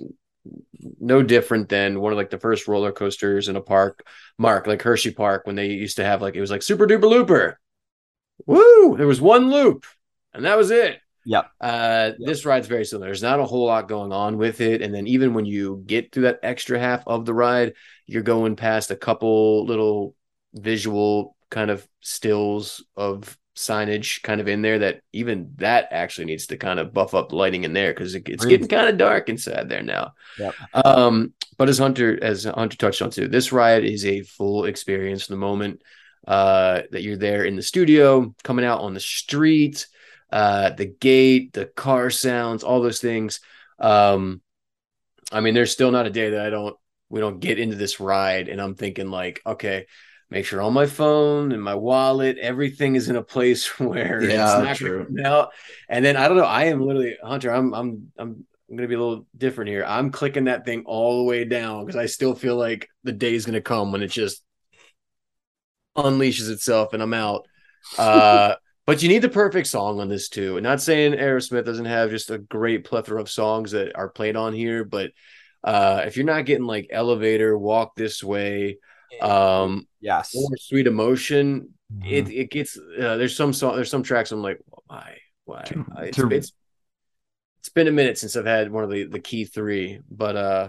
no 1.01 1.23
different 1.23 1.69
than 1.69 2.01
one 2.01 2.13
of 2.13 2.19
like 2.19 2.31
the 2.31 2.39
first 2.39 2.69
roller 2.69 2.93
coasters 2.93 3.49
in 3.49 3.57
a 3.57 3.61
park. 3.63 4.07
Mark, 4.37 4.67
like 4.67 4.83
Hershey 4.83 5.13
Park, 5.13 5.47
when 5.47 5.57
they 5.57 5.69
used 5.69 5.97
to 5.97 6.05
have 6.05 6.21
like 6.21 6.35
it 6.35 6.41
was 6.41 6.51
like 6.51 6.63
super 6.63 6.87
duper 6.87 7.09
looper. 7.09 7.59
Woo! 8.47 8.97
There 8.97 9.07
was 9.07 9.21
one 9.21 9.51
loop, 9.51 9.87
and 10.33 10.45
that 10.45 10.57
was 10.57 10.71
it. 10.71 11.01
Yep. 11.25 11.51
Uh, 11.61 12.11
this 12.19 12.45
ride's 12.45 12.67
very 12.67 12.85
similar. 12.85 13.07
There's 13.07 13.23
not 13.23 13.41
a 13.41 13.45
whole 13.45 13.67
lot 13.67 13.89
going 13.89 14.13
on 14.13 14.39
with 14.39 14.61
it, 14.61 14.83
and 14.83 14.95
then 14.95 15.07
even 15.07 15.35
when 15.35 15.45
you 15.45 15.83
get 15.87 16.13
through 16.13 16.25
that 16.25 16.41
extra 16.43 16.79
half 16.79 17.07
of 17.07 17.25
the 17.25 17.35
ride, 17.35 17.75
you're 18.07 18.23
going 18.23 18.57
past 18.57 18.91
a 18.91 18.97
couple 18.97 19.65
little 19.67 20.17
visual 20.55 21.37
kind 21.51 21.71
of 21.71 21.87
stills 22.01 22.85
of 22.97 23.39
signage 23.55 24.23
kind 24.23 24.41
of 24.41 24.49
in 24.49 24.63
there 24.63 24.79
that 24.79 25.03
even 25.13 25.53
that 25.57 25.87
actually 25.91 26.25
needs 26.25 26.47
to 26.47 26.57
kind 26.57 26.81
of 26.81 26.93
buff 26.93 27.15
up 27.15 27.33
lighting 27.33 27.65
in 27.65 27.75
there 27.75 27.93
because 27.93 28.15
it, 28.15 28.27
it's 28.27 28.47
getting 28.47 28.67
kind 28.67 28.89
of 28.89 28.97
dark 28.97 29.29
inside 29.29 29.69
there 29.69 29.83
now. 29.83 30.15
Yep. 30.39 30.55
Um, 30.73 31.35
but 31.59 31.69
as 31.69 31.79
Hunter 31.79 32.19
as 32.23 32.45
Hunter 32.45 32.77
touched 32.77 33.03
on 33.03 33.11
too, 33.11 33.29
this 33.29 33.53
ride 33.53 33.85
is 33.85 34.05
a 34.07 34.23
full 34.23 34.65
experience 34.65 35.27
from 35.27 35.35
the 35.35 35.41
moment 35.47 35.83
uh 36.27 36.83
that 36.93 37.03
you're 37.03 37.17
there 37.17 37.45
in 37.45 37.57
the 37.57 37.63
studio, 37.63 38.35
coming 38.45 38.65
out 38.65 38.81
on 38.81 38.95
the 38.95 39.01
street, 39.01 39.87
uh 40.31 40.71
the 40.71 40.87
gate, 40.87 41.53
the 41.53 41.67
car 41.67 42.11
sounds, 42.11 42.63
all 42.65 42.83
those 42.83 43.01
things. 43.01 43.41
Um 43.79 44.41
I 45.31 45.41
mean, 45.41 45.55
there's 45.55 45.73
still 45.73 45.91
not 45.91 46.07
a 46.07 46.11
day 46.11 46.31
that 46.31 46.47
I 46.47 46.51
don't 46.51 46.77
we 47.09 47.21
don't 47.21 47.41
get 47.41 47.59
into 47.59 47.77
this 47.77 48.01
ride 48.01 48.49
and 48.49 48.61
I'm 48.61 48.75
thinking 48.75 49.11
like, 49.11 49.43
okay, 49.47 49.87
make 50.31 50.47
sure 50.47 50.63
on 50.63 50.73
my 50.73 50.87
phone 50.87 51.53
and 51.53 51.63
my 51.63 51.75
wallet, 51.75 52.39
everything 52.39 52.97
is 52.97 53.09
in 53.09 53.17
a 53.17 53.23
place 53.23 53.67
where 53.81 54.23
Yeah, 54.23 54.29
it's 54.29 54.57
not 54.57 54.77
true. 54.77 55.07
true. 55.07 55.25
out. 55.25 55.51
And 55.89 56.05
then 56.05 56.17
I 56.17 56.29
don't 56.29 56.37
know, 56.39 56.45
I 56.45 56.65
am 56.65 56.81
literally 56.81 57.17
Hunter, 57.23 57.51
I'm 57.53 57.75
I'm 57.75 58.13
I'm 58.19 58.47
I'm 58.71 58.77
gonna 58.77 58.89
be 58.89 58.95
a 58.95 59.01
little 59.01 59.27
different 59.37 59.69
here. 59.71 59.85
I'm 59.87 60.11
clicking 60.11 60.45
that 60.45 60.65
thing 60.65 60.85
all 60.87 61.19
the 61.19 61.25
way 61.25 61.45
down 61.45 61.85
because 61.85 61.97
I 61.97 62.07
still 62.07 62.35
feel 62.35 62.57
like 62.57 62.89
the 63.05 63.13
day 63.13 63.35
is 63.35 63.45
gonna 63.45 63.61
come 63.61 63.93
when 63.93 64.03
it's 64.03 64.15
just 64.15 64.43
unleashes 65.97 66.51
itself 66.51 66.93
and 66.93 67.03
I'm 67.03 67.15
out. 67.15 67.47
Uh 67.99 68.55
but 68.87 69.03
you 69.03 69.09
need 69.09 69.23
the 69.23 69.29
perfect 69.29 69.69
song 69.69 70.01
on 70.01 70.09
this 70.09 70.29
too. 70.29 70.57
And 70.57 70.65
not 70.65 70.81
saying 70.81 71.13
Aerosmith 71.13 71.65
doesn't 71.65 71.85
have 71.85 72.11
just 72.11 72.31
a 72.31 72.39
great 72.39 72.85
plethora 72.85 73.21
of 73.21 73.31
songs 73.31 73.73
that 73.73 73.95
are 73.97 74.09
played 74.09 74.37
on 74.37 74.53
here, 74.53 74.85
but 74.85 75.13
uh 75.65 76.03
if 76.07 76.17
you're 76.17 76.27
not 76.27 76.47
getting 76.47 76.67
like 76.67 76.89
elevator, 76.91 77.57
walk 77.57 77.95
this 77.95 78.23
way, 78.25 78.79
um 79.21 79.87
yes. 80.01 80.35
or 80.35 80.57
sweet 80.57 80.87
emotion, 80.87 81.71
it 82.05 82.27
Mm-hmm. 82.27 82.33
it 82.33 82.51
gets 82.51 82.79
uh, 82.79 83.17
there's 83.19 83.37
some 83.37 83.53
song 83.53 83.77
there's 83.77 83.91
some 83.91 84.03
tracks 84.03 84.33
I'm 84.33 84.41
like 84.43 84.61
why 84.87 85.19
why 85.45 85.63
To- 85.67 85.85
it's, 85.99 86.17
to- 86.17 86.31
it's 86.31 86.53
it's 87.61 87.69
been 87.69 87.87
a 87.87 87.93
minute 87.93 88.17
since 88.19 88.35
I've 88.35 88.47
had 88.47 88.73
one 88.73 88.83
of 88.83 88.91
the 88.91 89.05
the 89.05 89.21
key 89.21 89.45
three 89.45 90.01
but 90.11 90.37
uh 90.37 90.69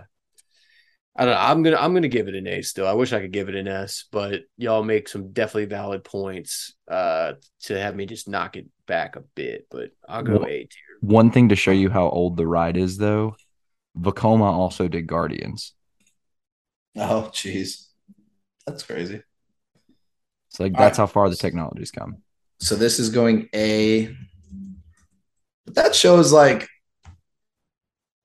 I 1.16 1.26
don't 1.26 1.34
know 1.36 1.40
I'm 1.40 1.64
gonna 1.64 1.78
I'm 1.78 1.94
gonna 1.94 2.08
give 2.08 2.28
it 2.28 2.36
an 2.36 2.48
A 2.48 2.62
still 2.62 2.88
I 2.88 2.94
wish 2.94 3.14
I 3.14 3.20
could 3.22 3.32
give 3.32 3.50
it 3.50 3.56
an 3.56 3.68
S 3.68 4.06
but 4.12 4.42
y'all 4.58 4.84
make 4.84 5.08
some 5.08 5.32
definitely 5.32 5.66
valid 5.66 6.04
points 6.04 6.74
uh 6.88 7.34
to 7.64 7.80
have 7.80 7.96
me 7.96 8.06
just 8.06 8.28
knock 8.28 8.56
it 8.58 8.66
back 8.88 9.16
a 9.16 9.22
bit 9.36 9.68
but 9.70 9.92
I'll 10.08 10.24
go 10.24 10.34
Well- 10.40 10.46
A 10.46 10.50
tier 10.64 10.68
One 11.02 11.30
thing 11.32 11.50
to 11.50 11.56
show 11.56 11.72
you 11.72 11.90
how 11.90 12.10
old 12.10 12.38
the 12.38 12.48
ride 12.48 12.78
is, 12.78 12.98
though, 12.98 13.36
Vekoma 13.98 14.46
also 14.52 14.88
did 14.88 15.06
Guardians. 15.06 15.74
Oh, 16.96 17.30
jeez, 17.34 17.88
that's 18.66 18.84
crazy. 18.84 19.22
It's 20.50 20.60
like 20.60 20.74
All 20.76 20.80
that's 20.80 20.98
right. 21.00 21.04
how 21.04 21.08
far 21.08 21.30
the 21.30 21.36
technology's 21.36 21.92
come. 21.92 22.18
So 22.60 22.76
this 22.76 23.00
is 23.00 23.10
going 23.10 23.50
A. 23.54 24.16
But 25.66 25.76
that 25.76 25.96
shows 25.96 26.32
like 26.32 26.68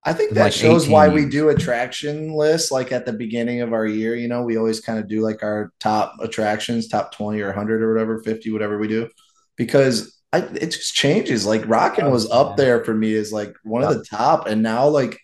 I 0.05 0.13
think 0.13 0.35
that 0.35 0.45
Like 0.45 0.53
shows 0.53 0.85
18 0.85 0.93
why 0.93 1.09
we 1.09 1.27
do 1.27 1.49
attraction 1.51 2.33
lists 2.33 2.71
like 2.71 2.93
at 2.93 3.05
the 3.05 3.13
beginning 3.13 3.61
of 3.61 3.73
our 3.73 3.87
year, 3.87 4.15
you 4.15 4.29
know, 4.29 4.43
we 4.43 4.57
always 4.57 4.81
kind 4.81 4.99
of 4.99 5.09
do 5.09 5.21
like 5.21 5.43
our 5.43 5.73
top 5.81 6.15
attractions, 6.21 6.89
top 6.89 7.13
20 7.13 7.41
or 7.41 7.49
100 7.49 7.83
or 7.83 7.93
whatever, 7.93 8.23
50 8.23 8.51
whatever 8.53 8.79
we 8.79 8.89
do 8.89 9.09
because 9.57 10.19
I 10.33 10.39
it 10.39 10.69
just 10.71 10.95
changes. 10.95 11.45
Like 11.47 11.69
Rockin' 11.69 12.07
Oh, 12.07 12.11
was 12.11 12.31
up 12.31 12.57
there 12.57 12.85
for 12.85 12.95
me 12.95 13.15
as 13.17 13.33
like 13.33 13.55
one 13.65 13.83
of 13.83 13.91
the 13.91 14.05
top 14.05 14.47
and 14.47 14.63
now 14.63 14.89
like 14.89 15.19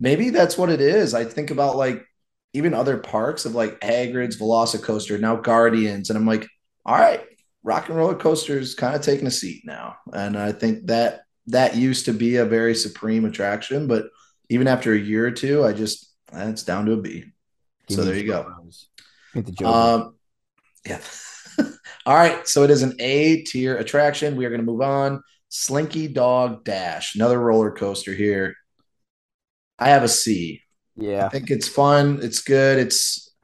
maybe 0.00 0.30
that's 0.30 0.58
what 0.58 0.70
it 0.70 0.80
is. 0.80 1.14
I 1.14 1.24
think 1.24 1.50
about 1.50 1.76
like 1.76 2.04
even 2.52 2.74
other 2.74 2.98
parks 2.98 3.44
of 3.44 3.54
like 3.54 3.80
Hagrid's 3.80 4.38
Velocicoaster, 4.38 5.20
now 5.20 5.36
Guardians, 5.36 6.10
and 6.10 6.18
I'm 6.18 6.26
like, 6.26 6.46
all 6.84 6.96
right, 6.96 7.22
Rock 7.62 7.88
and 7.88 7.98
Roller 7.98 8.14
Coaster 8.14 8.58
is 8.58 8.74
kind 8.74 8.94
of 8.96 9.02
taking 9.02 9.26
a 9.26 9.30
seat 9.30 9.62
now, 9.64 9.96
and 10.12 10.36
I 10.38 10.52
think 10.52 10.86
that 10.86 11.22
that 11.48 11.76
used 11.76 12.06
to 12.06 12.12
be 12.12 12.36
a 12.36 12.44
very 12.44 12.74
supreme 12.74 13.24
attraction, 13.24 13.86
but 13.86 14.06
even 14.48 14.68
after 14.68 14.92
a 14.92 14.98
year 14.98 15.26
or 15.26 15.30
two, 15.30 15.64
I 15.64 15.72
just 15.72 16.12
it's 16.32 16.62
down 16.62 16.86
to 16.86 16.92
a 16.92 16.96
B. 16.96 17.24
Give 17.88 17.96
So 17.96 18.04
there 18.04 18.16
you 18.16 18.26
go. 18.26 18.46
Rose. 18.58 18.88
Give 19.34 19.46
me 19.46 19.54
the 19.58 19.66
Um, 19.66 20.16
yeah. 20.86 21.00
All 22.06 22.14
right, 22.14 22.46
so 22.46 22.62
it 22.62 22.70
is 22.70 22.82
an 22.82 22.94
A 23.00 23.42
tier 23.42 23.76
attraction. 23.76 24.36
We 24.36 24.44
are 24.44 24.50
going 24.50 24.60
to 24.60 24.66
move 24.66 24.82
on. 24.82 25.22
Slinky 25.48 26.08
Dog 26.08 26.64
Dash, 26.64 27.14
another 27.14 27.40
roller 27.40 27.70
coaster 27.70 28.12
here. 28.12 28.54
I 29.78 29.90
have 29.90 30.02
a 30.02 30.08
C. 30.08 30.62
yeah. 30.96 31.26
I 31.26 31.28
think 31.28 31.50
it's 31.50 31.68
fun. 31.68 32.20
It's 32.22 32.42
good. 32.42 32.78
It's 32.78 33.34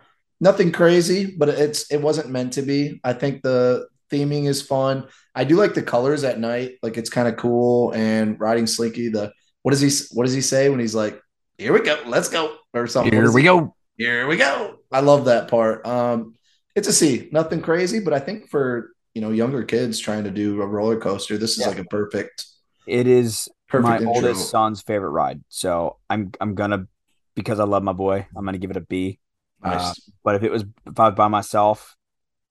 nothing 0.40 0.72
crazy, 0.72 1.26
but 1.26 1.48
it's 1.48 1.90
it 1.90 2.00
wasn't 2.00 2.30
meant 2.30 2.54
to 2.54 2.62
be. 2.62 3.00
I 3.04 3.12
think 3.12 3.42
the 3.42 3.86
theming 4.10 4.46
is 4.46 4.62
fun. 4.62 5.08
I 5.34 5.44
do 5.44 5.56
like 5.56 5.74
the 5.74 5.82
colors 5.82 6.24
at 6.24 6.38
night. 6.38 6.74
Like 6.82 6.96
it's 6.96 7.10
kind 7.10 7.28
of 7.28 7.36
cool. 7.36 7.92
And 7.92 8.38
riding 8.38 8.66
Slinky, 8.66 9.08
the 9.08 9.32
what 9.62 9.72
does 9.72 9.80
he 9.80 9.90
what 10.16 10.24
does 10.24 10.34
he 10.34 10.40
say 10.40 10.68
when 10.68 10.80
he's 10.80 10.94
like, 10.94 11.20
"Here 11.58 11.72
we 11.72 11.80
go, 11.80 12.00
let's 12.06 12.28
go," 12.28 12.56
or 12.74 12.86
something? 12.86 13.12
Here 13.12 13.30
we 13.32 13.42
he- 13.42 13.46
go. 13.46 13.74
Here 13.98 14.26
we 14.26 14.36
go. 14.36 14.76
I 14.90 15.00
love 15.00 15.26
that 15.26 15.48
part. 15.48 15.86
Um, 15.86 16.34
it's 16.74 16.88
a 16.88 16.92
C. 16.92 17.28
Nothing 17.30 17.60
crazy, 17.60 18.00
but 18.00 18.12
I 18.12 18.18
think 18.18 18.48
for 18.48 18.90
you 19.14 19.20
know 19.20 19.30
younger 19.30 19.62
kids 19.62 19.98
trying 20.00 20.24
to 20.24 20.30
do 20.30 20.60
a 20.62 20.66
roller 20.66 20.98
coaster, 20.98 21.36
this 21.38 21.52
is 21.52 21.60
Yeah. 21.60 21.68
like 21.68 21.78
a 21.78 21.84
perfect 21.84 22.46
It 22.86 23.06
is 23.06 23.48
perfect 23.68 23.88
my 23.88 23.96
intro. 23.98 24.14
oldest 24.14 24.50
son's 24.50 24.80
favorite 24.82 25.10
ride. 25.10 25.42
So 25.48 25.98
I'm 26.10 26.32
I'm 26.40 26.54
gonna 26.54 26.86
because 27.34 27.60
I 27.60 27.64
love 27.64 27.82
my 27.82 27.92
boy, 27.92 28.26
I'm 28.36 28.44
gonna 28.44 28.58
give 28.58 28.70
it 28.70 28.76
a 28.76 28.80
B. 28.82 29.18
Uh, 29.62 29.94
but 30.24 30.34
if 30.34 30.42
it 30.42 30.50
was 30.50 30.64
if 30.86 30.98
I 30.98 31.08
was 31.08 31.14
by 31.14 31.28
myself, 31.28 31.94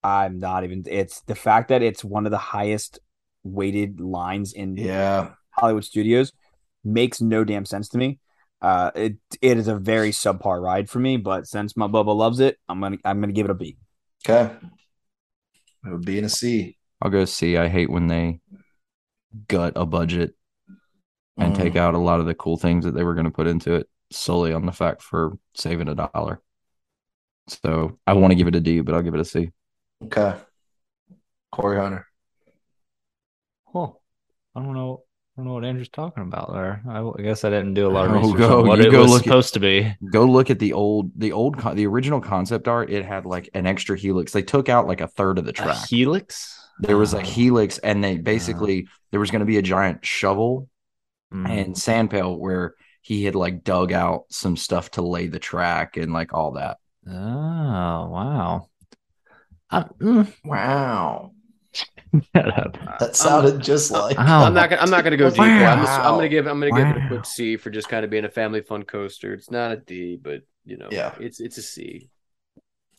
I'm 0.03 0.39
not 0.39 0.63
even 0.63 0.83
it's 0.87 1.21
the 1.21 1.35
fact 1.35 1.67
that 1.69 1.81
it's 1.81 2.03
one 2.05 2.25
of 2.25 2.31
the 2.31 2.37
highest 2.37 2.99
weighted 3.43 3.99
lines 3.99 4.53
in 4.53 4.77
yeah. 4.77 5.31
Hollywood 5.49 5.83
studios 5.83 6.31
makes 6.83 7.21
no 7.21 7.43
damn 7.43 7.65
sense 7.65 7.89
to 7.89 7.97
me. 7.97 8.19
Uh 8.61 8.91
it 8.95 9.17
it 9.41 9.57
is 9.57 9.67
a 9.67 9.75
very 9.75 10.11
subpar 10.11 10.61
ride 10.61 10.89
for 10.89 10.99
me, 10.99 11.17
but 11.17 11.47
since 11.47 11.75
my 11.75 11.87
Bubba 11.87 12.15
loves 12.15 12.39
it, 12.39 12.57
I'm 12.69 12.79
gonna 12.79 12.97
I'm 13.03 13.19
gonna 13.19 13.33
give 13.33 13.45
it 13.45 13.51
a 13.51 13.55
B. 13.55 13.77
Okay. 14.25 14.53
It 15.85 15.89
would 15.89 16.05
be 16.05 16.19
in 16.19 16.25
a 16.25 16.29
C. 16.29 16.77
I'll 17.01 17.09
go 17.09 17.25
C. 17.25 17.57
I 17.57 17.67
hate 17.67 17.89
when 17.89 18.07
they 18.07 18.39
gut 19.47 19.73
a 19.75 19.85
budget 19.85 20.35
and 21.37 21.53
Mm. 21.53 21.57
take 21.57 21.75
out 21.75 21.95
a 21.95 21.97
lot 21.97 22.19
of 22.19 22.27
the 22.27 22.35
cool 22.35 22.57
things 22.57 22.85
that 22.85 22.91
they 22.91 23.03
were 23.03 23.15
going 23.15 23.25
to 23.25 23.31
put 23.31 23.47
into 23.47 23.73
it 23.73 23.89
solely 24.11 24.53
on 24.53 24.65
the 24.65 24.71
fact 24.71 25.01
for 25.01 25.37
saving 25.55 25.87
a 25.87 25.95
dollar. 25.95 26.41
So 27.47 27.97
I 28.05 28.13
want 28.13 28.31
to 28.31 28.35
give 28.35 28.47
it 28.47 28.55
a 28.55 28.59
D, 28.59 28.81
but 28.81 28.93
I'll 28.93 29.01
give 29.01 29.15
it 29.15 29.19
a 29.21 29.25
C. 29.25 29.51
Okay. 30.03 30.35
Corey 31.51 31.79
Hunter. 31.79 32.05
Huh. 33.73 33.91
I 34.55 34.61
don't 34.61 34.73
know. 34.73 35.03
I 35.41 35.43
don't 35.43 35.47
know 35.47 35.53
what 35.55 35.65
Andrew's 35.65 35.89
talking 35.89 36.21
about 36.21 36.53
there. 36.53 36.83
I, 36.87 36.99
I 37.01 37.21
guess 37.23 37.43
I 37.43 37.49
didn't 37.49 37.73
do 37.73 37.87
a 37.87 37.89
lot 37.89 38.05
of 38.05 38.11
Oh, 38.15 38.19
research 38.21 38.37
go- 38.37 38.59
on 38.61 38.67
what 38.67 38.77
you 38.77 38.89
it 38.89 38.91
go 38.91 39.01
was 39.01 39.09
look 39.09 39.21
at- 39.21 39.23
supposed 39.23 39.53
to 39.55 39.59
be. 39.59 39.91
Go 40.11 40.25
look 40.25 40.51
at 40.51 40.59
the 40.59 40.73
old, 40.73 41.11
the 41.15 41.31
old, 41.31 41.57
con- 41.57 41.75
the 41.75 41.87
original 41.87 42.21
concept 42.21 42.67
art. 42.67 42.91
It 42.91 43.03
had 43.05 43.25
like 43.25 43.49
an 43.55 43.65
extra 43.65 43.97
helix. 43.97 44.31
They 44.33 44.43
took 44.43 44.69
out 44.69 44.85
like 44.85 45.01
a 45.01 45.07
third 45.07 45.39
of 45.39 45.45
the 45.45 45.49
A 45.49 45.53
track. 45.53 45.87
helix. 45.87 46.59
there 46.81 46.95
was 46.97 47.15
a 47.15 47.17
Oh. 47.17 47.21
helix, 47.21 47.79
and 47.79 48.03
they 48.03 48.17
basically 48.17 48.87
there 49.09 49.19
was 49.19 49.31
going 49.31 49.39
to 49.39 49.45
be 49.47 49.57
a 49.57 49.61
giant 49.63 50.05
shovel 50.05 50.67
Mm. 51.33 51.49
and 51.49 51.77
sand 51.77 52.11
pail 52.11 52.37
where 52.37 52.75
he 53.01 53.23
had 53.23 53.33
like 53.35 53.63
dug 53.63 53.91
out 53.91 54.25
some 54.29 54.55
stuff 54.57 54.91
to 54.91 55.01
lay 55.01 55.25
the 55.27 55.39
track 55.39 55.97
and 55.97 56.13
like 56.13 56.33
all 56.35 56.51
that. 56.51 56.77
Oh 57.07 57.11
wow. 57.13 58.69
I, 59.71 59.83
mm, 60.01 60.31
Wow. 60.45 61.30
shut 62.35 62.59
up. 62.59 62.77
That 62.99 63.15
sounded 63.15 63.61
just 63.61 63.91
like. 63.91 64.17
Oh, 64.19 64.21
I'm 64.23 64.53
not 64.53 64.69
gonna 64.69 64.81
I'm 64.81 64.89
not 64.89 65.03
gonna 65.03 65.17
go 65.17 65.29
deep. 65.29 65.39
I'm, 65.39 65.79
just, 65.79 65.91
I'm 65.91 66.15
gonna 66.15 66.29
give 66.29 66.47
I'm 66.47 66.59
gonna 66.59 66.71
give 66.71 66.95
it 66.97 67.05
a 67.05 67.07
quick 67.07 67.25
C 67.25 67.57
for 67.57 67.69
just 67.69 67.89
kind 67.89 68.03
of 68.03 68.11
being 68.11 68.25
a 68.25 68.29
family 68.29 68.61
fun 68.61 68.83
coaster. 68.83 69.33
It's 69.33 69.51
not 69.51 69.71
a 69.71 69.77
D, 69.77 70.17
but 70.21 70.41
you 70.65 70.77
know, 70.77 70.89
Yeah. 70.91 71.13
it's 71.19 71.39
it's 71.39 71.57
a 71.57 71.61
C. 71.61 72.09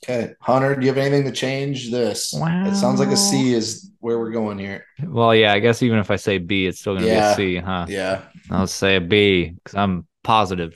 Okay. 0.04 0.34
Hunter, 0.40 0.74
do 0.74 0.82
you 0.82 0.88
have 0.88 0.98
anything 0.98 1.24
to 1.26 1.32
change 1.32 1.92
this? 1.92 2.32
Wow. 2.36 2.66
It 2.66 2.74
sounds 2.74 2.98
like 2.98 3.10
a 3.10 3.16
C 3.16 3.52
is 3.54 3.92
where 4.00 4.18
we're 4.18 4.32
going 4.32 4.58
here. 4.58 4.84
Well, 5.04 5.32
yeah, 5.34 5.52
I 5.52 5.60
guess 5.60 5.80
even 5.82 5.98
if 5.98 6.10
I 6.10 6.16
say 6.16 6.38
B, 6.38 6.66
it's 6.66 6.80
still 6.80 6.94
gonna 6.94 7.06
be 7.06 7.12
a 7.12 7.34
C, 7.34 7.56
huh? 7.56 7.86
Yeah. 7.88 8.22
I'll 8.50 8.66
say 8.66 8.96
a 8.96 9.00
B 9.00 9.50
because 9.50 9.76
I'm 9.76 10.06
positive. 10.24 10.74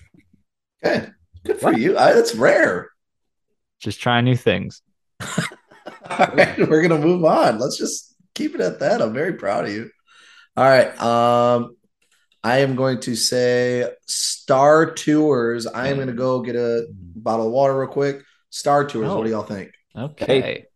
Okay. 0.84 1.08
Good 1.44 1.60
for 1.60 1.72
you. 1.72 1.96
I, 1.98 2.12
that's 2.12 2.34
rare. 2.34 2.90
Just 3.80 4.00
trying 4.00 4.24
new 4.24 4.36
things. 4.36 4.82
All 5.20 6.26
right, 6.34 6.58
we're 6.68 6.82
gonna 6.82 6.98
move 7.04 7.24
on. 7.24 7.58
Let's 7.58 7.76
just 7.76 8.14
keep 8.36 8.54
it 8.54 8.60
at 8.60 8.78
that. 8.80 9.02
I'm 9.02 9.12
very 9.12 9.32
proud 9.32 9.64
of 9.64 9.72
you. 9.72 9.90
All 10.56 10.64
right. 10.64 11.02
Um, 11.02 11.76
I 12.44 12.58
am 12.58 12.76
going 12.76 13.00
to 13.00 13.16
say 13.16 13.90
Star 14.06 14.94
Tours. 14.94 15.66
I 15.66 15.88
am 15.88 15.98
gonna 15.98 16.12
go 16.12 16.40
get 16.42 16.54
a 16.54 16.86
bottle 16.92 17.46
of 17.46 17.52
water 17.52 17.76
real 17.76 17.88
quick. 17.88 18.22
Star 18.50 18.86
Tours. 18.86 19.08
What 19.08 19.24
do 19.24 19.30
y'all 19.30 19.42
think? 19.42 19.72
Okay. 19.96 20.66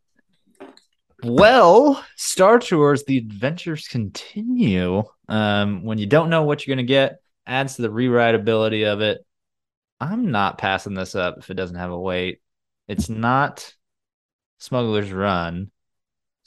Well, 1.22 2.04
Star 2.16 2.58
Tours, 2.58 3.04
the 3.04 3.18
adventures 3.18 3.86
continue. 3.86 5.04
Um, 5.28 5.84
when 5.84 5.98
you 5.98 6.06
don't 6.06 6.30
know 6.30 6.42
what 6.42 6.66
you're 6.66 6.74
gonna 6.74 6.86
get, 6.86 7.20
adds 7.46 7.76
to 7.76 7.82
the 7.82 7.90
rewrite 7.90 8.34
ability 8.34 8.84
of 8.84 9.00
it. 9.00 9.24
I'm 10.00 10.30
not 10.30 10.58
passing 10.58 10.94
this 10.94 11.14
up 11.14 11.36
if 11.38 11.50
it 11.50 11.54
doesn't 11.54 11.76
have 11.76 11.90
a 11.90 12.00
weight. 12.00 12.40
It's 12.88 13.08
not 13.08 13.74
Smuggler's 14.58 15.12
Run. 15.12 15.70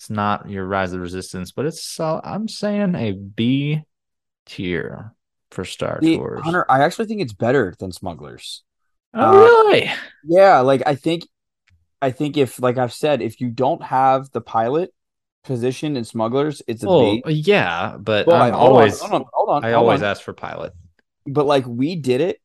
It's 0.03 0.09
not 0.09 0.49
your 0.49 0.65
Rise 0.65 0.89
of 0.89 0.97
the 0.97 0.99
Resistance, 0.99 1.53
but 1.53 1.65
it's 1.65 1.81
sol- 1.81 2.19
I'm 2.25 2.49
saying 2.49 2.93
a 2.93 3.13
B 3.13 3.83
tier 4.45 5.13
for 5.49 5.63
Star 5.63 6.01
See, 6.01 6.17
Tours. 6.17 6.41
Hunter, 6.43 6.69
I 6.69 6.83
actually 6.83 7.05
think 7.05 7.21
it's 7.21 7.31
better 7.31 7.73
than 7.79 7.93
Smugglers. 7.93 8.63
oh, 9.13 9.21
uh, 9.21 9.65
really? 9.69 9.89
Yeah, 10.25 10.59
like 10.59 10.83
I 10.85 10.95
think, 10.95 11.25
I 12.01 12.11
think 12.11 12.35
if, 12.35 12.59
like 12.61 12.77
I've 12.77 12.91
said, 12.91 13.21
if 13.21 13.39
you 13.39 13.49
don't 13.49 13.81
have 13.81 14.29
the 14.31 14.41
pilot 14.41 14.93
position 15.45 15.95
in 15.95 16.03
Smugglers, 16.03 16.61
it's 16.67 16.83
a 16.83 16.87
Oh, 16.87 16.99
B. 16.99 17.23
yeah, 17.27 17.95
but 17.97 18.25
But, 18.25 18.33
I'm 18.33 18.39
like, 18.41 18.53
hold 18.53 18.75
on, 18.75 18.81
always, 18.81 18.99
hold 18.99 19.13
on, 19.13 19.25
hold 19.31 19.49
on, 19.51 19.63
I 19.63 19.71
always 19.71 20.01
on. 20.01 20.05
ask 20.09 20.21
for 20.21 20.33
pilot. 20.33 20.73
but 21.25 21.45
like 21.45 21.65
we 21.65 21.95
did 21.95 22.19
it 22.19 22.41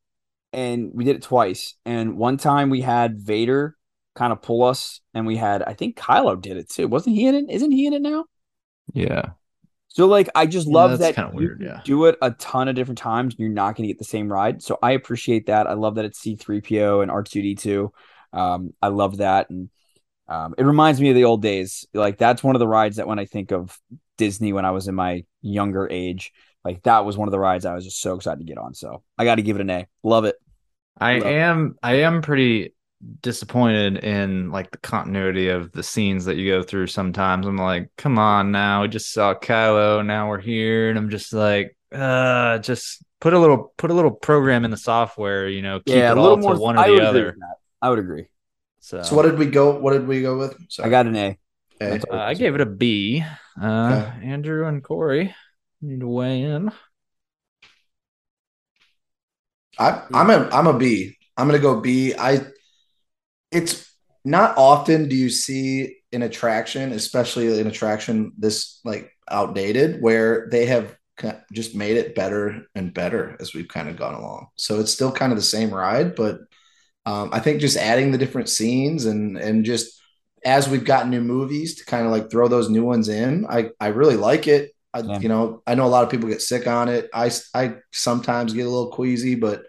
and 0.52 0.92
we 0.94 1.04
did 1.04 1.16
it 1.16 1.22
twice 1.22 1.74
and 1.84 2.16
one 2.16 2.36
time 2.36 2.70
we 2.70 2.82
had 2.82 3.18
vader 3.20 3.76
kind 4.18 4.32
of 4.32 4.42
pull 4.42 4.62
us 4.64 5.00
and 5.14 5.26
we 5.26 5.36
had 5.36 5.62
i 5.62 5.72
think 5.74 5.96
kylo 5.96 6.40
did 6.40 6.56
it 6.56 6.68
too. 6.68 6.88
Wasn't 6.88 7.14
he 7.16 7.26
in 7.26 7.34
it? 7.34 7.46
Isn't 7.48 7.70
he 7.72 7.86
in 7.86 7.92
it 7.94 8.02
now? 8.02 8.24
Yeah. 8.92 9.22
so 9.88 10.06
like 10.06 10.28
i 10.34 10.44
just 10.46 10.66
Yeah, 10.66 10.74
love 10.74 10.90
that's 10.98 11.00
that 11.00 11.14
kinda 11.14 11.30
weird, 11.34 11.60
yeah. 11.62 11.80
do 11.84 12.04
it 12.06 12.16
a 12.20 12.30
ton 12.32 12.68
of 12.68 12.74
different 12.74 12.98
times 12.98 13.34
and 13.34 13.40
you're 13.40 13.48
not 13.62 13.76
going 13.76 13.86
to 13.86 13.92
get 13.94 13.98
the 13.98 14.04
same 14.16 14.30
ride. 14.32 14.62
So 14.62 14.78
i 14.82 14.92
appreciate 14.92 15.46
that. 15.46 15.66
I 15.66 15.74
love 15.74 15.94
that 15.96 16.04
it's 16.04 16.20
c3po 16.20 17.02
and 17.02 17.10
r2d2 17.10 17.90
um, 18.32 18.74
i 18.82 18.88
love 18.88 19.18
that. 19.18 19.48
And 19.50 19.70
um, 20.28 20.54
it 20.58 20.64
reminds 20.64 21.00
me 21.00 21.08
of 21.08 21.14
the 21.14 21.24
old 21.24 21.40
days. 21.40 21.86
Like 21.94 22.18
that's 22.18 22.42
one 22.44 22.54
of 22.56 22.60
the 22.60 22.68
rides 22.68 22.96
that 22.96 23.06
when 23.08 23.18
i 23.18 23.24
think 23.24 23.52
of 23.52 23.78
disney 24.18 24.52
when 24.52 24.64
i 24.64 24.72
was 24.72 24.88
in 24.88 24.94
my 24.96 25.24
younger 25.42 25.88
age 25.90 26.32
like 26.64 26.82
that 26.82 27.04
was 27.06 27.16
one 27.16 27.28
of 27.28 27.32
the 27.32 27.38
rides 27.38 27.64
i 27.64 27.72
was 27.74 27.84
just 27.84 28.00
so 28.00 28.16
excited 28.16 28.40
to 28.40 28.44
get 28.44 28.58
on. 28.58 28.74
So 28.74 29.02
i 29.16 29.24
got 29.24 29.36
to 29.36 29.42
give 29.42 29.56
it 29.56 29.62
an 29.62 29.70
a. 29.70 29.86
Love 30.02 30.24
it. 30.24 30.34
I 31.00 31.18
Love- 31.18 31.26
am 31.26 31.76
I 31.82 31.94
am 32.00 32.20
pretty 32.22 32.74
disappointed 33.22 33.98
in 34.04 34.50
like 34.50 34.70
the 34.70 34.78
continuity 34.78 35.48
of 35.48 35.72
the 35.72 35.82
scenes 35.82 36.24
that 36.24 36.36
you 36.36 36.50
go 36.50 36.62
through 36.62 36.88
sometimes. 36.88 37.46
I'm 37.46 37.56
like, 37.58 37.90
come 37.96 38.18
on 38.18 38.50
now, 38.50 38.82
we 38.82 38.88
just 38.88 39.12
saw 39.12 39.34
Kylo, 39.34 40.04
now 40.04 40.28
we're 40.28 40.40
here, 40.40 40.90
and 40.90 40.98
I'm 40.98 41.10
just 41.10 41.32
like, 41.32 41.76
uh 41.92 42.58
just 42.58 43.02
put 43.20 43.32
a 43.32 43.38
little 43.38 43.72
put 43.78 43.90
a 43.90 43.94
little 43.94 44.10
program 44.10 44.64
in 44.64 44.70
the 44.70 44.76
software, 44.76 45.48
you 45.48 45.62
know, 45.62 45.80
keep 45.80 45.96
yeah, 45.96 46.10
it 46.10 46.16
a 46.16 46.18
all 46.18 46.22
little 46.22 46.38
to 46.38 46.52
more. 46.52 46.54
one 46.54 46.76
I 46.76 46.88
or 46.88 46.88
would 46.90 46.98
the 47.00 47.00
agree 47.04 47.08
other. 47.08 47.38
I 47.80 47.90
would 47.90 47.98
agree. 47.98 48.26
So, 48.80 48.98
So 49.00 49.16
what 49.16 49.22
did 49.22 49.38
we 49.38 49.46
go? 49.46 49.78
What 49.78 49.92
did 49.92 50.06
we 50.06 50.22
go 50.22 50.38
with? 50.38 50.56
I 50.80 50.88
got 50.88 51.06
an 51.06 51.16
A. 51.16 51.38
Okay. 51.80 51.90
That's 51.90 52.04
uh, 52.12 52.16
I 52.16 52.34
gave 52.34 52.54
it 52.54 52.60
a 52.60 52.66
B. 52.66 53.24
Uh 53.60 53.64
Okay. 53.94 54.12
Andrew 54.22 54.66
and 54.66 54.82
Corey 54.82 55.34
need 55.80 56.00
to 56.00 56.08
weigh 56.08 56.42
in. 56.42 56.70
I, 59.78 60.02
I'm 60.12 60.30
a 60.30 60.48
I'm 60.50 60.66
a 60.66 60.76
B. 60.76 61.16
I'm 61.36 61.46
gonna 61.46 61.58
go 61.58 61.80
B. 61.80 62.14
I. 62.18 62.40
It's 63.50 63.90
not 64.24 64.56
often 64.56 65.08
do 65.08 65.16
you 65.16 65.30
see 65.30 65.96
an 66.12 66.22
attraction, 66.22 66.92
especially 66.92 67.60
an 67.60 67.66
attraction 67.66 68.32
this 68.38 68.80
like 68.84 69.12
outdated, 69.30 70.02
where 70.02 70.48
they 70.50 70.66
have 70.66 70.96
just 71.52 71.74
made 71.74 71.96
it 71.96 72.14
better 72.14 72.66
and 72.74 72.94
better 72.94 73.36
as 73.40 73.54
we've 73.54 73.68
kind 73.68 73.88
of 73.88 73.96
gone 73.96 74.14
along. 74.14 74.48
So 74.56 74.80
it's 74.80 74.92
still 74.92 75.12
kind 75.12 75.32
of 75.32 75.38
the 75.38 75.42
same 75.42 75.70
ride, 75.74 76.14
but 76.14 76.40
um, 77.06 77.30
I 77.32 77.40
think 77.40 77.60
just 77.60 77.76
adding 77.76 78.12
the 78.12 78.18
different 78.18 78.48
scenes 78.48 79.06
and 79.06 79.36
and 79.38 79.64
just 79.64 80.00
as 80.44 80.68
we've 80.68 80.84
got 80.84 81.08
new 81.08 81.20
movies 81.20 81.76
to 81.76 81.84
kind 81.84 82.06
of 82.06 82.12
like 82.12 82.30
throw 82.30 82.48
those 82.48 82.70
new 82.70 82.84
ones 82.84 83.08
in, 83.08 83.46
I 83.48 83.70
I 83.80 83.88
really 83.88 84.16
like 84.16 84.46
it. 84.46 84.72
I, 84.94 85.00
Yeah. 85.00 85.18
You 85.18 85.28
know, 85.28 85.62
I 85.66 85.74
know 85.74 85.86
a 85.86 85.88
lot 85.88 86.04
of 86.04 86.10
people 86.10 86.28
get 86.28 86.42
sick 86.42 86.66
on 86.66 86.88
it. 86.88 87.08
I 87.14 87.30
I 87.54 87.76
sometimes 87.92 88.52
get 88.54 88.66
a 88.66 88.70
little 88.70 88.90
queasy, 88.92 89.34
but 89.34 89.62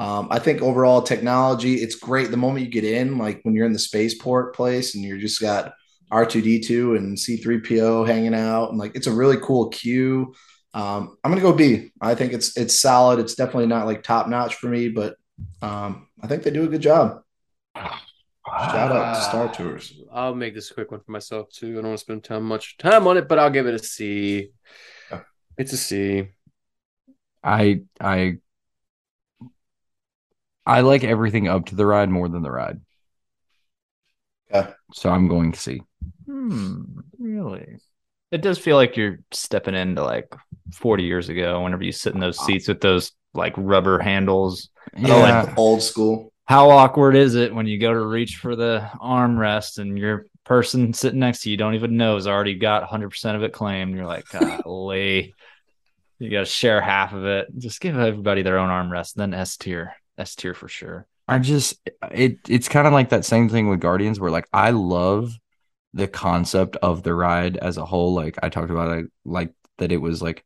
um, 0.00 0.28
I 0.30 0.38
think 0.38 0.62
overall 0.62 1.02
technology, 1.02 1.74
it's 1.74 1.94
great. 1.94 2.30
The 2.30 2.36
moment 2.38 2.64
you 2.64 2.72
get 2.72 2.84
in, 2.84 3.18
like 3.18 3.40
when 3.42 3.54
you're 3.54 3.66
in 3.66 3.74
the 3.74 3.78
spaceport 3.78 4.54
place 4.54 4.94
and 4.94 5.04
you're 5.04 5.18
just 5.18 5.42
got 5.42 5.74
R2D2 6.10 6.96
and 6.96 7.18
C3PO 7.18 8.06
hanging 8.06 8.34
out, 8.34 8.70
and 8.70 8.78
like 8.78 8.96
it's 8.96 9.08
a 9.08 9.12
really 9.12 9.36
cool 9.36 9.68
queue. 9.68 10.34
Um, 10.72 11.18
I'm 11.22 11.30
gonna 11.30 11.42
go 11.42 11.52
B. 11.52 11.90
I 12.00 12.14
think 12.14 12.32
it's 12.32 12.56
it's 12.56 12.80
solid. 12.80 13.18
It's 13.18 13.34
definitely 13.34 13.66
not 13.66 13.84
like 13.84 14.02
top 14.02 14.26
notch 14.26 14.54
for 14.54 14.68
me, 14.68 14.88
but 14.88 15.16
um, 15.60 16.08
I 16.22 16.28
think 16.28 16.44
they 16.44 16.50
do 16.50 16.64
a 16.64 16.68
good 16.68 16.80
job. 16.80 17.20
Shout 17.76 18.92
out 18.92 19.16
to 19.16 19.20
Star 19.20 19.52
Tours. 19.52 20.00
I'll 20.10 20.34
make 20.34 20.54
this 20.54 20.70
a 20.70 20.74
quick 20.74 20.90
one 20.90 21.00
for 21.00 21.12
myself 21.12 21.50
too. 21.50 21.72
I 21.72 21.82
don't 21.82 21.88
want 21.88 21.98
to 21.98 22.04
spend 22.04 22.24
time 22.24 22.44
much 22.44 22.78
time 22.78 23.06
on 23.06 23.18
it, 23.18 23.28
but 23.28 23.38
I'll 23.38 23.50
give 23.50 23.66
it 23.66 23.74
a 23.74 23.78
C. 23.78 24.48
Yeah. 25.10 25.20
It's 25.58 25.74
a 25.74 25.76
C. 25.76 26.28
I 27.44 27.82
I 28.00 28.38
I 30.70 30.82
like 30.82 31.02
everything 31.02 31.48
up 31.48 31.66
to 31.66 31.74
the 31.74 31.84
ride 31.84 32.10
more 32.10 32.28
than 32.28 32.42
the 32.42 32.50
ride. 32.50 32.80
Yeah. 34.52 34.72
So 34.94 35.10
I'm 35.10 35.26
going 35.26 35.50
to 35.50 35.58
see. 35.58 35.82
Hmm, 36.26 36.82
really? 37.18 37.78
It 38.30 38.40
does 38.40 38.56
feel 38.56 38.76
like 38.76 38.96
you're 38.96 39.18
stepping 39.32 39.74
into 39.74 40.04
like 40.04 40.32
40 40.74 41.02
years 41.02 41.28
ago 41.28 41.60
whenever 41.62 41.82
you 41.82 41.90
sit 41.90 42.14
in 42.14 42.20
those 42.20 42.38
seats 42.38 42.68
with 42.68 42.80
those 42.80 43.10
like 43.34 43.54
rubber 43.56 43.98
handles. 43.98 44.68
Yeah. 44.96 45.52
Old 45.56 45.82
school. 45.82 46.32
How 46.44 46.70
awkward 46.70 47.16
is 47.16 47.34
it 47.34 47.52
when 47.52 47.66
you 47.66 47.78
go 47.78 47.92
to 47.92 48.00
reach 48.00 48.36
for 48.36 48.54
the 48.54 48.88
armrest 49.00 49.78
and 49.78 49.98
your 49.98 50.26
person 50.44 50.92
sitting 50.92 51.18
next 51.18 51.42
to 51.42 51.50
you 51.50 51.56
don't 51.56 51.74
even 51.74 51.96
know 51.96 52.14
has 52.14 52.28
already 52.28 52.54
got 52.54 52.88
100% 52.88 53.34
of 53.34 53.42
it 53.42 53.52
claimed? 53.52 53.96
You're 53.96 54.06
like, 54.06 54.26
golly, 54.28 55.34
you 56.20 56.30
got 56.30 56.40
to 56.40 56.46
share 56.46 56.80
half 56.80 57.12
of 57.12 57.24
it. 57.24 57.48
Just 57.58 57.80
give 57.80 57.98
everybody 57.98 58.42
their 58.42 58.58
own 58.58 58.68
armrest, 58.68 59.14
then 59.14 59.34
S 59.34 59.56
tier. 59.56 59.96
S 60.20 60.34
tier 60.36 60.54
for 60.54 60.68
sure. 60.68 61.06
I 61.26 61.38
just 61.38 61.80
it 62.12 62.38
it's 62.48 62.68
kind 62.68 62.86
of 62.86 62.92
like 62.92 63.08
that 63.10 63.24
same 63.24 63.48
thing 63.48 63.68
with 63.68 63.80
Guardians 63.80 64.20
where 64.20 64.30
like 64.30 64.48
I 64.52 64.70
love 64.70 65.32
the 65.94 66.08
concept 66.08 66.76
of 66.76 67.02
the 67.02 67.14
ride 67.14 67.56
as 67.56 67.76
a 67.76 67.86
whole. 67.86 68.14
Like 68.14 68.38
I 68.42 68.48
talked 68.48 68.70
about 68.70 68.90
I 68.90 69.02
like 69.24 69.52
that 69.78 69.92
it 69.92 69.98
was 69.98 70.20
like 70.22 70.44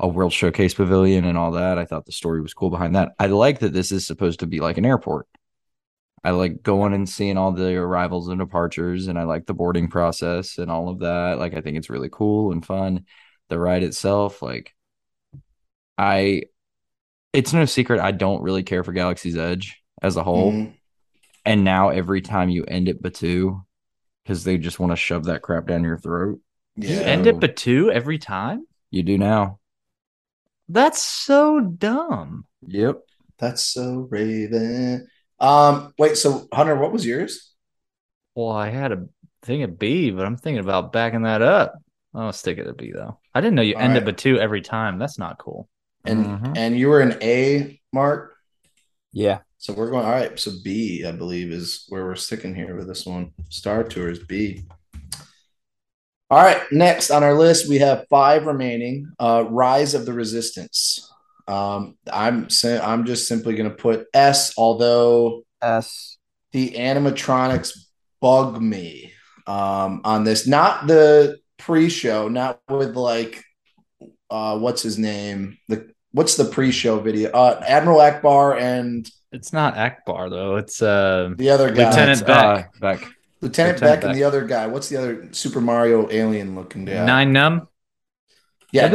a 0.00 0.08
world 0.08 0.32
showcase 0.32 0.74
pavilion 0.74 1.24
and 1.24 1.38
all 1.38 1.52
that. 1.52 1.78
I 1.78 1.84
thought 1.84 2.04
the 2.04 2.12
story 2.12 2.42
was 2.42 2.54
cool 2.54 2.70
behind 2.70 2.96
that. 2.96 3.12
I 3.18 3.26
like 3.26 3.60
that 3.60 3.72
this 3.72 3.92
is 3.92 4.06
supposed 4.06 4.40
to 4.40 4.46
be 4.46 4.60
like 4.60 4.76
an 4.76 4.84
airport. 4.84 5.26
I 6.24 6.30
like 6.30 6.62
going 6.62 6.94
and 6.94 7.08
seeing 7.08 7.36
all 7.38 7.52
the 7.52 7.76
arrivals 7.76 8.28
and 8.28 8.38
departures 8.38 9.08
and 9.08 9.18
I 9.18 9.24
like 9.24 9.46
the 9.46 9.54
boarding 9.54 9.88
process 9.88 10.58
and 10.58 10.70
all 10.70 10.88
of 10.88 11.00
that. 11.00 11.38
Like 11.38 11.54
I 11.54 11.60
think 11.60 11.76
it's 11.76 11.90
really 11.90 12.08
cool 12.10 12.52
and 12.52 12.64
fun. 12.64 13.06
The 13.50 13.58
ride 13.58 13.82
itself, 13.82 14.42
like 14.42 14.74
I 15.96 16.44
it's 17.34 17.52
no 17.52 17.64
secret 17.64 18.00
I 18.00 18.12
don't 18.12 18.42
really 18.42 18.62
care 18.62 18.84
for 18.84 18.92
Galaxy's 18.92 19.36
Edge 19.36 19.82
as 20.02 20.16
a 20.16 20.22
whole. 20.24 20.52
Mhm. 20.52 20.74
And 21.44 21.64
now 21.64 21.90
every 21.90 22.20
time 22.22 22.48
you 22.48 22.64
end 22.64 22.88
it 22.88 23.02
Batuu, 23.02 23.64
because 24.22 24.44
they 24.44 24.56
just 24.58 24.80
want 24.80 24.92
to 24.92 24.96
shove 24.96 25.24
that 25.24 25.42
crap 25.42 25.66
down 25.66 25.84
your 25.84 25.98
throat, 25.98 26.40
You 26.76 27.00
end 27.00 27.26
it 27.26 27.36
Batuu 27.36 27.92
every 27.92 28.18
time? 28.18 28.66
you 28.90 29.02
do 29.02 29.18
now. 29.18 29.58
That's 30.68 31.02
so 31.02 31.60
dumb. 31.60 32.46
Yep. 32.66 33.00
That's 33.38 33.62
so 33.62 34.06
Raven. 34.10 35.08
Um, 35.40 35.92
wait, 35.98 36.16
so 36.16 36.48
Hunter, 36.52 36.76
what 36.76 36.92
was 36.92 37.04
yours? 37.04 37.52
Well, 38.34 38.50
I 38.52 38.70
had 38.70 38.92
a 38.92 39.06
thing 39.42 39.62
at 39.62 39.78
B, 39.78 40.10
but 40.10 40.24
I'm 40.24 40.36
thinking 40.36 40.60
about 40.60 40.92
backing 40.92 41.22
that 41.22 41.42
up. 41.42 41.74
I'll 42.14 42.32
stick 42.32 42.58
it 42.58 42.66
at 42.66 42.76
B 42.76 42.92
though. 42.92 43.18
I 43.34 43.40
didn't 43.40 43.56
know 43.56 43.62
you 43.62 43.74
All 43.74 43.80
end 43.82 43.94
right. 43.94 44.02
up 44.02 44.08
a 44.08 44.12
two 44.12 44.38
every 44.38 44.60
time. 44.62 44.98
That's 44.98 45.18
not 45.18 45.38
cool. 45.38 45.68
And 46.04 46.26
Mhm. 46.26 46.52
and 46.56 46.78
you 46.78 46.88
were 46.88 47.00
an 47.00 47.16
A, 47.22 47.80
Mark. 47.92 48.34
Yeah. 49.12 49.38
So 49.58 49.72
we're 49.72 49.90
going 49.90 50.04
all 50.04 50.12
right. 50.12 50.38
So 50.38 50.52
B, 50.62 51.04
I 51.06 51.12
believe, 51.12 51.50
is 51.50 51.84
where 51.88 52.04
we're 52.04 52.16
sticking 52.16 52.54
here 52.54 52.76
with 52.76 52.86
this 52.86 53.06
one. 53.06 53.32
Star 53.48 53.82
Tours 53.84 54.18
B. 54.18 54.66
All 56.30 56.42
right, 56.42 56.60
next 56.72 57.10
on 57.10 57.22
our 57.22 57.34
list 57.34 57.68
we 57.68 57.78
have 57.78 58.06
five 58.10 58.46
remaining. 58.46 59.12
Uh, 59.18 59.44
Rise 59.48 59.94
of 59.94 60.04
the 60.06 60.12
Resistance. 60.12 61.10
Um, 61.46 61.96
I'm 62.10 62.48
sim- 62.50 62.80
I'm 62.82 63.04
just 63.04 63.28
simply 63.28 63.54
going 63.54 63.68
to 63.70 63.76
put 63.76 64.06
S, 64.14 64.52
although 64.58 65.42
S. 65.62 66.16
the 66.52 66.70
animatronics 66.72 67.72
bug 68.20 68.60
me 68.60 69.12
um, 69.46 70.00
on 70.04 70.24
this. 70.24 70.46
Not 70.46 70.86
the 70.86 71.38
pre-show, 71.58 72.28
not 72.28 72.60
with 72.68 72.96
like 72.96 73.42
uh, 74.30 74.58
what's 74.58 74.82
his 74.82 74.98
name? 74.98 75.58
The 75.68 75.92
what's 76.14 76.36
the 76.36 76.44
pre-show 76.46 76.98
video? 77.00 77.30
Uh, 77.32 77.62
Admiral 77.68 77.98
Ackbar 77.98 78.58
and 78.60 79.06
It's 79.32 79.52
not 79.52 79.74
Ackbar 79.74 80.30
though. 80.30 80.56
It's 80.56 80.80
uh 80.80 81.30
the 81.36 81.50
other 81.50 81.70
guy, 81.70 81.90
Lieutenant 81.90 82.22
Uh, 82.22 82.26
Bek. 82.26 82.80
Bek. 82.80 82.80
Lieutenant, 82.80 83.12
Lieutenant 83.42 83.80
Bek, 83.80 84.00
Bek. 84.00 84.04
and 84.04 84.14
the 84.14 84.24
other 84.24 84.44
guy. 84.46 84.66
What's 84.66 84.88
the 84.88 84.96
other 84.96 85.28
Super 85.32 85.60
Mario 85.60 86.08
alien 86.10 86.54
looking 86.54 86.84
guy? 86.86 87.04
Nien 87.04 87.32
Nunb. 87.34 87.66
Yeah. 88.72 88.88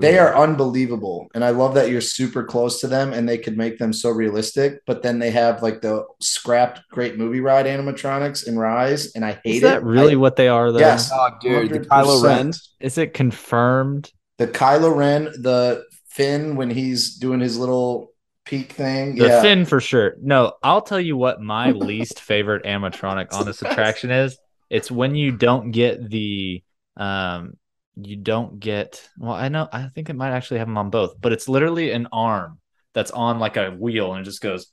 They 0.00 0.18
are 0.18 0.36
unbelievable, 0.36 1.28
and 1.34 1.44
I 1.44 1.50
love 1.50 1.74
that 1.74 1.90
you're 1.90 2.00
super 2.00 2.42
close 2.42 2.80
to 2.80 2.88
them, 2.88 3.12
and 3.12 3.28
they 3.28 3.38
could 3.38 3.56
make 3.56 3.78
them 3.78 3.92
so 3.92 4.10
realistic. 4.10 4.80
But 4.84 5.02
then 5.02 5.20
they 5.20 5.30
have 5.30 5.62
like 5.62 5.80
the 5.80 6.04
scrapped 6.20 6.80
Great 6.90 7.16
Movie 7.18 7.38
Ride 7.40 7.66
animatronics 7.66 8.46
in 8.48 8.58
Rise, 8.58 9.12
and 9.14 9.24
I 9.24 9.38
hate 9.44 9.56
Is 9.56 9.62
that 9.62 9.78
it. 9.78 9.82
really 9.84 10.14
I- 10.14 10.16
what 10.16 10.34
they 10.34 10.48
are 10.48 10.72
though? 10.72 10.80
Yes. 10.80 11.10
Oh, 11.12 11.28
dude, 11.40 11.70
the 11.70 11.80
100%. 11.80 11.86
Kylo 11.86 12.22
Ren. 12.24 12.52
Is 12.80 12.98
it 12.98 13.14
confirmed? 13.14 14.10
The 14.38 14.48
Kylo 14.48 14.94
Ren, 14.94 15.24
the 15.24 15.84
Finn 16.08 16.56
when 16.56 16.70
he's 16.70 17.16
doing 17.16 17.40
his 17.40 17.58
little 17.58 18.12
peak 18.44 18.72
thing. 18.72 19.16
The 19.16 19.28
yeah, 19.28 19.42
Finn 19.42 19.64
for 19.64 19.80
sure. 19.80 20.14
No, 20.20 20.54
I'll 20.62 20.82
tell 20.82 21.00
you 21.00 21.16
what 21.16 21.40
my 21.40 21.72
least 21.72 22.20
favorite 22.22 22.64
animatronic 22.64 23.32
on 23.32 23.46
this 23.46 23.62
attraction 23.62 24.10
is. 24.10 24.38
It's 24.70 24.90
when 24.90 25.14
you 25.14 25.32
don't 25.32 25.70
get 25.70 26.08
the 26.08 26.62
um 26.96 27.56
you 27.96 28.16
don't 28.16 28.60
get 28.60 29.08
well, 29.18 29.32
I 29.32 29.48
know 29.48 29.68
I 29.72 29.88
think 29.88 30.10
it 30.10 30.16
might 30.16 30.32
actually 30.32 30.58
have 30.58 30.68
them 30.68 30.78
on 30.78 30.90
both, 30.90 31.20
but 31.20 31.32
it's 31.32 31.48
literally 31.48 31.92
an 31.92 32.08
arm 32.12 32.58
that's 32.94 33.10
on 33.10 33.38
like 33.38 33.56
a 33.56 33.70
wheel 33.70 34.12
and 34.12 34.22
it 34.22 34.24
just 34.24 34.40
goes 34.40 34.66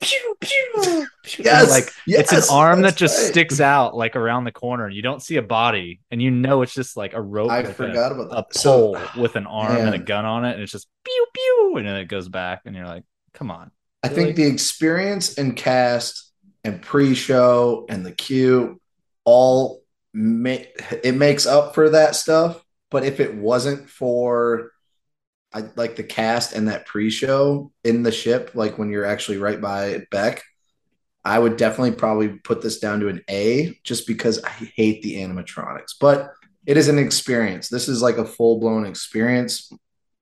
pew 0.00 0.36
pew. 0.40 1.06
pew. 1.22 1.44
Yes, 1.44 1.70
like 1.70 1.88
yes, 2.06 2.32
it's 2.32 2.48
an 2.48 2.54
arm 2.54 2.82
that 2.82 2.96
just 2.96 3.18
right. 3.18 3.30
sticks 3.30 3.60
out 3.60 3.96
like 3.96 4.16
around 4.16 4.44
the 4.44 4.52
corner 4.52 4.86
and 4.86 4.94
you 4.94 5.02
don't 5.02 5.22
see 5.22 5.36
a 5.36 5.42
body 5.42 6.00
and 6.10 6.20
you 6.20 6.30
know 6.30 6.62
it's 6.62 6.74
just 6.74 6.96
like 6.96 7.14
a 7.14 7.20
rope 7.20 7.50
I 7.50 7.62
with 7.62 7.70
a- 7.70 7.74
forgot 7.74 8.12
about 8.12 8.26
a 8.26 8.34
that. 8.34 8.54
So- 8.54 8.94
pole 8.94 9.22
with 9.22 9.36
an 9.36 9.46
arm 9.46 9.76
and 9.76 9.94
a 9.94 9.98
gun 9.98 10.24
on 10.24 10.44
it 10.44 10.54
and 10.54 10.62
it's 10.62 10.72
just 10.72 10.88
pew 11.04 11.26
pew 11.32 11.74
and 11.78 11.86
then 11.86 11.96
it 11.96 12.06
goes 12.06 12.28
back 12.28 12.62
and 12.66 12.76
you're 12.76 12.86
like 12.86 13.04
come 13.32 13.50
on 13.50 13.70
I 14.02 14.08
think 14.08 14.36
the 14.36 14.44
experience 14.44 15.38
and 15.38 15.56
cast 15.56 16.30
and 16.62 16.82
pre-show 16.82 17.86
and 17.88 18.04
the 18.04 18.12
queue 18.12 18.78
all 19.24 19.82
make 20.12 20.78
it 21.02 21.14
makes 21.14 21.46
up 21.46 21.74
for 21.74 21.88
that 21.90 22.14
stuff. 22.14 22.62
But 22.90 23.04
if 23.04 23.18
it 23.18 23.34
wasn't 23.34 23.88
for 23.88 24.72
I 25.54 25.64
like 25.76 25.94
the 25.94 26.02
cast 26.02 26.52
and 26.52 26.68
that 26.68 26.84
pre-show 26.84 27.72
in 27.84 28.02
the 28.02 28.10
ship, 28.10 28.50
like 28.54 28.76
when 28.76 28.90
you're 28.90 29.06
actually 29.06 29.38
right 29.38 29.60
by 29.60 30.04
Bek, 30.10 30.42
I 31.24 31.38
would 31.38 31.56
definitely 31.56 31.92
probably 31.92 32.28
put 32.28 32.60
this 32.60 32.80
down 32.80 33.00
to 33.00 33.08
an 33.08 33.22
A 33.30 33.78
just 33.84 34.06
because 34.06 34.42
I 34.42 34.50
hate 34.50 35.02
the 35.02 35.14
animatronics. 35.14 35.94
But 36.00 36.32
it 36.66 36.76
is 36.76 36.88
an 36.88 36.98
experience. 36.98 37.68
This 37.68 37.88
is 37.88 38.02
like 38.02 38.18
a 38.18 38.26
full-blown 38.26 38.84
experience, 38.84 39.72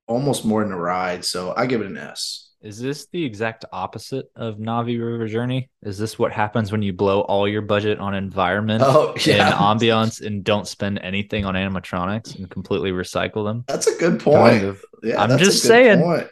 almost 0.07 0.45
more 0.45 0.63
than 0.63 0.73
a 0.73 0.79
ride. 0.79 1.25
So 1.25 1.55
I 1.57 1.67
give 1.67 1.81
it 1.81 1.87
an 1.87 1.97
S. 1.97 2.52
Is 2.63 2.79
this 2.79 3.07
the 3.07 3.25
exact 3.25 3.65
opposite 3.73 4.31
of 4.37 4.57
Na'vi 4.59 4.97
River 5.03 5.27
Journey? 5.27 5.69
Is 5.83 5.99
this 5.99 6.17
what 6.19 6.31
happens 6.31 6.71
when 6.71 6.81
you 6.81 6.93
blow 6.93 7.23
all 7.23 7.49
your 7.49 7.63
budget 7.63 7.99
on 7.99 8.15
environment 8.15 8.83
Oh 8.87 9.15
yeah. 9.27 9.47
and 9.49 9.55
ambiance 9.81 10.25
and 10.25 10.45
don't 10.45 10.69
spend 10.69 11.01
anything 11.03 11.45
on 11.45 11.55
animatronics 11.55 12.37
and 12.37 12.49
completely 12.49 12.93
recycle 12.93 13.45
them? 13.45 13.65
That's 13.67 13.89
a 13.89 13.99
good 13.99 14.21
point. 14.21 14.53
Kind 14.61 14.65
of. 14.67 14.85
Yeah, 15.03 15.21
I'm 15.21 15.31
that's 15.31 15.43
a 15.43 15.45
just 15.45 15.63
good 15.63 15.69
saying. 15.69 16.01
point. 16.03 16.29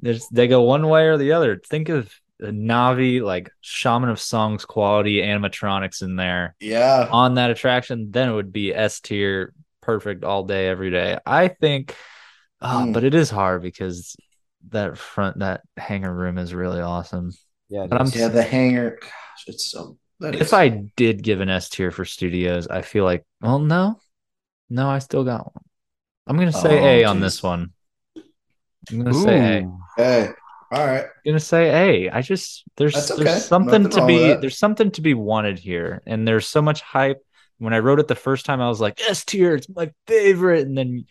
There's 0.00 0.28
they 0.28 0.46
go 0.46 0.62
one 0.62 0.88
way 0.88 1.06
or 1.06 1.16
the 1.18 1.32
other. 1.32 1.60
Think 1.68 1.88
of 1.88 2.12
the 2.38 2.48
Na'vi 2.48 3.20
like 3.20 3.50
Shaman 3.60 4.08
of 4.08 4.20
Songs 4.20 4.64
quality 4.64 5.20
animatronics 5.20 6.02
in 6.02 6.16
there 6.16 6.54
Yeah, 6.60 7.08
on 7.10 7.34
that 7.34 7.50
attraction, 7.50 8.10
then 8.12 8.28
it 8.28 8.32
would 8.34 8.52
be 8.52 8.74
S 8.74 9.00
tier, 9.00 9.52
perfect 9.80 10.22
all 10.24 10.44
day, 10.44 10.68
every 10.68 10.90
day. 10.90 11.18
I 11.26 11.48
think, 11.48 11.96
Mm. 12.62 12.92
but 12.92 13.02
it 13.02 13.14
is 13.14 13.28
hard 13.30 13.62
because 13.62 14.14
that 14.70 14.98
front 14.98 15.40
that 15.40 15.62
hangar 15.76 16.12
room 16.12 16.38
is 16.38 16.54
really 16.54 16.80
awesome. 16.80 17.32
Yeah. 17.68 17.86
But 17.88 18.00
I'm 18.00 18.08
yeah. 18.14 18.28
The 18.28 18.42
hangar, 18.42 18.98
gosh, 19.00 19.44
it's 19.46 19.66
so. 19.70 19.98
that 20.20 20.34
If 20.34 20.40
is- 20.42 20.52
I 20.52 20.68
did 20.96 21.22
give 21.22 21.40
an 21.40 21.48
S 21.48 21.68
tier 21.68 21.90
for 21.90 22.04
studios, 22.04 22.68
I 22.68 22.82
feel 22.82 23.04
like, 23.04 23.24
well, 23.40 23.58
no, 23.58 23.98
no, 24.70 24.88
I 24.88 24.98
still 25.00 25.24
got 25.24 25.54
one. 25.54 25.64
I'm 26.26 26.36
gonna 26.36 26.52
say 26.52 26.78
Oh, 26.78 26.84
A 26.84 27.04
on 27.04 27.20
this 27.20 27.42
one. 27.42 27.72
I'm 28.90 28.98
gonna 28.98 29.14
say 29.14 29.38
A. 29.38 29.58
I'm 29.58 29.66
Ooh. 29.66 29.78
hey, 29.96 30.28
all 30.70 30.86
right, 30.86 31.06
gonna 31.26 31.40
say 31.40 32.06
A. 32.06 32.10
I 32.10 32.22
just 32.22 32.64
there's 32.76 33.10
okay. 33.10 33.24
there's 33.24 33.44
something 33.44 33.82
Nothing 33.84 34.00
to 34.00 34.06
be 34.06 34.34
there's 34.34 34.58
something 34.58 34.90
to 34.92 35.00
be 35.00 35.14
wanted 35.14 35.58
here, 35.58 36.02
and 36.06 36.26
there's 36.26 36.48
so 36.48 36.62
much 36.62 36.80
hype. 36.80 37.24
When 37.58 37.74
I 37.74 37.78
wrote 37.78 38.00
it 38.00 38.08
the 38.08 38.14
first 38.14 38.44
time, 38.46 38.60
I 38.60 38.68
was 38.68 38.80
like 38.80 39.00
S 39.08 39.24
tier, 39.24 39.54
it's 39.54 39.68
my 39.68 39.92
favorite, 40.06 40.66
and 40.66 40.76
then 40.76 41.06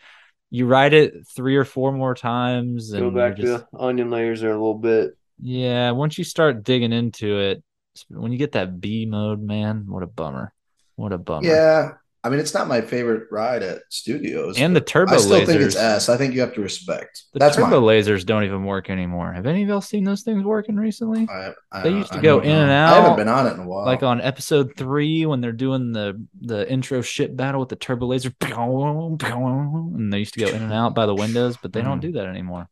you 0.51 0.67
write 0.67 0.93
it 0.93 1.25
three 1.27 1.55
or 1.55 1.63
four 1.65 1.91
more 1.91 2.13
times, 2.13 2.91
and 2.91 3.01
Go 3.01 3.09
back 3.09 3.37
you're 3.39 3.57
just- 3.57 3.65
to 3.71 3.79
onion 3.79 4.11
layers 4.11 4.41
there 4.41 4.51
a 4.51 4.53
little 4.53 4.75
bit. 4.75 5.17
yeah. 5.41 5.91
Once 5.91 6.17
you 6.17 6.23
start 6.23 6.63
digging 6.63 6.91
into 6.93 7.39
it, 7.39 7.63
when 8.09 8.31
you 8.31 8.37
get 8.37 8.51
that 8.51 8.79
B 8.79 9.05
mode, 9.05 9.41
man, 9.41 9.85
what 9.87 10.03
a 10.03 10.07
bummer! 10.07 10.53
What 10.95 11.11
a 11.13 11.17
bummer! 11.17 11.47
yeah. 11.47 11.93
I 12.23 12.29
mean, 12.29 12.39
it's 12.39 12.53
not 12.53 12.67
my 12.67 12.81
favorite 12.81 13.27
ride 13.31 13.63
at 13.63 13.79
studios, 13.89 14.59
And 14.59 14.75
the 14.75 14.79
but 14.79 14.87
turbo 14.87 15.13
I 15.15 15.17
still 15.17 15.43
think 15.43 15.59
it's 15.61 15.75
lasers. 15.75 15.79
S. 15.79 16.09
I 16.09 16.17
think 16.17 16.35
you 16.35 16.41
have 16.41 16.53
to 16.53 16.61
respect. 16.61 17.23
The 17.33 17.39
That's 17.39 17.55
turbo 17.55 17.81
mine. 17.81 17.97
lasers 17.97 18.23
don't 18.25 18.43
even 18.43 18.63
work 18.63 18.91
anymore. 18.91 19.33
Have 19.33 19.47
any 19.47 19.63
of 19.63 19.69
y'all 19.69 19.81
seen 19.81 20.03
those 20.03 20.21
things 20.21 20.43
working 20.43 20.75
recently? 20.75 21.27
I, 21.27 21.53
I 21.71 21.81
They 21.81 21.89
used 21.89 22.11
to 22.11 22.19
I 22.19 22.21
go 22.21 22.39
don't 22.39 22.45
in 22.49 22.55
and 22.55 22.69
out. 22.71 22.93
I 22.93 23.01
haven't 23.01 23.17
been 23.17 23.27
on 23.27 23.47
it 23.47 23.53
in 23.53 23.59
a 23.61 23.67
while. 23.67 23.85
Like 23.87 24.03
on 24.03 24.21
episode 24.21 24.73
three, 24.77 25.25
when 25.25 25.41
they're 25.41 25.51
doing 25.51 25.93
the 25.93 26.23
the 26.41 26.69
intro 26.71 27.01
ship 27.01 27.35
battle 27.35 27.59
with 27.59 27.69
the 27.69 27.75
turbo 27.75 28.05
laser, 28.05 28.31
and 28.41 30.13
they 30.13 30.19
used 30.19 30.35
to 30.35 30.39
go 30.41 30.47
in 30.47 30.61
and 30.61 30.73
out 30.73 30.93
by 30.93 31.07
the 31.07 31.15
windows, 31.15 31.57
but 31.59 31.73
they 31.73 31.81
don't 31.81 31.97
Mhm. 31.97 32.01
do 32.01 32.11
that 32.13 32.27
anymore. 32.27 32.69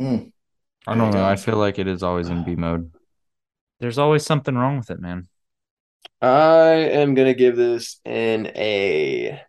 Mm. 0.00 0.30
I 0.86 0.94
don't 0.94 1.12
know. 1.12 1.24
I 1.24 1.34
feel 1.36 1.56
like 1.56 1.80
it 1.80 1.88
is 1.88 2.02
always 2.04 2.28
in 2.28 2.44
B 2.44 2.54
mode. 2.54 2.92
There's 3.80 3.98
always 3.98 4.24
something 4.24 4.54
wrong 4.54 4.78
with 4.78 4.90
it, 4.90 5.00
man. 5.00 5.26
I 6.20 6.68
am 6.74 7.14
gonna 7.14 7.34
give 7.34 7.56
this 7.56 8.00
an 8.04 8.46
A. 8.56 9.40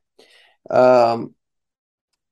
Um, 0.69 1.35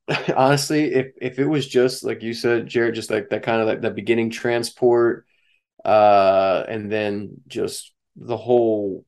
honestly, 0.35 0.93
if 0.93 1.13
if 1.21 1.39
it 1.39 1.45
was 1.45 1.67
just 1.67 2.03
like 2.03 2.21
you 2.21 2.33
said, 2.33 2.67
Jared, 2.67 2.95
just 2.95 3.11
like 3.11 3.29
that 3.29 3.43
kind 3.43 3.61
of 3.61 3.67
like 3.67 3.81
that 3.81 3.95
beginning 3.95 4.29
transport, 4.29 5.25
uh, 5.85 6.63
and 6.67 6.91
then 6.91 7.41
just 7.47 7.93
the 8.15 8.37
whole, 8.37 9.05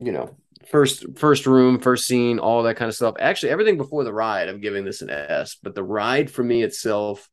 you 0.00 0.12
know, 0.12 0.36
first 0.68 1.04
first 1.16 1.46
room, 1.46 1.80
first 1.80 2.06
scene, 2.06 2.38
all 2.38 2.62
that 2.64 2.76
kind 2.76 2.88
of 2.88 2.94
stuff. 2.94 3.16
Actually, 3.20 3.50
everything 3.52 3.76
before 3.78 4.04
the 4.04 4.12
ride, 4.12 4.48
I'm 4.48 4.60
giving 4.60 4.84
this 4.84 5.02
an 5.02 5.10
S. 5.10 5.56
But 5.62 5.74
the 5.74 5.84
ride 5.84 6.30
for 6.30 6.42
me 6.44 6.62
itself, 6.62 7.28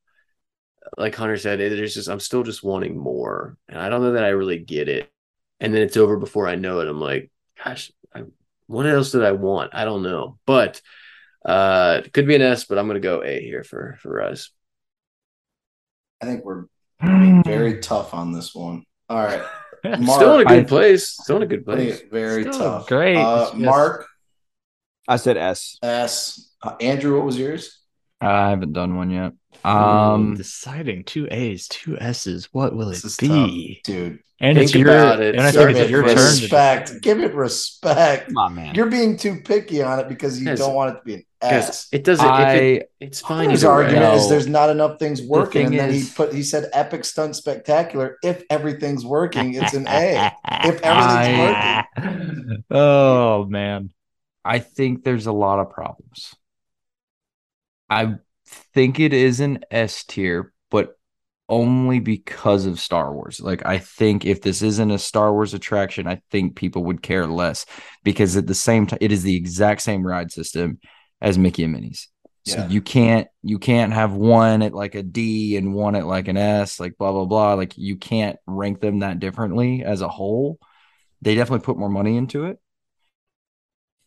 like 0.98 1.16
Hunter 1.16 1.38
said, 1.38 1.60
it 1.62 1.74
is 1.80 1.94
just 1.94 2.10
I'm 2.10 2.20
still 2.20 2.44
just 2.44 2.64
wanting 2.64 2.98
more, 2.98 3.58
and 3.70 3.80
I 3.80 3.90
don't 3.90 4.02
know 4.02 4.14
that 4.14 4.26
I 4.26 4.30
really 4.30 4.60
get 4.60 4.90
it. 4.90 5.13
And 5.64 5.74
then 5.74 5.82
it's 5.82 5.98
over 5.98 6.18
before 6.18 6.48
I 6.48 6.56
know 6.56 6.82
it. 6.82 6.88
I'm 6.90 7.00
like, 7.00 7.32
gosh, 7.64 7.92
I, 8.14 8.24
what 8.68 8.86
else 8.86 9.12
did 9.12 9.24
I 9.24 9.32
want? 9.32 9.74
I 9.74 9.86
don't 9.86 10.04
know, 10.04 10.38
but 10.46 10.82
uh, 11.46 12.02
it 12.06 12.12
could 12.14 12.28
be 12.28 12.36
an 12.36 12.42
S, 12.42 12.66
but 12.66 12.78
I'm 12.78 12.86
gonna 12.88 13.00
go 13.00 13.24
A 13.24 13.42
here 13.42 13.64
for 13.64 13.98
for 14.02 14.14
Rise. 14.14 14.52
I 16.22 16.26
think 16.26 16.44
we're 16.46 16.66
being 17.02 17.44
very 17.44 17.80
tough 17.80 18.14
on 18.14 18.32
this 18.34 18.54
one. 18.54 18.84
All 19.10 19.18
right, 19.24 19.42
Mark, 19.84 20.04
Still 20.04 20.36
in 20.36 20.42
a 20.42 20.46
good 20.50 20.60
I- 20.60 20.64
place. 20.64 21.10
Still 21.10 21.38
in 21.38 21.44
a 21.44 21.48
good 21.48 21.66
place. 21.66 22.02
very 22.12 22.44
Still 22.44 22.60
tough. 22.60 22.88
great. 22.88 23.18
Uh, 23.18 23.42
It's 23.44 23.52
just- 23.52 23.62
Mark 23.64 24.08
I 25.08 25.18
said 25.18 25.36
S. 25.38 25.78
S. 25.84 26.52
Uh, 26.62 26.76
Andrew, 26.80 27.18
what 27.18 27.26
was 27.26 27.38
yours? 27.38 27.80
I 28.24 28.50
haven't 28.50 28.74
done 28.74 28.96
one 28.96 29.10
yet. 29.12 29.34
Um, 29.66 29.78
Um, 29.78 30.36
deciding 30.36 31.04
two 31.06 31.28
A's, 31.32 31.68
two 31.68 31.98
S's. 32.00 32.50
What 32.52 32.76
will 32.76 32.90
it 32.90 32.98
it 33.00 33.06
is 33.06 33.18
be? 33.18 33.82
Dude, 33.84 34.20
And 34.42 34.58
Think 34.58 34.66
it's 34.72 34.76
your 34.76 34.90
about 34.90 35.22
it. 35.22 35.36
and 35.36 35.44
I 35.46 35.52
think 35.52 35.70
it's 35.72 35.80
it 35.82 35.90
your 35.90 36.04
turn. 36.04 36.16
To 36.18 36.22
respect. 36.22 37.02
Give 37.02 37.20
it 37.22 37.34
respect. 37.34 38.28
Come 38.28 38.38
on, 38.38 38.56
man. 38.56 38.76
You're 38.76 38.88
being 38.90 39.16
too 39.16 39.40
picky 39.42 39.82
on 39.82 40.00
it 40.00 40.10
because 40.10 40.42
you 40.42 40.54
don't 40.56 40.74
want 40.74 40.96
it 40.96 41.00
to 41.00 41.06
be 41.06 41.14
an 41.14 41.26
Because 41.40 41.70
ass. 41.70 41.88
it 41.94 42.04
doesn't. 42.04 42.26
I- 42.26 42.54
if 42.56 42.62
it, 42.82 42.92
it's 43.00 43.22
fine. 43.22 43.52
His 43.52 43.64
either 43.64 43.74
way. 43.78 43.84
argument 43.86 44.14
is 44.16 44.28
there's 44.28 44.48
not 44.48 44.70
enough 44.70 45.00
things 45.00 45.22
working, 45.22 45.70
thing 45.70 45.80
and 45.80 45.92
then 45.92 45.94
he 45.98 46.04
put 46.14 46.34
he 46.34 46.44
said 46.44 46.70
epic 46.74 47.06
stunt 47.06 47.36
spectacular. 47.38 48.18
If 48.22 48.44
everything's 48.50 49.06
working, 49.06 49.54
it's 49.54 49.74
an 49.74 49.88
A. 49.88 50.32
If 50.66 50.82
everything's 50.82 51.40
working. 52.04 52.64
oh 52.72 53.46
man. 53.46 53.92
I 54.46 54.60
think 54.60 55.06
there's 55.06 55.26
a 55.28 55.32
lot 55.32 55.60
of 55.60 55.70
problems. 55.70 56.36
I 57.94 58.16
think 58.74 59.00
it 59.00 59.14
is 59.14 59.40
an 59.40 59.64
S 59.72 60.04
tier, 60.04 60.54
but 60.72 60.98
only 61.50 62.00
because 62.00 62.66
of 62.66 62.80
Star 62.80 63.14
Wars. 63.14 63.40
Like, 63.40 63.66
I 63.66 63.78
think 63.78 64.26
if 64.26 64.42
this 64.42 64.62
isn't 64.62 64.92
a 64.92 65.00
Star 65.00 65.32
Wars 65.34 65.54
attraction, 65.54 66.08
I 66.08 66.22
think 66.32 66.56
people 66.56 66.86
would 66.86 67.02
care 67.04 67.28
less 67.28 67.66
because 68.04 68.38
at 68.38 68.48
the 68.48 68.56
same 68.56 68.88
time, 68.88 69.00
it 69.02 69.12
is 69.12 69.24
the 69.24 69.36
exact 69.36 69.82
same 69.82 70.06
ride 70.06 70.32
system 70.32 70.80
as 71.22 71.38
Mickey 71.38 71.64
and 71.64 71.74
Minnie's. 71.74 72.08
So 72.46 72.58
Yeah. 72.58 72.68
you 72.68 72.82
can't 72.82 73.28
you 73.42 73.58
can't 73.60 73.94
have 73.94 74.14
one 74.14 74.62
at 74.64 74.74
like 74.74 74.96
a 74.96 75.04
D 75.04 75.56
and 75.58 75.74
one 75.74 75.96
at 75.96 76.06
like 76.06 76.28
an 76.28 76.38
S, 76.38 76.80
like 76.80 76.98
blah 76.98 77.12
blah 77.12 77.26
blah. 77.26 77.54
Like 77.54 77.78
you 77.78 77.96
can't 77.98 78.38
rank 78.46 78.82
them 78.82 79.00
that 79.00 79.20
differently 79.20 79.84
as 79.84 80.02
a 80.02 80.10
whole. 80.10 80.60
They 81.22 81.36
definitely 81.36 81.64
put 81.66 81.78
more 81.78 81.90
money 81.90 82.18
into 82.18 82.46
it. 82.46 82.60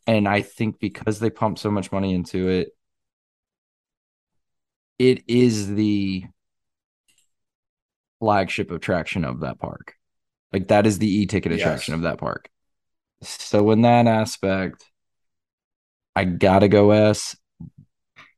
And 0.06 0.28
I 0.28 0.42
think 0.42 0.78
because 0.78 1.18
they 1.18 1.30
pump 1.30 1.58
so 1.58 1.70
much 1.70 1.90
money 1.90 2.14
into 2.14 2.48
it, 2.48 2.75
it 4.98 5.24
is 5.28 5.74
the 5.74 6.24
flagship 8.20 8.70
attraction 8.70 9.24
of 9.24 9.40
that 9.40 9.58
park. 9.58 9.94
Like 10.52 10.68
that 10.68 10.86
is 10.86 10.98
the 10.98 11.08
e-ticket 11.22 11.52
Yes. 11.52 11.60
attraction 11.60 11.94
of 11.94 12.02
that 12.02 12.18
park. 12.18 12.48
So 13.22 13.70
in 13.70 13.82
that 13.82 14.06
aspect, 14.06 14.84
I 16.14 16.24
gotta 16.24 16.68
go 16.68 16.90
S. 16.90 17.36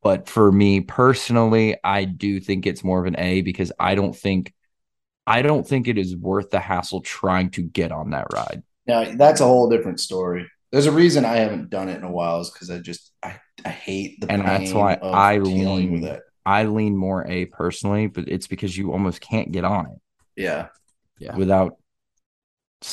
But 0.03 0.29
for 0.29 0.51
me 0.51 0.81
personally, 0.81 1.77
I 1.83 2.05
do 2.05 2.41
think 2.41 2.67
it's 2.67 2.85
more 2.85 3.01
of 3.01 3.07
an 3.07 3.19
A 3.19 3.43
because 3.43 3.73
I 3.79 3.95
don't 3.95 4.15
think 4.15 4.53
I 5.27 5.43
don't 5.43 5.67
think 5.67 5.89
it 5.89 5.99
is 5.99 6.17
worth 6.17 6.51
the 6.51 6.61
hassle 6.61 7.03
trying 7.03 7.51
to 7.51 7.63
get 7.63 7.93
on 7.93 8.11
that 8.11 8.27
ride. 8.33 8.63
Now 8.87 9.13
that's 9.15 9.41
a 9.41 9.45
whole 9.45 9.69
different 9.69 10.01
story. 10.01 10.49
There's 10.73 10.87
a 10.87 10.93
reason 10.93 11.25
I 11.25 11.37
haven't 11.37 11.71
done 11.71 11.89
it 11.89 11.97
in 11.97 12.05
a 12.05 12.11
while 12.11 12.41
is 12.41 12.51
because 12.51 12.71
I 12.71 12.79
just 12.79 13.13
I, 13.23 13.39
I 13.65 13.71
hate 13.71 14.21
the 14.21 14.31
And 14.31 14.43
that's 14.43 14.73
why 14.73 14.95
I 14.95 15.37
dealing 15.39 15.65
lean- 15.65 15.93
with 15.93 16.05
it. 16.05 16.23
I 16.49 16.65
lean 16.65 16.97
more 16.97 17.27
A 17.27 17.47
personally, 17.47 18.07
but 18.07 18.29
it's 18.29 18.47
because 18.47 18.77
you 18.77 18.93
almost 18.93 19.21
can't 19.21 19.53
get 19.53 19.65
on 19.65 19.87
it 19.87 19.99
Yeah, 20.37 20.69
yeah. 21.19 21.37
without 21.37 21.75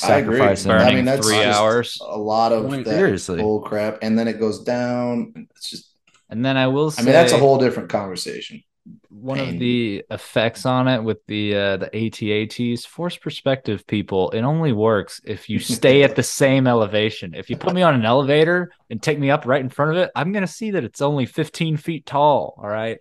I 0.02 0.16
agree. 0.18 0.50
sacrificing. 0.50 0.70
I 0.72 0.78
Burning 0.78 0.96
mean, 0.96 1.04
that's 1.04 1.26
three 1.26 1.36
just 1.36 1.58
hours. 1.60 1.98
a 2.00 2.18
lot 2.18 2.52
of 2.52 2.66
Point. 2.66 2.84
that 2.84 2.96
Seriously. 2.96 3.38
bull 3.38 3.60
crap, 3.62 3.98
and 4.02 4.18
then 4.18 4.28
it 4.28 4.38
goes 4.40 4.62
down. 4.64 5.48
It's 5.56 5.70
just 5.70 5.94
And 6.28 6.44
then 6.44 6.56
I 6.56 6.66
will 6.66 6.90
say 6.90 7.02
I 7.02 7.04
mean, 7.04 7.12
that's 7.12 7.32
a 7.32 7.38
whole 7.38 7.58
different 7.58 7.88
conversation. 7.88 8.62
one 9.08 9.38
pain. 9.38 9.54
of 9.54 9.60
the 9.60 10.04
effects 10.10 10.66
on 10.66 10.88
it 10.88 11.02
with 11.02 11.24
the 11.26 11.54
uh, 11.54 11.76
the 11.78 11.90
AT-ATs 11.94 12.84
force 12.84 13.16
perspective 13.16 13.86
people 13.86 14.30
it 14.30 14.42
only 14.42 14.72
works 14.72 15.20
if 15.24 15.48
you 15.48 15.58
stay 15.58 16.02
at 16.02 16.14
the 16.16 16.22
same 16.42 16.66
elevation 16.66 17.34
if 17.34 17.48
you 17.50 17.56
put 17.56 17.74
me 17.74 17.82
on 17.82 17.94
an 17.94 18.04
elevator 18.04 18.70
and 18.90 19.02
take 19.02 19.18
me 19.18 19.30
up 19.30 19.46
right 19.46 19.60
in 19.60 19.68
front 19.70 19.90
of 19.92 19.96
it 19.96 20.10
i'm 20.14 20.32
gonna 20.32 20.46
see 20.46 20.72
that 20.72 20.84
it's 20.84 21.00
only 21.02 21.26
15 21.26 21.76
feet 21.76 22.06
tall 22.06 22.54
all 22.58 22.68
right 22.68 22.98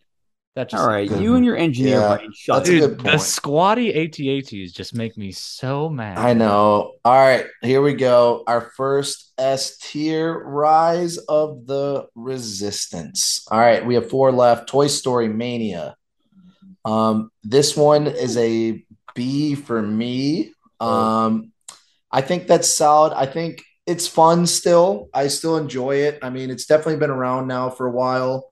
that 0.55 0.69
just 0.69 0.81
All 0.81 0.87
right, 0.87 1.09
you 1.09 1.35
and 1.35 1.43
your 1.43 1.57
engineer 1.57 1.99
Yeah, 1.99 2.15
brain 2.15 2.31
shut 2.33 2.57
that's 2.57 2.69
a 2.69 2.79
good 2.79 2.97
Dude, 2.97 3.05
the 3.05 3.17
squatty 3.17 3.93
AT-ATs 3.93 4.71
just 4.71 4.95
make 4.95 5.17
me 5.17 5.31
so 5.31 5.89
mad. 5.89 6.17
I 6.17 6.33
know. 6.33 6.93
All 7.03 7.13
right, 7.13 7.45
here 7.61 7.81
we 7.81 7.93
go. 7.93 8.43
Our 8.47 8.61
first 8.61 9.33
S 9.37 9.77
tier 9.77 10.33
rise 10.33 11.17
of 11.17 11.67
the 11.67 12.07
resistance. 12.15 13.45
All 13.51 13.59
right, 13.59 13.85
we 13.85 13.95
have 13.95 14.09
four 14.09 14.31
left. 14.31 14.69
Toy 14.69 14.87
Story 14.87 15.27
Mania. 15.27 15.95
Um, 16.85 17.31
this 17.43 17.75
one 17.75 18.07
is 18.07 18.37
a 18.37 18.83
B 19.13 19.55
for 19.55 19.81
me. 19.81 20.53
Um, 20.79 21.51
I 22.11 22.21
think 22.21 22.47
that's 22.47 22.69
solid. 22.69 23.13
I 23.13 23.25
think 23.25 23.63
it's 23.85 24.07
fun 24.07 24.47
still. 24.47 25.09
I 25.13 25.27
still 25.27 25.57
enjoy 25.57 25.97
it. 25.97 26.19
I 26.21 26.29
mean, 26.29 26.49
it's 26.49 26.65
definitely 26.65 26.97
been 26.97 27.09
around 27.09 27.47
now 27.47 27.69
for 27.69 27.87
a 27.87 27.91
while. 27.91 28.49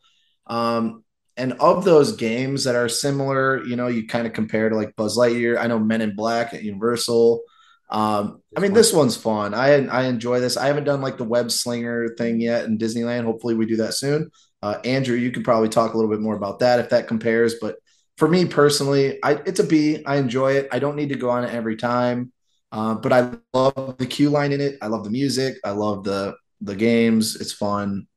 Um, 0.47 1.02
and 1.35 1.53
of 1.53 1.83
those 1.83 2.15
games 2.15 2.63
that 2.65 2.75
are 2.75 2.89
similar, 2.89 3.63
you 3.65 3.75
know, 3.75 3.87
you 3.87 4.07
kind 4.07 4.27
of 4.27 4.33
compare 4.33 4.69
to 4.69 4.75
like 4.75 4.95
Buzz 4.95 5.17
Lightyear. 5.17 5.57
I 5.57 5.67
know 5.67 5.79
Men 5.79 6.01
in 6.01 6.15
Black 6.15 6.53
at 6.53 6.63
Universal. 6.63 7.41
Um, 7.89 8.41
I 8.55 8.59
mean, 8.59 8.73
this 8.73 8.93
one's 8.93 9.17
fun. 9.17 9.53
I 9.53 9.85
I 9.87 10.03
enjoy 10.03 10.39
this. 10.39 10.57
I 10.57 10.67
haven't 10.67 10.85
done 10.85 11.01
like 11.01 11.17
the 11.17 11.23
web 11.23 11.51
slinger 11.51 12.15
thing 12.17 12.39
yet 12.39 12.65
in 12.65 12.77
Disneyland. 12.77 13.25
Hopefully, 13.25 13.55
we 13.55 13.65
do 13.65 13.77
that 13.77 13.93
soon. 13.93 14.31
Uh, 14.61 14.79
Andrew, 14.85 15.15
you 15.15 15.31
can 15.31 15.43
probably 15.43 15.69
talk 15.69 15.93
a 15.93 15.97
little 15.97 16.09
bit 16.09 16.21
more 16.21 16.35
about 16.35 16.59
that 16.59 16.79
if 16.79 16.89
that 16.89 17.07
compares. 17.07 17.55
But 17.59 17.75
for 18.17 18.27
me 18.27 18.45
personally, 18.45 19.19
I 19.23 19.33
it's 19.45 19.59
a 19.59 19.63
B. 19.63 20.03
I 20.05 20.17
enjoy 20.17 20.53
it. 20.53 20.69
I 20.71 20.79
don't 20.79 20.95
need 20.95 21.09
to 21.09 21.15
go 21.15 21.29
on 21.29 21.43
it 21.43 21.53
every 21.53 21.75
time, 21.75 22.31
uh, 22.71 22.95
but 22.95 23.11
I 23.11 23.31
love 23.53 23.97
the 23.97 24.05
queue 24.05 24.29
line 24.29 24.53
in 24.53 24.61
it. 24.61 24.77
I 24.81 24.87
love 24.87 25.03
the 25.03 25.11
music. 25.11 25.57
I 25.63 25.71
love 25.71 26.03
the 26.03 26.35
the 26.61 26.75
games. 26.75 27.35
It's 27.35 27.53
fun, 27.53 28.07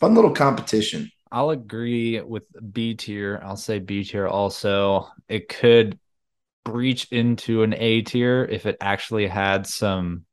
fun 0.00 0.14
little 0.14 0.32
competition. 0.32 1.10
I'll 1.32 1.50
agree 1.50 2.20
with 2.20 2.44
B 2.72 2.94
tier. 2.94 3.40
I'll 3.44 3.56
say 3.56 3.78
B 3.78 4.04
tier 4.04 4.26
also. 4.26 5.08
It 5.28 5.48
could 5.48 5.98
breach 6.64 7.10
into 7.10 7.62
an 7.62 7.74
A 7.74 8.02
tier 8.02 8.44
if 8.44 8.66
it 8.66 8.76
actually 8.80 9.26
had 9.26 9.66
some 9.66 10.24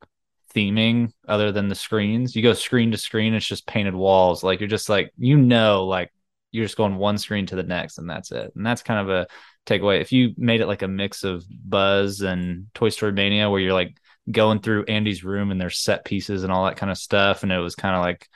theming 0.56 1.12
other 1.28 1.52
than 1.52 1.68
the 1.68 1.76
screens. 1.76 2.36
You 2.36 2.42
go 2.42 2.54
screen 2.54 2.92
to 2.92 2.98
screen, 2.98 3.34
it's 3.34 3.46
just 3.46 3.68
painted 3.68 3.96
walls. 3.96 4.44
Like 4.44 4.60
you're 4.60 4.70
just 4.70 4.90
like, 4.90 5.12
you 5.18 5.38
know, 5.38 5.86
like 5.86 6.12
you're 6.52 6.66
just 6.66 6.78
going 6.78 6.96
one 6.96 7.18
screen 7.18 7.46
to 7.48 7.56
the 7.56 7.64
next 7.64 7.98
and 8.00 8.10
that's 8.10 8.32
it. 8.32 8.52
And 8.56 8.66
that's 8.66 8.82
kind 8.82 9.00
of 9.00 9.10
a 9.10 9.28
takeaway. 9.68 10.02
If 10.02 10.12
you 10.12 10.34
made 10.38 10.62
it 10.62 10.68
like 10.68 10.82
a 10.82 10.88
mix 10.88 11.24
of 11.24 11.46
Buzz 11.50 12.22
and 12.22 12.68
Toy 12.74 12.90
Story 12.90 13.12
Mania, 13.12 13.50
where 13.50 13.60
you're 13.60 13.74
like 13.74 13.98
going 14.30 14.60
through 14.60 14.86
Andy's 14.86 15.24
room 15.24 15.52
and 15.52 15.62
there's 15.62 15.80
set 15.80 16.06
pieces 16.06 16.44
and 16.44 16.52
all 16.52 16.66
that 16.66 16.78
kind 16.78 16.92
of 16.92 16.98
stuff, 16.98 17.44
and 17.44 17.52
it 17.52 17.60
was 17.60 17.76
kind 17.76 17.96
of 17.96 18.02
like 18.02 18.28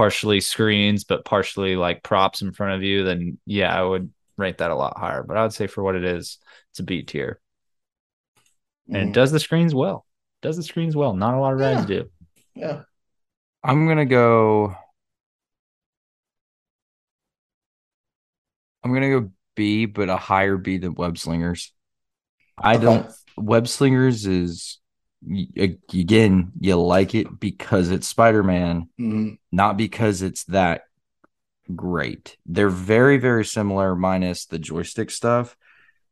partially 0.00 0.40
screens 0.40 1.04
but 1.04 1.26
partially 1.26 1.76
like 1.76 2.02
props 2.02 2.40
in 2.40 2.52
front 2.52 2.74
of 2.74 2.82
you, 2.82 3.04
then 3.04 3.38
yeah, 3.44 3.78
I 3.78 3.82
would 3.82 4.10
rate 4.38 4.56
that 4.56 4.70
a 4.70 4.74
lot 4.74 4.96
higher. 4.96 5.22
But 5.22 5.36
I 5.36 5.42
would 5.42 5.52
say 5.52 5.66
for 5.66 5.84
what 5.84 5.94
it 5.94 6.04
is, 6.04 6.38
it's 6.70 6.78
a 6.78 6.82
B 6.82 7.02
tier. 7.02 7.38
And 8.88 8.96
it 8.96 9.08
mm. 9.10 9.12
does 9.12 9.30
the 9.30 9.38
screens 9.38 9.74
well. 9.74 10.06
Does 10.40 10.56
the 10.56 10.62
screens 10.62 10.96
well. 10.96 11.12
Not 11.12 11.34
a 11.34 11.38
lot 11.38 11.52
of 11.52 11.60
rides 11.60 11.84
do. 11.84 12.08
Yeah. 12.54 12.84
I'm 13.62 13.86
gonna 13.86 14.06
go. 14.06 14.74
I'm 18.82 18.94
gonna 18.94 19.20
go 19.20 19.30
B, 19.54 19.84
but 19.84 20.08
a 20.08 20.16
higher 20.16 20.56
B 20.56 20.78
than 20.78 20.94
Web 20.94 21.18
Slingers. 21.18 21.74
I 22.56 22.78
don't. 22.78 23.06
Web 23.36 23.68
Slingers 23.68 24.24
is 24.26 24.78
y- 24.78 24.79
again, 25.26 26.52
you 26.60 26.76
like 26.76 27.14
it 27.14 27.38
because 27.40 27.90
it's 27.90 28.08
Spider 28.08 28.42
Man, 28.42 28.88
Mhm. 28.98 29.38
not 29.52 29.76
because 29.76 30.22
it's 30.22 30.44
that 30.44 30.82
great. 31.74 32.36
They're 32.46 32.68
very, 32.68 33.18
very 33.18 33.44
similar, 33.44 33.94
minus 33.94 34.46
the 34.46 34.58
joystick 34.58 35.10
stuff. 35.10 35.56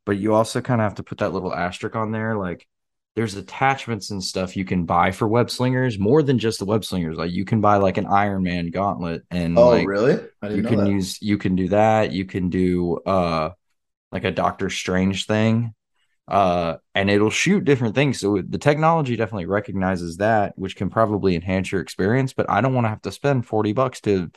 But 0.05 0.19
you 0.19 0.35
also 0.35 0.61
kind 0.61 0.81
of 0.81 0.85
have 0.85 0.95
to 0.97 1.03
put 1.03 1.19
that 1.19 1.33
little 1.33 1.55
asterisk 1.55 1.97
on 1.97 2.13
there, 2.13 2.37
like 2.37 2.67
there's 3.15 3.35
attachments 3.35 4.11
and 4.11 4.23
stuff 4.23 4.57
you 4.57 4.65
can 4.65 4.85
buy 4.85 5.11
for 5.11 5.27
web 5.27 5.51
slingers 5.51 5.99
more 5.99 6.23
than 6.23 6.39
just 6.39 6.61
the 6.61 6.65
web 6.65 6.85
slingers. 6.85 7.17
Like 7.17 7.33
you 7.33 7.45
can 7.45 7.61
buy 7.61 7.77
like 7.77 7.99
an 7.99 8.07
Iron 8.07 8.43
Man 8.43 8.71
gauntlet 8.71 9.25
and 9.31 9.57
Oh, 9.57 9.71
like 9.71 9.87
really? 9.87 10.21
I 10.41 10.51
you 10.51 10.63
can 10.63 10.79
that. 10.79 10.91
use 10.91 11.21
you 11.21 11.37
can 11.37 11.57
do 11.57 11.69
that. 11.69 12.13
You 12.13 12.25
can 12.25 12.49
do 12.49 12.99
uh 12.99 13.51
like 14.13 14.25
a 14.25 14.31
Doctor 14.31 14.71
Strange 14.71 15.27
thing. 15.27 15.75
Uh 16.29 16.77
and 16.95 17.11
it'll 17.11 17.31
shoot 17.31 17.65
different 17.65 17.95
things. 17.95 18.21
So 18.21 18.43
the 18.47 18.59
technology 18.59 19.17
definitely 19.17 19.47
recognizes 19.47 20.19
that, 20.19 20.53
which 20.59 20.77
can 20.77 20.91
probably 20.91 21.35
enhance 21.35 21.73
your 21.73 21.81
experience, 21.81 22.33
but 22.35 22.51
I 22.51 22.61
don't 22.61 22.75
want 22.75 22.85
to 22.85 22.91
have 22.91 23.03
to 23.03 23.13
spend 23.13 23.47
40 23.47 23.73
bucks 23.73 24.01
to 24.03 24.31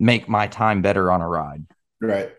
make 0.00 0.28
my 0.28 0.46
time 0.48 0.82
better 0.82 1.10
on 1.12 1.22
a 1.22 1.28
ride. 1.28 1.66
right. 2.00 2.30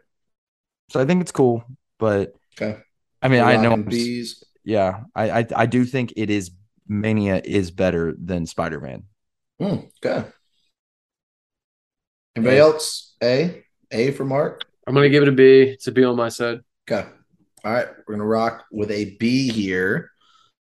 So 0.90 1.00
I 1.00 1.06
think 1.06 1.22
it's 1.22 1.32
cool, 1.32 1.64
but 2.00 2.34
Okay. 2.60 2.82
I 3.22 3.28
mean, 3.30 3.42
I 3.42 3.58
know 3.58 3.72
Rocking 3.72 3.84
I'm 3.86 3.90
s- 3.90 4.12
bees. 4.20 4.44
yeah, 4.64 5.04
I, 5.16 5.42
I 5.42 5.48
I 5.56 5.66
do 5.66 5.86
think 5.86 6.14
it 6.18 6.30
is 6.30 6.52
Mania 6.88 7.42
is 7.44 7.72
better 7.72 8.16
than 8.18 8.46
Spider 8.46 8.80
Man. 8.82 9.04
Hmm, 9.60 9.90
okay. 10.04 10.32
Anybody 12.36 12.58
else? 12.58 13.16
A? 13.24 13.64
A 13.92 14.12
for 14.12 14.26
Mark? 14.26 14.66
I'm 14.86 14.94
gonna 14.94 15.10
give 15.10 15.24
it 15.24 15.30
a 15.30 15.34
B. 15.34 15.64
It's 15.64 15.88
a 15.88 15.92
B 15.92 16.04
on 16.04 16.16
my 16.16 16.30
side. 16.30 16.60
Okay. 16.90 17.08
All 17.64 17.72
right. 17.74 17.88
We're 17.88 18.16
going 18.16 18.20
to 18.20 18.26
rock 18.26 18.66
with 18.72 18.92
a 18.92 19.16
B 19.20 19.50
here. 19.52 20.12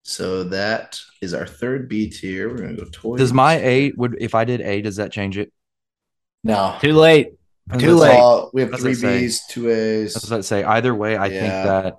So 0.03 0.45
that 0.45 0.99
is 1.21 1.35
our 1.35 1.47
third 1.47 1.89
B 1.89 2.09
tier. 2.09 2.49
We're 2.49 2.57
going 2.59 2.77
to 2.77 2.83
go 2.85 2.91
toys. 2.91 3.19
Does 3.19 3.33
my 3.33 3.57
A 3.57 3.93
would 3.93 4.17
if 4.21 4.35
I 4.35 4.45
did 4.45 4.61
A, 4.63 4.81
does 4.81 4.97
that 4.97 5.13
change 5.13 5.37
it? 5.37 5.53
No. 6.45 6.77
Too 6.81 6.95
late. 6.95 7.33
Too 7.79 7.95
late. 7.95 8.17
all- 8.19 8.51
we 8.55 8.63
have 8.63 8.71
That's 8.71 8.83
three 8.83 8.93
what 8.93 8.99
I 8.99 9.01
say. 9.03 9.21
B's, 9.21 9.47
two 9.51 9.71
A's. 9.71 10.15
That's 10.15 10.31
what 10.31 10.39
I 10.39 10.41
say. 10.41 10.65
Either 10.65 10.95
way, 10.95 11.17
I 11.17 11.27
Yeah. 11.27 11.41
think 11.41 11.53
that 11.53 11.97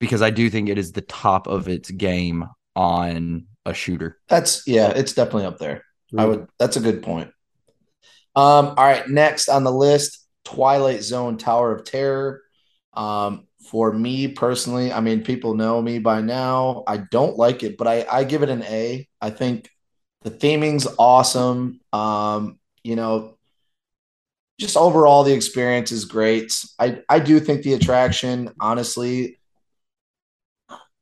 because 0.00 0.20
I 0.22 0.30
do 0.30 0.50
think 0.50 0.68
it 0.68 0.78
is 0.78 0.90
the 0.90 1.02
top 1.02 1.46
of 1.46 1.68
its 1.68 1.88
game 1.92 2.44
on 2.74 3.46
a 3.64 3.72
shooter. 3.72 4.18
That's, 4.28 4.66
yeah, 4.66 4.88
it's 4.88 5.12
definitely 5.12 5.44
up 5.44 5.58
there. 5.58 5.84
I 6.18 6.24
would, 6.24 6.48
that's 6.58 6.76
a 6.76 6.80
good 6.80 7.02
point. 7.04 7.28
Um, 8.34 8.66
all 8.66 8.74
right, 8.76 9.08
next 9.08 9.48
on 9.48 9.62
the 9.62 9.70
list, 9.70 10.26
Twilight 10.44 11.02
Zone 11.04 11.38
Tower 11.38 11.70
of 11.76 11.84
Terror. 11.84 12.42
Um, 12.94 13.46
for 13.72 13.90
me 13.90 14.28
personally, 14.28 14.92
I 14.92 15.00
mean, 15.00 15.24
people 15.24 15.54
know 15.54 15.80
me 15.80 15.98
by 15.98 16.20
now. 16.20 16.84
I 16.86 16.98
don't 16.98 17.38
like 17.38 17.62
it, 17.62 17.78
but 17.78 17.88
I, 17.88 18.04
I 18.12 18.24
give 18.24 18.42
it 18.42 18.50
an 18.50 18.62
A. 18.64 19.08
I 19.18 19.30
think 19.30 19.70
the 20.20 20.30
theming's 20.30 20.86
awesome. 20.98 21.80
Um, 21.90 22.58
you 22.84 22.96
know, 22.96 23.38
just 24.60 24.76
overall 24.76 25.24
the 25.24 25.32
experience 25.32 25.90
is 25.90 26.04
great. 26.04 26.52
I 26.78 27.00
I 27.08 27.18
do 27.18 27.40
think 27.40 27.62
the 27.62 27.72
attraction, 27.72 28.50
honestly, 28.60 29.38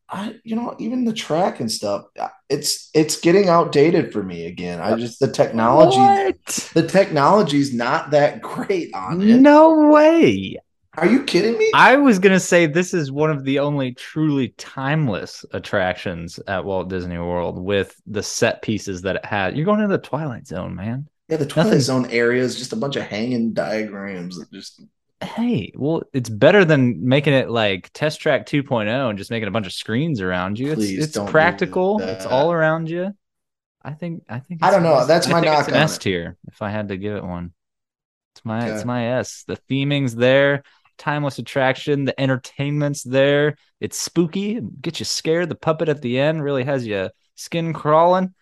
I 0.08 0.36
you 0.44 0.54
know 0.54 0.76
even 0.78 1.04
the 1.04 1.12
track 1.12 1.58
and 1.58 1.70
stuff, 1.70 2.04
it's 2.48 2.88
it's 2.94 3.18
getting 3.20 3.48
outdated 3.48 4.12
for 4.12 4.22
me 4.22 4.46
again. 4.46 4.80
I 4.80 4.94
just 4.94 5.18
the 5.18 5.30
technology, 5.30 5.98
What? 5.98 6.70
the 6.72 6.86
technology's 6.86 7.74
not 7.74 8.12
that 8.12 8.42
great 8.42 8.94
on 8.94 9.22
it. 9.22 9.40
No 9.40 9.88
way. 9.88 10.60
Are 10.96 11.06
you 11.06 11.22
kidding 11.22 11.56
me? 11.56 11.70
I 11.74 11.96
was 11.96 12.18
gonna 12.18 12.40
say 12.40 12.66
this 12.66 12.92
is 12.94 13.12
one 13.12 13.30
of 13.30 13.44
the 13.44 13.60
only 13.60 13.92
truly 13.94 14.48
timeless 14.58 15.44
attractions 15.52 16.40
at 16.48 16.64
Walt 16.64 16.88
Disney 16.88 17.18
World 17.18 17.58
with 17.62 17.94
the 18.06 18.22
set 18.22 18.60
pieces 18.62 19.02
that 19.02 19.16
it 19.16 19.24
had. 19.24 19.56
You're 19.56 19.66
going 19.66 19.80
to 19.80 19.88
the 19.88 19.98
Twilight 19.98 20.46
Zone, 20.48 20.74
man. 20.74 21.06
yeah, 21.28 21.36
the 21.36 21.46
Twilight 21.46 21.68
nothing- 21.68 21.80
Zone 21.80 22.06
area 22.06 22.42
is 22.42 22.56
just 22.56 22.72
a 22.72 22.76
bunch 22.76 22.96
of 22.96 23.04
hanging 23.04 23.52
diagrams 23.52 24.38
that 24.38 24.50
just 24.52 24.82
Hey, 25.22 25.70
well, 25.76 26.02
it's 26.14 26.30
better 26.30 26.64
than 26.64 27.06
making 27.06 27.34
it 27.34 27.50
like 27.50 27.90
Test 27.92 28.20
Track 28.22 28.46
2.0 28.46 29.10
and 29.10 29.18
just 29.18 29.30
making 29.30 29.48
a 29.48 29.50
bunch 29.50 29.66
of 29.66 29.72
screens 29.74 30.22
around 30.22 30.58
you. 30.58 30.72
Please 30.74 30.98
it's 30.98 31.14
it's 31.16 31.30
practical. 31.30 32.00
It's 32.00 32.24
all 32.24 32.50
around 32.50 32.88
you. 32.88 33.14
I 33.82 33.92
think. 33.92 34.24
I 34.30 34.38
think. 34.40 34.64
I 34.64 34.70
don't 34.70 34.82
know. 34.82 35.06
That's 35.06 35.26
I 35.28 35.32
my 35.32 35.38
it's 35.40 35.46
knock 35.46 35.68
an 35.68 35.74
on 35.74 35.80
S 35.82 35.98
tier. 35.98 36.36
If 36.48 36.62
I 36.62 36.70
had 36.70 36.88
to 36.88 36.96
give 36.96 37.16
it 37.16 37.22
one, 37.22 37.52
it's 38.34 38.44
my. 38.46 38.70
It's 38.72 38.84
my 38.86 39.18
S. 39.18 39.44
The 39.46 39.58
theming's 39.68 40.16
there. 40.16 40.62
Timeless 41.00 41.38
attraction. 41.38 42.04
The 42.04 42.20
entertainment's 42.20 43.02
there. 43.02 43.56
It's 43.80 43.98
spooky. 43.98 44.60
Get 44.80 44.98
you 45.00 45.04
scared. 45.06 45.48
The 45.48 45.54
puppet 45.56 45.88
at 45.88 46.02
the 46.02 46.18
end 46.20 46.44
really 46.44 46.62
has 46.64 46.86
you 46.86 47.08
skin 47.34 47.72
crawling. 47.72 48.34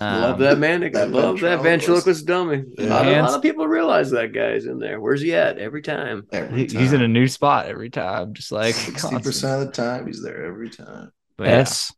love 0.00 0.34
Um, 0.36 0.40
that 0.40 0.58
man. 0.58 0.80
that 0.92 1.10
love 1.10 1.40
that 1.40 1.62
ventriloquist. 1.62 1.64
ventriloquist 1.64 2.26
dummy. 2.26 2.64
Yeah. 2.78 2.86
A, 2.86 2.88
lot 2.88 3.06
of, 3.08 3.12
a 3.16 3.22
lot 3.22 3.34
of 3.34 3.42
people 3.42 3.66
realize 3.66 4.10
that 4.12 4.32
guy's 4.32 4.66
in 4.66 4.78
there. 4.78 5.00
Where's 5.00 5.20
he 5.20 5.34
at 5.34 5.58
every 5.58 5.82
time? 5.82 6.26
every 6.32 6.66
he- 6.68 6.78
He's 6.78 6.92
in 6.92 7.02
a 7.02 7.08
new 7.08 7.26
spot 7.28 7.66
every 7.66 7.90
time, 7.90 8.32
just 8.34 8.52
like 8.52 8.74
sixty 8.76 8.92
constant. 9.00 9.24
percent 9.24 9.60
of 9.62 9.66
the 9.66 9.72
time 9.72 10.06
he's 10.06 10.22
there 10.22 10.44
every 10.46 10.70
time. 10.70 11.10
But 11.36 11.48
yeah. 11.48 11.54
S, 11.58 11.92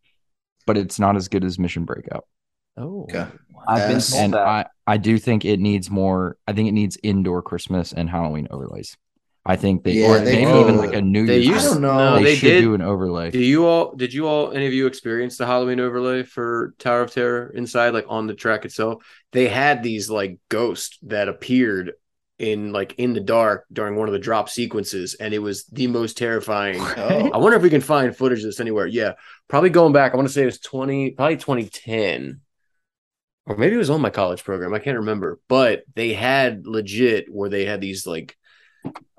but 0.66 0.76
it's 0.78 0.98
not 0.98 1.16
as 1.16 1.28
good 1.28 1.44
as 1.44 1.58
Mission 1.58 1.84
Breakout. 1.84 2.24
Oh, 2.78 3.02
Okay. 3.04 3.26
I've 3.68 3.88
been 3.88 3.96
Yes. 3.96 4.10
told 4.10 4.22
And. 4.24 4.34
I, 4.36 4.66
I 4.86 4.96
do 4.96 5.18
think 5.18 5.44
it 5.44 5.60
needs 5.60 5.90
more. 5.90 6.38
I 6.46 6.54
think 6.54 6.68
it 6.68 6.72
needs 6.72 6.96
indoor 7.02 7.42
Christmas 7.42 7.92
and 7.92 8.08
Halloween 8.08 8.48
overlays. 8.50 8.96
I 9.50 9.56
think 9.56 9.82
they, 9.82 9.92
Yeah, 9.92 10.08
or 10.08 10.18
they 10.20 10.44
maybe 10.44 10.60
even 10.60 10.76
like 10.76 10.92
a 10.92 11.00
New 11.00 11.26
They 11.26 11.38
Year's. 11.38 11.64
used- 11.64 11.66
I 11.68 11.70
don't 11.72 11.80
know. 11.82 12.16
They, 12.16 12.22
they 12.24 12.34
should 12.36 12.46
did. 12.48 12.60
do 12.60 12.74
an 12.74 12.82
overlay. 12.82 13.30
Do 13.30 13.38
you 13.40 13.64
all? 13.66 13.94
Did 13.96 14.12
you 14.12 14.28
all? 14.28 14.52
Any 14.52 14.66
of 14.66 14.74
you 14.74 14.86
experience 14.86 15.38
the 15.38 15.46
Halloween 15.46 15.80
overlay 15.80 16.22
for 16.22 16.74
Tower 16.78 17.00
of 17.00 17.10
Terror 17.12 17.50
inside, 17.54 17.94
like 17.94 18.04
on 18.08 18.26
the 18.26 18.34
track 18.34 18.66
itself? 18.66 19.02
They 19.32 19.48
had 19.48 19.82
these 19.82 20.10
like 20.10 20.38
ghosts 20.50 20.98
that 21.04 21.28
appeared 21.28 21.94
in 22.38 22.72
like 22.72 22.94
in 22.98 23.14
the 23.14 23.20
dark 23.20 23.64
during 23.72 23.96
one 23.96 24.06
of 24.06 24.12
the 24.12 24.18
drop 24.18 24.50
sequences, 24.50 25.14
and 25.14 25.32
it 25.32 25.38
was 25.40 25.64
the 25.64 25.86
most 25.86 26.18
terrifying. 26.18 26.76
Oh. 26.80 27.30
I 27.32 27.38
wonder 27.38 27.56
if 27.56 27.62
we 27.62 27.70
can 27.70 27.80
find 27.80 28.14
footage 28.14 28.40
of 28.40 28.44
this 28.44 28.60
anywhere. 28.60 28.86
Yeah, 28.86 29.14
probably 29.48 29.70
going 29.70 29.94
back. 29.94 30.12
I 30.12 30.16
want 30.16 30.28
to 30.28 30.34
say 30.34 30.42
it 30.42 30.46
was 30.46 30.60
twenty, 30.60 31.12
probably 31.12 31.38
twenty 31.38 31.64
ten, 31.64 32.42
or 33.46 33.56
maybe 33.56 33.74
it 33.76 33.78
was 33.78 33.88
on 33.90 34.02
my 34.02 34.10
college 34.10 34.44
program. 34.44 34.74
I 34.74 34.78
can't 34.78 34.98
remember, 34.98 35.40
but 35.48 35.84
they 35.94 36.12
had 36.12 36.66
legit 36.66 37.32
where 37.32 37.48
they 37.48 37.64
had 37.64 37.80
these 37.80 38.06
like 38.06 38.36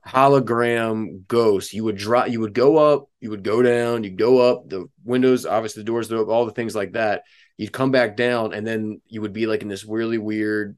hologram 0.10 1.26
ghosts. 1.28 1.74
You 1.74 1.84
would 1.86 1.98
drop, 1.98 2.30
you 2.30 2.40
would 2.42 2.54
go 2.54 2.78
up, 2.78 3.10
you 3.20 3.30
would 3.30 3.44
go 3.44 3.62
down, 3.62 4.04
you 4.04 4.12
go 4.12 4.40
up. 4.40 4.68
The 4.70 4.88
windows, 5.04 5.46
obviously, 5.46 5.82
the 5.84 5.88
doors, 5.88 6.12
open, 6.12 6.34
all 6.34 6.46
the 6.46 6.52
things 6.52 6.76
like 6.76 6.94
that. 6.94 7.24
You'd 7.58 7.72
come 7.74 7.92
back 7.92 8.16
down, 8.16 8.54
and 8.54 8.66
then 8.66 9.02
you 9.08 9.22
would 9.22 9.34
be 9.34 9.46
like 9.48 9.62
in 9.62 9.68
this 9.68 9.86
really 9.86 10.18
weird 10.18 10.78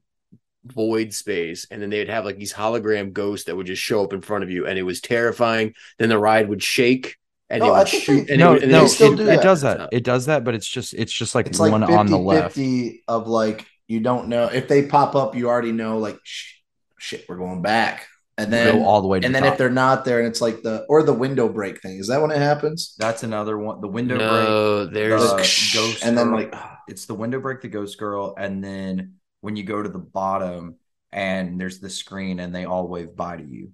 void 0.64 1.12
space, 1.12 1.66
and 1.70 1.80
then 1.80 1.90
they'd 1.90 2.08
have 2.08 2.24
like 2.24 2.36
these 2.38 2.52
hologram 2.52 3.12
ghosts 3.12 3.46
that 3.46 3.56
would 3.56 3.66
just 3.66 3.82
show 3.82 4.02
up 4.04 4.12
in 4.12 4.20
front 4.20 4.44
of 4.44 4.50
you, 4.50 4.66
and 4.66 4.78
it 4.78 4.82
was 4.82 5.00
terrifying. 5.00 5.74
Then 5.98 6.08
the 6.08 6.18
ride 6.18 6.48
would 6.48 6.62
shake, 6.62 7.16
and 7.48 7.60
No, 7.60 7.74
it 7.74 7.78
I 7.78 7.84
think 7.84 8.02
shoot. 8.04 8.26
they- 8.26 8.32
and 8.34 8.40
no, 8.40 8.50
it, 8.50 8.54
would- 8.54 8.62
and 8.64 8.72
no, 8.72 8.84
it 8.84 8.88
still 8.88 9.14
do 9.16 9.22
it 9.22 9.26
that. 9.26 9.42
does 9.42 9.60
that. 9.62 9.88
It 9.92 10.04
does 10.04 10.26
that, 10.26 10.44
but 10.44 10.54
it's 10.54 10.66
just 10.68 10.94
it's 10.94 11.12
just 11.12 11.34
like 11.34 11.46
It's 11.46 11.60
like 11.60 11.70
one 11.72 11.82
50, 11.82 11.94
on 11.94 12.06
the 12.06 12.18
left. 12.18 12.54
50 12.56 13.04
of 13.08 13.28
like 13.28 13.66
you 13.88 14.00
don't 14.00 14.28
know 14.28 14.46
if 14.46 14.68
they 14.68 14.86
pop 14.86 15.14
up, 15.14 15.36
you 15.36 15.48
already 15.48 15.72
know 15.72 15.98
like 15.98 16.18
sh- 16.24 16.54
shit, 16.98 17.26
we're 17.28 17.36
going 17.36 17.62
back. 17.62 18.06
And 18.42 18.52
then 18.52 18.74
go 18.78 18.84
all 18.84 19.00
the 19.02 19.08
way 19.08 19.20
to 19.20 19.26
and 19.26 19.34
the 19.34 19.40
then 19.40 19.44
top. 19.44 19.52
if 19.54 19.58
they're 19.58 19.70
not 19.70 20.04
there 20.04 20.18
and 20.18 20.28
it's 20.28 20.40
like 20.40 20.62
the 20.62 20.84
or 20.88 21.02
the 21.02 21.12
window 21.14 21.48
break 21.48 21.80
thing. 21.82 21.98
Is 21.98 22.08
that 22.08 22.20
when 22.20 22.30
it 22.30 22.38
happens? 22.38 22.94
That's 22.98 23.22
another 23.22 23.58
one. 23.58 23.80
The 23.80 23.88
window 23.88 24.16
no, 24.16 24.84
break. 24.86 24.94
there's 24.94 25.22
the 25.22 25.78
ghost 25.78 26.04
and 26.04 26.16
then 26.16 26.32
like 26.32 26.54
it's 26.88 27.06
the 27.06 27.14
window 27.14 27.40
break, 27.40 27.60
the 27.60 27.68
ghost 27.68 27.98
girl, 27.98 28.34
and 28.36 28.62
then 28.62 29.14
when 29.40 29.56
you 29.56 29.64
go 29.64 29.82
to 29.82 29.88
the 29.88 29.98
bottom 29.98 30.76
and 31.12 31.60
there's 31.60 31.80
the 31.80 31.90
screen 31.90 32.40
and 32.40 32.54
they 32.54 32.64
all 32.64 32.88
wave 32.88 33.14
bye 33.16 33.36
to 33.36 33.44
you. 33.44 33.72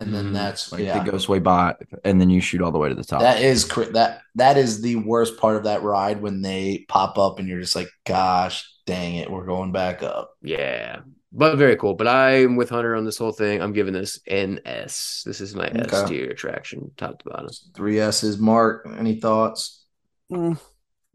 and 0.00 0.14
then 0.14 0.26
Mhm. 0.26 0.32
that's 0.32 0.70
Like 0.70 0.82
yeah. 0.84 1.02
the 1.02 1.10
ghost 1.10 1.28
wave 1.28 1.42
by 1.42 1.74
and 2.04 2.20
then 2.20 2.30
you 2.30 2.40
shoot 2.40 2.62
all 2.62 2.70
the 2.70 2.78
way 2.78 2.88
to 2.88 2.94
the 2.94 3.02
top. 3.04 3.20
That 3.20 3.42
is 3.42 3.64
cr- 3.64 3.92
that 3.94 4.20
that 4.36 4.56
is 4.56 4.80
the 4.80 4.94
worst 4.96 5.38
part 5.38 5.56
of 5.56 5.64
that 5.64 5.82
ride 5.82 6.22
when 6.22 6.40
they 6.42 6.84
pop 6.88 7.18
up 7.18 7.38
and 7.40 7.48
you're 7.48 7.60
just 7.60 7.74
like, 7.74 7.88
gosh, 8.06 8.64
dang 8.86 9.16
it, 9.16 9.28
we're 9.30 9.46
going 9.46 9.72
back 9.72 10.02
up. 10.04 10.30
Yeah, 10.42 11.00
but 11.32 11.56
very 11.56 11.76
cool. 11.76 11.94
But 11.94 12.08
I'm 12.08 12.56
with 12.56 12.70
Hunter 12.70 12.94
on 12.96 13.04
this 13.04 13.18
whole 13.18 13.32
thing. 13.32 13.60
I'm 13.60 13.72
giving 13.72 13.92
this 13.92 14.20
an 14.26 14.60
S. 14.64 15.22
This 15.26 15.40
is 15.40 15.54
my 15.54 15.70
S 15.74 16.02
Okay. 16.02 16.04
tier 16.04 16.30
attraction, 16.30 16.90
top 16.96 17.18
to 17.22 17.28
bottom. 17.30 17.50
Three 17.74 18.00
S's. 18.00 18.38
Mark, 18.38 18.86
any 18.98 19.20
thoughts? 19.20 19.84
Mm, 20.30 20.58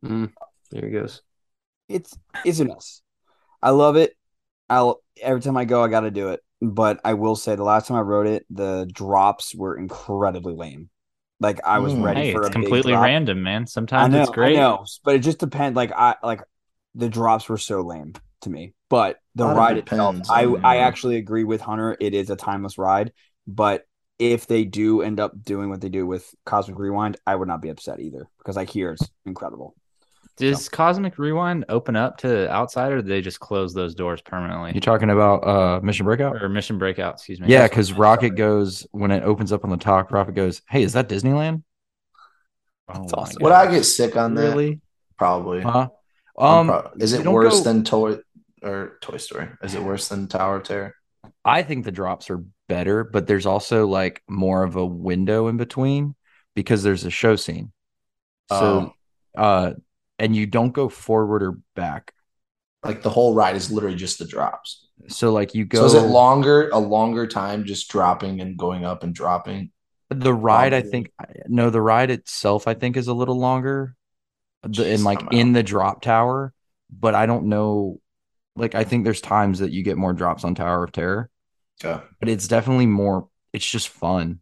Mm, 0.03 0.34
there 0.72 0.85
he 0.85 0.91
goes. 0.91 1.22
it's 1.90 2.18
it's 2.44 2.60
a 2.60 2.65
mess. 2.65 3.02
I 3.61 3.72
love 3.72 3.98
it. 3.98 4.15
I'll 4.69 5.03
every 5.22 5.41
time 5.41 5.57
I 5.57 5.65
go, 5.65 5.84
I 5.84 5.90
got 5.90 6.02
to 6.02 6.11
do 6.11 6.30
it. 6.30 6.41
But 6.61 7.02
I 7.06 7.15
will 7.15 7.35
say, 7.35 7.56
the 7.56 7.64
last 7.64 7.88
time 7.88 7.98
I 7.98 8.02
wrote 8.02 8.27
it, 8.27 8.45
the 8.49 8.90
drops 8.91 9.56
were 9.56 9.77
incredibly 9.77 10.56
lame. 10.56 10.90
Like 11.40 11.61
I 11.65 11.80
was 11.80 11.95
Mm. 11.95 11.98
ready 11.98 12.23
Hey, 12.23 12.31
for 12.31 12.45
it's 12.45 12.48
a 12.48 12.52
big 12.52 12.81
completely 12.81 12.95
drop. 12.95 12.95
random, 12.95 13.44
man. 13.44 13.68
I 13.98 14.07
Sometimes 14.07 14.10
know, 14.10 14.15
it's 14.15 14.30
great. 14.30 14.40
I 14.40 14.49
know, 14.52 14.85
but 15.03 15.15
it 15.15 15.19
just 15.19 15.40
depends. 15.40 15.76
Like 15.77 15.91
I 15.94 16.15
like 16.23 16.41
the 16.95 17.10
drops 17.10 17.49
were 17.49 17.57
so 17.60 17.81
lame 17.81 18.14
to 18.44 18.49
me, 18.49 18.74
but 18.90 19.18
the 19.36 19.45
A 19.48 19.53
ride 19.56 19.76
depends 19.76 20.20
itself, 20.22 20.38
I 20.38 20.45
on- 20.45 20.64
I 20.65 20.78
actually 20.78 21.18
agree 21.18 21.44
with 21.44 21.61
Hunter. 21.61 21.98
It 21.99 22.14
is 22.14 22.30
a 22.30 22.36
timeless 22.36 22.78
ride, 22.78 23.11
but 23.48 23.84
if 24.20 24.48
they 24.48 24.64
do 24.64 25.02
end 25.02 25.20
up 25.20 25.34
doing 25.44 25.70
what 25.70 25.82
they 25.82 25.90
do 25.90 26.06
with 26.06 26.34
Cosmic 26.45 26.78
Rewind, 26.78 27.18
I 27.26 27.36
would 27.36 27.48
not 27.48 27.61
be 27.61 27.70
upset 27.70 27.99
either 27.99 28.28
because 28.38 28.57
I 28.57 28.65
hear 28.65 28.91
it's 28.91 29.10
incredible. 29.26 29.76
Does 30.38 30.68
Cosmic 30.70 31.20
Rewind 31.20 31.65
open 31.70 31.95
up 31.95 32.18
to 32.20 32.49
outside, 32.52 32.91
or 32.91 33.02
do 33.02 33.07
they 33.07 33.22
just 33.22 33.40
close 33.40 33.74
those 33.74 33.94
doors 33.94 34.20
permanently? 34.22 34.72
You're 34.72 34.82
talking 34.82 35.10
about 35.11 35.48
uh 35.48 35.80
Mission 35.84 36.06
Breakout? 36.06 36.41
or 36.41 36.49
Mission 36.49 36.78
Breakout? 36.80 37.15
Excuse 37.15 37.40
me. 37.40 37.48
Yeah, 37.49 37.68
because 37.68 37.91
what- 37.94 37.99
Rocket 37.99 38.32
goes 38.32 38.88
when 38.91 39.11
it 39.11 39.24
opens 39.24 39.52
up 39.52 39.64
on 39.64 39.70
the 39.70 39.78
top. 39.78 40.11
Rocket 40.11 40.34
goes, 40.36 40.61
"Hey, 40.70 40.82
is 40.84 40.94
that 40.94 41.07
Disneyland?" 41.10 41.64
Oh 42.90 42.94
That's 42.99 43.14
my 43.15 43.22
awesome. 43.22 43.44
Would 43.44 43.52
I 43.52 43.72
get 43.72 43.84
sick 43.84 44.15
on 44.18 44.34
that? 44.36 44.41
Really? 44.41 44.80
Probably. 45.18 45.61
Huh? 45.61 45.90
Um, 46.38 46.68
pro- 46.68 46.91
is 46.99 47.14
it 47.14 47.26
worse 47.28 47.60
go- 47.60 47.64
than 47.64 47.84
Toy 47.84 48.18
or 48.64 48.98
Toy 49.02 49.18
Story? 49.18 49.49
Is 49.61 49.76
it 49.76 49.84
worse 49.84 50.07
than 50.10 50.27
Tower 50.27 50.57
of 50.57 50.64
Terror? 50.64 50.95
I 51.45 51.64
think 51.64 51.85
the 51.85 51.91
drops 51.91 52.30
are 52.30 52.44
better, 52.68 53.03
but 53.03 53.27
there's 53.27 53.45
also 53.45 53.88
like 53.88 54.22
more 54.27 54.64
of 54.64 54.76
a 54.76 54.85
window 54.85 55.48
in 55.48 55.57
between 55.57 56.15
because 56.56 56.84
there's 56.84 57.06
a 57.06 57.10
show 57.10 57.35
scene. 57.35 57.72
So, 58.49 58.94
uh, 59.38 59.73
and 60.19 60.35
you 60.35 60.45
don't 60.45 60.72
go 60.72 60.90
forward 60.90 61.44
or 61.44 61.60
back. 61.76 62.14
Like 62.84 63.02
the 63.02 63.10
whole 63.10 63.34
ride 63.34 63.56
is 63.56 63.72
literally 63.72 63.95
just 63.95 64.19
the 64.19 64.26
drops. 64.26 64.88
So, 65.07 65.31
like 65.31 65.56
you 65.56 65.65
go. 65.65 65.80
So 65.80 65.85
is 65.85 66.03
it 66.03 66.07
longer, 66.07 66.69
a 66.69 66.80
longer 66.80 67.27
time 67.27 67.65
just 67.65 67.90
dropping 67.90 68.41
and 68.41 68.57
going 68.57 68.85
up 68.85 69.03
and 69.03 69.14
dropping? 69.14 69.72
The 70.10 70.34
ride, 70.34 70.73
I 70.73 70.81
think, 70.81 71.11
no, 71.48 71.69
the 71.69 71.81
ride 71.81 72.11
itself, 72.11 72.68
I 72.68 72.76
think, 72.76 72.98
is 72.98 73.07
a 73.07 73.14
little 73.14 73.40
longer. 73.40 73.95
The, 74.61 74.69
Jeez, 74.69 74.95
in 74.95 75.03
like 75.03 75.22
in 75.31 75.53
the 75.53 75.64
drop 75.64 76.02
tower, 76.02 76.53
but 76.90 77.15
I 77.15 77.26
don't 77.26 77.48
know. 77.48 77.99
Like, 78.56 78.76
I 78.76 78.84
think 78.84 79.04
there's 79.04 79.22
times 79.22 79.60
that 79.60 79.72
you 79.72 79.84
get 79.84 79.98
more 79.98 80.14
drops 80.14 80.44
on 80.44 80.56
Tower 80.56 80.84
of 80.84 80.92
Terror, 80.92 81.30
Okay. 81.84 82.04
but 82.20 82.30
it's 82.30 82.48
definitely 82.48 82.86
more. 82.86 83.28
It's 83.52 83.70
just 83.70 83.90
fun. 83.90 84.40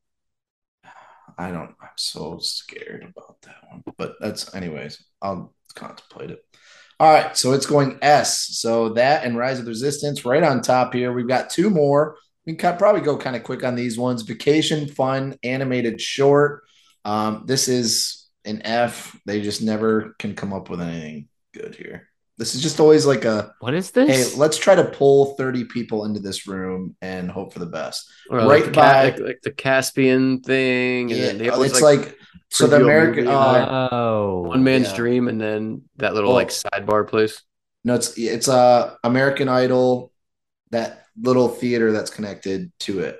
I 1.37 1.49
don't. 1.51 1.69
I'm 1.81 1.89
so 1.95 2.39
scared 2.39 3.03
about 3.03 3.41
that 3.43 3.55
one. 3.69 3.83
But 3.97 4.15
that's, 4.19 4.53
anyways. 4.53 5.03
I'll 5.21 5.53
contemplate 5.75 6.31
it. 6.31 6.45
All 6.99 7.11
right, 7.11 7.35
so 7.35 7.53
it's 7.53 7.65
going 7.65 7.97
S. 8.01 8.59
So 8.59 8.89
that 8.89 9.23
and 9.25 9.35
Rise 9.37 9.57
of 9.59 9.65
the 9.65 9.71
Resistance 9.71 10.23
right 10.23 10.43
on 10.43 10.61
top 10.61 10.93
here. 10.93 11.11
We've 11.11 11.27
got 11.27 11.49
two 11.49 11.69
more. 11.69 12.17
We 12.45 12.53
can 12.55 12.77
probably 12.77 13.01
go 13.01 13.17
kind 13.17 13.35
of 13.35 13.43
quick 13.43 13.63
on 13.63 13.75
these 13.75 13.97
ones. 13.97 14.21
Vacation 14.21 14.87
Fun 14.87 15.35
Animated 15.43 15.99
Short. 15.99 16.63
Um, 17.05 17.43
this 17.47 17.67
is 17.67 18.27
an 18.45 18.61
F. 18.63 19.19
They 19.25 19.41
just 19.41 19.61
never 19.63 20.15
can 20.19 20.35
come 20.35 20.53
up 20.53 20.69
with 20.69 20.81
anything 20.81 21.27
good 21.53 21.75
here. 21.75 22.07
This 22.41 22.55
is 22.55 22.61
just 22.63 22.79
always 22.79 23.05
like 23.05 23.23
a 23.23 23.53
What 23.59 23.75
is 23.75 23.91
hey, 23.93 24.07
this? 24.07 24.35
let's 24.35 24.57
try 24.57 24.73
to 24.73 24.83
pull 24.83 25.35
30 25.35 25.65
people 25.65 26.05
into 26.05 26.19
this 26.19 26.47
room 26.47 26.95
and 26.99 27.29
hope 27.29 27.53
for 27.53 27.59
the 27.59 27.67
best. 27.67 28.09
Or 28.31 28.37
Right 28.39 28.45
like, 28.47 28.65
the, 28.65 28.71
by- 28.71 29.03
like, 29.03 29.19
like 29.19 29.41
the 29.43 29.51
Caspian 29.51 30.41
thing, 30.41 31.11
and 31.11 31.19
Yeah, 31.19 31.25
then 31.27 31.37
they 31.37 31.49
it's 31.49 31.81
like, 31.81 32.17
so 32.49 32.65
the 32.65 32.77
American 32.77 33.25
movie, 33.25 33.35
uh, 33.37 33.89
oh, 33.91 34.41
one 34.47 34.63
man's 34.63 34.89
yeah. 34.89 34.95
dream, 34.95 35.27
and 35.27 35.39
then 35.39 35.83
that 35.97 36.15
little 36.15 36.29
Well- 36.31 36.37
like 36.37 36.49
sidebar 36.49 37.07
place. 37.07 37.43
no, 37.83 37.93
it's 37.93 38.17
it's 38.17 38.47
uh 38.47 38.95
American 39.03 39.47
Idol, 39.47 40.11
that 40.71 41.05
little 41.21 41.47
theater 41.47 41.91
that's 41.91 42.09
connected 42.09 42.71
to 42.79 43.01
it. 43.01 43.19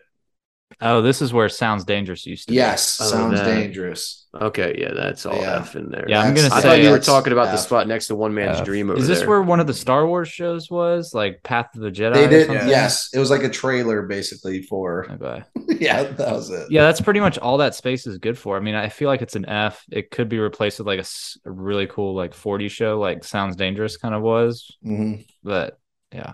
Oh, 0.79 1.01
this 1.01 1.21
is 1.21 1.33
where 1.33 1.49
Sounds 1.49 1.83
Dangerous 1.83 2.25
used 2.25 2.47
to. 2.47 2.53
Yes, 2.53 2.99
Oh, 3.01 3.05
sounds 3.05 3.39
that. 3.39 3.45
dangerous. 3.45 4.27
Okay, 4.33 4.75
yeah, 4.79 4.93
that's 4.93 5.25
all 5.25 5.35
Yeah. 5.35 5.57
F 5.59 5.75
in 5.75 5.89
there. 5.89 6.05
Yeah, 6.07 6.21
I'm 6.21 6.33
gonna 6.33 6.47
I 6.53 6.61
thought 6.61 6.79
you 6.81 6.89
were 6.89 6.99
talking 6.99 7.33
about 7.33 7.51
the 7.51 7.57
spot 7.57 7.85
next 7.87 8.07
to 8.07 8.15
One 8.15 8.33
Man's 8.33 8.59
F. 8.59 8.65
Dream 8.65 8.89
over 8.89 8.97
Is 8.97 9.05
this 9.07 9.19
there. 9.19 9.27
where 9.29 9.41
one 9.41 9.59
of 9.59 9.67
the 9.67 9.73
Star 9.73 10.07
Wars 10.07 10.29
shows 10.29 10.71
was, 10.71 11.13
like 11.13 11.43
Path 11.43 11.75
of 11.75 11.81
the 11.81 11.91
Jedi? 11.91 12.13
They 12.13 12.27
did, 12.27 12.47
something? 12.47 12.69
yes. 12.69 13.09
It 13.13 13.19
was 13.19 13.29
like 13.29 13.43
a 13.43 13.49
trailer 13.49 14.03
basically 14.03 14.61
for. 14.61 15.11
Okay. 15.11 15.43
yeah, 15.83 16.03
that 16.03 16.31
was 16.31 16.49
it. 16.49 16.71
Yeah, 16.71 16.83
that's 16.83 17.01
pretty 17.01 17.19
much 17.19 17.37
all 17.39 17.57
that 17.57 17.75
space 17.75 18.07
is 18.07 18.19
good 18.19 18.37
for. 18.37 18.55
I 18.55 18.61
mean, 18.61 18.75
I 18.75 18.87
feel 18.87 19.09
like 19.09 19.21
it's 19.21 19.35
an 19.35 19.49
F. 19.49 19.83
It 19.91 20.11
could 20.11 20.29
be 20.29 20.39
replaced 20.39 20.79
with 20.79 20.87
like 20.87 21.01
a 21.45 21.51
really 21.51 21.87
cool 21.87 22.15
like 22.15 22.33
40 22.33 22.69
show, 22.69 22.99
like 22.99 23.25
Sounds 23.25 23.57
Dangerous 23.57 23.97
kind 23.97 24.15
of 24.15 24.21
was. 24.21 24.77
Mhm. 24.85 25.25
But 25.43 25.77
yeah, 26.13 26.33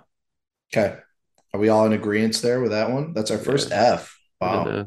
Okay, 0.71 0.97
are 1.53 1.59
we 1.59 1.69
all 1.69 1.85
in 1.87 1.93
agreement 1.93 2.35
there 2.43 2.61
with 2.61 2.71
that 2.71 2.91
one? 2.91 3.13
That's 3.13 3.31
our 3.31 3.37
first 3.37 3.71
F. 3.71 4.16
Wow. 4.41 4.65
And, 4.67 4.77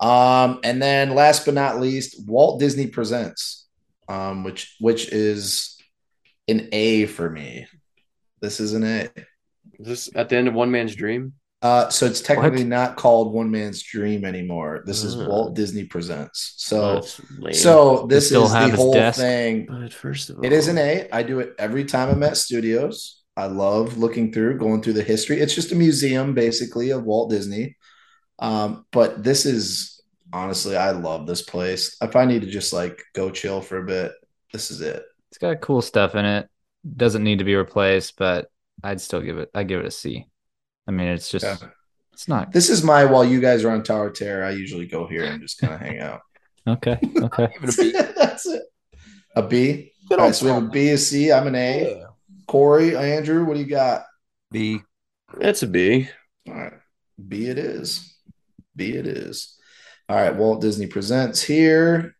uh, 0.00 0.04
Um, 0.04 0.58
and 0.64 0.82
then 0.82 1.14
last 1.14 1.44
but 1.44 1.54
not 1.54 1.80
least, 1.80 2.26
Walt 2.26 2.58
Disney 2.58 2.88
Presents, 2.88 3.68
um, 4.08 4.42
which 4.42 4.74
which 4.80 5.12
is 5.12 5.76
an 6.48 6.68
A 6.72 7.06
for 7.06 7.30
me. 7.30 7.66
This 8.40 8.58
is 8.58 8.74
an 8.74 8.82
A. 8.84 9.08
is 9.78 9.86
this 9.86 10.10
at 10.16 10.28
the 10.28 10.36
end 10.36 10.48
of 10.48 10.54
One 10.54 10.70
Man's 10.72 10.96
Dream? 10.96 11.34
Uh, 11.60 11.88
so 11.90 12.06
it's 12.06 12.20
technically 12.20 12.64
What? 12.64 12.66
not 12.66 12.96
called 12.96 13.32
One 13.32 13.52
Man's 13.52 13.80
Dream 13.80 14.24
anymore. 14.24 14.82
This 14.84 15.04
is 15.04 15.14
Ah. 15.14 15.28
Walt 15.28 15.54
Disney 15.54 15.84
Presents. 15.84 16.54
So 16.56 17.02
so 17.52 18.06
this 18.08 18.32
is 18.32 18.50
the 18.52 18.70
whole 18.74 18.92
desk? 18.94 19.20
thing. 19.20 19.66
but 19.70 19.92
first 19.92 20.30
of 20.30 20.38
all, 20.38 20.44
It 20.44 20.52
is 20.52 20.66
an 20.66 20.78
A. 20.78 21.08
I 21.12 21.22
do 21.22 21.38
it 21.38 21.54
every 21.60 21.84
time 21.84 22.08
I'm 22.08 22.22
at 22.24 22.36
studios. 22.36 23.22
I 23.36 23.46
love 23.46 23.96
looking 23.98 24.32
through, 24.32 24.58
going 24.58 24.82
through 24.82 24.94
the 24.94 25.04
history. 25.04 25.38
It's 25.40 25.54
just 25.54 25.70
a 25.70 25.76
museum, 25.76 26.34
basically, 26.34 26.90
of 26.90 27.04
Walt 27.04 27.30
Disney. 27.30 27.76
Um, 28.42 28.84
but 28.90 29.22
this 29.22 29.46
is 29.46 30.02
honestly, 30.32 30.76
I 30.76 30.90
love 30.90 31.26
this 31.26 31.42
place. 31.42 31.96
If 32.02 32.16
I 32.16 32.24
need 32.24 32.42
to 32.42 32.50
just 32.50 32.72
like 32.72 33.02
go 33.14 33.30
chill 33.30 33.60
for 33.62 33.78
a 33.78 33.86
bit, 33.86 34.12
this 34.52 34.70
is 34.72 34.80
it. 34.80 35.02
it's 35.30 35.38
got 35.38 35.60
cool 35.60 35.80
stuff 35.80 36.16
in 36.16 36.24
it. 36.24 36.48
Doesn't 36.96 37.22
need 37.22 37.38
to 37.38 37.44
be 37.44 37.54
replaced, 37.54 38.16
but 38.18 38.48
I'd 38.82 39.00
still 39.00 39.20
give 39.20 39.38
it. 39.38 39.48
I 39.54 39.62
give 39.62 39.78
it 39.78 39.86
a 39.86 39.90
C. 39.92 40.26
I 40.88 40.90
mean, 40.90 41.06
it's 41.06 41.30
just 41.30 41.44
Yeah. 41.44 41.68
it's 42.12 42.26
not 42.26 42.52
This 42.52 42.68
is 42.68 42.82
my 42.82 43.04
while 43.04 43.24
you 43.24 43.40
guys 43.40 43.62
are 43.64 43.70
on 43.70 43.84
Tower 43.84 44.10
Terror. 44.10 44.44
I 44.44 44.50
usually 44.50 44.86
go 44.86 45.06
here 45.06 45.24
and 45.24 45.40
just 45.40 45.58
kind 45.58 45.72
of 45.72 45.80
hang 45.80 46.00
out. 46.00 46.22
okay. 46.66 46.98
Okay. 47.16 47.48
That's 47.60 48.46
it. 48.46 48.62
A 49.36 49.46
B. 49.46 49.92
All 50.10 50.16
right, 50.18 50.34
so 50.34 50.46
we 50.46 50.50
have 50.52 50.64
a 50.64 50.68
B, 50.68 50.90
a 50.90 50.98
C. 50.98 51.30
I'm 51.30 51.46
an 51.46 51.54
A. 51.54 52.04
Corey, 52.48 52.96
Andrew, 52.96 53.44
what 53.44 53.54
do 53.54 53.60
you 53.60 53.66
got? 53.66 54.02
B. 54.50 54.80
That's 55.38 55.62
a 55.62 55.68
B. 55.68 56.08
All 56.48 56.54
right. 56.54 56.72
B 57.28 57.46
it 57.46 57.56
is. 57.56 58.11
B 58.76 58.92
it 58.92 59.06
is. 59.06 59.56
All 60.08 60.16
right. 60.16 60.34
Walt 60.34 60.60
Disney 60.60 60.86
Presents 60.86 61.42
here. 61.42 62.16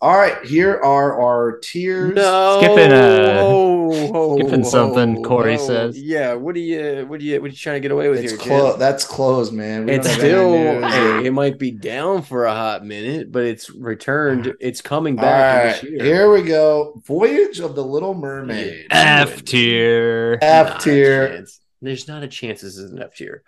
All 0.00 0.14
right. 0.16 0.44
Here 0.44 0.74
are 0.74 1.20
our 1.20 1.58
tiers. 1.58 2.14
No, 2.14 2.60
Skipping, 2.60 2.92
uh, 2.92 3.42
Whoa, 3.42 4.08
whoa, 4.10 4.38
skipping 4.38 4.62
whoa, 4.62 4.68
something, 4.68 5.22
Corey 5.22 5.56
whoa. 5.56 5.66
says. 5.66 5.98
Yeah, 6.00 6.34
what 6.34 6.54
are 6.54 6.58
you? 6.60 7.06
What 7.06 7.18
are 7.20 7.24
you? 7.24 7.40
What 7.40 7.46
are 7.46 7.50
you 7.50 7.56
trying 7.56 7.76
to 7.76 7.80
get 7.80 7.90
away 7.92 8.10
with 8.10 8.20
It's 8.20 8.32
here, 8.32 8.38
closed. 8.38 8.74
kid? 8.74 8.80
That's 8.80 9.04
closed, 9.06 9.54
man. 9.54 9.86
We 9.86 9.92
It's 9.94 10.06
don't 10.06 10.14
have 10.16 10.24
any 10.24 10.80
still. 10.82 10.90
hey, 11.22 11.26
it 11.26 11.30
might 11.32 11.58
be 11.58 11.70
down 11.70 12.20
for 12.22 12.44
a 12.44 12.52
hot 12.52 12.84
minute, 12.84 13.32
but 13.32 13.44
it's 13.44 13.70
returned. 13.70 14.54
It's 14.60 14.82
coming 14.82 15.16
back 15.16 15.64
right. 15.64 15.80
this 15.80 15.90
year. 15.90 16.04
Here 16.04 16.30
we 16.30 16.42
go. 16.42 17.00
Voyage 17.06 17.60
of 17.60 17.74
the 17.74 17.84
Little 17.84 18.12
Mermaid. 18.14 18.88
F 18.90 19.44
tier. 19.46 20.38
F 20.42 20.82
tier. 20.84 21.46
There's 21.80 22.06
not 22.06 22.22
a 22.22 22.28
chance 22.28 22.60
this 22.60 22.76
is 22.76 22.90
an 22.92 23.00
F 23.02 23.14
tier. 23.16 23.42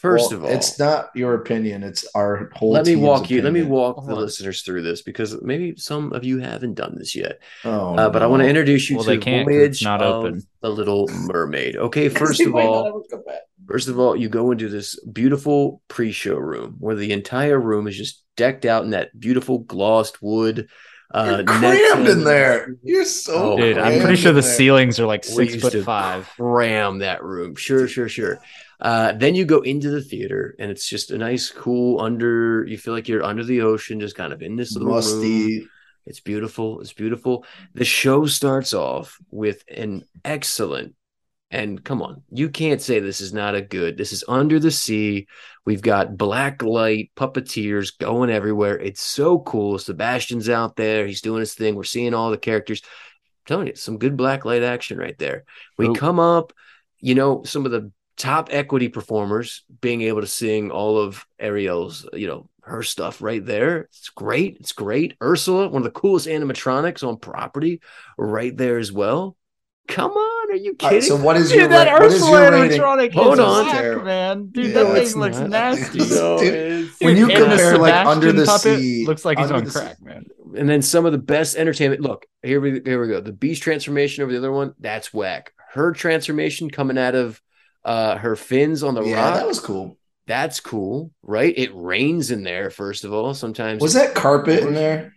First 0.00 0.30
Well, 0.30 0.38
of 0.40 0.44
all, 0.46 0.50
it's 0.50 0.78
not 0.78 1.10
your 1.14 1.34
opinion. 1.34 1.82
It's 1.82 2.06
our 2.14 2.50
whole. 2.54 2.72
let 2.72 2.86
me 2.86 2.92
team's 2.94 3.02
walk 3.06 3.28
you. 3.30 3.42
Let 3.42 3.52
me 3.52 3.60
opinion. 3.60 3.76
walk 3.78 4.06
the 4.06 4.12
on. 4.14 4.18
listeners 4.18 4.62
through 4.62 4.80
this 4.82 5.02
because 5.02 5.40
maybe 5.42 5.74
some 5.76 6.12
of 6.14 6.24
you 6.24 6.38
haven't 6.38 6.74
done 6.74 6.94
this 6.96 7.14
yet. 7.14 7.40
Oh, 7.64 7.94
Uh, 7.96 8.08
but 8.08 8.22
I 8.22 8.26
want 8.26 8.42
to 8.42 8.48
introduce 8.48 8.88
you 8.88 8.96
Well, 8.96 9.04
to 9.04 9.10
they 9.10 9.16
the 9.16 9.22
can't 9.22 9.46
'cause 9.46 9.56
it's 9.56 9.82
voyage 9.82 9.84
not 9.84 10.00
of 10.02 10.42
the 10.62 10.70
Little 10.70 11.06
Mermaid. 11.08 11.76
Okay, 11.76 12.08
first 12.22 12.40
of 12.40 12.54
all, 12.54 12.86
ever 12.86 13.00
come 13.10 13.22
back. 13.26 13.40
First 13.68 13.88
of 13.88 13.98
all, 13.98 14.16
you 14.16 14.28
go 14.30 14.50
into 14.52 14.68
this 14.70 14.98
beautiful 15.04 15.82
pre-show 15.88 16.36
room 16.36 16.76
where 16.80 16.96
the 16.96 17.12
entire 17.12 17.60
room 17.60 17.86
is 17.86 17.96
just 17.96 18.22
decked 18.36 18.64
out 18.64 18.84
in 18.84 18.90
that 18.90 19.10
beautiful 19.20 19.58
glossed 19.60 20.22
wood. 20.22 20.68
Uh, 21.12 21.36
You're 21.38 21.44
crammed 21.44 22.08
in 22.08 22.24
there. 22.24 22.76
You're 22.82 23.04
so 23.04 23.52
Oh, 23.52 23.56
Dude, 23.58 23.76
I'm 23.78 24.00
pretty 24.00 24.16
sure 24.16 24.32
the 24.32 24.40
there. 24.40 24.50
ceilings 24.50 24.98
are 24.98 25.06
like 25.06 25.24
We 25.24 25.30
six 25.34 25.52
used 25.54 25.62
foot 25.64 25.72
to 25.72 25.82
five. 25.82 26.28
Cram 26.36 26.98
that 27.00 27.22
room. 27.22 27.54
Sure, 27.56 27.86
sure, 27.86 28.08
sure. 28.08 28.40
Uh, 28.80 29.12
then 29.12 29.34
you 29.34 29.44
go 29.44 29.60
into 29.60 29.90
the 29.90 30.00
theater, 30.00 30.54
and 30.58 30.70
it's 30.70 30.88
just 30.88 31.10
a 31.10 31.18
nice, 31.18 31.50
cool 31.50 32.00
under. 32.00 32.64
You 32.66 32.78
feel 32.78 32.94
like 32.94 33.08
you're 33.08 33.22
under 33.22 33.44
the 33.44 33.60
ocean, 33.60 34.00
just 34.00 34.16
kind 34.16 34.32
of 34.32 34.40
in 34.42 34.56
this 34.56 34.72
little 34.72 34.88
room. 34.88 34.96
musty. 34.96 35.66
It's 36.06 36.20
beautiful. 36.20 36.80
It's 36.80 36.94
beautiful. 36.94 37.44
The 37.74 37.84
show 37.84 38.26
starts 38.26 38.72
off 38.72 39.18
with 39.30 39.62
an 39.68 40.04
excellent, 40.24 40.94
and 41.50 41.84
come 41.84 42.00
on, 42.00 42.22
you 42.30 42.48
can't 42.48 42.80
say 42.80 43.00
this 43.00 43.20
is 43.20 43.34
not 43.34 43.54
a 43.54 43.60
good. 43.60 43.98
This 43.98 44.12
is 44.12 44.24
under 44.26 44.58
the 44.58 44.70
sea. 44.70 45.26
We've 45.66 45.82
got 45.82 46.16
black 46.16 46.62
light 46.62 47.10
puppeteers 47.16 47.96
going 47.98 48.30
everywhere. 48.30 48.78
It's 48.78 49.02
so 49.02 49.40
cool. 49.40 49.78
Sebastian's 49.78 50.48
out 50.48 50.76
there. 50.76 51.06
He's 51.06 51.20
doing 51.20 51.40
his 51.40 51.54
thing. 51.54 51.74
We're 51.74 51.84
seeing 51.84 52.14
all 52.14 52.30
the 52.30 52.38
characters. 52.38 52.80
I'm 52.82 53.46
telling 53.46 53.66
you, 53.66 53.74
some 53.76 53.98
good 53.98 54.16
black 54.16 54.46
light 54.46 54.62
action 54.62 54.96
right 54.96 55.18
there. 55.18 55.44
We 55.76 55.88
Ooh. 55.88 55.94
come 55.94 56.18
up, 56.18 56.54
you 56.98 57.14
know, 57.14 57.42
some 57.44 57.66
of 57.66 57.72
the 57.72 57.92
top 58.20 58.48
equity 58.52 58.88
performers 58.88 59.64
being 59.80 60.02
able 60.02 60.20
to 60.20 60.26
sing 60.26 60.70
all 60.70 60.98
of 60.98 61.26
Ariel's, 61.38 62.06
you 62.12 62.26
know, 62.26 62.48
her 62.62 62.82
stuff 62.82 63.22
right 63.22 63.44
there. 63.44 63.78
It's 63.90 64.10
great. 64.10 64.58
It's 64.60 64.72
great. 64.72 65.16
Ursula, 65.22 65.68
one 65.68 65.78
of 65.78 65.84
the 65.84 65.90
coolest 65.98 66.26
animatronics 66.28 67.06
on 67.06 67.16
property, 67.16 67.80
right 68.18 68.54
there 68.56 68.78
as 68.78 68.92
well. 68.92 69.36
Come 69.88 70.12
on, 70.12 70.52
are 70.52 70.54
you 70.56 70.74
kidding? 70.74 70.98
right, 70.98 71.02
so 71.02 71.16
what 71.16 71.36
is 71.36 71.48
Dude, 71.48 71.58
your 71.60 71.68
that 71.68 71.86
ra- 71.88 71.92
what 71.94 72.02
is 72.12 72.14
Ursula 72.22 72.42
your 72.42 72.50
animatronic 72.52 73.12
Hold 73.12 73.34
is 73.34 73.40
on. 73.40 73.66
whack, 73.66 74.04
man. 74.04 74.46
Dude, 74.52 74.66
Yeah, 74.66 74.72
that 74.84 74.96
it's 74.98 75.12
thing 75.12 75.20
looks 75.20 75.38
not. 75.38 75.50
nasty. 75.50 75.98
No, 75.98 76.38
Dude, 76.38 76.90
When 77.00 77.16
you 77.16 77.28
and 77.28 77.30
the 77.42 77.46
compare, 77.48 77.78
like, 77.78 78.06
Under 78.06 78.30
the 78.30 78.46
Sebastian 78.46 78.70
puppet 78.72 78.80
Sea- 78.82 79.06
looks 79.06 79.24
like 79.24 79.38
he's 79.40 79.50
on 79.50 79.64
the 79.64 79.70
Sea- 79.70 79.78
crack, 79.80 79.96
man. 80.02 80.26
and 80.56 80.68
then 80.68 80.82
some 80.82 81.06
of 81.06 81.12
the 81.12 81.18
best 81.18 81.56
entertainment. 81.56 82.02
Look, 82.02 82.26
here 82.42 82.60
we 82.60 82.80
here 82.84 83.00
we 83.00 83.08
go. 83.08 83.20
The 83.20 83.32
beast 83.32 83.62
transformation 83.64 84.22
over 84.22 84.30
the 84.30 84.38
other 84.38 84.52
one, 84.52 84.74
that's 84.78 85.12
whack. 85.12 85.54
Her 85.72 85.90
transformation 85.92 86.70
coming 86.70 86.98
out 86.98 87.16
of 87.16 87.40
uh 87.84 88.16
her 88.18 88.36
fins 88.36 88.82
on 88.82 88.94
the 88.94 89.02
Yeah, 89.02 89.16
rock, 89.24 89.34
that 89.34 89.46
was 89.46 89.60
cool. 89.60 89.96
that's 90.26 90.60
cool, 90.60 91.10
right? 91.22 91.52
It 91.56 91.70
rains 91.74 92.30
in 92.30 92.42
there, 92.42 92.70
first 92.70 93.04
of 93.04 93.12
all. 93.12 93.34
Sometimes 93.34 93.80
Was 93.80 93.94
that 93.94 94.14
carpet 94.14 94.62
in 94.62 94.74
there? 94.74 95.12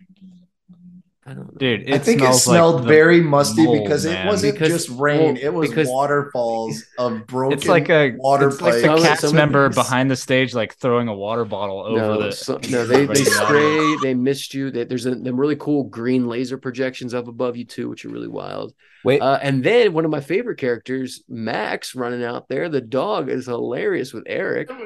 I 1.26 1.32
don't 1.32 1.46
know. 1.52 1.58
Dude, 1.58 1.88
it 1.88 1.94
I 1.94 1.98
think 1.98 2.20
it 2.20 2.34
smelled 2.34 2.80
like 2.80 2.88
very 2.88 3.20
musty 3.22 3.64
mold, 3.64 3.82
because 3.82 4.04
it 4.04 4.26
wasn't 4.26 4.54
Because- 4.54 4.68
just 4.68 4.90
rain; 5.00 5.34
well, 5.34 5.42
it 5.42 5.54
was 5.54 5.70
because- 5.70 5.88
waterfalls 5.88 6.84
of 6.98 7.26
broken. 7.26 7.56
It's 7.56 7.66
like 7.66 7.88
a 7.88 8.12
water 8.16 8.48
it's 8.48 8.60
like 8.60 8.82
the 8.82 8.96
cast 8.98 9.22
some 9.22 9.34
member 9.34 9.68
these- 9.68 9.74
behind 9.74 10.10
the 10.10 10.16
stage, 10.16 10.54
like 10.54 10.74
throwing 10.74 11.08
a 11.08 11.14
water 11.14 11.46
bottle 11.46 11.80
over 11.80 11.96
no, 11.98 12.22
the. 12.22 12.32
so- 12.32 12.60
no, 12.70 12.86
they, 12.92 13.06
they 13.06 13.24
spray, 13.24 13.96
they 14.02 14.12
missed 14.12 14.52
you. 14.52 14.70
They, 14.70 14.84
there's 14.84 15.06
a, 15.06 15.14
them 15.14 15.40
really 15.40 15.56
cool 15.56 15.84
green 15.84 16.28
laser 16.28 16.58
projections 16.58 17.14
up 17.14 17.26
above 17.26 17.56
you 17.56 17.64
too, 17.64 17.88
which 17.88 18.04
are 18.04 18.10
really 18.10 18.28
wild. 18.28 18.74
Wait, 19.02 19.20
Uh, 19.22 19.38
and 19.42 19.64
then 19.64 19.94
one 19.94 20.04
of 20.04 20.10
my 20.10 20.20
favorite 20.20 20.58
characters, 20.58 21.22
Max, 21.28 21.94
running 21.94 22.22
out 22.24 22.48
there. 22.48 22.68
The 22.68 22.80
dog 22.82 23.30
is 23.30 23.46
hilarious 23.46 24.12
with 24.12 24.24
Eric. 24.26 24.70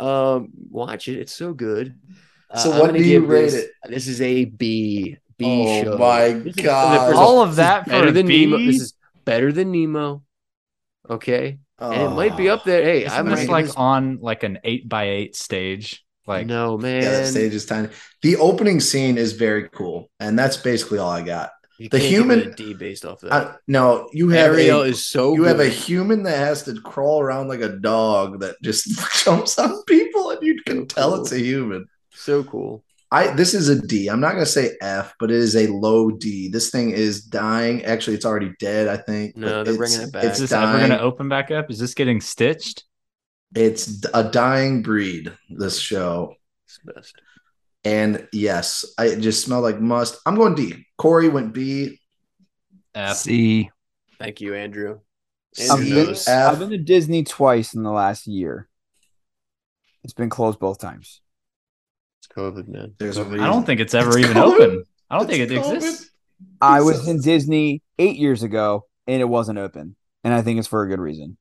Um, 0.00 0.50
watch 0.70 1.08
it; 1.08 1.18
it's 1.18 1.32
so 1.34 1.52
good. 1.52 1.98
Uh, 2.50 2.58
So 2.58 2.72
I'm 2.72 2.78
what 2.78 2.94
do 2.94 3.02
you 3.02 3.26
rate 3.26 3.46
this, 3.46 3.54
it? 3.54 3.70
This 3.88 4.06
is 4.06 4.20
a 4.20 4.44
B. 4.44 5.16
B 5.38 5.44
Oh 5.46 5.82
show. 5.84 5.98
my 5.98 6.32
This 6.32 6.56
is- 6.56 6.64
God. 6.64 7.06
first 7.08 7.18
All 7.18 7.40
of 7.42 7.56
that 7.56 7.84
for 7.84 7.90
better 7.90 8.08
a 8.08 8.12
than 8.12 8.26
Nemo. 8.26 8.58
This 8.58 8.80
is 8.80 8.94
better 9.24 9.52
than 9.52 9.70
Nemo. 9.72 10.22
Okay, 11.08 11.58
and 11.78 12.02
it 12.02 12.10
might 12.14 12.36
be 12.36 12.50
Oh. 12.50 12.54
up 12.54 12.64
there. 12.64 12.82
Hey, 12.82 13.04
Isn't 13.06 13.18
I'm 13.18 13.26
this 13.26 13.36
ranking 13.48 13.52
like 13.52 13.78
on 13.78 14.18
like 14.20 14.42
an 14.42 14.58
eight 14.64 14.88
by 14.88 15.04
eight 15.08 15.36
stage? 15.36 16.04
Like 16.26 16.46
no 16.46 16.76
man. 16.76 17.02
Yeah, 17.02 17.10
that 17.12 17.26
stage 17.28 17.54
is 17.54 17.64
tiny. 17.64 17.88
The 18.20 18.36
opening 18.36 18.80
scene 18.80 19.16
is 19.16 19.32
very 19.32 19.68
cool, 19.70 20.10
and 20.20 20.38
that's 20.38 20.58
basically 20.58 20.98
all 20.98 21.10
I 21.10 21.22
got. 21.22 21.50
You 21.78 21.88
the 21.88 21.98
can't 22.00 22.10
give 22.10 22.30
it 22.30 22.34
human- 22.38 22.52
a 22.52 22.54
D 22.56 22.74
based 22.74 23.04
off 23.06 23.20
that. 23.20 23.32
I, 23.32 23.54
no, 23.68 24.10
you 24.12 24.28
have 24.30 24.52
Ariel 24.52 24.82
a, 24.82 24.86
is 24.88 25.06
so 25.06 25.34
you 25.34 25.44
have 25.44 25.60
a 25.60 25.68
human 25.68 26.24
that 26.24 26.36
has 26.36 26.64
to 26.64 26.78
crawl 26.82 27.22
around 27.22 27.48
like 27.48 27.60
a 27.62 27.68
dog 27.70 28.40
that 28.40 28.56
just 28.62 28.88
jumps 29.24 29.58
on 29.58 29.82
people, 29.84 30.30
and 30.32 30.42
you 30.42 30.60
can 30.66 30.80
So 30.80 30.84
tell 30.86 31.10
cool. 31.12 31.20
it's 31.22 31.32
a 31.32 31.38
human. 31.38 31.86
so 32.12 32.42
cool. 32.44 32.84
I 33.10 33.28
this 33.28 33.54
is 33.54 33.68
a 33.70 33.80
D. 33.80 34.08
I'm 34.08 34.20
not 34.20 34.32
gonna 34.32 34.44
say 34.46 34.76
F, 34.82 35.14
but 35.18 35.30
it 35.30 35.36
is 35.36 35.56
a 35.56 35.66
low 35.68 36.10
D. 36.10 36.48
This 36.48 36.70
thing 36.70 36.90
is 36.90 37.22
dying. 37.24 37.84
Actually, 37.84 38.16
it's 38.16 38.26
already 38.26 38.52
dead. 38.60 38.86
I 38.88 38.98
think. 38.98 39.36
No, 39.36 39.64
they're 39.64 39.74
it's- 39.74 39.76
bringing 39.76 40.00
it 40.08 40.12
back. 40.12 40.24
It's 40.24 40.34
Is 40.34 40.50
this 40.50 40.52
ever 40.52 40.76
going 40.78 40.90
to 40.90 41.00
open 41.00 41.28
back 41.28 41.50
up? 41.50 41.70
Is 41.70 41.78
this 41.78 41.94
getting 41.94 42.20
stitched? 42.20 42.84
It's 43.54 44.04
a 44.12 44.24
dying 44.24 44.82
breed. 44.82 45.32
This 45.48 45.78
show, 45.78 46.34
It's 46.66 46.78
the 46.84 46.92
best. 46.92 47.14
and 47.82 48.28
yes, 48.30 48.84
I 48.98 49.06
it 49.06 49.20
just 49.20 49.42
smelled 49.42 49.64
like 49.64 49.80
must. 49.80 50.18
I'm 50.26 50.34
going 50.34 50.54
D. 50.54 50.84
Corey 50.98 51.30
went 51.30 51.54
B. 51.54 51.98
F. 52.94 53.16
C. 53.16 53.70
Thank 54.18 54.42
you, 54.42 54.54
Andrew. 54.54 55.00
C, 55.54 55.68
I've 55.70 55.78
been, 55.78 56.10
F. 56.10 56.28
I've 56.28 56.58
been 56.58 56.70
to 56.70 56.78
Disney 56.78 57.24
twice 57.24 57.72
in 57.72 57.82
the 57.84 57.90
last 57.90 58.26
year. 58.26 58.68
It's 60.04 60.12
been 60.12 60.28
closed 60.28 60.58
both 60.58 60.78
times. 60.78 61.22
It's 62.28 62.36
COVID, 62.38 62.68
man. 62.68 62.94
There's 62.98 63.16
a 63.16 63.24
reason. 63.24 63.40
I 63.40 63.46
don't 63.46 63.64
think 63.64 63.80
it's 63.80 63.94
ever 63.94 64.10
It's 64.18 64.28
even 64.28 64.36
COVID. 64.36 64.54
open. 64.60 64.84
I 65.10 65.18
don't 65.18 65.26
think 65.28 65.50
it 65.50 65.54
COVID. 65.54 65.74
exists. 65.76 66.10
I 66.60 66.80
was 66.82 67.08
in 67.08 67.20
Disney 67.20 67.82
eight 67.98 68.16
years 68.16 68.42
ago 68.42 68.86
and 69.06 69.20
it 69.20 69.24
wasn't 69.24 69.58
open. 69.58 69.96
And 70.24 70.34
I 70.34 70.42
think 70.42 70.58
it's 70.58 70.68
for 70.68 70.82
a 70.82 70.88
good 70.88 71.00
reason. 71.00 71.36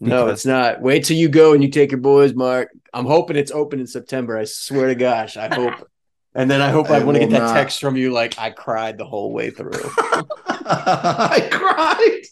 No, 0.00 0.28
it's 0.28 0.44
not. 0.46 0.80
Wait 0.80 1.04
till 1.04 1.16
you 1.16 1.28
go 1.28 1.52
and 1.52 1.62
you 1.62 1.70
take 1.70 1.92
your 1.92 2.00
boys, 2.00 2.34
Mark. 2.34 2.70
I'm 2.92 3.06
hoping 3.06 3.36
it's 3.36 3.52
open 3.52 3.78
in 3.78 3.86
September. 3.86 4.36
I 4.36 4.44
swear 4.44 4.88
to 4.88 4.94
gosh, 4.94 5.36
I 5.36 5.52
hope. 5.52 5.88
And 6.34 6.50
then 6.50 6.62
I 6.62 6.70
hope 6.70 6.88
I, 6.88 6.96
I 6.96 7.04
want 7.04 7.18
to 7.18 7.24
will 7.24 7.28
get 7.28 7.38
that 7.38 7.46
not. 7.48 7.52
text 7.52 7.78
from 7.78 7.94
you 7.94 8.10
like 8.10 8.38
I 8.38 8.48
cried 8.48 8.96
the 8.96 9.04
whole 9.04 9.34
way 9.34 9.50
through. 9.50 9.72
I 10.48 11.46
cried. 11.52 12.22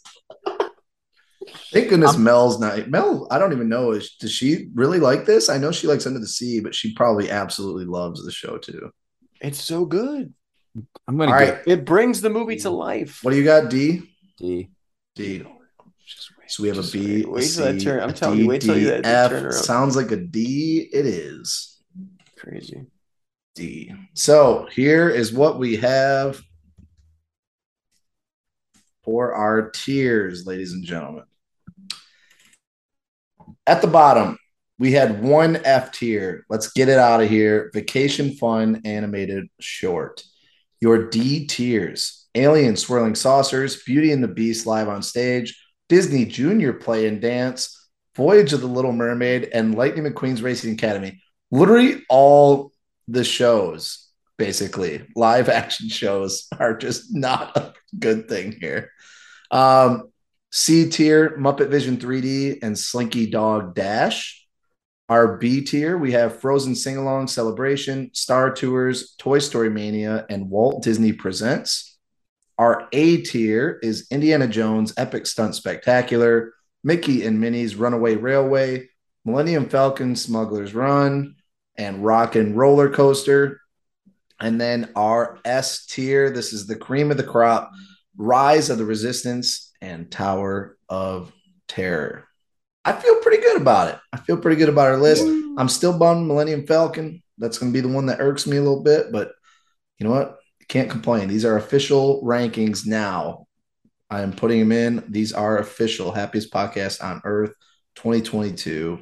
Thank 1.73 1.89
goodness 1.89 2.15
um, 2.17 2.25
Mel's 2.25 2.59
not. 2.59 2.89
Mel, 2.89 3.29
I 3.31 3.39
don't 3.39 3.53
even 3.53 3.69
know. 3.69 3.93
Is 3.93 4.17
does 4.17 4.33
she 4.33 4.69
really 4.75 4.99
like 4.99 5.25
this? 5.25 5.49
I 5.49 5.57
know 5.59 5.71
she 5.71 5.87
likes 5.87 6.07
Under 6.07 6.19
the 6.19 6.27
Sea, 6.27 6.61
but 6.61 6.75
she 6.75 6.95
probably 6.95 7.31
absolutely 7.31 7.85
loves 7.85 8.25
the 8.25 8.33
show 8.33 8.59
too. 8.59 8.91
it's 9.41 9.63
so 9.63 9.85
good. 9.85 10.35
I'm 11.07 11.17
going 11.17 11.29
All 11.33 11.39
to 11.39 11.45
right, 11.53 11.59
It 11.67 11.85
brings 11.85 12.21
the 12.21 12.31
movie 12.31 12.57
to 12.57 12.71
life. 12.71 13.21
what 13.23 13.33
do 13.33 13.37
you 13.37 13.45
got? 13.45 13.71
D. 13.71 14.03
D. 14.39 14.69
D. 15.15 15.45
So 16.49 16.63
we 16.65 16.69
have 16.69 16.79
a 16.79 16.83
Just 16.83 16.93
B. 16.93 17.25
wait- 17.25 17.29
wait 17.29 17.51
a 17.51 17.55
till 17.55 17.65
that 17.65 17.81
turn- 17.81 18.01
I'm 18.01 18.11
a 18.11 18.13
telling 18.13 18.39
you, 18.41 18.47
wait 18.49 18.63
till 18.63 18.75
D, 18.75 18.85
that 18.85 19.05
F. 19.07 19.31
turn 19.31 19.45
around. 19.45 19.53
Sounds 19.53 19.95
like 19.97 20.11
a 20.11 20.17
D. 20.17 20.89
It 20.93 21.07
is 21.07 21.81
Crazy. 22.37 22.87
D. 23.55 23.93
So 24.15 24.67
here 24.73 25.09
is 25.09 25.33
what 25.33 25.59
we 25.59 25.77
have 25.77 26.41
for 29.05 29.35
our 29.35 29.71
tiers, 29.71 30.47
ladies 30.47 30.73
and 30.73 30.85
gentlemen. 30.85 31.25
At 33.71 33.83
the 33.83 33.87
bottom, 33.87 34.37
we 34.81 34.91
had 34.91 35.23
one 35.23 35.61
F 35.65 35.93
tier. 35.93 36.45
Let's 36.51 36.73
get 36.73 36.89
it 36.89 36.99
out 36.99 37.23
of 37.23 37.31
here. 37.31 37.71
Vacation 37.73 38.33
fun 38.33 38.83
animated 38.85 39.47
short. 39.61 40.25
Your 40.81 41.09
D 41.09 41.47
tiers 41.47 42.27
Alien 42.35 42.75
Swirling 42.75 43.15
Saucers, 43.15 43.81
Beauty 43.85 44.11
and 44.11 44.25
the 44.25 44.29
Beast 44.29 44.67
live 44.67 44.89
on 44.89 45.05
stage, 45.05 45.57
Disney 45.89 46.25
Junior 46.25 46.73
Play 46.73 47.07
and 47.07 47.21
Dance, 47.21 47.89
Voyage 48.17 48.53
of 48.53 48.61
the 48.61 48.67
Little 48.67 48.93
Mermaid, 48.93 49.51
and 49.55 49.77
Lightning 49.77 50.03
McQueen's 50.05 50.43
Racing 50.43 50.75
Academy. 50.75 51.23
Literally 51.53 52.03
all 52.09 52.73
the 53.07 53.23
shows, 53.23 54.09
basically, 54.37 55.07
live 55.15 55.49
action 55.49 55.89
shows, 55.89 56.49
are 56.59 56.77
just 56.77 57.15
not 57.15 57.57
a 57.57 57.73
good 57.97 58.29
thing 58.29 58.51
here. 58.51 58.91
Um, 59.53 60.10
C 60.53 60.91
tier, 60.91 61.37
Muppet 61.39 61.69
Vision 61.69 61.97
3D 61.97 62.59
and 62.63 62.77
Slinky 62.77 63.31
Dog 63.31 63.75
Dash. 63.75 64.45
Our 65.09 65.37
B 65.37 65.63
tier, 65.63 65.97
we 65.97 66.11
have 66.13 66.41
Frozen 66.41 66.75
Sing 66.75 66.97
Along 66.97 67.29
Celebration, 67.29 68.11
Star 68.15 68.53
Tours, 68.53 69.15
Toy 69.17 69.39
Story 69.39 69.71
Mania, 69.71 70.27
and 70.29 70.51
Walt 70.51 70.83
Disney 70.83 71.13
Presents. 71.13 71.99
Our 72.59 72.89
A 72.93 73.19
tier 73.19 73.79
is 73.83 74.09
Indiana 74.11 74.49
Jones 74.49 74.93
Epic 74.97 75.27
Stunt 75.27 75.55
Spectacular, 75.55 76.53
Mickey 76.83 77.25
and 77.25 77.41
Minnie's 77.41 77.77
Runaway 77.77 78.17
Railway, 78.17 78.89
Millennium 79.25 79.69
Falcon 79.69 80.17
Smuggler's 80.17 80.75
Run, 80.75 81.37
and 81.77 82.05
Rock 82.05 82.35
and 82.35 82.57
Roller 82.57 82.91
Coaster. 82.91 83.61
And 84.41 84.61
then 84.61 84.91
our 84.97 85.39
S 85.45 85.87
tier, 85.87 86.31
this 86.31 86.53
is 86.53 86.67
the 86.67 86.77
cream 86.77 87.13
of 87.13 87.17
the 87.17 87.23
crop, 87.23 87.71
Rise 88.17 88.69
of 88.69 88.79
the 88.79 88.85
Resistance 88.85 89.70
and 89.81 90.11
Tower 90.11 90.77
of 90.89 91.33
Terror. 91.69 92.27
I 92.85 92.93
feel 92.93 93.21
pretty 93.21 93.43
good 93.43 93.61
about 93.61 93.89
it. 93.89 93.99
I 94.13 94.17
feel 94.17 94.37
pretty 94.37 94.57
good 94.57 94.69
about 94.69 94.89
our 94.89 94.97
list. 94.97 95.23
I'm 95.59 95.69
still 95.69 95.99
bummed 95.99 96.27
Millennium 96.27 96.67
Falcon. 96.67 97.23
That's 97.39 97.59
going 97.59 97.73
to 97.73 97.77
be 97.77 97.87
the 97.87 97.95
one 97.95 98.07
that 98.07 98.21
irks 98.21 98.47
me 98.47 98.57
a 98.57 98.63
little 98.63 98.83
bit, 98.83 99.13
but 99.13 99.33
you 99.99 100.07
know 100.07 100.13
what? 100.13 100.39
Can't 100.69 100.91
complain. 100.91 101.29
These 101.29 101.45
are 101.45 101.57
official 101.57 102.23
rankings 102.23 102.87
now. 102.87 103.47
I 104.09 104.23
am 104.23 104.33
putting 104.33 104.61
them 104.61 104.73
in. 104.73 105.05
These 105.09 105.33
are 105.33 105.59
official 105.59 106.13
happiest 106.13 106.53
podcast 106.53 107.03
on 107.03 107.21
earth 107.25 107.53
2022 107.97 109.01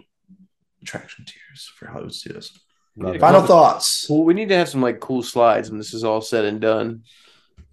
attraction 0.83 1.25
tiers 1.25 1.71
for 1.77 1.87
Hollywood 1.89 2.15
Studios. 2.15 2.59
Final 3.21 3.43
thoughts. 3.43 4.07
Well, 4.09 4.25
we 4.25 4.35
need 4.35 4.49
to 4.49 4.57
have 4.57 4.69
some 4.69 4.83
like 4.83 4.99
cool 4.99 5.23
slides 5.23 5.71
when 5.71 5.79
this 5.79 5.95
is 5.95 6.05
all 6.05 6.21
said 6.21 6.45
and 6.45 6.61
done. 6.61 7.05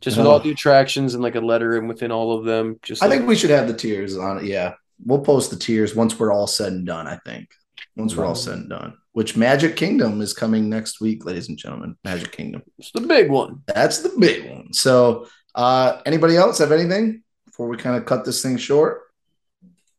Just 0.06 0.18
with 0.18 0.26
Yeah. 0.28 0.32
all 0.32 0.40
the 0.40 0.52
attractions 0.52 1.16
and 1.16 1.24
like 1.24 1.34
a 1.36 1.42
letter 1.42 1.78
and 1.78 1.88
within 1.90 2.12
all 2.12 2.32
of 2.38 2.46
them. 2.46 2.80
Just 2.84 3.02
I 3.04 3.08
like- 3.08 3.18
think 3.18 3.28
we 3.28 3.36
should 3.36 3.50
have 3.50 3.68
the 3.68 3.74
tiers 3.74 4.16
on 4.18 4.38
it. 4.38 4.44
Yeah. 4.46 4.76
We'll 5.04 5.20
post 5.22 5.50
the 5.50 5.58
tiers 5.58 5.96
once 5.96 6.18
we're 6.20 6.32
all 6.32 6.48
said 6.48 6.72
and 6.74 6.86
done, 6.86 7.08
I 7.08 7.18
think. 7.26 7.50
Once 7.98 8.16
we're 8.16 8.26
all 8.26 8.36
said 8.36 8.60
and 8.60 8.70
done. 8.70 8.94
Which 9.14 9.36
Magic 9.36 9.76
Kingdom 9.76 10.22
is 10.22 10.34
coming 10.34 10.70
next 10.70 11.02
week, 11.02 11.26
ladies 11.26 11.50
and 11.50 11.58
gentlemen. 11.58 11.96
Magic 12.04 12.32
Kingdom. 12.32 12.62
it's 12.78 12.92
the 12.92 13.02
big 13.02 13.30
one. 13.32 13.64
That's 13.66 14.00
the 14.00 14.14
big 14.18 14.50
one. 14.50 14.74
So 14.74 15.28
uh 15.56 16.02
anybody 16.06 16.36
else 16.38 16.58
have 16.60 16.72
anything 16.72 17.24
before 17.46 17.68
we 17.68 17.78
kind 17.78 17.96
of 17.98 18.06
cut 18.06 18.26
this 18.26 18.42
thing 18.44 18.58
short? 18.58 19.02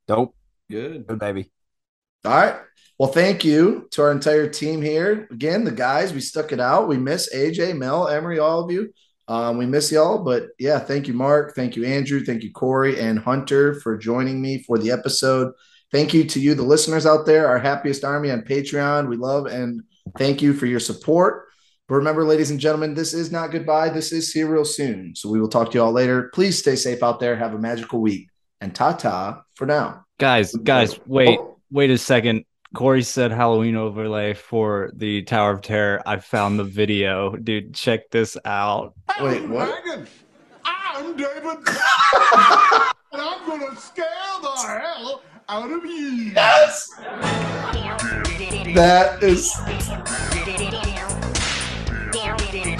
Dope. 0.07 0.35
Good. 0.71 1.07
Good 1.07 1.19
baby. 1.19 1.51
All 2.25 2.33
right. 2.33 2.57
Well, 2.99 3.11
thank 3.13 3.45
you 3.45 3.89
to 3.91 4.03
our 4.03 4.13
entire 4.13 4.49
team 4.49 4.81
here. 4.81 5.29
Again, 5.31 5.65
the 5.65 5.71
guys, 5.73 6.13
we 6.15 6.21
stuck 6.21 6.53
it 6.53 6.61
out. 6.61 6.89
We 6.89 6.97
miss 6.97 7.35
AJ, 7.35 7.77
Mel, 7.77 8.09
Emery, 8.09 8.39
all 8.39 8.65
of 8.65 8.71
you. 8.71 8.93
Um, 9.29 9.59
we 9.59 9.67
miss 9.67 9.91
y'all, 9.91 10.23
but 10.23 10.49
yeah, 10.59 10.79
thank 10.79 11.09
you, 11.09 11.15
Mark. 11.15 11.55
Thank 11.55 11.75
you, 11.77 11.85
Andrew. 11.85 12.25
Thank 12.25 12.43
you, 12.43 12.53
Corey 12.53 13.01
and 13.01 13.19
Hunter, 13.19 13.75
for 13.81 13.97
joining 13.97 14.41
me 14.41 14.63
for 14.63 14.79
the 14.79 14.91
episode. 14.93 15.53
Thank 15.93 16.15
you 16.15 16.25
to 16.25 16.41
you, 16.41 16.55
the 16.55 16.63
listeners 16.63 17.07
out 17.07 17.27
there, 17.27 17.47
our 17.49 17.59
happiest 17.59 18.05
army 18.05 18.31
on 18.31 18.43
Patreon. 18.43 19.09
We 19.09 19.17
love 19.17 19.47
and 19.47 19.83
thank 20.19 20.43
you 20.43 20.53
for 20.53 20.67
your 20.67 20.81
support. 20.81 21.45
But 21.89 21.97
remember, 21.97 22.25
ladies 22.25 22.51
and 22.51 22.59
gentlemen, 22.59 22.95
this 22.95 23.15
is 23.15 23.31
not 23.31 23.53
goodbye. 23.53 23.89
This 23.91 24.13
is 24.13 24.33
see 24.33 24.41
you 24.41 24.49
real 24.49 24.65
soon. 24.65 25.15
So 25.15 25.29
we 25.29 25.41
will 25.41 25.49
talk 25.49 25.71
to 25.71 25.79
you 25.79 25.85
all 25.85 25.93
later. 25.93 26.31
Please 26.35 26.59
stay 26.59 26.75
safe 26.77 27.03
out 27.03 27.21
there. 27.21 27.37
Have 27.37 27.55
a 27.55 27.59
magical 27.59 28.01
week. 28.01 28.29
And 28.61 28.75
ta 28.75 28.93
ta 28.93 29.43
for 29.55 29.67
now. 29.67 30.05
Guys, 30.19 30.53
guys, 30.55 30.99
wait, 31.07 31.39
Oh. 31.39 31.59
wait 31.71 31.91
a 31.91 31.99
second. 31.99 32.45
Corey 32.77 33.03
said 33.03 33.33
Halloween 33.33 33.75
overlay 33.75 34.35
for 34.35 34.91
the 34.93 35.23
Tower 35.23 35.53
of 35.53 35.63
Terror. 35.63 36.03
I 36.05 36.19
found 36.19 36.59
the 36.59 36.65
video. 36.65 37.35
Dude, 37.35 37.73
check 37.75 38.11
this 38.11 38.37
out. 38.45 38.93
Wait, 39.19 39.49
what? 39.49 39.83
I'm 40.67 41.17
David. 41.17 41.43
and 41.43 41.65
I'm 43.15 43.49
gonna 43.49 43.75
scare 43.77 44.05
the 44.43 44.51
hell 44.59 45.23
out 45.49 45.73
of 45.73 45.87
you. 45.87 46.33
Yes. 46.35 46.91
That 48.75 49.23
is 49.23 49.57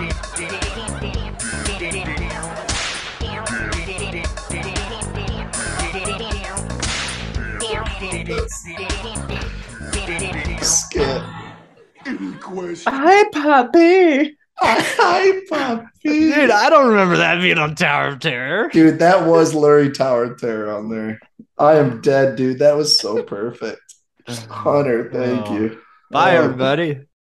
skip. 10.61 11.23
Any 12.07 12.33
question? 12.35 12.93
Hi, 12.93 13.25
Poppy. 13.31 14.37
Hi, 14.59 15.41
puppy. 15.51 16.33
Dude, 16.33 16.51
I 16.51 16.71
don't 16.71 16.89
remember 16.89 17.17
that 17.19 17.41
being 17.41 17.59
on 17.59 17.75
Tower 17.75 18.09
of 18.09 18.21
Terror. 18.21 18.69
Dude, 18.73 18.99
that 19.01 19.27
was 19.27 19.55
Lurie 19.55 19.93
Tower 19.93 20.25
of 20.25 20.41
Terror 20.41 20.73
on 20.73 20.89
there. 20.89 21.21
I 21.59 21.75
am 21.75 22.01
dead, 22.01 22.37
dude. 22.37 22.61
That 22.61 22.77
was 22.77 22.99
so 22.99 23.23
perfect. 23.23 23.81
Hunter, 24.29 25.11
thank 25.13 25.47
Oh. 25.49 25.55
you. 25.59 25.79
Bye, 26.11 26.37
Oh. 26.37 26.45
everybody. 26.45 27.01